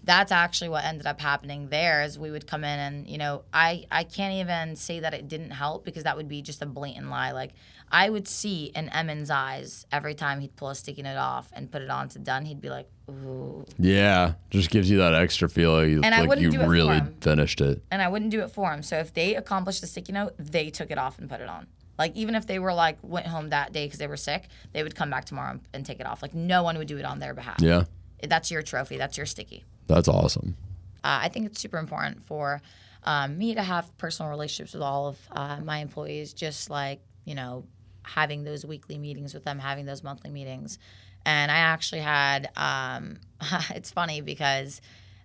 that's 0.06 0.32
actually 0.32 0.68
what 0.68 0.84
ended 0.84 1.04
up 1.06 1.20
happening 1.20 1.68
there 1.68 2.02
is 2.02 2.18
we 2.18 2.30
would 2.30 2.46
come 2.46 2.62
in 2.64 2.78
and, 2.78 3.08
you 3.08 3.18
know, 3.18 3.42
I, 3.52 3.84
I 3.90 4.04
can't 4.04 4.34
even 4.34 4.76
say 4.76 5.00
that 5.00 5.12
it 5.14 5.28
didn't 5.28 5.50
help 5.50 5.84
because 5.84 6.04
that 6.04 6.16
would 6.16 6.28
be 6.28 6.40
just 6.42 6.62
a 6.62 6.66
blatant 6.66 7.10
lie. 7.10 7.32
Like 7.32 7.52
I 7.90 8.08
would 8.08 8.26
see 8.28 8.72
in 8.74 8.88
Emin's 8.88 9.30
eyes 9.30 9.84
every 9.92 10.14
time 10.14 10.40
he'd 10.40 10.54
pull 10.56 10.70
a 10.70 10.74
sticky 10.74 11.02
note 11.02 11.16
off 11.18 11.50
and 11.52 11.70
put 11.70 11.82
it 11.82 11.90
on 11.90 12.08
to 12.10 12.18
done, 12.20 12.44
he'd 12.44 12.60
be 12.60 12.70
like, 12.70 12.88
Ooh. 13.10 13.64
Yeah, 13.78 14.34
just 14.50 14.70
gives 14.70 14.88
you 14.90 14.98
that 14.98 15.14
extra 15.14 15.48
feeling 15.48 16.04
And 16.04 16.14
I 16.14 16.22
wouldn't 16.24 16.40
you 16.40 16.50
do 16.50 16.60
it 16.60 16.64
for 16.64 16.70
really 16.70 16.94
him. 16.96 17.16
finished 17.20 17.60
it. 17.60 17.82
and 17.90 18.00
I 18.00 18.08
wouldn't 18.08 18.30
do 18.30 18.40
it 18.42 18.50
for 18.52 18.70
them. 18.70 18.82
So 18.82 18.96
if 18.98 19.12
they 19.12 19.34
accomplished 19.34 19.80
the 19.80 19.86
sticky 19.88 20.12
note, 20.12 20.34
they 20.38 20.70
took 20.70 20.90
it 20.90 20.98
off 20.98 21.18
and 21.18 21.28
put 21.28 21.40
it 21.40 21.48
on. 21.48 21.66
Like 21.98 22.14
even 22.14 22.34
if 22.34 22.46
they 22.46 22.58
were 22.58 22.74
like 22.74 22.98
went 23.02 23.26
home 23.26 23.50
that 23.50 23.72
day 23.72 23.86
because 23.86 23.98
they 23.98 24.06
were 24.06 24.16
sick, 24.16 24.48
they 24.72 24.82
would 24.82 24.94
come 24.94 25.10
back 25.10 25.24
tomorrow 25.24 25.58
and 25.72 25.84
take 25.84 25.98
it 25.98 26.06
off. 26.06 26.22
Like 26.22 26.34
no 26.34 26.62
one 26.62 26.78
would 26.78 26.86
do 26.88 26.98
it 26.98 27.04
on 27.04 27.18
their 27.18 27.34
behalf. 27.34 27.56
Yeah, 27.60 27.84
That's 28.22 28.50
your 28.52 28.62
trophy. 28.62 28.96
That's 28.98 29.16
your 29.16 29.26
sticky. 29.26 29.64
That's 29.86 30.08
awesome. 30.08 30.56
Uh, 31.04 31.20
I 31.22 31.28
think 31.28 31.46
it's 31.46 31.60
super 31.60 31.78
important 31.78 32.22
for 32.22 32.60
um, 33.04 33.38
me 33.38 33.54
to 33.54 33.62
have 33.62 33.96
personal 33.98 34.30
relationships 34.30 34.74
with 34.74 34.82
all 34.82 35.08
of 35.08 35.18
uh, 35.30 35.60
my 35.62 35.78
employees, 35.78 36.32
just 36.32 36.70
like, 36.70 37.00
you 37.24 37.34
know, 37.34 37.64
having 38.02 38.44
those 38.44 38.64
weekly 38.64 38.98
meetings 38.98 39.34
with 39.34 39.44
them, 39.44 39.58
having 39.58 39.86
those 39.86 40.02
monthly 40.02 40.30
meetings. 40.30 40.78
And 41.24 41.50
I 41.50 41.56
actually 41.56 42.00
had, 42.00 42.50
um, 42.56 43.18
it's 43.70 43.90
funny 43.90 44.20
because 44.20 44.80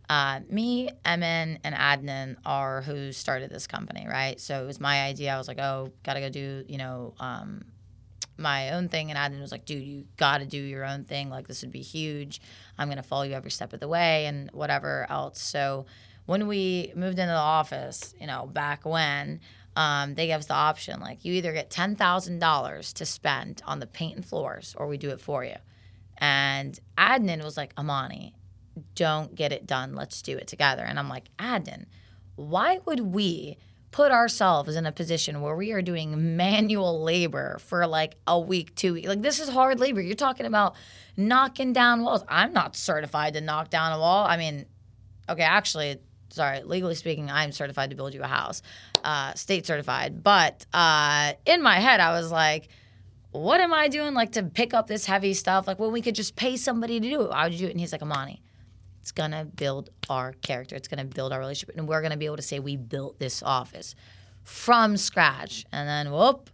uh, 0.10 0.42
me, 0.50 0.90
Emin, 1.06 1.60
and 1.64 1.76
Adnan 1.76 2.36
are 2.46 2.82
who 2.82 3.12
started 3.12 3.50
this 3.50 3.66
company, 3.66 4.06
right? 4.10 4.40
So 4.40 4.62
it 4.62 4.68
was 4.68 4.80
my 4.80 5.04
idea. 5.04 5.34
I 5.34 5.38
was 5.38 5.48
like, 5.48 5.60
oh, 5.60 5.92
gotta 6.04 6.20
go 6.20 6.30
do, 6.30 6.66
you 6.68 6.78
know, 6.78 7.14
um, 7.20 7.64
my 8.42 8.72
own 8.72 8.90
thing, 8.90 9.12
and 9.12 9.18
Adnan 9.18 9.42
was 9.42 9.52
like, 9.52 9.66
"Dude, 9.66 9.84
you 9.84 10.06
got 10.18 10.40
to 10.40 10.46
do 10.46 10.58
your 10.58 10.86
own 10.86 11.04
thing. 11.04 11.30
Like 11.30 11.48
this 11.48 11.62
would 11.62 11.72
be 11.72 11.82
huge. 11.82 12.42
I'm 12.78 12.90
gonna 12.90 13.04
follow 13.04 13.24
you 13.24 13.34
every 13.34 13.52
step 13.52 13.74
of 13.74 13.80
the 13.80 13.88
way, 13.88 14.26
and 14.26 14.50
whatever 14.52 15.06
else." 15.10 15.42
So 15.42 15.86
when 16.26 16.48
we 16.48 16.92
moved 16.96 17.20
into 17.20 17.32
the 17.32 17.38
office, 17.38 18.14
you 18.20 18.28
know, 18.28 18.48
back 18.48 18.86
when. 18.86 19.40
Um, 19.74 20.16
they 20.16 20.28
gave 20.28 20.40
us 20.40 20.48
the 20.48 20.54
option 20.54 21.00
like 21.00 21.24
you 21.24 21.32
either 21.32 21.54
get 21.54 21.70
ten 21.70 21.96
thousand 21.96 22.40
dollars 22.40 22.92
to 22.92 23.06
spend 23.06 23.62
on 23.66 23.80
the 23.80 23.88
paint 23.88 24.18
and 24.18 24.26
floors, 24.26 24.76
or 24.78 24.86
we 24.86 24.98
do 24.98 25.12
it 25.12 25.22
for 25.22 25.46
you. 25.46 25.56
And 26.18 26.78
Adnan 26.98 27.42
was 27.42 27.56
like, 27.56 27.74
Amany, 27.76 28.34
don't 28.96 29.34
get 29.34 29.52
it 29.52 29.66
done. 29.66 29.96
Let's 29.96 30.22
do 30.22 30.38
it 30.38 30.48
together. 30.48 30.84
And 30.84 31.00
I'm 31.00 31.10
like, 31.10 31.30
Adnan, 31.38 31.86
why 32.36 32.80
would 32.86 33.00
we 33.00 33.58
put 33.92 34.12
ourselves 34.12 34.76
in 34.76 34.86
a 34.86 34.92
position 34.92 35.42
where 35.42 35.56
we 35.56 35.72
are 35.74 35.82
doing 35.82 36.38
manual 36.38 37.04
labor 37.04 37.60
for 37.60 37.86
like 37.86 38.16
a 38.26 38.40
week, 38.40 38.74
two 38.76 38.94
weeks? 38.94 39.08
Like, 39.08 39.22
this 39.22 39.40
is 39.40 39.50
hard 39.50 39.80
labor. 39.80 40.02
You're 40.02 40.16
talking 40.16 40.46
about 40.46 40.76
knocking 41.18 41.74
down 41.74 42.04
walls. 42.04 42.24
I'm 42.28 42.54
not 42.54 42.76
certified 42.76 43.34
to 43.34 43.42
knock 43.42 43.70
down 43.70 43.92
a 43.92 44.00
wall. 44.00 44.26
I 44.26 44.38
mean, 44.38 44.66
okay, 45.30 45.44
actually, 45.44 45.98
sorry, 46.30 46.64
legally 46.64 46.96
speaking, 46.96 47.30
I'm 47.30 47.52
certified 47.52 47.90
to 47.90 47.96
build 47.96 48.14
you 48.14 48.22
a 48.24 48.28
house, 48.28 48.62
uh, 49.04 49.34
state 49.34 49.66
certified. 49.66 50.24
But 50.24 50.66
uh, 50.74 51.34
in 51.46 51.62
my 51.62 51.80
head, 51.80 52.00
I 52.00 52.14
was 52.14 52.32
like, 52.32 52.70
what 53.32 53.62
am 53.62 53.74
I 53.74 53.88
doing 53.88 54.14
like 54.14 54.34
to 54.34 54.44
pick 54.44 54.74
up 54.74 54.88
this 54.88 55.06
heavy 55.06 55.34
stuff? 55.34 55.68
Like, 55.68 55.80
well, 55.80 55.92
we 55.92 56.02
could 56.02 56.16
just 56.16 56.36
pay 56.36 56.58
somebody 56.58 57.00
to 57.00 57.10
do 57.10 57.22
it. 57.24 57.30
I 57.32 57.48
would 57.48 57.58
do 57.58 57.68
it? 57.68 57.72
And 57.72 57.80
he's 57.80 57.92
like, 57.92 58.02
Amany, 58.02 58.40
it's 59.12 59.18
gonna 59.18 59.44
build 59.44 59.90
our 60.10 60.32
character. 60.42 60.78
It's 60.78 60.88
gonna 60.88 61.04
build 61.04 61.34
our 61.34 61.40
relationship, 61.40 61.76
and 61.78 61.86
we're 61.86 62.02
gonna 62.02 62.16
be 62.16 62.28
able 62.28 62.38
to 62.38 62.42
say 62.42 62.60
we 62.60 62.78
built 62.78 63.20
this 63.20 63.44
office 63.44 63.94
from 64.46 64.96
scratch. 64.96 65.66
And 65.74 65.86
then 65.86 66.14
whoop, 66.14 66.50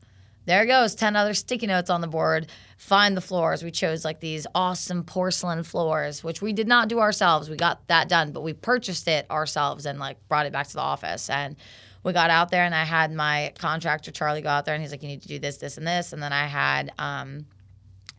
there 0.45 0.65
goes 0.65 0.95
ten 0.95 1.15
other 1.15 1.35
sticky 1.35 1.67
notes 1.67 1.91
on 1.91 2.01
the 2.01 2.07
board. 2.07 2.47
Find 2.79 3.15
the 3.15 3.21
floors. 3.21 3.63
We 3.63 3.69
chose 3.69 4.03
like 4.03 4.21
these 4.21 4.47
awesome 4.55 5.03
porcelain 5.03 5.63
floors, 5.63 6.23
which 6.23 6.41
we 6.41 6.51
did 6.51 6.67
not 6.67 6.89
do 6.89 6.99
ourselves. 6.99 7.47
We 7.47 7.57
got 7.57 7.87
that 7.89 8.09
done, 8.09 8.31
but 8.31 8.41
we 8.41 8.53
purchased 8.53 9.07
it 9.07 9.29
ourselves 9.29 9.85
and 9.85 9.99
like 9.99 10.17
brought 10.27 10.47
it 10.47 10.51
back 10.51 10.67
to 10.67 10.73
the 10.73 10.81
office 10.81 11.29
and 11.29 11.57
we 12.03 12.11
got 12.11 12.31
out 12.31 12.49
there 12.49 12.63
and 12.63 12.73
I 12.73 12.85
had 12.85 13.11
my 13.13 13.53
contractor 13.59 14.11
Charlie 14.11 14.41
go 14.41 14.49
out 14.49 14.65
there 14.65 14.73
and 14.73 14.81
he's 14.81 14.91
like, 14.91 15.03
you 15.03 15.09
need 15.09 15.21
to 15.23 15.27
do 15.27 15.39
this, 15.39 15.57
this, 15.57 15.77
and 15.77 15.85
this. 15.85 16.13
And 16.13 16.23
then 16.23 16.31
I 16.33 16.45
had 16.45 16.91
um, 16.97 17.45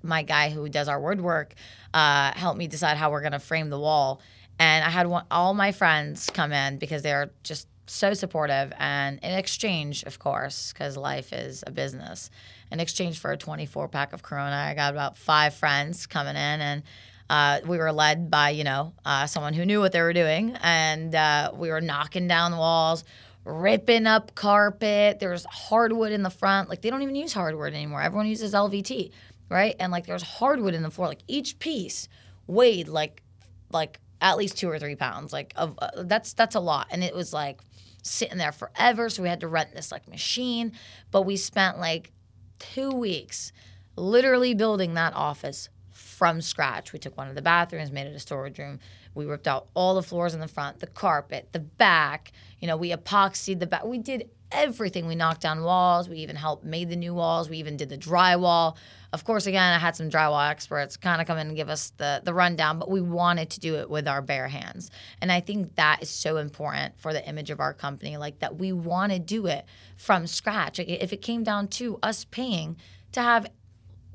my 0.03 0.22
guy 0.22 0.51
who 0.51 0.68
does 0.68 0.88
our 0.88 1.01
woodwork 1.01 1.55
uh, 1.94 2.32
help 2.32 2.57
me 2.57 2.66
decide 2.66 2.96
how 2.96 3.11
we're 3.11 3.22
gonna 3.22 3.38
frame 3.38 3.70
the 3.70 3.78
wall. 3.78 4.20
And 4.59 4.84
I 4.84 4.90
had 4.90 5.07
one, 5.07 5.24
all 5.30 5.55
my 5.55 5.72
friends 5.72 6.30
come 6.30 6.53
in 6.53 6.78
because 6.78 7.03
they're 7.03 7.30
just 7.42 7.68
so 7.86 8.12
supportive. 8.14 8.72
And 8.78 9.18
in 9.22 9.32
exchange, 9.32 10.03
of 10.03 10.18
course, 10.18 10.72
because 10.72 10.96
life 10.96 11.32
is 11.32 11.64
a 11.66 11.70
business, 11.70 12.30
in 12.70 12.80
exchange 12.80 13.18
for 13.18 13.32
a 13.32 13.36
24 13.36 13.88
pack 13.88 14.12
of 14.12 14.22
Corona, 14.22 14.57
I 14.57 14.74
got 14.74 14.92
about 14.92 15.16
five 15.18 15.55
friends 15.55 16.07
coming 16.07 16.36
in 16.36 16.61
and. 16.61 16.82
Uh, 17.30 17.61
we 17.66 17.76
were 17.76 17.92
led 17.92 18.30
by, 18.30 18.49
you 18.49 18.64
know, 18.64 18.94
uh, 19.05 19.26
someone 19.26 19.53
who 19.53 19.66
knew 19.66 19.80
what 19.80 19.92
they 19.92 20.01
were 20.01 20.14
doing, 20.14 20.57
and 20.62 21.14
uh, 21.14 21.53
we 21.55 21.68
were 21.68 21.82
knocking 21.82 22.26
down 22.26 22.57
walls 22.57 23.05
ripping 23.49 24.07
up 24.07 24.34
carpet. 24.34 25.18
There's 25.20 25.44
hardwood 25.46 26.12
in 26.12 26.22
the 26.22 26.30
front. 26.30 26.68
Like 26.68 26.82
they 26.82 26.90
don't 26.90 27.03
even 27.03 27.14
use 27.14 27.32
hardwood 27.32 27.72
anymore. 27.72 28.03
Everyone 28.03 28.26
uses 28.26 28.53
LVT, 28.53 29.11
right? 29.49 29.74
And 29.78 29.92
like 29.92 30.07
there's 30.07 30.22
hardwood 30.22 30.74
in 30.74 30.82
the 30.82 30.90
floor. 30.90 31.09
Like 31.09 31.22
each 31.26 31.59
piece 31.59 32.09
weighed 32.46 32.88
like 32.88 33.22
like 33.70 34.01
at 34.20 34.36
least 34.36 34.57
two 34.57 34.68
or 34.68 34.78
three 34.78 34.96
pounds. 34.96 35.32
Like 35.32 35.53
of 35.57 35.78
uh, 35.80 36.03
that's 36.05 36.32
that's 36.32 36.55
a 36.55 36.61
lot. 36.61 36.88
And 36.90 37.03
it 37.03 37.14
was 37.14 37.32
like 37.32 37.61
sitting 38.03 38.38
there 38.38 38.53
forever. 38.53 39.09
So 39.09 39.22
we 39.22 39.28
had 39.28 39.40
to 39.40 39.49
rent 39.49 39.74
this 39.74 39.92
like 39.92 40.09
machine. 40.09 40.72
But 41.11 41.22
we 41.22 41.36
spent 41.36 41.78
like 41.78 42.12
two 42.59 42.90
weeks 42.90 43.53
literally 43.96 44.55
building 44.55 44.94
that 44.94 45.14
office 45.14 45.68
from 45.90 46.40
scratch. 46.40 46.92
We 46.92 46.99
took 46.99 47.16
one 47.16 47.28
of 47.28 47.34
the 47.34 47.42
bathrooms, 47.42 47.92
made 47.92 48.07
it 48.07 48.14
a 48.14 48.18
storage 48.18 48.59
room. 48.59 48.80
We 49.14 49.26
ripped 49.26 49.49
out 49.49 49.68
all 49.74 49.94
the 49.94 50.03
floors 50.03 50.34
in 50.34 50.40
the 50.40 50.49
front, 50.49 50.80
the 50.80 50.86
carpet, 50.86 51.49
the 51.53 51.59
back. 51.59 52.32
You 52.61 52.68
know, 52.68 52.76
we 52.76 52.92
epoxied 52.92 53.59
the 53.59 53.66
back. 53.66 53.84
We 53.84 53.99
did 53.99 54.30
everything. 54.51 55.07
We 55.07 55.14
knocked 55.14 55.40
down 55.40 55.62
walls. 55.62 56.09
We 56.09 56.18
even 56.18 56.36
helped 56.36 56.64
made 56.64 56.88
the 56.88 56.96
new 56.96 57.14
walls. 57.14 57.49
We 57.49 57.59
even 57.59 57.76
did 57.76 57.88
the 57.88 57.99
drywall. 57.99 58.76
Of 59.12 59.24
course, 59.24 59.46
again, 59.46 59.72
I 59.74 59.78
had 59.78 59.96
some 59.96 60.11
drywall 60.11 60.51
experts 60.51 60.96
kind 60.96 61.20
of 61.20 61.26
come 61.26 61.38
in 61.38 61.49
and 61.49 61.57
give 61.57 61.68
us 61.68 61.92
the 61.96 62.20
the 62.24 62.34
rundown, 62.34 62.78
but 62.78 62.90
we 62.90 63.01
wanted 63.01 63.51
to 63.51 63.61
do 63.61 63.76
it 63.76 63.88
with 63.88 64.07
our 64.07 64.22
bare 64.22 64.49
hands. 64.49 64.90
And 65.20 65.32
I 65.32 65.40
think 65.40 65.76
that 65.76 66.03
is 66.03 66.11
so 66.11 66.36
important 66.36 66.99
for 66.99 67.12
the 67.12 67.26
image 67.26 67.51
of 67.51 67.61
our 67.61 67.72
company, 67.72 68.16
like 68.16 68.40
that 68.40 68.59
we 68.59 68.72
want 68.72 69.12
to 69.12 69.18
do 69.18 69.46
it 69.46 69.64
from 69.96 70.26
scratch. 70.26 70.78
If 70.78 71.12
it 71.12 71.22
came 71.22 71.42
down 71.42 71.68
to 71.68 71.99
us 72.03 72.24
paying 72.24 72.76
to 73.12 73.22
have 73.22 73.46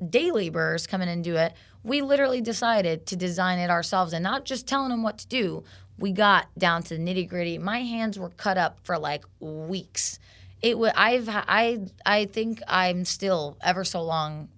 day 0.08 0.30
laborers 0.30 0.86
come 0.86 1.02
in 1.02 1.08
and 1.08 1.24
do 1.24 1.36
it, 1.36 1.54
we 1.82 2.00
literally 2.00 2.40
decided 2.40 3.06
to 3.06 3.16
design 3.16 3.58
it 3.58 3.70
ourselves 3.70 4.12
and 4.12 4.22
not 4.22 4.44
just 4.44 4.66
telling 4.66 4.88
them 4.88 5.02
what 5.02 5.18
to 5.18 5.26
do. 5.28 5.64
We 5.98 6.12
got 6.12 6.46
down 6.58 6.82
to 6.84 6.96
the 6.96 7.02
nitty 7.02 7.28
gritty. 7.28 7.58
My 7.58 7.80
hands 7.80 8.18
were 8.18 8.30
cut 8.30 8.58
up 8.58 8.78
for 8.82 8.98
like 8.98 9.24
weeks. 9.40 10.18
It 10.60 10.78
was 10.78 10.92
I've 10.96 11.28
I 11.28 11.86
I 12.04 12.26
think 12.26 12.60
I'm 12.66 13.04
still 13.04 13.56
ever 13.62 13.84
so 13.84 14.02
long 14.02 14.48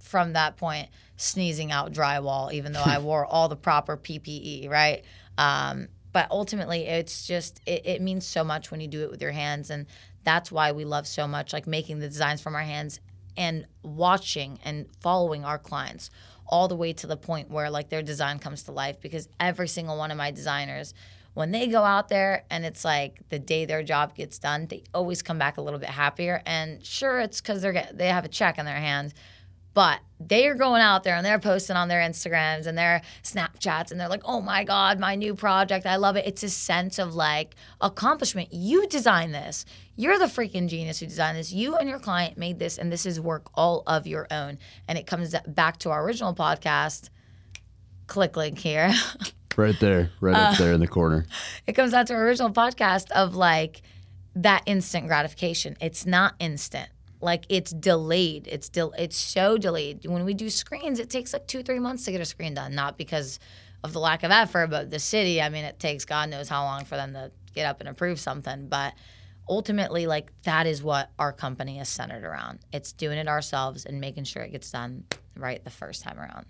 from 0.00 0.32
that 0.32 0.56
point 0.56 0.88
sneezing 1.16 1.70
out 1.70 1.92
drywall, 1.92 2.52
even 2.52 2.72
though 2.72 2.82
I 2.84 2.98
wore 3.00 3.24
all 3.24 3.48
the 3.48 3.56
proper 3.56 3.96
PPE, 3.96 4.68
right? 4.68 5.04
Um, 5.38 5.88
but 6.12 6.30
ultimately, 6.30 6.86
it's 6.86 7.26
just 7.26 7.60
it, 7.66 7.86
it 7.86 8.02
means 8.02 8.26
so 8.26 8.44
much 8.44 8.70
when 8.70 8.80
you 8.80 8.88
do 8.88 9.02
it 9.02 9.10
with 9.10 9.22
your 9.22 9.32
hands, 9.32 9.70
and 9.70 9.86
that's 10.24 10.52
why 10.52 10.72
we 10.72 10.84
love 10.84 11.06
so 11.06 11.26
much 11.26 11.52
like 11.52 11.66
making 11.66 11.98
the 12.00 12.08
designs 12.08 12.40
from 12.40 12.54
our 12.54 12.62
hands 12.62 13.00
and 13.36 13.66
watching 13.82 14.58
and 14.64 14.86
following 15.00 15.44
our 15.44 15.58
clients 15.58 16.10
all 16.52 16.68
the 16.68 16.76
way 16.76 16.92
to 16.92 17.08
the 17.08 17.16
point 17.16 17.50
where 17.50 17.70
like 17.70 17.88
their 17.88 18.02
design 18.02 18.38
comes 18.38 18.62
to 18.64 18.72
life 18.72 19.00
because 19.00 19.28
every 19.40 19.66
single 19.66 19.96
one 19.96 20.10
of 20.10 20.16
my 20.18 20.30
designers 20.30 20.94
when 21.34 21.50
they 21.50 21.66
go 21.66 21.82
out 21.82 22.08
there 22.08 22.44
and 22.50 22.64
it's 22.64 22.84
like 22.84 23.20
the 23.30 23.38
day 23.38 23.64
their 23.64 23.82
job 23.82 24.14
gets 24.14 24.38
done 24.38 24.66
they 24.66 24.82
always 24.92 25.22
come 25.22 25.38
back 25.38 25.56
a 25.56 25.62
little 25.62 25.80
bit 25.80 25.88
happier. 25.88 26.42
And 26.46 26.84
sure 26.84 27.20
it's 27.20 27.40
because 27.40 27.62
they're 27.62 27.88
they 27.92 28.08
have 28.08 28.24
a 28.24 28.28
check 28.28 28.58
in 28.58 28.66
their 28.66 28.76
hand 28.76 29.14
but 29.74 30.00
they 30.28 30.46
are 30.46 30.54
going 30.54 30.82
out 30.82 31.02
there 31.04 31.16
and 31.16 31.24
they're 31.24 31.38
posting 31.38 31.76
on 31.76 31.88
their 31.88 32.00
Instagrams 32.00 32.66
and 32.66 32.76
their 32.76 33.02
Snapchats 33.22 33.90
and 33.90 33.98
they're 33.98 34.08
like, 34.08 34.22
oh 34.24 34.40
my 34.40 34.64
God, 34.64 34.98
my 34.98 35.14
new 35.14 35.34
project. 35.34 35.86
I 35.86 35.96
love 35.96 36.16
it. 36.16 36.26
It's 36.26 36.42
a 36.42 36.50
sense 36.50 36.98
of 36.98 37.14
like 37.14 37.54
accomplishment. 37.80 38.52
You 38.52 38.86
designed 38.86 39.34
this. 39.34 39.64
You're 39.96 40.18
the 40.18 40.26
freaking 40.26 40.68
genius 40.68 41.00
who 41.00 41.06
designed 41.06 41.38
this. 41.38 41.52
You 41.52 41.76
and 41.76 41.88
your 41.88 41.98
client 41.98 42.38
made 42.38 42.58
this, 42.58 42.78
and 42.78 42.90
this 42.90 43.04
is 43.04 43.20
work 43.20 43.50
all 43.54 43.82
of 43.86 44.06
your 44.06 44.26
own. 44.30 44.58
And 44.88 44.98
it 44.98 45.06
comes 45.06 45.34
back 45.46 45.78
to 45.78 45.90
our 45.90 46.04
original 46.04 46.34
podcast. 46.34 47.10
Click 48.06 48.36
link 48.36 48.58
here. 48.58 48.92
right 49.56 49.78
there, 49.80 50.10
right 50.20 50.34
up 50.34 50.54
uh, 50.54 50.56
there 50.56 50.72
in 50.72 50.80
the 50.80 50.88
corner. 50.88 51.26
It 51.66 51.72
comes 51.74 51.92
back 51.92 52.06
to 52.06 52.14
our 52.14 52.24
original 52.24 52.50
podcast 52.50 53.10
of 53.10 53.34
like 53.34 53.82
that 54.34 54.62
instant 54.66 55.06
gratification. 55.06 55.76
It's 55.80 56.06
not 56.06 56.34
instant 56.38 56.88
like 57.22 57.46
it's 57.48 57.70
delayed. 57.70 58.48
It's 58.50 58.66
still 58.66 58.92
it's 58.98 59.16
so 59.16 59.56
delayed. 59.56 60.04
When 60.06 60.24
we 60.24 60.34
do 60.34 60.50
screens, 60.50 60.98
it 60.98 61.08
takes 61.08 61.32
like 61.32 61.46
two 61.46 61.62
three 61.62 61.78
months 61.78 62.04
to 62.04 62.12
get 62.12 62.20
a 62.20 62.24
screen 62.24 62.54
done. 62.54 62.74
Not 62.74 62.98
because 62.98 63.38
of 63.84 63.92
the 63.92 64.00
lack 64.00 64.22
of 64.22 64.30
effort, 64.30 64.68
but 64.68 64.90
the 64.90 64.98
city. 64.98 65.40
I 65.40 65.48
mean, 65.48 65.64
it 65.64 65.78
takes 65.78 66.04
God 66.04 66.28
knows 66.28 66.48
how 66.48 66.64
long 66.64 66.84
for 66.84 66.96
them 66.96 67.12
to 67.14 67.30
get 67.54 67.66
up 67.66 67.80
and 67.80 67.88
approve 67.88 68.18
something. 68.20 68.68
But 68.68 68.94
ultimately, 69.48 70.06
like 70.06 70.32
that 70.42 70.66
is 70.66 70.82
what 70.82 71.10
our 71.18 71.32
company 71.32 71.78
is 71.78 71.88
centered 71.88 72.24
around. 72.24 72.58
It's 72.72 72.92
doing 72.92 73.18
it 73.18 73.28
ourselves 73.28 73.84
and 73.84 74.00
making 74.00 74.24
sure 74.24 74.42
it 74.42 74.50
gets 74.50 74.70
done 74.70 75.04
right 75.36 75.62
the 75.62 75.70
first 75.70 76.02
time 76.02 76.18
around. 76.18 76.46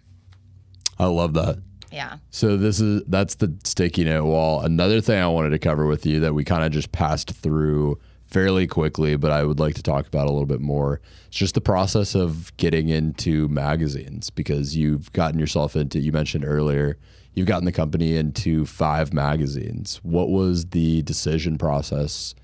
I 0.99 1.07
love 1.07 1.35
that. 1.35 1.59
Yeah. 1.91 2.19
So 2.31 2.57
this 2.57 2.81
is 2.81 3.03
that's 3.07 3.35
the 3.35 3.55
sticky 3.65 4.05
note 4.05 4.25
wall. 4.25 4.63
Another 4.63 5.03
thing 5.03 5.21
I 5.21 5.29
wanted 5.29 5.51
to 5.51 5.59
cover 5.59 5.87
with 5.87 6.07
you 6.07 6.21
that 6.21 6.35
we 6.35 6.45
kind 6.45 6.65
of 6.65 6.73
just 6.73 6.93
passed 6.93 7.31
through 7.31 7.99
fairly 8.33 8.67
quickly, 8.67 9.15
but 9.17 9.31
I 9.31 9.45
would 9.45 9.61
like 9.61 9.75
to 9.75 9.83
talk 9.83 10.07
about 10.07 10.27
a 10.27 10.33
little 10.33 10.47
bit 10.47 10.63
more. 10.63 11.03
It's 11.27 11.37
just 11.37 11.55
the 11.55 11.61
process 11.61 12.15
of 12.15 12.57
getting 12.57 12.89
into 12.89 13.47
magazines 13.49 14.31
because 14.31 14.75
you've 14.75 15.13
gotten 15.13 15.39
yourself 15.39 15.77
into, 15.77 15.99
you 15.99 16.13
mentioned 16.13 16.45
earlier, 16.47 16.97
you've 17.35 17.47
gotten 17.47 17.67
the 17.67 17.73
company 17.73 18.17
into 18.17 18.65
five 18.65 19.13
magazines. 19.13 20.01
What 20.03 20.31
was 20.31 20.67
the 20.67 21.03
decision 21.03 21.59
process 21.59 22.35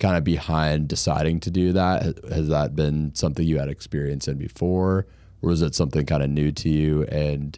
kind 0.00 0.16
of 0.16 0.24
behind 0.24 0.88
deciding 0.88 1.38
to 1.40 1.50
do 1.50 1.72
that? 1.72 2.02
Has 2.28 2.48
that 2.48 2.74
been 2.74 3.14
something 3.14 3.46
you 3.46 3.58
had 3.60 3.68
experience 3.68 4.26
in 4.26 4.38
before, 4.38 5.06
or 5.42 5.50
was 5.50 5.62
it 5.62 5.76
something 5.76 6.04
kind 6.06 6.24
of 6.24 6.30
new 6.30 6.50
to 6.50 6.68
you? 6.68 7.04
And 7.04 7.56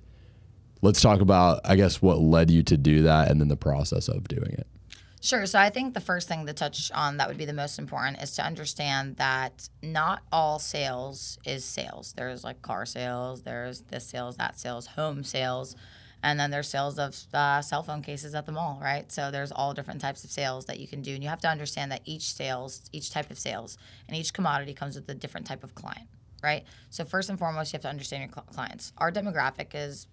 let's 0.83 1.01
talk 1.01 1.21
about, 1.21 1.63
I 1.65 1.75
guess, 1.77 2.03
what 2.03 2.19
led 2.19 2.51
you 2.51 2.63
to 2.65 2.77
do 2.77 3.03
that 3.03 3.31
and 3.31 3.41
then 3.41 3.49
the 3.49 3.57
process 3.57 4.09
of 4.09 4.29
doing 4.29 4.53
it. 4.53 4.67
Sure. 5.21 5.47
So 5.47 5.59
I 5.59 5.71
think 5.71 5.95
the 5.95 6.01
first 6.01 6.29
thing 6.29 6.47
to 6.47 6.53
touch 6.53 6.93
on 6.95 7.17
that 7.17 7.27
would 7.29 7.37
be 7.37 7.45
the 7.45 7.53
most 7.53 7.79
important 7.79 8.23
is 8.23 8.37
to 8.37 8.45
understand 8.45 9.17
that 9.17 9.69
not 9.83 10.23
all 10.31 10.61
sales 10.61 11.39
is 11.45 11.65
sales. 11.65 12.15
There's 12.17 12.45
like 12.45 12.63
car 12.63 12.87
sales, 12.87 13.43
there's 13.43 13.81
this 13.83 14.07
sales, 14.07 14.37
that 14.37 14.59
sales, 14.61 14.87
home 14.87 15.25
sales, 15.25 15.75
and 16.23 16.39
then 16.39 16.51
there's 16.53 16.69
sales 16.69 16.99
of 17.01 17.17
uh, 17.35 17.61
cell 17.63 17.83
phone 17.83 18.03
cases 18.03 18.35
at 18.35 18.47
the 18.47 18.53
mall, 18.53 18.79
right? 18.81 19.11
So 19.11 19.31
there's 19.33 19.51
all 19.51 19.75
different 19.75 20.01
types 20.01 20.23
of 20.23 20.31
sales 20.31 20.67
that 20.67 20.79
you 20.79 20.87
can 20.87 21.03
do, 21.03 21.15
and 21.15 21.23
you 21.23 21.29
have 21.29 21.41
to 21.41 21.49
understand 21.49 21.91
that 21.91 22.03
each 22.05 22.33
sales, 22.33 22.83
each 22.93 23.11
type 23.11 23.31
of 23.31 23.39
sales, 23.39 23.77
and 24.07 24.17
each 24.17 24.33
commodity 24.33 24.73
comes 24.75 24.95
with 24.95 25.09
a 25.09 25.15
different 25.15 25.47
type 25.49 25.65
of 25.65 25.75
client. 25.75 26.09
right? 26.43 26.65
So 26.91 27.05
first 27.05 27.29
and 27.29 27.39
foremost, 27.39 27.73
you 27.73 27.77
have 27.77 27.83
to 27.83 27.89
understand 27.89 28.23
your 28.23 28.33
cl- 28.33 28.47
clients. 28.53 28.93
Our 28.99 29.11
demographic 29.11 29.69
is, 29.75 30.07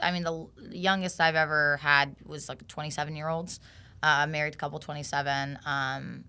I 0.00 0.12
mean, 0.12 0.22
the 0.22 0.46
youngest 0.70 1.20
I've 1.20 1.34
ever 1.34 1.78
had 1.78 2.16
was 2.24 2.48
like 2.48 2.66
27 2.68 3.16
year 3.16 3.28
olds, 3.28 3.60
uh, 4.02 4.26
married 4.26 4.58
couple, 4.58 4.78
27. 4.78 5.58
Um, 5.64 6.24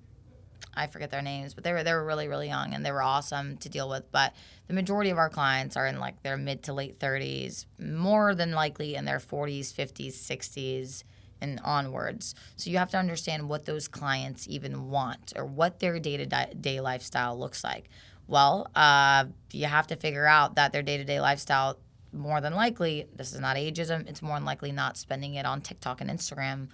I 0.74 0.88
forget 0.88 1.12
their 1.12 1.22
names, 1.22 1.54
but 1.54 1.64
they 1.64 1.74
were 1.74 1.84
they 1.84 1.94
were 1.94 2.06
really 2.06 2.28
really 2.28 2.48
young 2.48 2.74
and 2.74 2.86
they 2.86 2.91
were 2.91 3.02
awesome 3.02 3.58
to 3.58 3.70
deal 3.70 3.90
with. 3.90 4.10
But 4.12 4.34
the 4.68 4.74
majority 4.74 5.10
of 5.10 5.18
our 5.18 5.30
clients 5.30 5.76
are 5.76 5.88
in 5.88 6.00
like 6.00 6.22
their 6.24 6.38
mid 6.38 6.64
to 6.64 6.74
late 6.74 7.00
30s, 7.00 7.66
more 7.80 8.34
than 8.36 8.52
likely 8.52 8.96
in 8.96 9.06
their 9.06 9.20
40s, 9.20 9.74
50s, 9.74 10.14
60s, 10.14 11.04
and 11.41 11.60
onwards. 11.64 12.36
So 12.56 12.70
you 12.70 12.78
have 12.78 12.91
to 12.91 12.98
understand 12.98 13.50
what 13.50 13.66
those 13.66 13.88
clients 13.88 14.48
even 14.48 14.90
want 14.90 15.34
or 15.36 15.46
what 15.46 15.80
their 15.80 16.00
day 16.00 16.18
to 16.18 16.26
day 16.26 16.80
lifestyle 16.80 17.38
looks 17.38 17.64
like. 17.64 17.90
Well, 18.28 18.68
uh, 18.76 19.26
you 19.52 19.66
have 19.66 19.88
to 19.88 19.96
figure 19.96 20.28
out 20.28 20.56
that 20.56 20.72
their 20.72 20.84
day 20.84 20.98
to 20.98 21.04
day 21.04 21.20
lifestyle, 21.20 21.80
more 22.14 22.41
than 22.41 22.54
likely, 22.54 23.08
this 23.16 23.34
is 23.34 23.40
not 23.40 23.56
ageism, 23.56 24.08
it's 24.08 24.22
more 24.22 24.36
than 24.36 24.46
likely 24.46 24.72
not 24.72 24.98
spending 24.98 25.36
it 25.36 25.46
on 25.46 25.62
TikTok 25.62 26.00
and 26.00 26.10
Instagram 26.10 26.70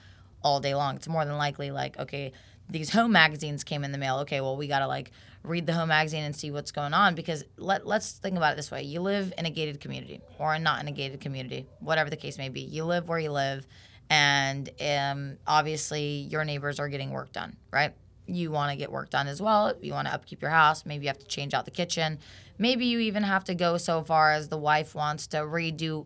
all 0.45 0.59
day 0.59 0.75
long. 0.75 0.95
It's 0.95 1.07
more 1.07 1.25
than 1.25 1.37
likely 1.37 1.71
like, 1.71 1.97
okay, 1.97 2.31
these 2.69 2.91
home 2.91 3.11
magazines 3.11 3.63
came 3.63 3.83
in 3.83 3.91
the 3.91 3.97
mail. 3.97 4.19
Okay, 4.19 4.41
well, 4.41 4.55
we 4.55 4.67
got 4.67 4.79
to 4.79 4.87
like 4.87 5.11
read 5.43 5.65
the 5.65 5.73
home 5.73 5.89
magazine 5.89 6.23
and 6.23 6.35
see 6.35 6.51
what's 6.51 6.71
going 6.71 6.93
on 6.93 7.15
because 7.15 7.43
let, 7.57 7.85
let's 7.85 8.11
think 8.13 8.37
about 8.37 8.53
it 8.53 8.55
this 8.55 8.69
way. 8.71 8.83
You 8.83 9.01
live 9.01 9.33
in 9.37 9.47
a 9.47 9.49
gated 9.49 9.81
community 9.81 10.21
or 10.37 10.57
not 10.59 10.81
in 10.81 10.87
a 10.87 10.91
gated 10.91 11.19
community, 11.19 11.65
whatever 11.79 12.11
the 12.11 12.15
case 12.15 12.37
may 12.37 12.49
be. 12.49 12.61
You 12.61 12.85
live 12.85 13.09
where 13.09 13.19
you 13.19 13.31
live, 13.31 13.67
and 14.09 14.69
um, 14.79 15.37
obviously 15.47 16.27
your 16.29 16.45
neighbors 16.45 16.79
are 16.79 16.89
getting 16.89 17.09
work 17.09 17.31
done, 17.31 17.57
right? 17.71 17.93
You 18.27 18.51
want 18.51 18.71
to 18.71 18.77
get 18.77 18.91
work 18.91 19.09
done 19.09 19.27
as 19.27 19.41
well. 19.41 19.73
You 19.81 19.93
want 19.93 20.07
to 20.07 20.13
upkeep 20.13 20.41
your 20.43 20.51
house. 20.51 20.85
Maybe 20.85 21.05
you 21.05 21.09
have 21.09 21.19
to 21.19 21.27
change 21.27 21.55
out 21.55 21.65
the 21.65 21.71
kitchen. 21.71 22.19
Maybe 22.59 22.85
you 22.85 22.99
even 22.99 23.23
have 23.23 23.43
to 23.45 23.55
go 23.55 23.77
so 23.77 24.03
far 24.03 24.31
as 24.31 24.49
the 24.49 24.57
wife 24.57 24.93
wants 24.93 25.27
to 25.27 25.37
redo 25.37 26.05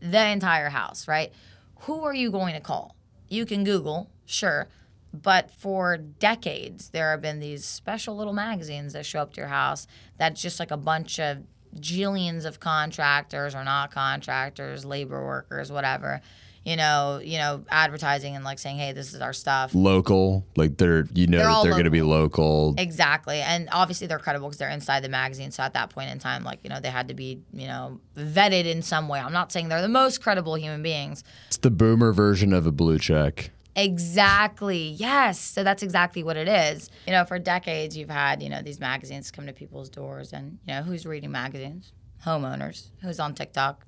the 0.00 0.26
entire 0.26 0.68
house, 0.68 1.08
right? 1.08 1.32
Who 1.80 2.02
are 2.04 2.14
you 2.14 2.30
going 2.30 2.54
to 2.54 2.60
call? 2.60 2.94
You 3.30 3.46
can 3.46 3.64
Google, 3.64 4.10
sure 4.26 4.68
but 5.12 5.50
for 5.50 5.96
decades, 5.96 6.90
there 6.90 7.10
have 7.10 7.20
been 7.20 7.40
these 7.40 7.64
special 7.64 8.16
little 8.16 8.32
magazines 8.32 8.92
that 8.92 9.04
show 9.04 9.20
up 9.20 9.32
to 9.34 9.40
your 9.40 9.48
house 9.48 9.86
that's 10.18 10.40
just 10.40 10.60
like 10.60 10.70
a 10.70 10.76
bunch 10.76 11.18
of 11.18 11.38
jillions 11.76 12.44
of 12.44 12.60
contractors 12.60 13.54
or 13.54 13.64
not 13.64 13.90
contractors, 13.90 14.84
labor 14.84 15.24
workers, 15.24 15.70
whatever. 15.72 16.20
You 16.64 16.76
know, 16.76 17.20
you 17.24 17.38
know, 17.38 17.64
advertising 17.70 18.36
and 18.36 18.44
like 18.44 18.58
saying, 18.58 18.76
"Hey, 18.76 18.92
this 18.92 19.14
is 19.14 19.20
our 19.22 19.32
stuff." 19.32 19.74
Local, 19.74 20.44
like 20.56 20.76
they're 20.76 21.06
you 21.14 21.26
know 21.26 21.38
They're 21.38 21.46
that 21.46 21.62
they're 21.62 21.72
going 21.72 21.84
to 21.84 21.90
be 21.90 22.02
local. 22.02 22.74
Exactly, 22.76 23.40
and 23.40 23.68
obviously 23.72 24.06
they're 24.06 24.18
credible 24.18 24.48
because 24.48 24.58
they're 24.58 24.68
inside 24.68 25.02
the 25.02 25.08
magazine. 25.08 25.52
So 25.52 25.62
at 25.62 25.72
that 25.72 25.88
point 25.88 26.10
in 26.10 26.18
time, 26.18 26.44
like 26.44 26.60
you 26.62 26.68
know, 26.68 26.78
they 26.78 26.90
had 26.90 27.08
to 27.08 27.14
be 27.14 27.40
you 27.52 27.66
know 27.66 28.00
vetted 28.14 28.66
in 28.66 28.82
some 28.82 29.08
way. 29.08 29.20
I'm 29.20 29.32
not 29.32 29.52
saying 29.52 29.68
they're 29.68 29.80
the 29.80 29.88
most 29.88 30.22
credible 30.22 30.54
human 30.54 30.82
beings, 30.82 31.24
It's 31.46 31.56
the 31.56 31.70
boomer 31.70 32.12
version 32.12 32.52
of 32.52 32.66
a 32.66 32.72
blue 32.72 32.98
check. 32.98 33.52
Exactly. 33.76 34.88
Yes. 34.98 35.38
So 35.38 35.64
that's 35.64 35.82
exactly 35.82 36.22
what 36.22 36.36
it 36.36 36.48
is. 36.48 36.90
You 37.06 37.12
know, 37.12 37.24
for 37.24 37.38
decades 37.38 37.96
you've 37.96 38.10
had, 38.10 38.42
you 38.42 38.48
know, 38.48 38.62
these 38.62 38.80
magazines 38.80 39.30
come 39.30 39.46
to 39.46 39.52
people's 39.52 39.88
doors 39.88 40.32
and, 40.32 40.58
you 40.66 40.74
know, 40.74 40.82
who's 40.82 41.06
reading 41.06 41.30
magazines? 41.30 41.92
Homeowners. 42.26 42.90
Who's 43.00 43.20
on 43.20 43.34
TikTok? 43.34 43.86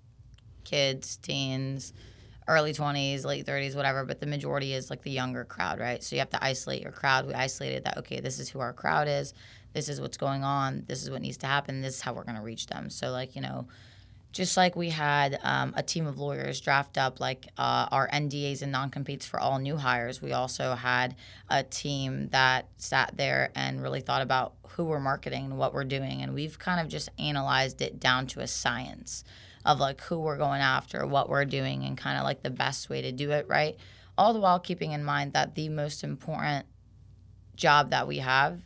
Kids, 0.65 1.17
teens, 1.17 1.93
early 2.49 2.73
20s, 2.73 3.25
late 3.25 3.47
30s, 3.47 3.75
whatever, 3.75 4.05
but 4.05 4.21
the 4.21 4.27
majority 4.27 4.75
is 4.75 4.91
like 4.91 5.03
the 5.03 5.11
younger 5.11 5.45
crowd, 5.45 5.79
right? 5.79 6.03
So 6.03 6.17
you 6.17 6.21
have 6.21 6.31
to 6.31 6.45
isolate 6.45 6.83
your 6.83 6.93
crowd. 6.93 7.27
We 7.27 7.35
isolated 7.35 7.85
that 7.85 7.99
okay, 7.99 8.21
this 8.21 8.39
is 8.39 8.49
who 8.49 8.61
our 8.61 8.73
crowd 8.73 9.09
is. 9.09 9.35
This 9.73 9.89
is 9.89 10.01
what's 10.01 10.17
going 10.17 10.45
on. 10.45 10.85
This 10.87 11.03
is 11.03 11.11
what 11.11 11.23
needs 11.23 11.39
to 11.39 11.47
happen. 11.47 11.81
This 11.81 11.97
is 11.97 12.01
how 12.01 12.13
we're 12.13 12.25
going 12.25 12.37
to 12.37 12.43
reach 12.43 12.67
them. 12.67 12.91
So 12.91 13.11
like, 13.11 13.35
you 13.35 13.43
know, 13.43 13.67
just 14.33 14.57
like 14.57 14.75
we 14.77 14.91
had 14.91 15.39
um, 15.43 15.75
a 15.77 15.83
team 15.83 16.07
of 16.07 16.19
lawyers 16.19 16.61
draft 16.61 16.97
up 16.97 17.21
like 17.21 17.47
uh, 17.59 17.87
our 17.93 18.09
NDAs 18.09 18.63
and 18.63 18.73
non-competes 18.73 19.27
for 19.27 19.39
all 19.39 19.59
new 19.59 19.77
hires, 19.77 20.23
we 20.23 20.33
also 20.33 20.75
had 20.75 21.15
a 21.51 21.63
team 21.63 22.29
that 22.29 22.67
sat 22.79 23.15
there 23.17 23.51
and 23.55 23.83
really 23.83 24.01
thought 24.01 24.23
about 24.23 24.55
who 24.69 24.85
we're 24.85 25.01
marketing 25.01 25.45
and 25.45 25.59
what 25.59 25.75
we're 25.75 25.85
doing, 25.85 26.23
and 26.23 26.33
we've 26.33 26.59
kind 26.59 26.81
of 26.81 26.89
just 26.89 27.11
analyzed 27.19 27.83
it 27.83 28.01
down 28.01 28.27
to 28.27 28.41
a 28.41 28.47
science 28.47 29.23
of 29.65 29.81
like 29.81 30.01
who 30.03 30.19
we're 30.19 30.39
going 30.39 30.61
after, 30.61 31.07
what 31.07 31.29
we're 31.29 31.45
doing, 31.45 31.85
and 31.85 31.97
kind 31.97 32.19
of 32.19 32.25
like 32.25 32.43
the 32.43 32.51
best 32.51 32.89
way 32.89 33.03
to 33.03 33.13
do 33.13 33.31
it 33.31 33.47
right. 33.49 33.77
All 34.19 34.33
the 34.33 34.41
while 34.41 34.61
keeping 34.61 34.93
in 34.93 35.05
mind 35.05 35.33
that 35.33 35.55
the 35.55 35.69
most 35.69 36.05
important 36.05 36.67
job 37.57 37.91
that 37.91 38.07
we 38.07 38.19
have 38.19 38.61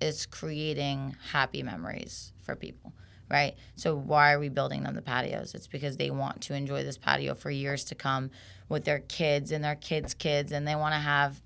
is 0.00 0.26
creating 0.26 1.16
happy 1.30 1.62
memories 1.62 2.32
for 2.42 2.56
people 2.56 2.92
right? 3.30 3.54
So 3.76 3.94
why 3.94 4.32
are 4.32 4.40
we 4.40 4.48
building 4.48 4.82
them 4.82 4.96
the 4.96 5.02
patios? 5.02 5.54
It's 5.54 5.68
because 5.68 5.96
they 5.96 6.10
want 6.10 6.42
to 6.42 6.54
enjoy 6.54 6.82
this 6.82 6.98
patio 6.98 7.34
for 7.34 7.50
years 7.50 7.84
to 7.84 7.94
come 7.94 8.30
with 8.68 8.84
their 8.84 8.98
kids 8.98 9.52
and 9.52 9.62
their 9.64 9.76
kids' 9.76 10.14
kids, 10.14 10.52
and 10.52 10.66
they 10.66 10.74
want 10.74 10.94
to 10.94 11.00
have 11.00 11.40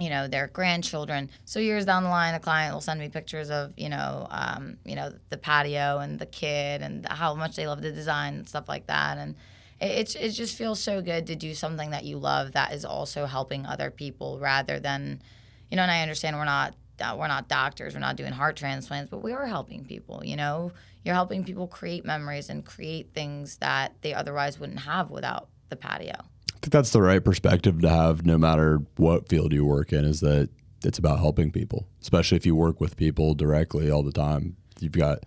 you 0.00 0.08
know 0.08 0.26
their 0.26 0.48
grandchildren. 0.48 1.30
So 1.44 1.60
years 1.60 1.84
down 1.84 2.02
the 2.02 2.08
line, 2.08 2.32
the 2.32 2.40
client 2.40 2.74
will 2.74 2.80
send 2.80 2.98
me 2.98 3.08
pictures 3.08 3.50
of 3.50 3.74
you 3.76 3.90
know 3.90 4.26
um, 4.30 4.78
you 4.84 4.96
know 4.96 5.12
the 5.28 5.36
patio 5.36 5.98
and 5.98 6.18
the 6.18 6.26
kid 6.26 6.82
and 6.82 7.06
how 7.06 7.34
much 7.34 7.54
they 7.56 7.66
love 7.66 7.82
the 7.82 7.92
design 7.92 8.34
and 8.34 8.48
stuff 8.48 8.68
like 8.68 8.86
that. 8.86 9.18
And 9.18 9.36
it, 9.80 10.16
it, 10.16 10.30
just 10.30 10.56
feels 10.56 10.78
so 10.82 11.00
good 11.00 11.26
to 11.28 11.36
do 11.36 11.54
something 11.54 11.90
that 11.90 12.04
you 12.04 12.18
love 12.18 12.52
that 12.52 12.72
is 12.72 12.84
also 12.84 13.24
helping 13.26 13.64
other 13.64 13.90
people 13.90 14.38
rather 14.38 14.80
than 14.80 15.22
you 15.70 15.76
know. 15.76 15.82
And 15.82 15.90
I 15.90 16.02
understand 16.02 16.36
we're 16.36 16.44
not 16.44 16.74
uh, 17.00 17.16
we're 17.18 17.28
not 17.28 17.48
doctors, 17.48 17.94
we're 17.94 18.00
not 18.00 18.16
doing 18.16 18.32
heart 18.32 18.56
transplants, 18.56 19.10
but 19.10 19.22
we 19.22 19.32
are 19.32 19.46
helping 19.46 19.84
people. 19.84 20.22
You 20.24 20.36
know, 20.36 20.72
you're 21.04 21.14
helping 21.14 21.44
people 21.44 21.66
create 21.66 22.04
memories 22.04 22.48
and 22.48 22.64
create 22.64 23.12
things 23.14 23.56
that 23.58 23.94
they 24.00 24.14
otherwise 24.14 24.58
wouldn't 24.58 24.80
have 24.80 25.10
without 25.10 25.48
the 25.68 25.76
patio. 25.76 26.14
I 26.60 26.66
think 26.66 26.72
that's 26.72 26.90
the 26.90 27.00
right 27.00 27.24
perspective 27.24 27.80
to 27.80 27.88
have 27.88 28.26
no 28.26 28.36
matter 28.36 28.82
what 28.96 29.30
field 29.30 29.54
you 29.54 29.64
work 29.64 29.94
in 29.94 30.04
is 30.04 30.20
that 30.20 30.50
it's 30.84 30.98
about 30.98 31.18
helping 31.18 31.50
people, 31.50 31.86
especially 32.02 32.36
if 32.36 32.44
you 32.44 32.54
work 32.54 32.82
with 32.82 32.98
people 32.98 33.34
directly 33.34 33.90
all 33.90 34.02
the 34.02 34.12
time. 34.12 34.56
You've 34.78 34.92
got 34.92 35.24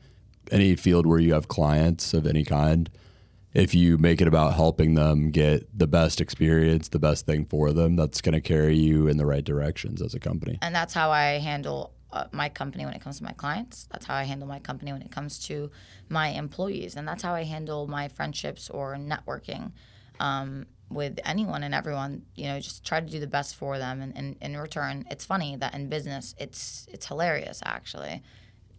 any 0.52 0.76
field 0.76 1.08
where 1.08 1.18
you 1.18 1.34
have 1.34 1.48
clients 1.48 2.14
of 2.14 2.28
any 2.28 2.44
kind. 2.44 2.88
If 3.52 3.74
you 3.74 3.98
make 3.98 4.22
it 4.22 4.28
about 4.28 4.54
helping 4.54 4.94
them 4.94 5.32
get 5.32 5.68
the 5.76 5.88
best 5.88 6.22
experience, 6.22 6.90
the 6.90 7.00
best 7.00 7.26
thing 7.26 7.46
for 7.46 7.72
them, 7.72 7.96
that's 7.96 8.22
going 8.22 8.34
to 8.34 8.42
carry 8.42 8.78
you 8.78 9.08
in 9.08 9.18
the 9.18 9.26
right 9.26 9.44
directions 9.44 10.04
as 10.04 10.14
a 10.14 10.20
company. 10.20 10.60
And 10.62 10.76
that's 10.76 10.94
how 10.94 11.10
I 11.10 11.40
handle 11.40 11.94
uh, 12.12 12.26
my 12.32 12.50
company 12.50 12.86
when 12.86 12.94
it 12.94 13.02
comes 13.02 13.18
to 13.18 13.24
my 13.24 13.32
clients. 13.32 13.88
That's 13.92 14.06
how 14.06 14.14
I 14.14 14.24
handle 14.24 14.48
my 14.48 14.60
company 14.60 14.92
when 14.92 15.02
it 15.02 15.10
comes 15.10 15.40
to 15.48 15.72
my 16.10 16.30
employees. 16.30 16.96
And 16.96 17.08
that's 17.08 17.24
how 17.24 17.34
I 17.34 17.44
handle 17.44 17.88
my 17.88 18.08
friendships 18.08 18.70
or 18.70 18.96
networking 18.98 19.72
um, 20.20 20.68
with 20.94 21.20
anyone 21.26 21.64
and 21.64 21.74
everyone. 21.74 22.24
You 22.36 22.46
know, 22.48 22.60
just 22.60 22.86
try 22.86 23.00
to 23.00 23.06
do 23.06 23.20
the 23.20 23.28
best 23.28 23.56
for 23.56 23.78
them. 23.78 24.02
And, 24.02 24.16
and 24.16 24.36
in 24.42 24.58
return, 24.58 25.06
it's 25.10 25.26
funny 25.26 25.56
that 25.58 25.74
in 25.74 25.90
business, 25.90 26.36
it's 26.38 26.88
it's 26.92 27.08
hilarious 27.08 27.62
actually 27.66 28.24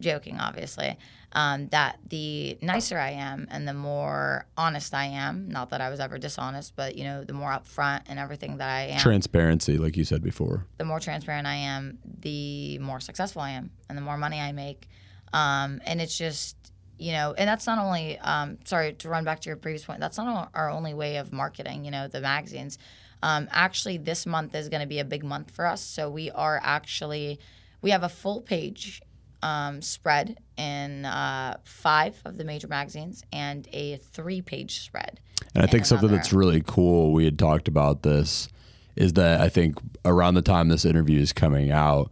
joking, 0.00 0.38
obviously, 0.40 0.98
um, 1.32 1.68
that 1.68 1.98
the 2.08 2.58
nicer 2.60 2.98
I 2.98 3.10
am 3.10 3.46
and 3.50 3.66
the 3.66 3.74
more 3.74 4.46
honest 4.56 4.94
I 4.94 5.06
am, 5.06 5.48
not 5.48 5.70
that 5.70 5.80
I 5.80 5.90
was 5.90 6.00
ever 6.00 6.18
dishonest, 6.18 6.76
but 6.76 6.96
you 6.96 7.04
know, 7.04 7.24
the 7.24 7.32
more 7.32 7.50
upfront 7.50 8.02
and 8.08 8.18
everything 8.18 8.58
that 8.58 8.68
I 8.68 8.82
am, 8.88 9.00
Transparency, 9.00 9.78
like 9.78 9.96
you 9.96 10.04
said 10.04 10.22
before. 10.22 10.66
the 10.78 10.84
more 10.84 11.00
transparent 11.00 11.46
I 11.46 11.54
am, 11.54 11.98
the 12.20 12.78
more 12.78 13.00
successful 13.00 13.42
I 13.42 13.50
am, 13.50 13.70
and 13.88 13.96
the 13.96 14.02
more 14.02 14.16
money 14.18 14.40
I 14.40 14.52
make. 14.52 14.88
Um, 15.32 15.80
and 15.84 16.00
it's 16.00 16.16
just, 16.16 16.56
you 16.98 17.12
know, 17.12 17.34
and 17.36 17.48
that's 17.48 17.66
not 17.66 17.78
only, 17.78 18.18
um, 18.20 18.58
sorry 18.64 18.92
to 18.94 19.08
run 19.08 19.24
back 19.24 19.40
to 19.40 19.48
your 19.48 19.56
previous 19.56 19.84
point, 19.84 20.00
that's 20.00 20.18
not 20.18 20.50
our 20.54 20.70
only 20.70 20.94
way 20.94 21.16
of 21.16 21.32
marketing, 21.32 21.84
you 21.84 21.90
know, 21.90 22.08
the 22.08 22.20
magazines. 22.20 22.78
Um, 23.22 23.48
actually, 23.50 23.98
this 23.98 24.26
month 24.26 24.54
is 24.54 24.68
going 24.68 24.82
to 24.82 24.86
be 24.86 24.98
a 24.98 25.04
big 25.04 25.24
month 25.24 25.50
for 25.50 25.66
us. 25.66 25.80
So 25.80 26.10
we 26.10 26.30
are 26.30 26.60
actually, 26.62 27.40
we 27.82 27.90
have 27.90 28.02
a 28.02 28.08
full 28.08 28.42
page 28.42 29.00
um, 29.42 29.82
spread 29.82 30.38
in 30.56 31.04
uh, 31.04 31.58
five 31.64 32.20
of 32.24 32.38
the 32.38 32.44
major 32.44 32.68
magazines 32.68 33.24
and 33.32 33.68
a 33.72 33.96
three 33.96 34.40
page 34.40 34.80
spread. 34.80 35.20
And 35.54 35.62
I 35.62 35.66
think 35.66 35.86
something 35.86 36.10
that's 36.10 36.32
really 36.32 36.62
cool, 36.66 37.12
we 37.12 37.24
had 37.24 37.38
talked 37.38 37.68
about 37.68 38.02
this, 38.02 38.48
is 38.96 39.14
that 39.14 39.40
I 39.40 39.48
think 39.48 39.78
around 40.04 40.34
the 40.34 40.42
time 40.42 40.68
this 40.68 40.84
interview 40.84 41.20
is 41.20 41.32
coming 41.32 41.70
out, 41.70 42.10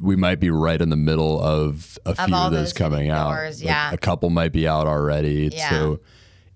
we 0.00 0.16
might 0.16 0.40
be 0.40 0.50
right 0.50 0.80
in 0.80 0.88
the 0.90 0.96
middle 0.96 1.40
of 1.42 1.98
a 2.06 2.14
few 2.14 2.34
of 2.34 2.50
those 2.52 2.60
those 2.60 2.72
coming 2.72 2.98
hitting 3.00 3.10
out. 3.12 3.30
doors, 3.30 3.62
Like, 3.62 3.92
a 3.94 3.98
couple 3.98 4.30
might 4.30 4.52
be 4.52 4.66
out 4.66 4.86
already. 4.86 5.50
Yeah. 5.52 5.68
So 5.70 6.00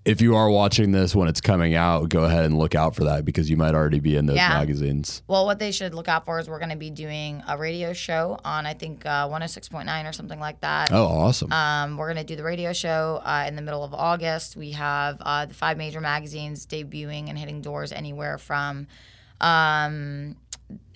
if 0.05 0.21
you 0.21 0.37
are 0.37 0.49
watching 0.49 0.93
this 0.93 1.13
when 1.13 1.27
it's 1.27 1.41
coming 1.41 1.75
out, 1.75 2.07
go 2.07 2.23
ahead 2.23 2.45
and 2.45 2.57
look 2.57 2.75
out 2.75 2.95
for 2.95 3.03
that 3.03 3.25
because 3.25 3.49
you 3.49 3.57
might 3.57 3.75
already 3.75 3.99
be 3.99 4.15
in 4.15 4.25
those 4.25 4.37
Yeah. 4.37 4.47
magazines. 4.49 5.21
Well, 5.27 5.45
what 5.45 5.59
they 5.59 5.71
should 5.73 5.93
look 5.93 6.07
out 6.07 6.23
for 6.23 6.39
is 6.39 6.47
we're 6.47 6.59
going 6.59 6.69
to 6.71 6.77
be 6.77 6.89
doing 6.89 7.43
a 7.45 7.57
radio 7.57 7.91
show 7.91 8.39
on, 8.45 8.65
I 8.65 8.73
think, 8.73 9.05
uh, 9.05 9.27
106.9 9.27 10.05
or 10.07 10.13
something 10.13 10.39
like 10.39 10.61
that. 10.61 10.93
Oh, 10.93 11.05
awesome. 11.07 11.51
Um, 11.51 11.97
we're 11.97 12.07
going 12.13 12.25
to 12.25 12.33
do 12.33 12.37
the 12.37 12.43
radio 12.45 12.71
show 12.71 13.21
uh, 13.25 13.43
in 13.49 13.57
the 13.57 13.61
middle 13.61 13.83
of 13.83 13.93
August. 13.93 14.55
We 14.55 14.71
have 14.71 15.17
uh, 15.19 15.45
the 15.47 15.53
five 15.53 15.77
major 15.77 15.99
magazines 15.99 16.65
debuting 16.65 17.27
and 17.27 17.37
hitting 17.37 17.61
doors 17.61 17.91
anywhere 17.91 18.37
from 18.37 18.87
um, 19.41 20.35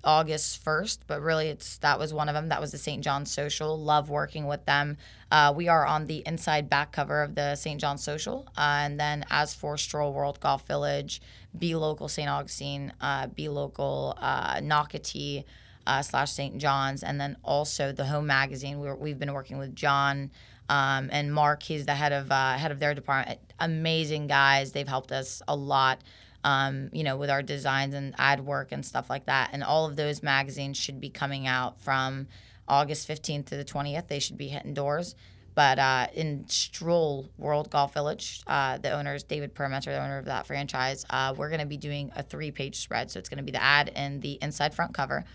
August 0.03 0.63
1st, 0.65 0.99
but 1.07 1.21
really 1.21 1.47
it's 1.47 1.77
that 1.77 1.99
was 1.99 2.13
one 2.13 2.27
of 2.27 2.33
them. 2.33 2.49
That 2.49 2.59
was 2.59 2.71
the 2.71 2.77
St. 2.77 3.03
John's 3.03 3.31
Social. 3.31 3.77
Love 3.79 4.09
working 4.09 4.47
with 4.47 4.65
them. 4.65 4.97
Uh, 5.31 5.53
we 5.55 5.67
are 5.67 5.85
on 5.85 6.05
the 6.05 6.23
inside 6.25 6.69
back 6.69 6.91
cover 6.91 7.21
of 7.21 7.35
the 7.35 7.55
St. 7.55 7.79
John's 7.79 8.03
Social. 8.03 8.47
Uh, 8.57 8.81
and 8.81 8.99
then 8.99 9.23
as 9.29 9.53
for 9.53 9.77
Stroll 9.77 10.13
World 10.13 10.39
Golf 10.39 10.65
Village, 10.67 11.21
Be 11.57 11.75
Local 11.75 12.07
St. 12.07 12.29
Augustine, 12.29 12.93
uh, 12.99 13.27
Be 13.27 13.47
Local 13.47 14.17
uh, 14.19 14.55
Nocatee 14.55 15.43
uh, 15.85 16.01
slash 16.01 16.31
St. 16.31 16.57
John's, 16.57 17.03
and 17.03 17.19
then 17.19 17.37
also 17.43 17.91
the 17.91 18.05
Home 18.05 18.27
Magazine. 18.27 18.79
we 18.79 18.91
we've 18.93 19.19
been 19.19 19.33
working 19.33 19.57
with 19.57 19.75
John. 19.75 20.31
Um, 20.69 21.09
and 21.11 21.33
Mark, 21.33 21.63
he's 21.63 21.85
the 21.85 21.95
head 21.95 22.13
of 22.13 22.31
uh, 22.31 22.53
head 22.53 22.71
of 22.71 22.79
their 22.79 22.93
department. 22.93 23.39
Amazing 23.59 24.27
guys. 24.27 24.71
They've 24.71 24.87
helped 24.87 25.11
us 25.11 25.41
a 25.47 25.55
lot 25.55 26.01
um, 26.43 26.89
you 26.91 27.03
know, 27.03 27.17
with 27.17 27.29
our 27.29 27.41
designs 27.41 27.93
and 27.93 28.13
ad 28.17 28.45
work 28.45 28.71
and 28.71 28.85
stuff 28.85 29.09
like 29.09 29.25
that. 29.25 29.49
And 29.53 29.63
all 29.63 29.85
of 29.85 29.95
those 29.95 30.23
magazines 30.23 30.77
should 30.77 30.99
be 30.99 31.09
coming 31.09 31.47
out 31.47 31.81
from 31.81 32.27
August 32.67 33.07
15th 33.07 33.47
to 33.47 33.57
the 33.57 33.65
20th. 33.65 34.07
They 34.07 34.19
should 34.19 34.37
be 34.37 34.47
hitting 34.47 34.73
doors. 34.73 35.15
But 35.53 35.79
uh, 35.79 36.07
in 36.13 36.47
Stroll 36.47 37.29
World 37.37 37.69
Golf 37.69 37.93
Village, 37.93 38.41
uh, 38.47 38.77
the 38.77 38.91
owner 38.91 39.13
is 39.13 39.23
David 39.23 39.53
Permenter, 39.53 39.85
the 39.85 40.01
owner 40.01 40.17
of 40.17 40.25
that 40.25 40.47
franchise. 40.47 41.05
Uh, 41.09 41.33
we're 41.35 41.49
going 41.49 41.59
to 41.59 41.65
be 41.65 41.77
doing 41.77 42.11
a 42.15 42.23
three 42.23 42.51
page 42.51 42.77
spread. 42.77 43.11
So 43.11 43.19
it's 43.19 43.27
going 43.27 43.39
to 43.39 43.43
be 43.43 43.51
the 43.51 43.61
ad 43.61 43.91
and 43.95 44.21
the 44.21 44.39
inside 44.41 44.73
front 44.73 44.93
cover. 44.93 45.25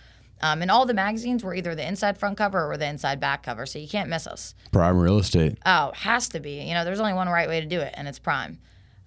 Um, 0.40 0.62
and 0.62 0.70
all 0.70 0.84
the 0.84 0.94
magazines 0.94 1.42
were 1.44 1.54
either 1.54 1.74
the 1.74 1.86
inside 1.86 2.18
front 2.18 2.36
cover 2.36 2.70
or 2.70 2.76
the 2.76 2.86
inside 2.86 3.20
back 3.20 3.42
cover. 3.42 3.66
So 3.66 3.78
you 3.78 3.88
can't 3.88 4.08
miss 4.08 4.26
us. 4.26 4.54
Prime 4.72 4.98
real 4.98 5.18
estate. 5.18 5.58
Oh, 5.66 5.92
has 5.94 6.28
to 6.30 6.40
be. 6.40 6.62
You 6.62 6.74
know, 6.74 6.84
there's 6.84 7.00
only 7.00 7.14
one 7.14 7.28
right 7.28 7.48
way 7.48 7.60
to 7.60 7.66
do 7.66 7.80
it, 7.80 7.94
and 7.96 8.08
it's 8.08 8.18
prime 8.18 8.58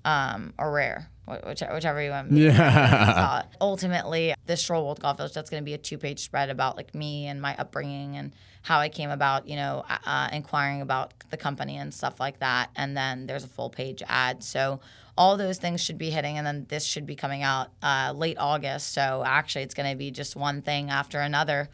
um, 0.06 0.54
or 0.58 0.72
rare 0.72 1.10
whichever, 1.46 1.74
whichever 1.74 2.02
you 2.02 2.12
want. 2.12 2.32
Yeah. 2.32 3.44
Ultimately, 3.62 4.34
this 4.46 4.62
Stroll 4.62 4.86
World 4.86 5.00
Golf 5.00 5.18
Village, 5.18 5.34
that's 5.34 5.50
going 5.50 5.62
to 5.62 5.66
be 5.66 5.74
a 5.74 5.78
two 5.78 5.98
page 5.98 6.20
spread 6.20 6.50
about 6.50 6.78
like 6.78 6.94
me 6.96 7.28
and 7.28 7.42
my 7.42 7.56
upbringing 7.58 8.18
and 8.18 8.34
how 8.62 8.80
I 8.80 8.90
came 8.90 9.10
about, 9.10 9.48
you 9.48 9.56
know, 9.56 9.86
uh, 10.06 10.30
inquiring 10.32 10.82
about 10.82 11.14
the 11.30 11.38
company 11.38 11.78
and 11.78 11.94
stuff 11.94 12.20
like 12.20 12.40
that. 12.40 12.70
And 12.76 12.96
then 12.96 13.26
there's 13.28 13.44
a 13.44 13.48
full 13.48 13.70
page 13.70 14.04
ad. 14.08 14.44
So 14.44 14.80
all 15.18 15.38
those 15.38 15.58
things 15.58 15.82
should 15.82 15.98
be 15.98 16.10
hitting. 16.10 16.38
And 16.38 16.46
then 16.46 16.66
this 16.70 16.86
should 16.86 17.06
be 17.06 17.16
coming 17.16 17.44
out 17.44 17.70
uh, 17.82 18.14
late 18.16 18.38
August. 18.40 18.94
So 18.94 19.24
actually, 19.26 19.64
it's 19.64 19.74
going 19.74 19.90
to 19.90 19.98
be 19.98 20.12
just 20.12 20.36
one 20.36 20.62
thing 20.62 20.90
after 20.90 21.20
another. 21.20 21.70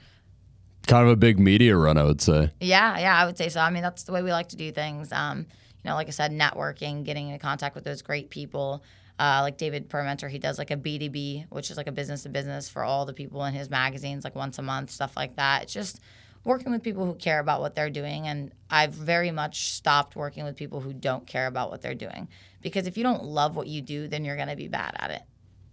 Kind 0.87 1.03
of 1.03 1.11
a 1.11 1.15
big 1.15 1.39
media 1.39 1.75
run, 1.75 1.97
I 1.97 2.03
would 2.03 2.21
say. 2.21 2.51
Yeah, 2.59 2.99
yeah, 2.99 3.17
I 3.17 3.25
would 3.25 3.37
say 3.37 3.49
so. 3.49 3.59
I 3.59 3.71
mean, 3.71 3.81
that's 3.81 4.03
the 4.03 4.11
way 4.11 4.21
we 4.21 4.31
like 4.31 4.49
to 4.49 4.55
do 4.55 4.71
things. 4.71 5.11
Um, 5.11 5.47
you 5.85 5.91
know, 5.91 5.95
like 5.95 6.07
I 6.07 6.11
said, 6.11 6.31
networking, 6.31 7.03
getting 7.03 7.29
in 7.29 7.37
contact 7.37 7.75
with 7.75 7.83
those 7.83 8.01
great 8.01 8.31
people. 8.31 8.83
Uh, 9.19 9.41
like 9.43 9.59
David 9.59 9.87
Permenter, 9.87 10.27
he 10.27 10.39
does 10.39 10.57
like 10.57 10.71
a 10.71 10.75
B2B, 10.75 11.45
which 11.51 11.69
is 11.69 11.77
like 11.77 11.85
a 11.85 11.91
business 11.91 12.23
to 12.23 12.29
business 12.29 12.67
for 12.67 12.83
all 12.83 13.05
the 13.05 13.13
people 13.13 13.45
in 13.45 13.53
his 13.53 13.69
magazines, 13.69 14.23
like 14.23 14.33
once 14.33 14.57
a 14.57 14.63
month, 14.63 14.89
stuff 14.89 15.15
like 15.15 15.35
that. 15.35 15.61
It's 15.61 15.73
just 15.73 15.99
working 16.43 16.71
with 16.71 16.81
people 16.81 17.05
who 17.05 17.13
care 17.13 17.39
about 17.39 17.61
what 17.61 17.75
they're 17.75 17.91
doing. 17.91 18.27
And 18.27 18.51
I've 18.67 18.93
very 18.93 19.29
much 19.29 19.73
stopped 19.73 20.15
working 20.15 20.43
with 20.43 20.55
people 20.55 20.81
who 20.81 20.91
don't 20.91 21.27
care 21.27 21.45
about 21.45 21.69
what 21.69 21.83
they're 21.83 21.93
doing. 21.93 22.29
Because 22.63 22.87
if 22.87 22.97
you 22.97 23.03
don't 23.03 23.23
love 23.23 23.55
what 23.55 23.67
you 23.67 23.83
do, 23.83 24.07
then 24.07 24.25
you're 24.25 24.37
going 24.37 24.47
to 24.47 24.55
be 24.55 24.67
bad 24.67 24.95
at 24.97 25.11
it. 25.11 25.21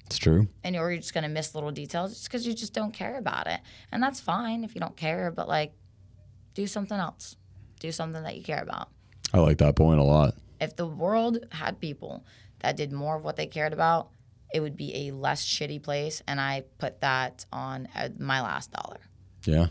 It's 0.05 0.19
true. 0.19 0.47
And 0.63 0.75
you're 0.75 0.95
just 0.97 1.15
going 1.15 1.25
to 1.25 1.31
miss 1.31 1.55
little 1.55 1.73
details 1.73 2.13
just 2.13 2.25
because 2.25 2.47
you 2.47 2.53
just 2.53 2.75
don't 2.75 2.93
care 2.93 3.17
about 3.17 3.47
it. 3.47 3.61
And 3.91 4.03
that's 4.03 4.21
fine 4.21 4.63
if 4.63 4.75
you 4.75 4.81
don't 4.83 4.97
care, 4.97 5.31
but 5.31 5.49
like 5.49 5.73
do 6.53 6.67
something 6.67 6.99
else. 6.99 7.37
Do 7.81 7.91
something 7.91 8.23
that 8.23 8.37
you 8.37 8.43
care 8.43 8.63
about. 8.63 8.91
I 9.33 9.39
like 9.39 9.59
that 9.59 9.77
point 9.77 10.01
a 10.01 10.05
lot. 10.05 10.35
If 10.61 10.77
the 10.77 10.87
world 10.87 11.47
had 11.51 11.81
people 11.81 12.25
that 12.61 12.77
did 12.77 12.93
more 12.93 13.17
of 13.17 13.25
what 13.25 13.37
they 13.37 13.47
cared 13.47 13.73
about, 13.73 14.11
it 14.53 14.61
would 14.61 14.77
be 14.77 15.09
a 15.09 15.13
less 15.13 15.45
shitty 15.45 15.83
place. 15.83 16.23
And 16.29 16.41
I 16.41 16.65
put 16.79 17.01
that 17.01 17.47
on 17.53 17.89
uh, 17.97 18.11
my 18.19 18.43
last 18.43 18.71
dollar. 18.73 19.01
Yeah. 19.45 19.69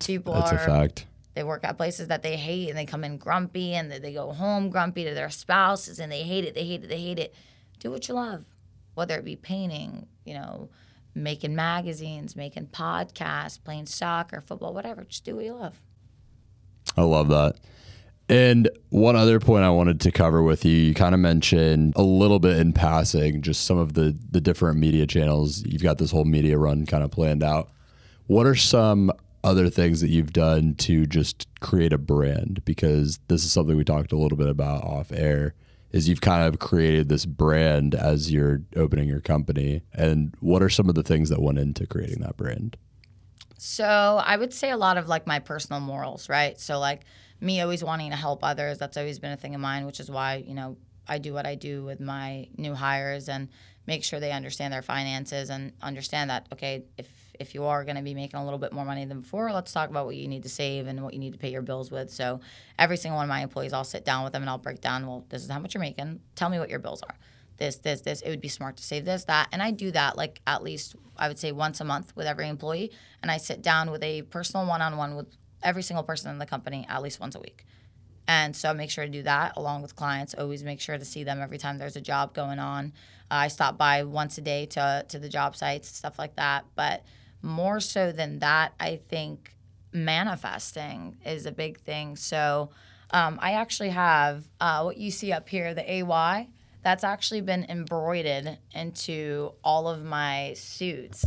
People 0.00 0.34
That's 0.34 0.52
are, 0.52 0.56
a 0.56 0.66
fact. 0.66 1.06
They 1.34 1.42
work 1.42 1.64
at 1.64 1.76
places 1.76 2.08
that 2.08 2.22
they 2.22 2.36
hate 2.36 2.68
and 2.68 2.76
they 2.76 2.84
come 2.84 3.04
in 3.04 3.16
grumpy 3.16 3.74
and 3.74 3.90
they 3.90 4.12
go 4.12 4.32
home 4.32 4.70
grumpy 4.70 5.04
to 5.04 5.14
their 5.14 5.30
spouses 5.30 5.98
and 5.98 6.10
they 6.10 6.22
hate 6.22 6.44
it, 6.44 6.54
they 6.54 6.64
hate 6.64 6.84
it, 6.84 6.88
they 6.88 7.00
hate 7.00 7.18
it. 7.18 7.34
Do 7.78 7.90
what 7.90 8.08
you 8.08 8.14
love, 8.14 8.44
whether 8.94 9.16
it 9.16 9.24
be 9.24 9.36
painting, 9.36 10.08
you 10.24 10.34
know, 10.34 10.68
making 11.14 11.54
magazines, 11.54 12.36
making 12.36 12.66
podcasts, 12.66 13.62
playing 13.62 13.86
soccer, 13.86 14.40
football, 14.40 14.74
whatever. 14.74 15.04
Just 15.04 15.24
do 15.24 15.36
what 15.36 15.44
you 15.44 15.54
love. 15.54 15.80
I 16.96 17.02
love 17.02 17.28
that. 17.28 17.56
And 18.28 18.68
one 18.90 19.16
other 19.16 19.40
point 19.40 19.64
I 19.64 19.70
wanted 19.70 20.00
to 20.02 20.12
cover 20.12 20.42
with 20.42 20.64
you, 20.64 20.76
you 20.76 20.94
kind 20.94 21.14
of 21.14 21.20
mentioned 21.20 21.94
a 21.96 22.02
little 22.02 22.38
bit 22.38 22.58
in 22.58 22.74
passing, 22.74 23.40
just 23.40 23.64
some 23.64 23.78
of 23.78 23.94
the 23.94 24.16
the 24.30 24.40
different 24.40 24.78
media 24.78 25.06
channels. 25.06 25.64
You've 25.64 25.82
got 25.82 25.98
this 25.98 26.10
whole 26.10 26.26
media 26.26 26.58
run 26.58 26.84
kind 26.84 27.02
of 27.02 27.10
planned 27.10 27.42
out. 27.42 27.70
What 28.26 28.46
are 28.46 28.54
some 28.54 29.10
other 29.42 29.70
things 29.70 30.02
that 30.02 30.08
you've 30.08 30.34
done 30.34 30.74
to 30.74 31.06
just 31.06 31.48
create 31.60 31.94
a 31.94 31.98
brand? 31.98 32.62
Because 32.66 33.18
this 33.28 33.44
is 33.44 33.52
something 33.52 33.76
we 33.76 33.84
talked 33.84 34.12
a 34.12 34.18
little 34.18 34.36
bit 34.36 34.48
about 34.48 34.84
off 34.84 35.10
air. 35.10 35.54
Is 35.90 36.06
you've 36.06 36.20
kind 36.20 36.46
of 36.46 36.58
created 36.58 37.08
this 37.08 37.24
brand 37.24 37.94
as 37.94 38.30
you're 38.30 38.60
opening 38.76 39.08
your 39.08 39.22
company, 39.22 39.80
and 39.94 40.34
what 40.40 40.62
are 40.62 40.68
some 40.68 40.90
of 40.90 40.94
the 40.94 41.02
things 41.02 41.30
that 41.30 41.40
went 41.40 41.58
into 41.58 41.86
creating 41.86 42.20
that 42.20 42.36
brand? 42.36 42.76
So 43.56 44.22
I 44.22 44.36
would 44.36 44.52
say 44.52 44.70
a 44.70 44.76
lot 44.76 44.98
of 44.98 45.08
like 45.08 45.26
my 45.26 45.38
personal 45.38 45.80
morals, 45.80 46.28
right? 46.28 46.60
So 46.60 46.78
like 46.78 47.06
me 47.40 47.60
always 47.60 47.84
wanting 47.84 48.10
to 48.10 48.16
help 48.16 48.42
others. 48.42 48.78
That's 48.78 48.96
always 48.96 49.18
been 49.18 49.32
a 49.32 49.36
thing 49.36 49.54
of 49.54 49.60
mine, 49.60 49.86
which 49.86 50.00
is 50.00 50.10
why, 50.10 50.44
you 50.46 50.54
know, 50.54 50.76
I 51.06 51.18
do 51.18 51.32
what 51.32 51.46
I 51.46 51.54
do 51.54 51.84
with 51.84 52.00
my 52.00 52.48
new 52.56 52.74
hires 52.74 53.28
and 53.28 53.48
make 53.86 54.04
sure 54.04 54.20
they 54.20 54.32
understand 54.32 54.72
their 54.72 54.82
finances 54.82 55.48
and 55.48 55.72
understand 55.80 56.30
that, 56.30 56.46
okay, 56.52 56.84
if 56.96 57.08
if 57.38 57.54
you 57.54 57.64
are 57.64 57.84
going 57.84 57.96
to 57.96 58.02
be 58.02 58.14
making 58.14 58.38
a 58.38 58.44
little 58.44 58.58
bit 58.58 58.72
more 58.72 58.84
money 58.84 59.04
than 59.04 59.20
before, 59.20 59.52
let's 59.52 59.72
talk 59.72 59.90
about 59.90 60.06
what 60.06 60.16
you 60.16 60.26
need 60.26 60.42
to 60.42 60.48
save 60.48 60.88
and 60.88 61.02
what 61.04 61.14
you 61.14 61.20
need 61.20 61.32
to 61.32 61.38
pay 61.38 61.50
your 61.50 61.62
bills 61.62 61.88
with. 61.88 62.10
So 62.10 62.40
every 62.78 62.96
single 62.96 63.16
one 63.16 63.26
of 63.26 63.28
my 63.28 63.42
employees, 63.42 63.72
I'll 63.72 63.84
sit 63.84 64.04
down 64.04 64.24
with 64.24 64.32
them 64.32 64.42
and 64.42 64.50
I'll 64.50 64.58
break 64.58 64.80
down, 64.80 65.06
well, 65.06 65.24
this 65.28 65.44
is 65.44 65.50
how 65.50 65.60
much 65.60 65.74
you're 65.74 65.80
making. 65.80 66.20
Tell 66.34 66.48
me 66.48 66.58
what 66.58 66.68
your 66.68 66.80
bills 66.80 67.00
are. 67.02 67.14
This, 67.56 67.76
this, 67.76 68.00
this. 68.00 68.22
It 68.22 68.30
would 68.30 68.40
be 68.40 68.48
smart 68.48 68.76
to 68.78 68.82
save 68.82 69.04
this, 69.04 69.24
that. 69.24 69.48
And 69.52 69.62
I 69.62 69.70
do 69.70 69.92
that 69.92 70.16
like 70.16 70.40
at 70.48 70.64
least, 70.64 70.96
I 71.16 71.28
would 71.28 71.38
say 71.38 71.52
once 71.52 71.80
a 71.80 71.84
month 71.84 72.14
with 72.16 72.26
every 72.26 72.48
employee. 72.48 72.90
And 73.22 73.30
I 73.30 73.36
sit 73.36 73.62
down 73.62 73.90
with 73.92 74.02
a 74.02 74.22
personal 74.22 74.66
one 74.66 74.82
on 74.82 74.96
one 74.96 75.14
with 75.14 75.28
every 75.62 75.82
single 75.82 76.04
person 76.04 76.30
in 76.30 76.38
the 76.38 76.46
company 76.46 76.86
at 76.88 77.02
least 77.02 77.20
once 77.20 77.34
a 77.34 77.40
week. 77.40 77.64
And 78.26 78.54
so 78.54 78.74
make 78.74 78.90
sure 78.90 79.04
to 79.04 79.10
do 79.10 79.22
that 79.22 79.56
along 79.56 79.82
with 79.82 79.96
clients. 79.96 80.34
Always 80.34 80.62
make 80.62 80.80
sure 80.80 80.98
to 80.98 81.04
see 81.04 81.24
them 81.24 81.40
every 81.40 81.56
time 81.56 81.78
there's 81.78 81.96
a 81.96 82.00
job 82.00 82.34
going 82.34 82.58
on. 82.58 82.92
Uh, 83.30 83.34
I 83.34 83.48
stop 83.48 83.78
by 83.78 84.02
once 84.02 84.36
a 84.36 84.42
day 84.42 84.66
to, 84.66 85.04
to 85.08 85.18
the 85.18 85.30
job 85.30 85.56
sites, 85.56 85.88
stuff 85.88 86.18
like 86.18 86.36
that. 86.36 86.66
But 86.74 87.04
more 87.40 87.80
so 87.80 88.12
than 88.12 88.40
that, 88.40 88.74
I 88.78 89.00
think 89.08 89.54
manifesting 89.92 91.16
is 91.24 91.46
a 91.46 91.52
big 91.52 91.80
thing. 91.80 92.16
So 92.16 92.70
um, 93.12 93.38
I 93.40 93.52
actually 93.52 93.90
have 93.90 94.44
uh, 94.60 94.82
what 94.82 94.98
you 94.98 95.10
see 95.10 95.32
up 95.32 95.48
here, 95.48 95.72
the 95.72 95.90
AY, 95.90 96.48
that's 96.82 97.04
actually 97.04 97.40
been 97.40 97.64
embroidered 97.68 98.58
into 98.72 99.52
all 99.64 99.88
of 99.88 100.04
my 100.04 100.52
suits 100.54 101.24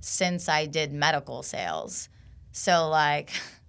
since 0.00 0.48
I 0.48 0.66
did 0.66 0.92
medical 0.92 1.42
sales. 1.42 2.08
So, 2.52 2.88
like, 2.88 3.30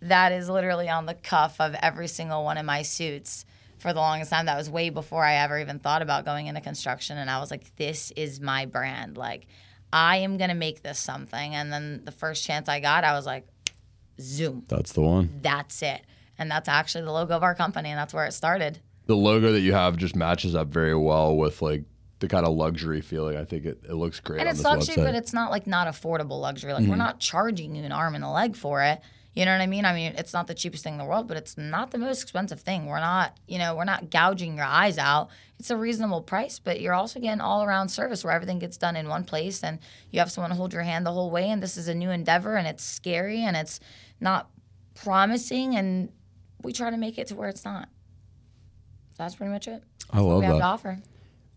that 0.00 0.32
is 0.32 0.48
literally 0.48 0.88
on 0.88 1.06
the 1.06 1.14
cuff 1.14 1.60
of 1.60 1.74
every 1.74 2.08
single 2.08 2.44
one 2.44 2.58
of 2.58 2.64
my 2.64 2.82
suits 2.82 3.44
for 3.78 3.92
the 3.92 4.00
longest 4.00 4.30
time. 4.30 4.46
That 4.46 4.56
was 4.56 4.70
way 4.70 4.90
before 4.90 5.24
I 5.24 5.36
ever 5.36 5.58
even 5.58 5.78
thought 5.78 6.02
about 6.02 6.24
going 6.24 6.46
into 6.46 6.60
construction. 6.60 7.18
And 7.18 7.30
I 7.30 7.40
was 7.40 7.50
like, 7.50 7.74
this 7.76 8.12
is 8.12 8.40
my 8.40 8.66
brand. 8.66 9.16
Like, 9.16 9.46
I 9.92 10.18
am 10.18 10.36
going 10.36 10.50
to 10.50 10.56
make 10.56 10.82
this 10.82 10.98
something. 10.98 11.54
And 11.54 11.72
then 11.72 12.02
the 12.04 12.12
first 12.12 12.44
chance 12.44 12.68
I 12.68 12.80
got, 12.80 13.04
I 13.04 13.12
was 13.14 13.26
like, 13.26 13.46
zoom. 14.20 14.64
That's 14.68 14.92
the 14.92 15.00
one. 15.00 15.40
That's 15.42 15.82
it. 15.82 16.02
And 16.38 16.50
that's 16.50 16.68
actually 16.68 17.04
the 17.04 17.12
logo 17.12 17.34
of 17.34 17.42
our 17.42 17.54
company. 17.54 17.90
And 17.90 17.98
that's 17.98 18.14
where 18.14 18.26
it 18.26 18.32
started. 18.32 18.78
The 19.06 19.16
logo 19.16 19.52
that 19.52 19.60
you 19.60 19.72
have 19.72 19.96
just 19.96 20.14
matches 20.14 20.54
up 20.54 20.68
very 20.68 20.94
well 20.94 21.36
with 21.36 21.62
like 21.62 21.84
the 22.20 22.28
kind 22.28 22.46
of 22.46 22.54
luxury 22.54 23.00
feeling. 23.00 23.36
I 23.36 23.44
think 23.44 23.64
it, 23.64 23.82
it 23.88 23.94
looks 23.94 24.20
great. 24.20 24.40
And 24.40 24.48
it's 24.48 24.62
luxury, 24.62 24.96
website. 24.96 25.04
but 25.04 25.14
it's 25.14 25.32
not 25.32 25.50
like 25.50 25.66
not 25.66 25.88
affordable 25.88 26.40
luxury. 26.40 26.72
Like 26.72 26.82
mm-hmm. 26.82 26.90
we're 26.90 26.96
not 26.96 27.18
charging 27.18 27.74
you 27.74 27.84
an 27.84 27.92
arm 27.92 28.14
and 28.14 28.24
a 28.24 28.30
leg 28.30 28.54
for 28.54 28.82
it. 28.82 29.00
You 29.38 29.44
know 29.44 29.52
what 29.52 29.60
I 29.60 29.68
mean? 29.68 29.84
I 29.84 29.94
mean, 29.94 30.14
it's 30.18 30.32
not 30.32 30.48
the 30.48 30.54
cheapest 30.54 30.82
thing 30.82 30.94
in 30.94 30.98
the 30.98 31.04
world, 31.04 31.28
but 31.28 31.36
it's 31.36 31.56
not 31.56 31.92
the 31.92 31.98
most 31.98 32.22
expensive 32.22 32.58
thing. 32.58 32.86
We're 32.86 32.98
not, 32.98 33.36
you 33.46 33.58
know, 33.58 33.76
we're 33.76 33.84
not 33.84 34.10
gouging 34.10 34.56
your 34.56 34.66
eyes 34.66 34.98
out. 34.98 35.28
It's 35.60 35.70
a 35.70 35.76
reasonable 35.76 36.22
price, 36.22 36.58
but 36.58 36.80
you're 36.80 36.92
also 36.92 37.20
getting 37.20 37.40
all 37.40 37.62
around 37.62 37.88
service 37.88 38.24
where 38.24 38.32
everything 38.32 38.58
gets 38.58 38.76
done 38.76 38.96
in 38.96 39.08
one 39.08 39.22
place 39.22 39.62
and 39.62 39.78
you 40.10 40.18
have 40.18 40.32
someone 40.32 40.50
to 40.50 40.56
hold 40.56 40.72
your 40.72 40.82
hand 40.82 41.06
the 41.06 41.12
whole 41.12 41.30
way. 41.30 41.50
And 41.50 41.62
this 41.62 41.76
is 41.76 41.86
a 41.86 41.94
new 41.94 42.10
endeavor 42.10 42.56
and 42.56 42.66
it's 42.66 42.82
scary 42.82 43.44
and 43.44 43.56
it's 43.56 43.78
not 44.20 44.50
promising. 44.96 45.76
And 45.76 46.10
we 46.64 46.72
try 46.72 46.90
to 46.90 46.96
make 46.96 47.16
it 47.16 47.28
to 47.28 47.36
where 47.36 47.48
it's 47.48 47.64
not. 47.64 47.88
That's 49.18 49.36
pretty 49.36 49.52
much 49.52 49.68
it. 49.68 49.84
I 50.10 50.18
love 50.18 50.40
we 50.40 50.46
that. 50.46 50.52
have 50.54 50.58
to 50.58 50.64
offer. 50.64 50.98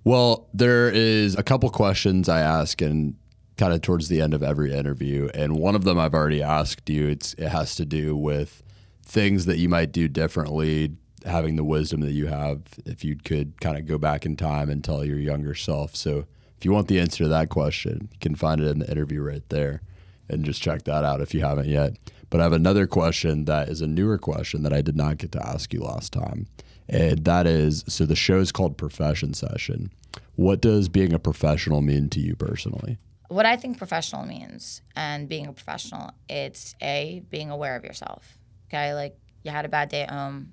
Well, 0.03 0.49
there 0.53 0.87
is 0.91 1.35
a 1.35 1.41
couple 1.41 1.71
questions 1.71 2.29
I 2.29 2.41
ask, 2.41 2.79
and 2.81 3.15
kind 3.61 3.73
of 3.75 3.81
towards 3.83 4.07
the 4.07 4.19
end 4.19 4.33
of 4.33 4.41
every 4.41 4.73
interview. 4.73 5.29
And 5.35 5.55
one 5.55 5.75
of 5.75 5.83
them 5.83 5.99
I've 5.99 6.15
already 6.15 6.41
asked 6.41 6.89
you. 6.89 7.07
It's 7.07 7.35
it 7.35 7.49
has 7.49 7.75
to 7.75 7.85
do 7.85 8.15
with 8.15 8.63
things 9.05 9.45
that 9.45 9.59
you 9.59 9.69
might 9.69 9.91
do 9.91 10.07
differently, 10.07 10.95
having 11.25 11.57
the 11.57 11.63
wisdom 11.63 12.01
that 12.01 12.13
you 12.13 12.25
have 12.25 12.63
if 12.87 13.03
you 13.03 13.15
could 13.15 13.61
kind 13.61 13.77
of 13.77 13.85
go 13.85 13.99
back 13.99 14.25
in 14.25 14.35
time 14.35 14.67
and 14.71 14.83
tell 14.83 15.05
your 15.05 15.19
younger 15.19 15.53
self. 15.53 15.95
So 15.95 16.25
If 16.61 16.65
you 16.65 16.71
want 16.71 16.89
the 16.89 16.99
answer 16.99 17.23
to 17.23 17.29
that 17.29 17.49
question, 17.49 18.09
you 18.11 18.19
can 18.19 18.35
find 18.35 18.61
it 18.61 18.67
in 18.67 18.77
the 18.77 18.91
interview 18.91 19.23
right 19.23 19.41
there 19.49 19.81
and 20.29 20.45
just 20.45 20.61
check 20.61 20.83
that 20.83 21.03
out 21.03 21.19
if 21.19 21.33
you 21.33 21.41
haven't 21.41 21.67
yet. 21.67 21.97
But 22.29 22.39
I 22.39 22.43
have 22.43 22.53
another 22.53 22.85
question 22.85 23.45
that 23.45 23.67
is 23.67 23.81
a 23.81 23.87
newer 23.87 24.19
question 24.19 24.61
that 24.61 24.71
I 24.71 24.83
did 24.83 24.95
not 24.95 25.17
get 25.17 25.31
to 25.31 25.43
ask 25.43 25.73
you 25.73 25.81
last 25.81 26.13
time. 26.13 26.45
And 26.87 27.25
that 27.25 27.47
is 27.47 27.83
so 27.87 28.05
the 28.05 28.15
show 28.15 28.37
is 28.37 28.51
called 28.51 28.77
Profession 28.77 29.33
Session. 29.33 29.91
What 30.35 30.61
does 30.61 30.87
being 30.87 31.13
a 31.13 31.19
professional 31.19 31.81
mean 31.81 32.09
to 32.09 32.19
you 32.19 32.35
personally? 32.35 32.99
What 33.31 33.45
I 33.45 33.55
think 33.55 33.77
professional 33.77 34.25
means 34.25 34.81
and 34.93 35.29
being 35.29 35.47
a 35.47 35.53
professional, 35.53 36.11
it's 36.27 36.75
A, 36.81 37.23
being 37.29 37.49
aware 37.49 37.77
of 37.77 37.85
yourself. 37.85 38.37
Okay. 38.67 38.93
Like 38.93 39.17
you 39.41 39.51
had 39.51 39.63
a 39.63 39.69
bad 39.69 39.87
day 39.87 40.01
at 40.01 40.09
home. 40.09 40.51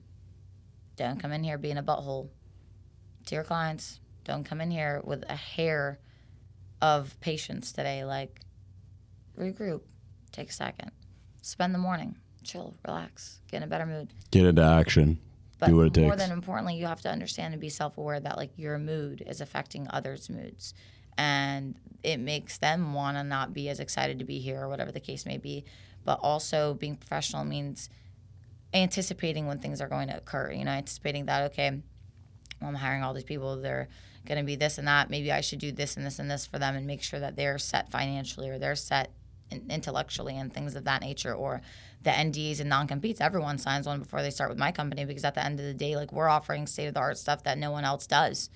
Don't 0.95 1.19
come 1.19 1.33
in 1.33 1.43
here 1.43 1.59
being 1.59 1.77
a 1.77 1.83
butthole 1.83 2.29
to 3.27 3.35
your 3.35 3.43
clients. 3.43 3.99
Don't 4.23 4.45
come 4.45 4.61
in 4.61 4.71
here 4.71 5.01
with 5.03 5.25
a 5.29 5.35
hair 5.35 5.99
of 6.81 7.19
patience 7.19 7.73
today. 7.73 8.05
Like 8.05 8.43
regroup, 9.37 9.81
take 10.31 10.51
a 10.51 10.53
second, 10.53 10.93
spend 11.43 11.75
the 11.75 11.79
morning, 11.81 12.15
chill, 12.45 12.77
relax, 12.87 13.41
get 13.51 13.57
in 13.57 13.63
a 13.65 13.67
better 13.67 13.87
mood. 13.87 14.15
Get 14.31 14.47
into 14.47 14.63
action. 14.63 15.19
But 15.59 15.71
Do 15.71 15.77
what 15.79 15.97
it 15.97 16.01
more 16.01 16.13
takes. 16.13 16.23
than 16.23 16.31
importantly, 16.31 16.77
you 16.77 16.87
have 16.87 17.01
to 17.01 17.11
understand 17.11 17.55
and 17.55 17.61
be 17.61 17.71
self 17.71 17.99
aware 17.99 18.21
that 18.21 18.37
like 18.37 18.53
your 18.57 18.79
mood 18.79 19.25
is 19.27 19.41
affecting 19.41 19.89
others' 19.91 20.31
moods. 20.31 20.75
And 21.19 21.75
it 22.03 22.19
makes 22.19 22.59
them 22.59 22.95
want 22.95 23.19
to 23.19 23.25
not 23.25 23.53
be 23.53 23.69
as 23.69 23.81
excited 23.81 24.21
to 24.21 24.25
be 24.25 24.39
here 24.39 24.63
or 24.63 24.69
whatever 24.69 24.93
the 24.93 25.01
case 25.01 25.27
may 25.27 25.37
be. 25.37 25.65
But 26.05 26.21
also 26.23 26.75
being 26.75 26.97
professional 26.97 27.45
means 27.45 27.91
anticipating 28.73 29.47
when 29.47 29.59
things 29.59 29.81
are 29.81 29.89
going 29.89 30.09
to 30.09 30.17
occur. 30.17 30.53
You 30.53 30.65
know, 30.65 30.71
anticipating 30.71 31.27
that, 31.27 31.51
okay, 31.51 31.83
well, 32.61 32.71
I'm 32.71 32.77
hiring 32.77 33.03
all 33.03 33.15
these 33.15 33.25
people, 33.25 33.61
they're 33.61 33.89
going 34.27 34.39
to 34.39 34.45
be 34.45 34.57
this 34.57 34.79
and 34.79 34.87
that. 34.89 35.11
Maybe 35.11 35.33
I 35.33 35.41
should 35.41 35.59
do 35.59 35.73
this 35.73 35.97
and 35.97 36.07
this 36.07 36.19
and 36.19 36.31
this 36.31 36.47
for 36.47 36.59
them 36.59 36.77
and 36.77 36.87
make 36.87 37.03
sure 37.03 37.21
that 37.21 37.37
they're 37.37 37.59
set 37.59 37.91
financially 37.91 38.49
or 38.49 38.59
they're 38.59 38.77
set 38.77 39.11
intellectually 39.51 40.37
and 40.37 40.53
things 40.53 40.77
of 40.77 40.85
that 40.85 41.03
nature. 41.03 41.35
Or 41.35 41.63
the 42.03 42.11
NDAs 42.11 42.61
and 42.61 42.69
non 42.69 42.87
competes, 42.87 43.21
everyone 43.21 43.59
signs 43.59 43.87
one 43.87 44.01
before 44.01 44.23
they 44.23 44.31
start 44.31 44.51
with 44.51 44.59
my 44.59 44.73
company 44.73 45.05
because 45.05 45.25
at 45.25 45.35
the 45.35 45.45
end 45.45 45.59
of 45.59 45.67
the 45.67 45.75
day, 45.75 45.97
like 45.97 46.13
we're 46.13 46.29
offering 46.29 46.67
state 46.67 46.87
of 46.87 46.95
the 46.95 47.01
art 47.01 47.19
stuff 47.19 47.43
that 47.45 47.59
no 47.59 47.71
one 47.71 47.85
else 47.85 48.07
does. 48.07 48.51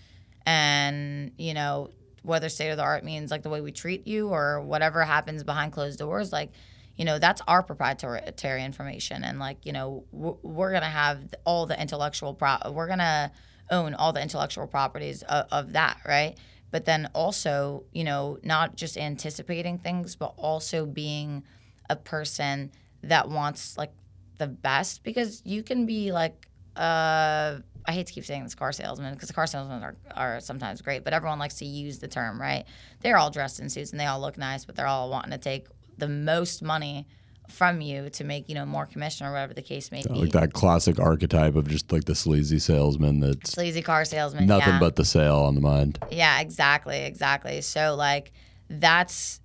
And, 0.45 1.33
you 1.39 1.55
know, 1.55 1.91
whether 2.23 2.49
state 2.49 2.71
of 2.71 2.77
the 2.77 2.83
art 2.83 3.05
means 3.05 3.31
like 3.31 3.43
the 3.43 3.51
way 3.51 3.61
we 3.61 3.73
treat 3.73 4.07
you 4.07 4.29
or 4.29 4.61
whatever 4.61 5.05
happens 5.05 5.45
behind 5.45 5.73
closed 5.73 5.99
doors, 5.99 6.33
like, 6.33 6.51
you 6.97 7.05
know, 7.05 7.19
that's 7.19 7.43
our 7.49 7.63
proprietary 7.63 8.65
information. 8.65 9.25
And 9.25 9.39
like, 9.39 9.65
you 9.65 9.73
know, 9.73 10.05
we're, 10.13 10.71
going 10.71 10.83
to 10.83 10.89
have 10.89 11.35
all 11.45 11.67
the 11.67 11.81
intellectual, 11.81 12.35
pro- 12.35 12.71
we're 12.71 12.87
going 12.87 12.99
to 12.99 13.31
own 13.71 13.95
all 13.95 14.13
the 14.13 14.23
intellectual 14.23 14.67
properties 14.67 15.23
of, 15.23 15.47
of 15.51 15.73
that, 15.73 15.99
right? 16.07 16.37
But 16.71 16.85
then 16.85 17.09
also, 17.15 17.85
you 17.93 18.05
know, 18.05 18.39
not 18.43 18.77
just 18.77 18.97
anticipating 18.97 19.79
things, 19.79 20.17
but 20.17 20.35
also 20.37 20.87
being 20.87 21.45
a 21.91 21.97
person 21.97 22.71
that 23.03 23.29
wants 23.29 23.77
like 23.77 23.93
the 24.39 24.47
best 24.47 25.03
because 25.03 25.43
you 25.45 25.63
can 25.63 25.87
be 25.87 26.13
like 26.13 26.49
uh 26.77 27.59
I 27.87 27.93
hate 27.93 28.07
to 28.07 28.13
keep 28.13 28.25
saying 28.25 28.45
this 28.45 28.55
car 28.55 28.73
salesman 28.73 29.15
because 29.15 29.29
the 29.29 29.35
car 29.35 29.47
salesmen 29.47 29.83
are, 29.83 29.97
are 30.15 30.41
sometimes 30.41 30.81
great, 30.83 31.05
but 31.05 31.13
everyone 31.13 31.39
likes 31.39 31.57
to 31.57 31.65
use 31.65 31.99
the 31.99 32.09
term, 32.09 32.41
right? 32.41 32.65
They're 33.01 33.17
all 33.17 33.31
dressed 33.31 33.61
in 33.61 33.69
suits 33.69 33.91
and 33.91 34.01
they 34.01 34.07
all 34.07 34.21
look 34.21 34.39
nice, 34.39 34.65
but 34.65 34.77
they're 34.77 34.87
all 34.87 35.11
wanting 35.11 35.33
to 35.33 35.39
take 35.39 35.67
the 35.99 36.09
most 36.09 36.63
money 36.63 37.07
from 37.49 37.81
you 37.81 38.09
to 38.11 38.25
make, 38.25 38.49
you 38.49 38.55
know, 38.55 38.65
more 38.65 38.87
commission 38.87 39.27
or 39.27 39.33
whatever 39.33 39.53
the 39.53 39.63
case 39.63 39.91
may 39.91 40.03
be. 40.03 40.09
Like 40.09 40.31
that 40.31 40.53
classic 40.53 40.99
archetype 40.99 41.57
of 41.57 41.69
just 41.69 41.93
like 41.93 42.05
the 42.05 42.15
sleazy 42.15 42.59
salesman 42.59 43.21
that's 43.21 43.53
Sleazy 43.53 43.83
car 43.83 44.05
salesman. 44.05 44.47
nothing 44.47 44.75
yeah. 44.75 44.81
but 44.81 44.97
the 44.97 45.05
sale 45.05 45.41
on 45.41 45.55
the 45.55 45.61
mind. 45.61 45.99
Yeah, 46.11 46.41
exactly, 46.41 47.05
exactly. 47.05 47.61
So 47.61 47.95
like 47.95 48.33
that's 48.71 49.41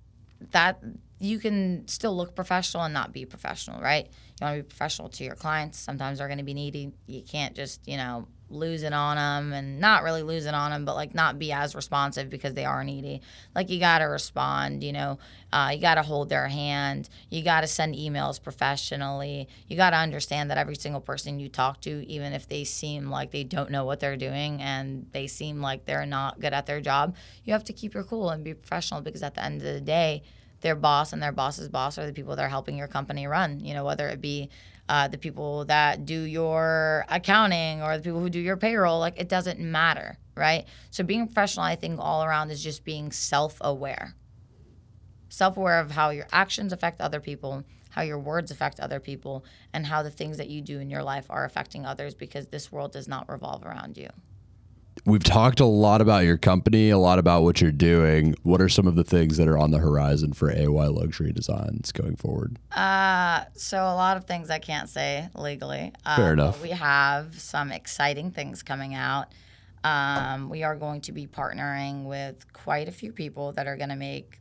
that 0.52 0.80
you 1.20 1.38
can 1.38 1.86
still 1.88 2.16
look 2.16 2.34
professional 2.34 2.84
and 2.84 2.94
not 2.94 3.12
be 3.12 3.24
professional, 3.24 3.80
right? 3.80 4.06
You 4.40 4.44
want 4.44 4.56
to 4.56 4.62
be 4.62 4.68
professional 4.68 5.08
to 5.08 5.24
your 5.24 5.34
clients. 5.34 5.78
Sometimes 5.78 6.18
they're 6.18 6.28
going 6.28 6.38
to 6.38 6.44
be 6.44 6.54
needy. 6.54 6.92
You 7.06 7.22
can't 7.22 7.54
just, 7.54 7.86
you 7.88 7.96
know, 7.96 8.28
lose 8.50 8.82
it 8.82 8.92
on 8.92 9.16
them 9.16 9.52
and 9.52 9.80
not 9.80 10.02
really 10.02 10.22
lose 10.22 10.46
it 10.46 10.54
on 10.54 10.70
them, 10.70 10.84
but 10.84 10.94
like 10.94 11.14
not 11.14 11.38
be 11.38 11.52
as 11.52 11.74
responsive 11.74 12.30
because 12.30 12.54
they 12.54 12.64
are 12.64 12.82
needy. 12.84 13.20
Like 13.54 13.68
you 13.68 13.78
got 13.78 13.98
to 13.98 14.04
respond, 14.04 14.82
you 14.82 14.92
know, 14.92 15.18
uh, 15.52 15.70
you 15.74 15.80
got 15.80 15.96
to 15.96 16.02
hold 16.02 16.28
their 16.28 16.48
hand. 16.48 17.08
You 17.30 17.42
got 17.42 17.60
to 17.62 17.66
send 17.66 17.94
emails 17.94 18.42
professionally. 18.42 19.48
You 19.66 19.76
got 19.76 19.90
to 19.90 19.96
understand 19.96 20.50
that 20.50 20.58
every 20.58 20.76
single 20.76 21.00
person 21.00 21.40
you 21.40 21.48
talk 21.48 21.80
to, 21.82 22.06
even 22.08 22.32
if 22.32 22.48
they 22.48 22.64
seem 22.64 23.10
like 23.10 23.32
they 23.32 23.44
don't 23.44 23.70
know 23.70 23.84
what 23.84 24.00
they're 24.00 24.16
doing 24.16 24.62
and 24.62 25.06
they 25.12 25.26
seem 25.26 25.60
like 25.60 25.84
they're 25.84 26.06
not 26.06 26.40
good 26.40 26.52
at 26.54 26.66
their 26.66 26.80
job, 26.80 27.16
you 27.44 27.52
have 27.52 27.64
to 27.64 27.72
keep 27.72 27.92
your 27.92 28.04
cool 28.04 28.30
and 28.30 28.44
be 28.44 28.54
professional 28.54 29.00
because 29.00 29.22
at 29.22 29.34
the 29.34 29.44
end 29.44 29.60
of 29.60 29.74
the 29.74 29.80
day, 29.80 30.22
their 30.60 30.74
boss 30.74 31.12
and 31.12 31.22
their 31.22 31.32
boss's 31.32 31.68
boss 31.68 31.98
are 31.98 32.06
the 32.06 32.12
people 32.12 32.36
that 32.36 32.44
are 32.44 32.48
helping 32.48 32.76
your 32.76 32.88
company 32.88 33.26
run. 33.26 33.60
You 33.60 33.74
know, 33.74 33.84
whether 33.84 34.08
it 34.08 34.20
be 34.20 34.50
uh, 34.88 35.08
the 35.08 35.18
people 35.18 35.64
that 35.66 36.06
do 36.06 36.20
your 36.20 37.04
accounting 37.08 37.82
or 37.82 37.96
the 37.96 38.02
people 38.02 38.20
who 38.20 38.30
do 38.30 38.40
your 38.40 38.56
payroll, 38.56 38.98
like 38.98 39.18
it 39.20 39.28
doesn't 39.28 39.60
matter, 39.60 40.18
right? 40.34 40.64
So 40.90 41.04
being 41.04 41.26
professional, 41.26 41.64
I 41.64 41.76
think 41.76 42.00
all 42.00 42.24
around 42.24 42.50
is 42.50 42.62
just 42.62 42.84
being 42.84 43.12
self-aware, 43.12 44.14
self-aware 45.28 45.80
of 45.80 45.90
how 45.90 46.10
your 46.10 46.26
actions 46.32 46.72
affect 46.72 47.00
other 47.00 47.20
people, 47.20 47.64
how 47.90 48.02
your 48.02 48.18
words 48.18 48.50
affect 48.50 48.80
other 48.80 49.00
people, 49.00 49.44
and 49.72 49.86
how 49.86 50.02
the 50.02 50.10
things 50.10 50.38
that 50.38 50.48
you 50.48 50.62
do 50.62 50.80
in 50.80 50.88
your 50.88 51.02
life 51.02 51.26
are 51.28 51.44
affecting 51.44 51.84
others 51.84 52.14
because 52.14 52.46
this 52.46 52.72
world 52.72 52.92
does 52.92 53.08
not 53.08 53.28
revolve 53.28 53.64
around 53.64 53.96
you. 53.98 54.08
We've 55.04 55.22
talked 55.22 55.60
a 55.60 55.64
lot 55.64 56.00
about 56.00 56.24
your 56.24 56.36
company, 56.36 56.90
a 56.90 56.98
lot 56.98 57.18
about 57.18 57.42
what 57.42 57.60
you're 57.60 57.72
doing. 57.72 58.34
What 58.42 58.60
are 58.60 58.68
some 58.68 58.86
of 58.86 58.94
the 58.94 59.04
things 59.04 59.36
that 59.36 59.48
are 59.48 59.58
on 59.58 59.70
the 59.70 59.78
horizon 59.78 60.32
for 60.32 60.50
AY 60.50 60.66
Luxury 60.66 61.32
Designs 61.32 61.92
going 61.92 62.16
forward? 62.16 62.58
Uh, 62.72 63.44
so 63.54 63.78
a 63.78 63.94
lot 63.94 64.16
of 64.16 64.24
things 64.24 64.50
I 64.50 64.58
can't 64.58 64.88
say 64.88 65.28
legally. 65.34 65.92
Uh, 66.04 66.16
Fair 66.16 66.36
but 66.36 66.42
enough. 66.42 66.62
We 66.62 66.70
have 66.70 67.38
some 67.40 67.72
exciting 67.72 68.30
things 68.30 68.62
coming 68.62 68.94
out. 68.94 69.32
Um, 69.84 70.48
we 70.48 70.64
are 70.64 70.76
going 70.76 71.00
to 71.02 71.12
be 71.12 71.26
partnering 71.26 72.04
with 72.04 72.52
quite 72.52 72.88
a 72.88 72.92
few 72.92 73.12
people 73.12 73.52
that 73.52 73.66
are 73.66 73.76
going 73.76 73.90
to 73.90 73.96
make 73.96 74.40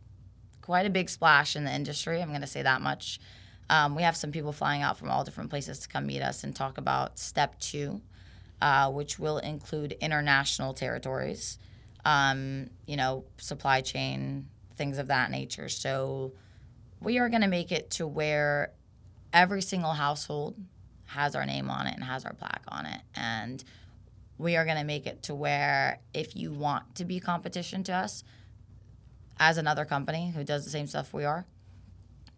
quite 0.61 0.85
a 0.85 0.89
big 0.89 1.09
splash 1.09 1.55
in 1.55 1.63
the 1.63 1.73
industry. 1.73 2.21
I'm 2.21 2.29
going 2.29 2.41
to 2.41 2.47
say 2.47 2.63
that 2.63 2.81
much. 2.81 3.19
Um, 3.69 3.95
we 3.95 4.03
have 4.03 4.15
some 4.15 4.31
people 4.31 4.51
flying 4.51 4.81
out 4.81 4.97
from 4.97 5.09
all 5.09 5.23
different 5.23 5.49
places 5.49 5.79
to 5.79 5.88
come 5.88 6.07
meet 6.07 6.21
us 6.21 6.43
and 6.43 6.55
talk 6.55 6.77
about 6.77 7.19
step 7.19 7.59
two, 7.59 8.01
uh, 8.61 8.91
which 8.91 9.19
will 9.19 9.38
include 9.38 9.93
international 10.01 10.73
territories, 10.73 11.59
um, 12.05 12.69
you 12.85 12.97
know, 12.97 13.25
supply 13.38 13.81
chain, 13.81 14.47
things 14.75 14.97
of 14.97 15.07
that 15.07 15.31
nature. 15.31 15.69
So 15.69 16.34
we 17.01 17.19
are 17.19 17.29
going 17.29 17.41
to 17.41 17.47
make 17.47 17.71
it 17.71 17.91
to 17.91 18.07
where 18.07 18.71
every 19.34 19.61
single 19.61 19.91
household 19.91 20.55
has 21.05 21.35
our 21.35 21.45
name 21.45 21.69
on 21.69 21.88
it 21.88 21.95
and 21.95 22.03
has 22.03 22.25
our 22.25 22.34
plaque 22.34 22.63
on 22.67 22.85
it. 22.85 23.01
And 23.15 23.63
we 24.38 24.55
are 24.55 24.65
going 24.65 24.77
to 24.77 24.84
make 24.84 25.07
it 25.07 25.23
to 25.23 25.35
where 25.35 25.99
if 26.13 26.35
you 26.35 26.51
want 26.51 26.95
to 26.95 27.05
be 27.05 27.19
competition 27.19 27.84
to 27.85 27.93
us 27.93 28.23
as 29.39 29.57
another 29.57 29.85
company 29.85 30.31
who 30.35 30.43
does 30.43 30.63
the 30.63 30.69
same 30.69 30.88
stuff 30.88 31.13
we 31.13 31.25
are, 31.25 31.45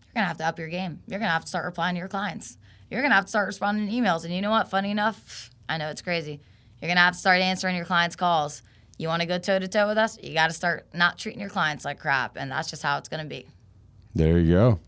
you're 0.05 0.13
going 0.13 0.23
to 0.23 0.27
have 0.27 0.37
to 0.37 0.45
up 0.45 0.59
your 0.59 0.67
game. 0.67 1.01
You're 1.07 1.19
going 1.19 1.29
to 1.29 1.33
have 1.33 1.43
to 1.43 1.49
start 1.49 1.65
replying 1.65 1.95
to 1.95 1.99
your 1.99 2.07
clients. 2.07 2.57
You're 2.89 3.01
going 3.01 3.11
to 3.11 3.15
have 3.15 3.25
to 3.25 3.29
start 3.29 3.47
responding 3.47 3.87
to 3.87 3.93
emails. 3.93 4.23
And 4.23 4.33
you 4.33 4.41
know 4.41 4.49
what? 4.49 4.69
Funny 4.69 4.91
enough, 4.91 5.51
I 5.69 5.77
know 5.77 5.89
it's 5.89 6.01
crazy. 6.01 6.41
You're 6.81 6.87
going 6.87 6.97
to 6.97 7.01
have 7.01 7.13
to 7.13 7.19
start 7.19 7.41
answering 7.41 7.75
your 7.75 7.85
clients' 7.85 8.15
calls. 8.15 8.61
You 8.97 9.07
want 9.07 9.21
to 9.21 9.27
go 9.27 9.37
toe 9.37 9.59
to 9.59 9.67
toe 9.67 9.87
with 9.87 9.97
us? 9.97 10.17
You 10.21 10.33
got 10.33 10.47
to 10.47 10.53
start 10.53 10.87
not 10.93 11.17
treating 11.17 11.39
your 11.39 11.49
clients 11.49 11.85
like 11.85 11.99
crap. 11.99 12.35
And 12.37 12.51
that's 12.51 12.69
just 12.69 12.83
how 12.83 12.97
it's 12.97 13.07
going 13.07 13.23
to 13.23 13.29
be. 13.29 13.45
There 14.15 14.39
you 14.39 14.51
go. 14.53 14.79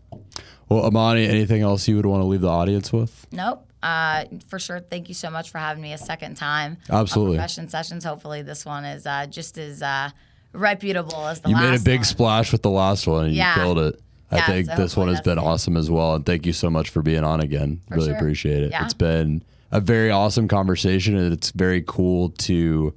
Well, 0.68 0.90
Amany, 0.90 1.26
anything 1.28 1.62
else 1.62 1.86
you 1.88 1.96
would 1.96 2.06
want 2.06 2.20
to 2.22 2.26
leave 2.26 2.40
the 2.42 2.48
audience 2.48 2.92
with? 2.92 3.26
Nope. 3.32 3.66
Uh, 3.82 4.24
for 4.48 4.58
sure. 4.58 4.80
Thank 4.80 5.08
you 5.08 5.14
so 5.14 5.30
much 5.30 5.50
for 5.50 5.58
having 5.58 5.82
me 5.82 5.92
a 5.92 5.98
second 5.98 6.36
time. 6.36 6.76
Absolutely. 6.90 7.36
On 7.36 7.40
Profession 7.40 7.68
Sessions. 7.68 8.04
Hopefully, 8.04 8.42
this 8.42 8.64
one 8.64 8.84
is 8.84 9.06
uh, 9.06 9.26
just 9.26 9.58
as 9.58 9.82
uh, 9.82 10.10
reputable 10.52 11.26
as 11.26 11.40
the 11.40 11.48
You 11.48 11.54
last 11.54 11.64
You 11.64 11.70
made 11.70 11.80
a 11.80 11.84
big 11.84 11.98
one. 12.00 12.04
splash 12.04 12.52
with 12.52 12.62
the 12.62 12.70
last 12.70 13.06
one 13.06 13.26
and 13.26 13.34
Yeah. 13.34 13.54
you 13.56 13.62
killed 13.62 13.78
it. 13.78 14.00
I 14.30 14.36
Yeah, 14.36 14.46
think 14.46 14.66
so 14.70 14.76
this 14.76 14.96
one 14.96 15.08
has 15.08 15.20
been 15.20 15.38
it. 15.38 15.42
awesome 15.44 15.76
as 15.76 15.90
well. 15.90 16.14
And 16.14 16.24
thank 16.24 16.46
you 16.46 16.52
so 16.52 16.70
much 16.70 16.88
for 16.90 17.02
being 17.02 17.24
on 17.24 17.40
again. 17.40 17.80
really 17.90 18.06
sure. 18.08 18.16
appreciate 18.16 18.62
it. 18.62 18.70
Yeah. 18.70 18.84
It's 18.84 18.94
been 18.94 19.42
a 19.72 19.80
very 19.80 20.10
awesome 20.10 20.46
conversation 20.46 21.16
and 21.16 21.32
it's 21.32 21.50
very 21.50 21.82
cool 21.82 22.28
to 22.28 22.94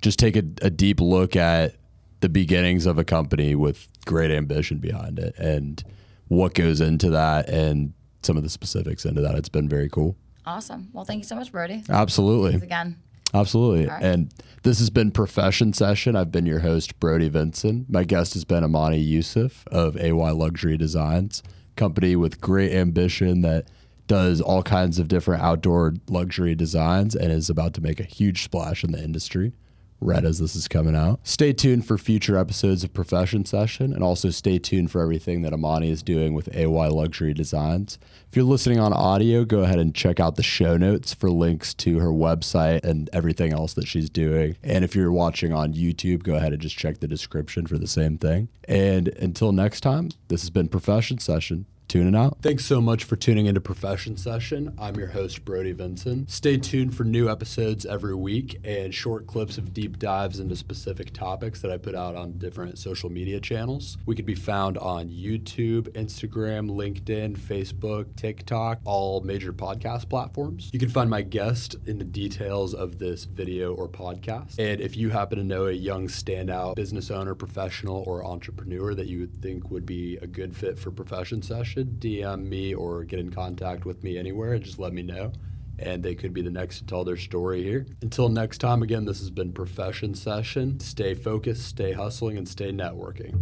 just 0.00 0.18
take 0.18 0.36
a, 0.36 0.42
a 0.62 0.70
deep 0.70 1.00
look 1.00 1.36
at 1.36 1.76
the 2.20 2.28
beginnings 2.28 2.86
of 2.86 2.98
a 2.98 3.04
company 3.04 3.54
with 3.54 3.88
great 4.06 4.30
ambition 4.30 4.78
behind 4.78 5.18
it 5.18 5.34
and 5.38 5.84
what 6.28 6.54
goes 6.54 6.80
into 6.80 7.10
that 7.10 7.48
and 7.48 7.92
some 8.22 8.36
of 8.38 8.42
the 8.42 8.48
specifics 8.48 9.04
into 9.04 9.20
that. 9.20 9.34
It's 9.34 9.50
been 9.50 9.68
very 9.68 9.88
cool. 9.90 10.16
Awesome. 10.46 10.88
Well, 10.92 11.04
thank 11.04 11.18
you 11.18 11.24
so 11.24 11.36
much, 11.36 11.52
Brody. 11.52 11.84
Absolutely. 11.88 12.52
Thanks 12.52 12.64
again. 12.64 12.96
Absolutely. 13.34 13.86
right. 13.86 14.02
And 14.02 14.32
this 14.62 14.78
has 14.78 14.90
been 14.90 15.10
Profession 15.10 15.72
Session. 15.72 16.16
I've 16.16 16.30
been 16.30 16.46
your 16.46 16.60
host, 16.60 16.98
Brody 17.00 17.28
Vinson. 17.28 17.84
My 17.88 18.04
guest 18.04 18.34
has 18.34 18.44
been 18.44 18.62
Amany 18.62 19.04
Youssef 19.04 19.66
of 19.68 19.96
AY 19.96 20.12
Luxury 20.12 20.76
Designs, 20.76 21.42
company 21.76 22.14
with 22.16 22.40
great 22.40 22.72
ambition 22.72 23.42
that 23.42 23.66
does 24.06 24.40
all 24.40 24.62
kinds 24.62 24.98
of 24.98 25.08
different 25.08 25.42
outdoor 25.42 25.94
luxury 26.08 26.54
designs 26.54 27.14
and 27.14 27.32
is 27.32 27.48
about 27.50 27.74
to 27.74 27.80
make 27.80 28.00
a 28.00 28.04
huge 28.04 28.42
splash 28.44 28.84
in 28.84 28.92
the 28.92 29.02
industry. 29.02 29.52
right 30.00 30.24
as 30.24 30.38
this 30.38 30.54
is 30.54 30.68
coming 30.68 30.94
out. 30.94 31.18
Stay 31.22 31.52
tuned 31.52 31.86
for 31.86 31.96
future 31.96 32.36
episodes 32.36 32.84
of 32.84 32.92
Profession 32.92 33.44
Session 33.44 33.92
and 33.92 34.02
also 34.02 34.28
stay 34.30 34.58
tuned 34.58 34.90
for 34.90 35.00
everything 35.00 35.42
that 35.42 35.52
Amany 35.52 35.88
is 35.88 36.02
doing 36.02 36.34
with 36.34 36.54
AY 36.54 36.66
Luxury 36.88 37.32
Designs. 37.32 37.98
If 38.28 38.36
you're 38.36 38.44
listening 38.44 38.78
on 38.78 38.92
audio, 38.92 39.44
go 39.44 39.60
ahead 39.60 39.78
and 39.78 39.94
check 39.94 40.20
out 40.20 40.36
the 40.36 40.42
show 40.42 40.76
notes 40.76 41.14
for 41.14 41.30
links 41.30 41.72
to 41.74 42.00
her 42.00 42.08
website 42.10 42.84
and 42.84 43.08
everything 43.12 43.52
else 43.52 43.72
that 43.74 43.88
she's 43.88 44.10
doing. 44.10 44.56
And 44.62 44.84
if 44.84 44.94
you're 44.94 45.12
watching 45.12 45.52
on 45.52 45.72
YouTube, 45.72 46.22
go 46.22 46.34
ahead 46.34 46.52
and 46.52 46.60
just 46.60 46.76
check 46.76 46.98
the 46.98 47.08
description 47.08 47.66
for 47.66 47.78
the 47.78 47.86
same 47.86 48.18
thing. 48.18 48.48
And 48.68 49.08
until 49.08 49.52
next 49.52 49.80
time, 49.80 50.10
this 50.28 50.42
has 50.42 50.50
been 50.50 50.68
Profession 50.68 51.18
Session 51.18 51.66
tuning 51.88 52.14
out. 52.14 52.38
Thanks 52.42 52.64
so 52.64 52.80
much 52.80 53.04
for 53.04 53.16
tuning 53.16 53.46
into 53.46 53.60
Profession 53.60 54.16
Session. 54.16 54.74
I'm 54.78 54.96
your 54.96 55.08
host, 55.08 55.44
Brody 55.44 55.72
Vinson. 55.72 56.26
Stay 56.28 56.56
tuned 56.56 56.96
for 56.96 57.04
new 57.04 57.30
episodes 57.30 57.86
every 57.86 58.14
week 58.14 58.58
and 58.64 58.94
short 58.94 59.26
clips 59.26 59.58
of 59.58 59.72
deep 59.72 59.98
dives 59.98 60.40
into 60.40 60.56
specific 60.56 61.12
topics 61.12 61.60
that 61.60 61.70
I 61.70 61.76
put 61.76 61.94
out 61.94 62.16
on 62.16 62.38
different 62.38 62.78
social 62.78 63.10
media 63.10 63.40
channels. 63.40 63.98
We 64.06 64.14
could 64.14 64.26
be 64.26 64.34
found 64.34 64.78
on 64.78 65.08
YouTube, 65.08 65.88
Instagram, 65.92 66.70
LinkedIn, 66.70 67.38
Facebook, 67.38 68.16
TikTok, 68.16 68.80
all 68.84 69.20
major 69.20 69.52
podcast 69.52 70.08
platforms. 70.08 70.70
You 70.72 70.78
can 70.78 70.88
find 70.88 71.10
my 71.10 71.22
guest 71.22 71.76
in 71.86 71.98
the 71.98 72.04
details 72.04 72.74
of 72.74 72.98
this 72.98 73.24
video 73.24 73.74
or 73.74 73.88
podcast. 73.88 74.58
And 74.58 74.80
if 74.80 74.96
you 74.96 75.10
happen 75.10 75.38
to 75.38 75.44
know 75.44 75.66
a 75.66 75.72
young 75.72 76.08
standout 76.08 76.76
business 76.76 77.10
owner, 77.10 77.34
professional, 77.34 78.02
or 78.06 78.24
entrepreneur 78.24 78.94
that 78.94 79.06
you 79.06 79.20
would 79.20 79.40
think 79.42 79.70
would 79.70 79.86
be 79.86 80.16
a 80.22 80.26
good 80.26 80.56
fit 80.56 80.78
for 80.78 80.90
Profession 80.90 81.42
Session, 81.42 81.73
should 81.74 81.98
DM 81.98 82.46
me 82.46 82.72
or 82.72 83.02
get 83.02 83.18
in 83.18 83.30
contact 83.32 83.84
with 83.84 84.04
me 84.04 84.16
anywhere 84.16 84.52
and 84.52 84.62
just 84.62 84.78
let 84.78 84.92
me 84.92 85.02
know. 85.02 85.32
And 85.76 86.04
they 86.04 86.14
could 86.14 86.32
be 86.32 86.40
the 86.40 86.50
next 86.50 86.78
to 86.78 86.86
tell 86.86 87.02
their 87.02 87.16
story 87.16 87.64
here. 87.64 87.84
Until 88.00 88.28
next 88.28 88.58
time, 88.58 88.84
again, 88.84 89.06
this 89.06 89.18
has 89.18 89.30
been 89.30 89.52
Profession 89.52 90.14
Session. 90.14 90.78
Stay 90.78 91.14
focused, 91.14 91.66
stay 91.66 91.90
hustling, 91.90 92.38
and 92.38 92.48
stay 92.48 92.70
networking. 92.70 93.40